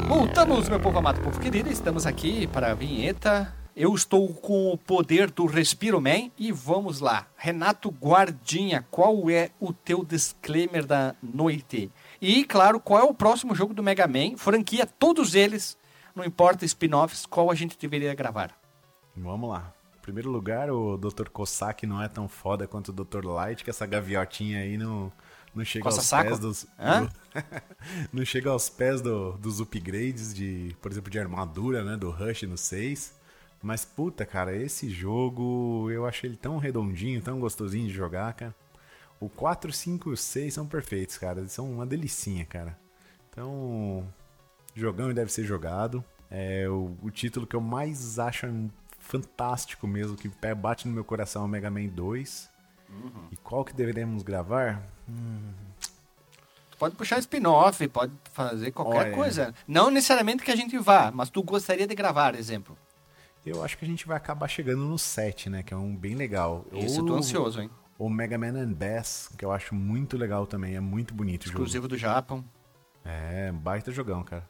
Voltamos, 0.07 0.69
meu 0.69 0.79
povo 0.79 0.99
amado, 0.99 1.21
povo 1.21 1.39
querido. 1.39 1.71
Estamos 1.71 2.05
aqui 2.05 2.45
para 2.47 2.71
a 2.71 2.75
vinheta. 2.75 3.53
Eu 3.75 3.95
estou 3.95 4.27
com 4.33 4.71
o 4.71 4.77
poder 4.77 5.31
do 5.31 5.45
Respiro 5.45 6.01
Man 6.01 6.29
e 6.37 6.51
vamos 6.51 6.99
lá. 6.99 7.27
Renato 7.37 7.89
Guardinha, 7.89 8.85
qual 8.91 9.29
é 9.29 9.49
o 9.59 9.71
teu 9.73 10.03
disclaimer 10.03 10.85
da 10.85 11.15
noite? 11.23 11.91
E, 12.21 12.43
claro, 12.43 12.79
qual 12.79 12.99
é 12.99 13.03
o 13.03 13.13
próximo 13.13 13.55
jogo 13.55 13.73
do 13.73 13.81
Mega 13.81 14.05
Man? 14.07 14.35
Franquia, 14.35 14.85
todos 14.85 15.33
eles, 15.33 15.77
não 16.13 16.25
importa 16.25 16.65
spin-offs, 16.65 17.25
qual 17.25 17.49
a 17.49 17.55
gente 17.55 17.77
deveria 17.77 18.13
gravar? 18.13 18.53
Vamos 19.15 19.49
lá. 19.49 19.78
Em 19.99 20.01
primeiro 20.01 20.29
lugar, 20.31 20.71
o 20.71 20.97
Dr. 20.97 21.29
Cossack 21.29 21.85
não 21.85 22.01
é 22.01 22.07
tão 22.07 22.27
foda 22.27 22.67
quanto 22.67 22.89
o 22.89 22.93
Dr. 22.93 23.25
Light, 23.25 23.63
que 23.63 23.69
essa 23.69 23.85
gaviotinha 23.85 24.59
aí 24.59 24.77
não, 24.77 25.11
não 25.53 25.63
chega 25.63 25.85
aos 25.85 25.95
saco? 26.03 26.29
pés 26.29 26.39
dos. 26.39 26.63
Do- 26.63 27.11
não 28.11 28.25
chega 28.25 28.49
aos 28.49 28.69
pés 28.69 29.01
do- 29.01 29.33
dos 29.33 29.59
upgrades 29.59 30.33
de, 30.33 30.75
por 30.81 30.91
exemplo, 30.91 31.11
de 31.11 31.19
armadura, 31.19 31.83
né? 31.83 31.95
Do 31.97 32.09
Rush 32.09 32.43
no 32.43 32.57
6. 32.57 33.13
Mas, 33.61 33.83
puta, 33.83 34.25
cara, 34.25 34.55
esse 34.55 34.89
jogo 34.89 35.89
eu 35.91 36.05
achei 36.05 36.29
ele 36.29 36.37
tão 36.37 36.57
redondinho, 36.57 37.21
tão 37.21 37.39
gostosinho 37.39 37.87
de 37.87 37.93
jogar, 37.93 38.33
cara. 38.33 38.55
O 39.19 39.27
4, 39.27 39.71
5 39.73 40.09
e 40.09 40.13
o 40.13 40.17
6 40.17 40.53
são 40.53 40.65
perfeitos, 40.65 41.17
cara. 41.17 41.39
Eles 41.41 41.51
são 41.51 41.69
uma 41.69 41.85
delicinha, 41.85 42.45
cara. 42.45 42.79
Então, 43.29 44.07
jogão 44.73 45.11
e 45.11 45.13
deve 45.13 45.31
ser 45.31 45.43
jogado. 45.43 46.03
É 46.31 46.69
o, 46.69 46.95
o 47.01 47.11
título 47.11 47.45
que 47.45 47.55
eu 47.55 47.59
mais 47.61 48.17
acho 48.17 48.47
fantástico 49.09 49.87
mesmo, 49.87 50.15
que 50.15 50.29
pé- 50.29 50.53
bate 50.55 50.87
no 50.87 50.93
meu 50.93 51.03
coração 51.03 51.41
é 51.41 51.45
o 51.45 51.47
Mega 51.47 51.69
Man 51.69 51.87
2. 51.87 52.49
E 53.31 53.37
qual 53.37 53.65
que 53.65 53.73
deveremos 53.73 54.23
gravar? 54.23 54.81
Hum, 55.07 55.51
pode 56.77 56.95
puxar 56.95 57.19
spin-off, 57.19 57.87
pode 57.87 58.13
fazer 58.33 58.71
qualquer 58.71 59.07
Olha. 59.07 59.15
coisa. 59.15 59.53
Não 59.67 59.91
necessariamente 59.91 60.43
que 60.43 60.51
a 60.51 60.55
gente 60.55 60.77
vá, 60.77 61.11
mas 61.11 61.29
tu 61.29 61.43
gostaria 61.43 61.85
de 61.87 61.93
gravar, 61.95 62.35
exemplo. 62.35 62.77
Eu 63.45 63.63
acho 63.63 63.77
que 63.77 63.85
a 63.85 63.87
gente 63.87 64.05
vai 64.07 64.17
acabar 64.17 64.47
chegando 64.47 64.83
no 64.83 64.97
7, 64.97 65.49
né? 65.49 65.63
Que 65.63 65.73
é 65.73 65.77
um 65.77 65.95
bem 65.95 66.13
legal. 66.15 66.65
Isso, 66.73 66.99
eu 66.99 67.05
tô 67.05 67.13
Ou- 67.13 67.19
ansioso, 67.19 67.61
hein? 67.61 67.69
O 67.97 68.09
Mega 68.09 68.37
Man 68.37 68.57
and 68.57 68.73
Bass, 68.73 69.29
que 69.37 69.43
eu 69.43 69.51
acho 69.51 69.73
muito 69.75 70.17
legal 70.17 70.45
também. 70.47 70.75
É 70.75 70.79
muito 70.79 71.13
bonito 71.13 71.43
o 71.43 71.45
jogo. 71.47 71.57
Exclusivo 71.57 71.87
do 71.87 71.97
Japão. 71.97 72.43
É, 73.03 73.51
baita 73.51 73.91
jogão, 73.91 74.23
cara. 74.23 74.47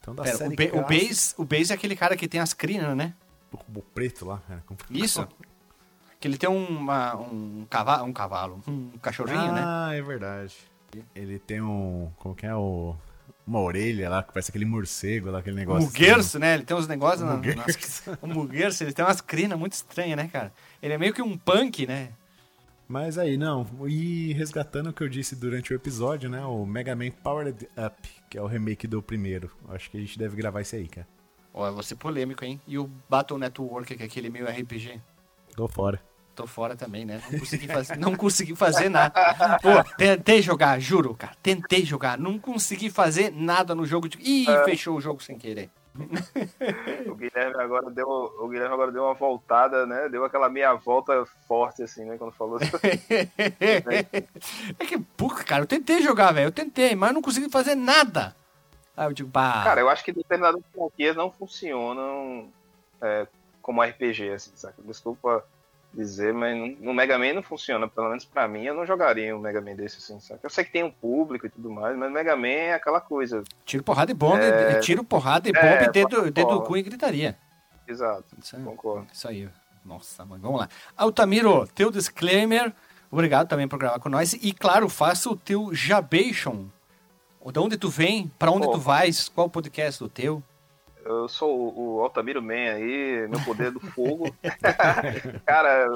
Então 0.00 0.14
da 0.14 0.22
Pera, 0.22 0.36
série 0.36 0.54
o, 0.54 0.56
ba 0.56 0.64
o, 0.64 0.68
clássica- 0.84 0.88
Base, 1.08 1.34
o 1.38 1.44
Base 1.44 1.72
é 1.72 1.74
aquele 1.74 1.96
cara 1.96 2.16
que 2.16 2.28
tem 2.28 2.40
as 2.40 2.52
crinas, 2.54 2.96
né? 2.96 3.12
O, 3.52 3.78
o 3.78 3.82
preto 3.82 4.24
lá, 4.26 4.38
cara. 4.46 4.62
como- 4.66 4.78
Isso. 4.90 5.26
Que 6.18 6.28
ele 6.28 6.38
tem 6.38 6.48
uma, 6.48 7.14
um, 7.16 7.66
cavalo, 7.68 8.04
um 8.04 8.12
cavalo, 8.12 8.62
um 8.66 8.90
cachorrinho, 9.02 9.52
né? 9.52 9.62
ah, 9.64 9.90
é 9.92 10.00
verdade. 10.02 10.56
Ele 11.14 11.38
tem 11.38 11.60
um. 11.60 12.10
Como 12.16 12.34
que 12.34 12.46
é 12.46 12.54
o. 12.54 12.94
Uma 13.46 13.60
orelha 13.60 14.08
lá, 14.10 14.22
que 14.24 14.32
parece 14.32 14.50
aquele 14.50 14.64
morcego 14.64 15.30
lá, 15.30 15.38
aquele 15.38 15.54
O 15.54 15.58
negócio. 15.60 15.86
Muguerço, 15.86 16.36
né? 16.38 16.54
Ele 16.54 16.64
tem 16.64 16.76
uns 16.76 16.88
negócios 16.88 17.20
na, 17.20 17.34
Muguerço. 17.36 18.10
nas... 18.10 18.18
O 18.22 18.26
Muguerço, 18.26 18.82
ele 18.82 18.92
tem 18.92 19.04
umas 19.04 19.20
crinas 19.20 19.56
muito 19.56 19.74
estranhas, 19.74 20.16
né, 20.16 20.26
cara? 20.26 20.52
Ele 20.82 20.94
é 20.94 20.98
meio 20.98 21.14
que 21.14 21.22
um 21.22 21.36
punk, 21.38 21.86
né? 21.86 22.08
Mas 22.88 23.18
aí, 23.18 23.36
não. 23.36 23.64
E 23.86 24.32
resgatando 24.32 24.90
o 24.90 24.92
que 24.92 25.02
eu 25.02 25.08
disse 25.08 25.36
durante 25.36 25.72
o 25.72 25.76
episódio, 25.76 26.28
né? 26.28 26.44
O 26.44 26.64
Mega 26.66 26.96
Man 26.96 27.10
Powered 27.10 27.68
Up, 27.76 28.08
que 28.28 28.36
é 28.38 28.42
o 28.42 28.46
remake 28.46 28.86
do 28.88 29.00
primeiro. 29.02 29.50
Acho 29.68 29.90
que 29.90 29.96
a 29.96 30.00
gente 30.00 30.18
deve 30.18 30.34
gravar 30.36 30.60
isso 30.62 30.74
aí, 30.74 30.88
cara. 30.88 31.06
Ó, 31.56 31.66
eu 31.66 31.72
vou 31.72 31.82
ser 31.82 31.96
polêmico, 31.96 32.44
hein? 32.44 32.60
E 32.68 32.78
o 32.78 32.90
Battle 33.08 33.38
Network, 33.38 33.96
que 33.96 34.02
é 34.02 34.06
aquele 34.06 34.28
meio 34.28 34.46
RPG? 34.46 35.00
Tô 35.56 35.66
fora. 35.66 35.98
Tô 36.34 36.46
fora 36.46 36.76
também, 36.76 37.06
né? 37.06 37.22
Não 37.32 37.38
consegui 37.38 37.66
fazer, 37.66 37.96
não 37.96 38.14
consegui 38.14 38.54
fazer 38.54 38.90
nada. 38.90 39.58
Pô, 39.62 39.82
tentei 39.96 40.42
jogar, 40.42 40.78
juro, 40.78 41.14
cara. 41.14 41.32
Tentei 41.42 41.82
jogar. 41.82 42.18
Não 42.18 42.38
consegui 42.38 42.90
fazer 42.90 43.32
nada 43.32 43.74
no 43.74 43.86
jogo. 43.86 44.06
De... 44.06 44.18
Ih, 44.18 44.44
fechou 44.66 44.98
o 44.98 45.00
jogo 45.00 45.22
sem 45.22 45.38
querer. 45.38 45.70
O 47.06 47.14
Guilherme 47.14 47.58
agora 47.58 47.90
deu, 47.90 48.06
o 48.06 48.48
Guilherme 48.48 48.74
agora 48.74 48.92
deu 48.92 49.04
uma 49.04 49.14
voltada, 49.14 49.86
né? 49.86 50.10
Deu 50.10 50.26
aquela 50.26 50.50
meia 50.50 50.74
volta 50.74 51.24
forte, 51.48 51.82
assim, 51.82 52.04
né? 52.04 52.18
Quando 52.18 52.32
falou. 52.32 52.58
é 54.78 54.84
que, 54.84 54.98
puta, 55.16 55.42
cara, 55.42 55.62
eu 55.62 55.66
tentei 55.66 56.02
jogar, 56.02 56.32
velho. 56.32 56.48
Eu 56.48 56.52
tentei, 56.52 56.94
mas 56.94 57.14
não 57.14 57.22
consegui 57.22 57.48
fazer 57.48 57.74
nada. 57.74 58.36
Aí 58.96 59.06
eu 59.06 59.12
digo. 59.12 59.30
Cara, 59.30 59.80
eu 59.80 59.88
acho 59.90 60.04
que 60.04 60.12
determinadas 60.12 60.62
franquias 60.72 61.14
não 61.16 61.30
funcionam 61.30 62.48
é, 63.02 63.26
como 63.60 63.82
RPG, 63.82 64.30
assim, 64.30 64.52
saca? 64.54 64.80
Desculpa 64.82 65.44
dizer, 65.92 66.32
mas 66.32 66.56
no- 66.80 66.92
Mega 66.94 67.18
Man 67.18 67.32
não 67.34 67.42
funciona. 67.42 67.88
Pelo 67.88 68.08
menos 68.08 68.24
pra 68.24 68.46
mim, 68.48 68.64
eu 68.64 68.74
não 68.74 68.86
jogaria 68.86 69.34
um 69.36 69.40
Mega 69.40 69.60
Man 69.60 69.74
desse, 69.74 69.98
assim, 69.98 70.18
saca? 70.20 70.40
Eu 70.42 70.50
sei 70.50 70.64
que 70.64 70.72
tem 70.72 70.82
um 70.84 70.90
público 70.90 71.46
e 71.46 71.50
tudo 71.50 71.70
mais, 71.70 71.96
mas 71.96 72.10
Mega 72.12 72.36
Man 72.36 72.48
é 72.48 72.74
aquela 72.74 73.00
coisa. 73.00 73.42
Tiro, 73.64 73.82
porrada 73.82 74.10
e 74.10 74.14
bomba, 74.14 74.42
É. 74.42 74.78
tiro, 74.80 75.04
porrada 75.04 75.48
e 75.48 75.52
É, 75.54 75.60
bomba, 75.60 75.84
e 75.84 75.90
dedo, 75.92 76.30
dedo 76.30 76.48
do 76.54 76.62
cu 76.62 76.76
e 76.76 76.82
gritaria. 76.82 77.36
Exato, 77.86 78.24
Isso 78.38 78.56
aí. 78.56 78.62
concordo. 78.64 79.06
Isso 79.12 79.28
aí. 79.28 79.48
Nossa, 79.84 80.24
mãe, 80.24 80.40
vamos 80.40 80.58
lá. 80.60 80.68
Altamiro, 80.96 81.66
teu 81.68 81.90
disclaimer. 81.90 82.72
Obrigado 83.10 83.46
também 83.48 83.68
por 83.68 83.78
gravar 83.78 84.00
com 84.00 84.08
nós. 84.08 84.32
E 84.32 84.52
claro, 84.52 84.88
faça 84.88 85.30
o 85.30 85.36
teu 85.36 85.72
jabation. 85.72 86.66
De 87.52 87.58
onde 87.58 87.76
tu 87.76 87.88
vem, 87.88 88.28
pra 88.38 88.50
onde 88.50 88.66
Pô. 88.66 88.72
tu 88.72 88.78
vais, 88.78 89.28
qual 89.28 89.46
o 89.46 89.50
podcast 89.50 90.02
do 90.02 90.08
teu. 90.08 90.42
Eu 91.04 91.28
sou 91.28 91.56
o, 91.56 91.96
o 91.96 92.02
Altamiro 92.02 92.42
Man 92.42 92.52
aí, 92.74 93.28
meu 93.28 93.40
poder 93.44 93.70
do 93.70 93.78
fogo. 93.80 94.34
Cara, 95.46 95.88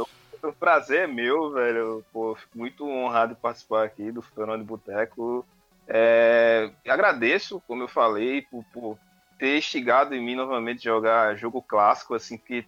o 0.42 0.52
prazer 0.52 1.02
é 1.02 1.06
meu, 1.06 1.50
velho. 1.52 2.04
Pô, 2.12 2.36
fico 2.36 2.56
muito 2.56 2.86
honrado 2.86 3.34
de 3.34 3.40
participar 3.40 3.84
aqui 3.84 4.12
do 4.12 4.22
Fernando 4.22 4.60
de 4.60 4.66
Boteco. 4.66 5.44
É, 5.88 6.70
agradeço, 6.86 7.60
como 7.66 7.82
eu 7.82 7.88
falei, 7.88 8.42
por, 8.42 8.64
por 8.72 8.98
ter 9.38 9.58
instigado 9.58 10.14
em 10.14 10.24
mim 10.24 10.36
novamente 10.36 10.84
jogar 10.84 11.36
jogo 11.36 11.60
clássico, 11.60 12.14
assim, 12.14 12.38
que 12.38 12.64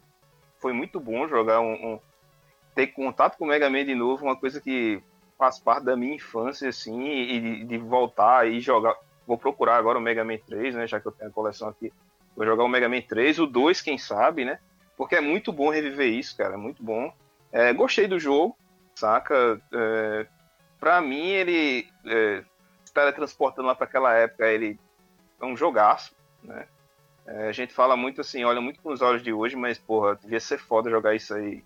foi 0.59 0.73
muito 0.73 0.99
bom 0.99 1.29
jogar 1.29 1.61
um, 1.61 1.73
um- 1.73 1.99
ter 2.75 2.89
contato 2.89 3.37
com 3.37 3.45
o 3.45 3.49
Mega 3.49 3.71
Man 3.71 3.85
de 3.85 3.95
novo, 3.95 4.25
uma 4.25 4.35
coisa 4.35 4.61
que 4.61 5.01
faz 5.43 5.59
parte 5.59 5.83
da 5.83 5.97
minha 5.97 6.15
infância, 6.15 6.69
assim, 6.69 7.05
e 7.05 7.65
de, 7.65 7.77
voltar 7.77 8.49
e 8.49 8.61
jogar. 8.61 8.95
Vou 9.27 9.37
procurar 9.37 9.77
agora 9.77 9.99
o 9.99 10.01
Mega 10.01 10.23
Man 10.23 10.39
3, 10.39 10.77
né? 10.77 10.87
Já 10.87 11.01
que 11.01 11.07
eu 11.09 11.11
tenho 11.11 11.33
a 11.33 11.35
coleção 11.35 11.69
aqui. 11.69 11.93
Vou 12.37 12.47
jogar 12.47 12.63
o 12.63 12.69
Mega 12.69 12.89
Man 12.89 13.01
3, 13.01 13.41
o 13.41 13.47
2, 13.49 13.83
quem 13.83 13.99
sabe, 13.99 14.45
né? 14.45 14.61
Porque 14.97 15.17
é 15.17 15.21
muito 15.21 15.53
bom 15.53 15.69
reviver 15.69 16.07
isso, 16.07 16.37
cara. 16.37 16.55
É 16.55 16.57
muito 16.57 16.81
bom. 16.81 17.13
É, 17.51 17.73
gostei 17.73 18.07
do 18.07 18.21
jogo, 18.21 18.57
saca? 18.95 19.61
É, 19.73 20.27
pra 20.79 21.01
mim, 21.01 21.27
ele. 21.27 21.89
É, 22.07 22.45
teletransportando 22.95 23.67
lá 23.67 23.75
pra 23.75 23.87
aquela 23.87 24.15
época, 24.15 24.47
ele 24.47 24.79
é 25.41 25.45
um 25.45 25.57
jogaço, 25.57 26.15
né? 26.41 26.69
É, 27.27 27.49
a 27.49 27.53
gente 27.53 27.75
fala 27.75 27.97
muito 27.97 28.21
assim, 28.21 28.45
olha 28.45 28.61
muito 28.61 28.81
com 28.81 28.93
os 28.93 29.03
olhos 29.03 29.25
de 29.25 29.33
hoje, 29.33 29.57
mas, 29.57 29.77
porra, 29.77 30.15
devia 30.15 30.39
ser 30.39 30.59
foda 30.59 30.89
jogar 30.89 31.17
isso 31.17 31.35
aí 31.35 31.65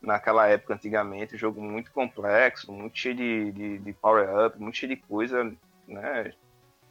naquela 0.00 0.46
época 0.46 0.74
antigamente. 0.74 1.34
Um 1.34 1.38
jogo 1.38 1.60
muito 1.60 1.90
complexo, 1.92 2.72
muito 2.72 2.98
cheio 2.98 3.14
de, 3.14 3.52
de, 3.52 3.78
de 3.78 3.92
power-up, 3.92 4.60
muito 4.60 4.76
cheio 4.76 4.94
de 4.94 5.02
coisa, 5.02 5.52
né? 5.86 6.32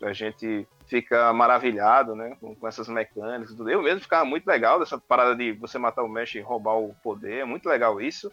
A 0.01 0.13
gente 0.13 0.67
fica 0.85 1.33
maravilhado, 1.33 2.15
né? 2.15 2.37
Com, 2.39 2.55
com 2.55 2.67
essas 2.67 2.87
mecânicas. 2.87 3.57
Eu 3.59 3.81
mesmo 3.81 4.01
ficava 4.01 4.25
muito 4.25 4.45
legal 4.45 4.79
dessa 4.79 4.97
parada 4.97 5.35
de 5.35 5.53
você 5.53 5.77
matar 5.77 6.03
o 6.03 6.09
Mesh 6.09 6.35
e 6.35 6.39
roubar 6.39 6.77
o 6.77 6.95
poder. 7.01 7.39
É 7.39 7.45
muito 7.45 7.67
legal 7.67 7.99
isso. 7.99 8.31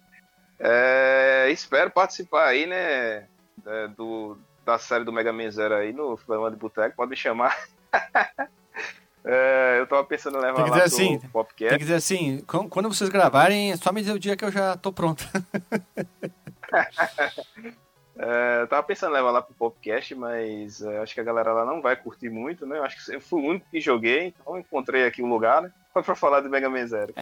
É, 0.59 1.49
espero 1.51 1.91
participar 1.91 2.47
aí, 2.47 2.66
né? 2.66 3.27
é, 3.66 3.89
do, 3.89 4.37
da 4.64 4.79
série 4.79 5.05
do 5.05 5.12
Mega 5.12 5.33
Man 5.33 5.51
Zero 5.51 5.75
aí 5.75 5.93
no 5.93 6.16
Flama 6.16 6.51
de 6.51 6.57
Boteco. 6.57 6.97
Pode 6.97 7.11
me 7.11 7.16
chamar. 7.16 7.57
É, 9.25 9.77
eu 9.81 9.87
tava 9.87 10.05
pensando 10.05 10.37
em 10.37 10.41
levar 10.41 10.57
Tem 10.57 10.64
que 10.64 10.70
lá 10.70 10.85
dizer 10.85 10.97
pro 11.31 11.41
assim, 11.41 11.57
Tem 11.57 11.68
que 11.70 11.79
dizer 11.79 11.95
assim, 11.95 12.39
qu- 12.47 12.68
quando 12.68 12.89
vocês 12.93 13.09
gravarem, 13.09 13.72
é 13.72 13.77
só 13.77 13.91
me 13.91 14.01
dizer 14.03 14.12
o 14.12 14.18
dia 14.18 14.37
que 14.37 14.45
eu 14.45 14.53
já 14.53 14.77
tô 14.77 14.93
pronto. 14.93 15.25
É, 18.16 18.61
eu 18.61 18.68
tava 18.68 18.83
pensando 18.85 19.11
em 19.11 19.14
levar 19.14 19.33
lá 19.33 19.43
pro 19.43 19.53
podcast, 19.55 20.14
mas 20.14 20.81
é, 20.81 20.99
acho 20.99 21.12
que 21.14 21.20
a 21.20 21.25
galera 21.25 21.53
lá 21.53 21.64
não 21.64 21.83
vai 21.83 21.97
curtir 21.97 22.31
muito, 22.31 22.64
né? 22.64 22.79
Eu 22.79 22.85
acho 22.85 23.05
que 23.05 23.12
eu 23.16 23.20
fui 23.20 23.43
o 23.43 23.47
único 23.47 23.66
que 23.68 23.81
joguei, 23.81 24.27
então 24.41 24.57
encontrei 24.57 25.05
aqui 25.05 25.20
o 25.20 25.27
lugar, 25.27 25.62
né? 25.62 25.72
Foi 25.93 26.01
pra 26.05 26.14
falar 26.14 26.41
do 26.41 26.49
Mega 26.49 26.70
Man 26.70 26.87
Zero. 26.87 27.12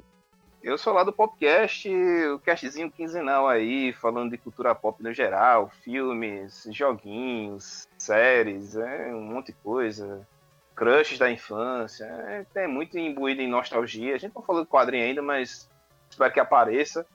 Eu 0.62 0.76
sou 0.76 0.92
lá 0.92 1.02
do 1.02 1.10
podcast, 1.12 1.88
o 1.88 2.38
castzinho 2.40 2.90
quinzenal 2.90 3.48
aí, 3.48 3.92
falando 3.94 4.30
de 4.32 4.36
cultura 4.38 4.74
pop 4.74 5.02
no 5.02 5.12
geral, 5.14 5.72
filmes, 5.82 6.68
joguinhos, 6.70 7.88
séries, 7.96 8.76
é, 8.76 9.12
um 9.14 9.22
monte 9.22 9.46
de 9.46 9.52
coisa. 9.64 10.28
Crushes 10.74 11.18
da 11.18 11.30
infância, 11.30 12.04
é, 12.04 12.46
é 12.62 12.66
muito 12.66 12.98
imbuído 12.98 13.42
em 13.42 13.48
nostalgia. 13.48 14.14
A 14.14 14.18
gente 14.18 14.34
não 14.34 14.42
falou 14.42 14.62
de 14.62 14.68
quadrinho 14.68 15.04
ainda, 15.04 15.22
mas 15.22 15.68
espero 16.10 16.32
que 16.32 16.40
apareça. 16.40 17.06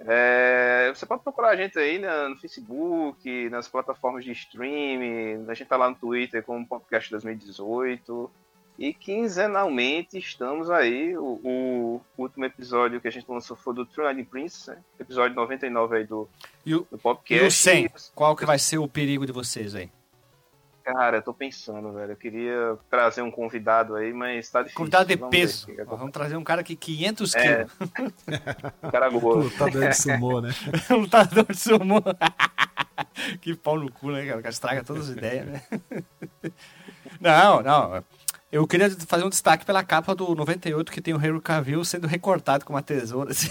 É, 0.00 0.92
você 0.94 1.04
pode 1.04 1.22
procurar 1.22 1.50
a 1.50 1.56
gente 1.56 1.76
aí 1.78 1.98
né, 1.98 2.28
no 2.28 2.36
Facebook, 2.36 3.48
nas 3.50 3.66
plataformas 3.66 4.24
de 4.24 4.30
streaming, 4.30 5.44
a 5.48 5.54
gente 5.54 5.66
tá 5.66 5.76
lá 5.76 5.90
no 5.90 5.96
Twitter 5.96 6.42
como 6.44 6.66
Podcast 6.66 7.10
2018. 7.10 8.30
E 8.78 8.94
quinzenalmente 8.94 10.16
estamos 10.16 10.70
aí. 10.70 11.18
O, 11.18 11.40
o 11.42 12.00
último 12.16 12.44
episódio 12.44 13.00
que 13.00 13.08
a 13.08 13.10
gente 13.10 13.28
lançou 13.28 13.56
foi 13.56 13.74
do 13.74 13.84
True 13.84 14.06
Night 14.06 14.30
Prince, 14.30 14.70
né? 14.70 14.78
episódio 15.00 15.34
99 15.34 15.96
aí 15.96 16.06
do, 16.06 16.28
E 16.64 16.76
o, 16.76 16.86
do 16.88 16.96
e 16.96 16.98
podcast. 16.98 17.46
o 17.46 17.50
100, 17.50 17.90
qual 18.14 18.36
que 18.36 18.46
vai 18.46 18.58
ser 18.58 18.78
o 18.78 18.86
perigo 18.86 19.26
de 19.26 19.32
vocês 19.32 19.74
aí? 19.74 19.90
Cara, 20.92 21.18
eu 21.18 21.22
tô 21.22 21.34
pensando, 21.34 21.92
velho. 21.92 22.12
Eu 22.12 22.16
queria 22.16 22.78
trazer 22.88 23.20
um 23.20 23.30
convidado 23.30 23.94
aí, 23.94 24.10
mas 24.12 24.48
tá 24.50 24.60
difícil. 24.60 24.76
Convidado 24.78 25.06
de 25.08 25.16
Vamos 25.16 25.30
ver 25.36 25.40
peso. 25.42 25.66
Nós 25.76 25.98
vamos 25.98 26.12
trazer 26.12 26.36
um 26.36 26.44
cara 26.44 26.62
que 26.62 26.74
500 26.74 27.34
É. 27.34 27.42
quilos. 27.66 27.72
O 28.82 28.90
cara 28.90 29.08
gordo. 29.10 29.42
Lutador 29.44 29.88
de 29.88 29.96
sumô, 29.96 30.40
né? 30.40 30.50
lutador 30.90 31.44
de 31.44 31.58
sumô. 31.58 32.00
que 33.42 33.54
pau 33.54 33.78
no 33.78 33.92
cu, 33.92 34.10
né, 34.12 34.24
cara? 34.24 34.38
O 34.38 34.42
cara 34.42 34.52
estraga 34.52 34.82
todas 34.84 35.10
as 35.10 35.16
ideias, 35.16 35.46
né? 35.46 35.62
não, 37.20 37.60
não. 37.62 38.02
Eu 38.50 38.66
queria 38.66 38.90
fazer 38.90 39.24
um 39.24 39.28
destaque 39.28 39.66
pela 39.66 39.84
capa 39.84 40.14
do 40.14 40.34
98 40.34 40.90
que 40.90 41.02
tem 41.02 41.12
o 41.12 41.18
Henry 41.22 41.38
Cavill 41.42 41.84
sendo 41.84 42.06
recortado 42.06 42.64
com 42.64 42.72
uma 42.72 42.80
tesoura. 42.82 43.32
assim. 43.32 43.50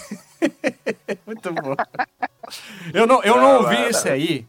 Muito 1.24 1.52
bom. 1.52 1.76
Eu 2.92 3.06
não, 3.06 3.22
eu 3.22 3.36
não 3.36 3.46
Ah, 3.46 3.58
ouvi 3.58 3.76
esse 3.84 4.08
lá. 4.08 4.14
aí 4.14 4.46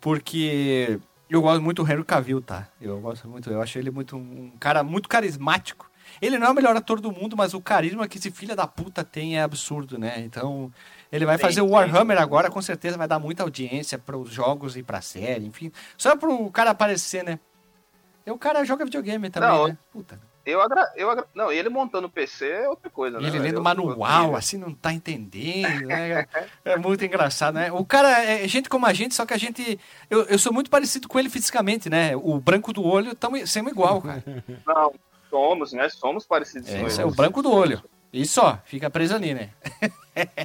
porque 0.00 0.98
eu 1.28 1.42
gosto 1.42 1.62
muito 1.62 1.82
do 1.82 1.90
Henry 1.90 2.04
Cavill, 2.04 2.40
tá? 2.40 2.68
Eu 2.80 3.00
gosto 3.00 3.28
muito, 3.28 3.50
eu 3.50 3.60
acho 3.60 3.78
ele 3.78 3.90
muito 3.90 4.16
um 4.16 4.52
cara 4.58 4.82
muito 4.82 5.08
carismático. 5.08 5.90
Ele 6.22 6.38
não 6.38 6.46
é 6.46 6.50
o 6.50 6.54
melhor 6.54 6.76
ator 6.76 7.00
do 7.00 7.10
mundo, 7.10 7.36
mas 7.36 7.52
o 7.52 7.60
carisma 7.60 8.06
que 8.06 8.16
esse 8.16 8.30
filho 8.30 8.54
da 8.54 8.66
puta 8.66 9.02
tem 9.02 9.38
é 9.38 9.42
absurdo, 9.42 9.98
né? 9.98 10.20
Então, 10.20 10.72
ele 11.10 11.26
vai 11.26 11.36
Sim, 11.36 11.42
fazer 11.42 11.60
o. 11.62 11.70
Warhammer 11.70 12.18
agora, 12.18 12.48
com 12.48 12.62
certeza 12.62 12.96
vai 12.96 13.08
dar 13.08 13.18
muita 13.18 13.42
audiência 13.42 13.98
para 13.98 14.16
os 14.16 14.30
jogos 14.30 14.76
e 14.76 14.82
pra 14.82 15.00
série, 15.00 15.44
enfim. 15.44 15.72
Só 15.98 16.16
pro 16.16 16.48
cara 16.50 16.70
aparecer, 16.70 17.24
né? 17.24 17.40
E 18.24 18.30
o 18.30 18.38
cara 18.38 18.64
joga 18.64 18.84
videogame 18.84 19.28
também, 19.30 19.48
Não, 19.48 19.68
né? 19.68 19.78
Puta. 19.92 20.20
Eu, 20.46 20.60
agra... 20.62 20.90
eu 20.96 21.10
agra... 21.10 21.26
Não, 21.34 21.50
ele 21.52 21.68
montando 21.68 22.06
o 22.06 22.10
PC 22.10 22.48
é 22.48 22.68
outra 22.68 22.88
coisa, 22.88 23.20
né? 23.20 23.26
Ele 23.28 23.38
lendo 23.38 23.56
Eu- 23.56 23.62
manual, 23.62 24.28
eu- 24.30 24.36
assim, 24.36 24.56
não 24.56 24.72
tá 24.72 24.92
entendendo, 24.92 25.86
né? 25.86 26.26
É 26.64 26.76
muito 26.76 27.04
engraçado, 27.04 27.54
né? 27.56 27.70
O 27.72 27.84
cara 27.84 28.22
é 28.24 28.46
gente 28.48 28.68
como 28.68 28.86
a 28.86 28.92
gente, 28.92 29.14
só 29.14 29.26
que 29.26 29.34
a 29.34 29.38
gente. 29.38 29.78
Eu, 30.08 30.22
eu 30.24 30.38
sou 30.38 30.52
muito 30.52 30.70
parecido 30.70 31.08
com 31.08 31.18
ele 31.18 31.28
fisicamente, 31.28 31.90
né? 31.90 32.16
O 32.16 32.38
branco 32.40 32.72
do 32.72 32.84
olho 32.84 33.12
estamos 33.12 33.50
sendo 33.50 33.68
igual, 33.68 34.00
cara. 34.00 34.22
Não, 34.66 34.94
somos, 35.28 35.72
né? 35.72 35.88
Somos 35.88 36.24
parecidos 36.24 36.68
É, 36.70 36.80
com 36.80 36.86
isso 36.86 37.00
ele. 37.00 37.08
é 37.08 37.12
o 37.12 37.14
branco 37.14 37.42
do 37.42 37.52
olho. 37.52 37.82
E 38.12 38.24
só, 38.24 38.58
fica 38.64 38.88
preso 38.88 39.14
ali, 39.14 39.34
né? 39.34 39.50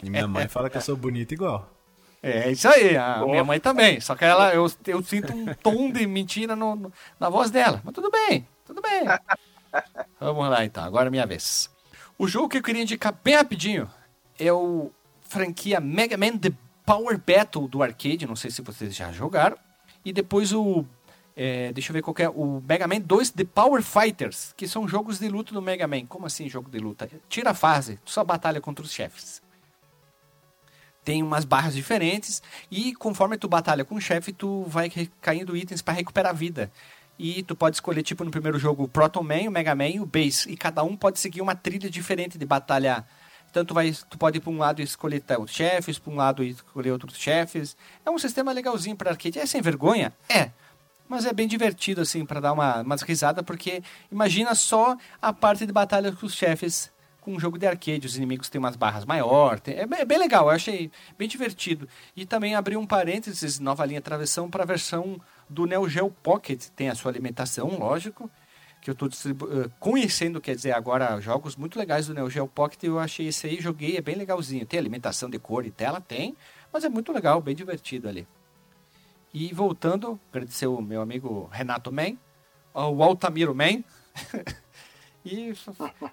E 0.03 0.09
minha 0.09 0.27
mãe 0.27 0.47
fala 0.47 0.69
que 0.69 0.75
eu 0.77 0.81
sou 0.81 0.97
bonito 0.97 1.33
igual. 1.33 1.69
É 2.23 2.51
isso 2.51 2.67
aí, 2.67 2.95
a 2.97 3.19
Bom. 3.19 3.31
minha 3.31 3.43
mãe 3.43 3.59
também. 3.59 3.99
Só 4.01 4.13
que 4.15 4.23
ela, 4.25 4.53
eu, 4.53 4.69
eu 4.87 5.01
sinto 5.01 5.33
um 5.33 5.45
tom 5.55 5.91
de 5.91 6.05
mentira 6.05 6.55
no, 6.55 6.75
no- 6.75 6.93
na 7.19 7.29
voz 7.29 7.49
dela. 7.49 7.81
Mas 7.83 7.93
tudo 7.95 8.11
bem, 8.11 8.47
tudo 8.65 8.81
bem. 8.81 9.03
Vamos 10.19 10.49
lá 10.49 10.63
então, 10.65 10.83
agora 10.83 11.07
é 11.07 11.09
minha 11.09 11.25
vez. 11.25 11.69
O 12.17 12.27
jogo 12.27 12.49
que 12.49 12.57
eu 12.57 12.63
queria 12.63 12.83
indicar 12.83 13.17
bem 13.23 13.35
rapidinho 13.35 13.89
é 14.39 14.51
o 14.51 14.91
franquia 15.21 15.79
Mega 15.79 16.17
Man 16.17 16.37
The 16.37 16.51
Power 16.85 17.17
Battle 17.17 17.67
do 17.67 17.81
arcade. 17.81 18.27
Não 18.27 18.35
sei 18.35 18.51
se 18.51 18.61
vocês 18.61 18.95
já 18.95 19.11
jogaram. 19.11 19.57
E 20.03 20.11
depois 20.11 20.53
o. 20.53 20.85
é, 21.35 21.71
deixa 21.73 21.91
eu 21.91 21.93
ver 21.93 22.01
qual 22.01 22.15
é. 22.19 22.29
O 22.29 22.61
Mega 22.67 22.87
Man 22.87 22.99
2 22.99 23.31
The 23.31 23.45
Power 23.45 23.81
Fighters, 23.81 24.53
que 24.55 24.67
são 24.67 24.87
jogos 24.87 25.19
de 25.19 25.29
luta 25.29 25.53
do 25.53 25.61
Mega 25.61 25.87
Man. 25.87 26.05
Como 26.05 26.25
assim 26.25 26.49
jogo 26.49 26.69
de 26.69 26.79
luta? 26.79 27.09
Tira 27.29 27.51
a 27.51 27.53
fase, 27.53 27.99
só 28.05 28.23
batalha 28.23 28.61
contra 28.61 28.83
os 28.83 28.91
chefes 28.91 29.41
tem 31.03 31.23
umas 31.23 31.45
barras 31.45 31.73
diferentes 31.73 32.41
e 32.69 32.93
conforme 32.93 33.37
tu 33.37 33.47
batalha 33.47 33.83
com 33.83 33.95
o 33.95 34.01
chefe, 34.01 34.31
tu 34.31 34.63
vai 34.67 34.89
caindo 35.19 35.57
itens 35.57 35.81
para 35.81 35.95
recuperar 35.95 36.35
vida. 36.35 36.71
E 37.23 37.43
tu 37.43 37.55
pode 37.55 37.75
escolher, 37.75 38.01
tipo, 38.01 38.23
no 38.23 38.31
primeiro 38.31 38.57
jogo, 38.57 38.83
o 38.83 38.87
Proton 38.87 39.21
Man, 39.21 39.47
o 39.47 39.51
Mega 39.51 39.75
Man 39.75 40.01
o 40.01 40.05
Base. 40.07 40.49
E 40.51 40.57
cada 40.57 40.81
um 40.81 40.97
pode 40.97 41.19
seguir 41.19 41.39
uma 41.39 41.53
trilha 41.53 41.87
diferente 41.87 42.35
de 42.35 42.45
batalhar. 42.47 43.07
Então 43.51 43.63
tu, 43.63 43.75
vai, 43.75 43.91
tu 44.09 44.17
pode 44.17 44.39
ir 44.39 44.41
para 44.41 44.49
um 44.51 44.57
lado 44.57 44.81
e 44.81 44.83
escolher 44.83 45.21
os 45.39 45.51
chefes, 45.51 45.99
para 45.99 46.11
um 46.11 46.15
lado 46.15 46.43
e 46.43 46.49
escolher 46.49 46.89
outros 46.91 47.15
chefes. 47.19 47.77
É 48.03 48.09
um 48.09 48.17
sistema 48.17 48.51
legalzinho 48.51 48.95
para 48.95 49.11
arcade. 49.11 49.37
É 49.37 49.45
sem 49.45 49.61
vergonha? 49.61 50.11
É. 50.27 50.49
Mas 51.07 51.25
é 51.25 51.33
bem 51.33 51.47
divertido, 51.47 52.01
assim, 52.01 52.25
para 52.25 52.39
dar 52.39 52.53
uma, 52.53 52.81
umas 52.81 53.03
risadas, 53.03 53.45
porque 53.45 53.83
imagina 54.11 54.55
só 54.55 54.97
a 55.21 55.31
parte 55.31 55.65
de 55.67 55.71
batalha 55.71 56.11
com 56.13 56.25
os 56.25 56.33
chefes 56.33 56.89
com 57.19 57.33
um 57.35 57.39
jogo 57.39 57.59
de 57.59 57.67
arcade. 57.67 58.07
Os 58.07 58.15
inimigos 58.17 58.49
têm 58.49 58.57
umas 58.57 58.75
barras 58.75 59.05
maior. 59.05 59.59
tem- 59.59 59.75
é, 59.75 59.85
bem, 59.85 59.99
é 59.99 60.05
bem 60.05 60.17
legal, 60.17 60.45
eu 60.45 60.51
achei 60.51 60.89
bem 61.19 61.27
divertido. 61.27 61.87
E 62.15 62.25
também 62.25 62.55
abri 62.55 62.75
um 62.77 62.87
parênteses, 62.87 63.59
nova 63.59 63.85
linha 63.85 64.01
travessão, 64.01 64.49
para 64.49 64.63
a 64.63 64.65
versão 64.65 65.21
do 65.51 65.65
Neo 65.65 65.87
Geo 65.87 66.09
Pocket. 66.09 66.69
Tem 66.75 66.89
a 66.89 66.95
sua 66.95 67.11
alimentação, 67.11 67.77
lógico, 67.77 68.31
que 68.81 68.89
eu 68.89 68.93
estou 68.93 69.09
conhecendo, 69.79 70.39
quer 70.39 70.55
dizer, 70.55 70.71
agora 70.71 71.19
jogos 71.19 71.55
muito 71.55 71.77
legais 71.77 72.07
do 72.07 72.13
Neo 72.13 72.29
Geo 72.29 72.47
Pocket. 72.47 72.83
Eu 72.83 72.97
achei 72.97 73.27
esse 73.27 73.45
aí, 73.45 73.59
joguei, 73.59 73.97
é 73.97 74.01
bem 74.01 74.15
legalzinho. 74.15 74.65
Tem 74.65 74.79
alimentação 74.79 75.29
de 75.29 75.37
cor 75.37 75.65
e 75.65 75.71
tela? 75.71 75.99
Tem, 75.99 76.35
mas 76.71 76.83
é 76.83 76.89
muito 76.89 77.11
legal, 77.11 77.41
bem 77.41 77.53
divertido 77.53 78.07
ali. 78.07 78.25
E 79.33 79.53
voltando, 79.53 80.19
agradecer 80.31 80.67
o 80.67 80.81
meu 80.81 81.01
amigo 81.01 81.49
Renato 81.51 81.91
Man, 81.91 82.17
o 82.73 83.03
Altamiro 83.03 83.53
Man. 83.53 83.83
e 85.23 85.53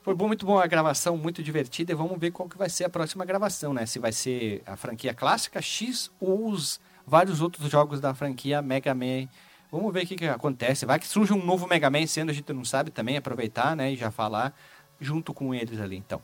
foi 0.02 0.14
bom, 0.14 0.26
muito 0.26 0.44
bom 0.44 0.58
a 0.58 0.66
gravação, 0.66 1.16
muito 1.16 1.42
divertida. 1.42 1.92
E 1.92 1.94
vamos 1.94 2.18
ver 2.18 2.32
qual 2.32 2.48
que 2.48 2.58
vai 2.58 2.68
ser 2.68 2.84
a 2.84 2.88
próxima 2.88 3.24
gravação, 3.24 3.72
né? 3.72 3.86
Se 3.86 3.98
vai 3.98 4.12
ser 4.12 4.62
a 4.66 4.76
franquia 4.76 5.14
clássica 5.14 5.62
X 5.62 6.10
ou 6.20 6.50
os 6.50 6.80
vários 7.08 7.40
outros 7.40 7.70
jogos 7.70 8.00
da 8.00 8.14
franquia 8.14 8.62
Mega 8.62 8.94
Man. 8.94 9.28
Vamos 9.70 9.92
ver 9.92 10.04
o 10.04 10.06
que, 10.06 10.16
que 10.16 10.26
acontece. 10.26 10.86
Vai 10.86 10.98
que 10.98 11.06
surge 11.06 11.32
um 11.32 11.44
novo 11.44 11.66
Mega 11.66 11.90
Man 11.90 12.06
sendo, 12.06 12.30
a 12.30 12.32
gente 12.34 12.52
não 12.52 12.64
sabe 12.64 12.90
também, 12.90 13.16
aproveitar, 13.16 13.74
né? 13.74 13.92
E 13.92 13.96
já 13.96 14.10
falar 14.10 14.54
junto 15.00 15.34
com 15.34 15.54
eles 15.54 15.80
ali, 15.80 15.96
então. 15.96 16.22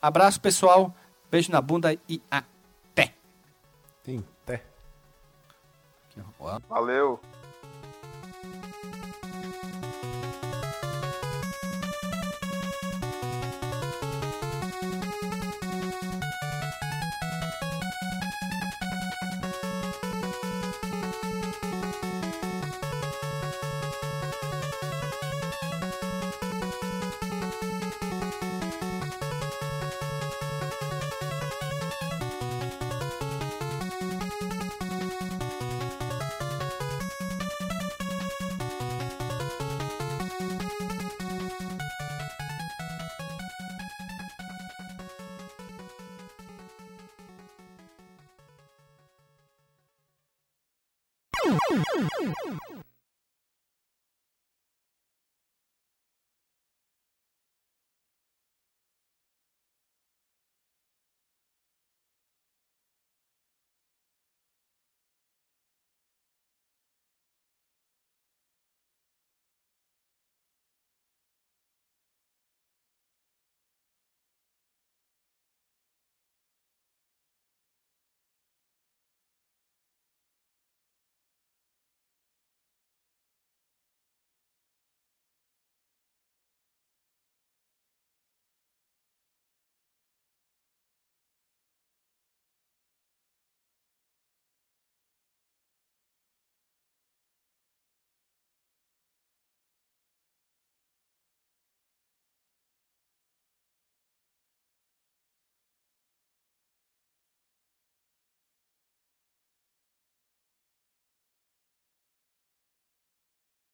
Abraço, 0.00 0.40
pessoal. 0.40 0.94
Beijo 1.30 1.50
na 1.50 1.60
bunda 1.60 1.96
e 2.08 2.20
até. 2.30 3.14
Tem 4.02 4.24
até. 4.42 4.62
Valeu. 6.68 7.20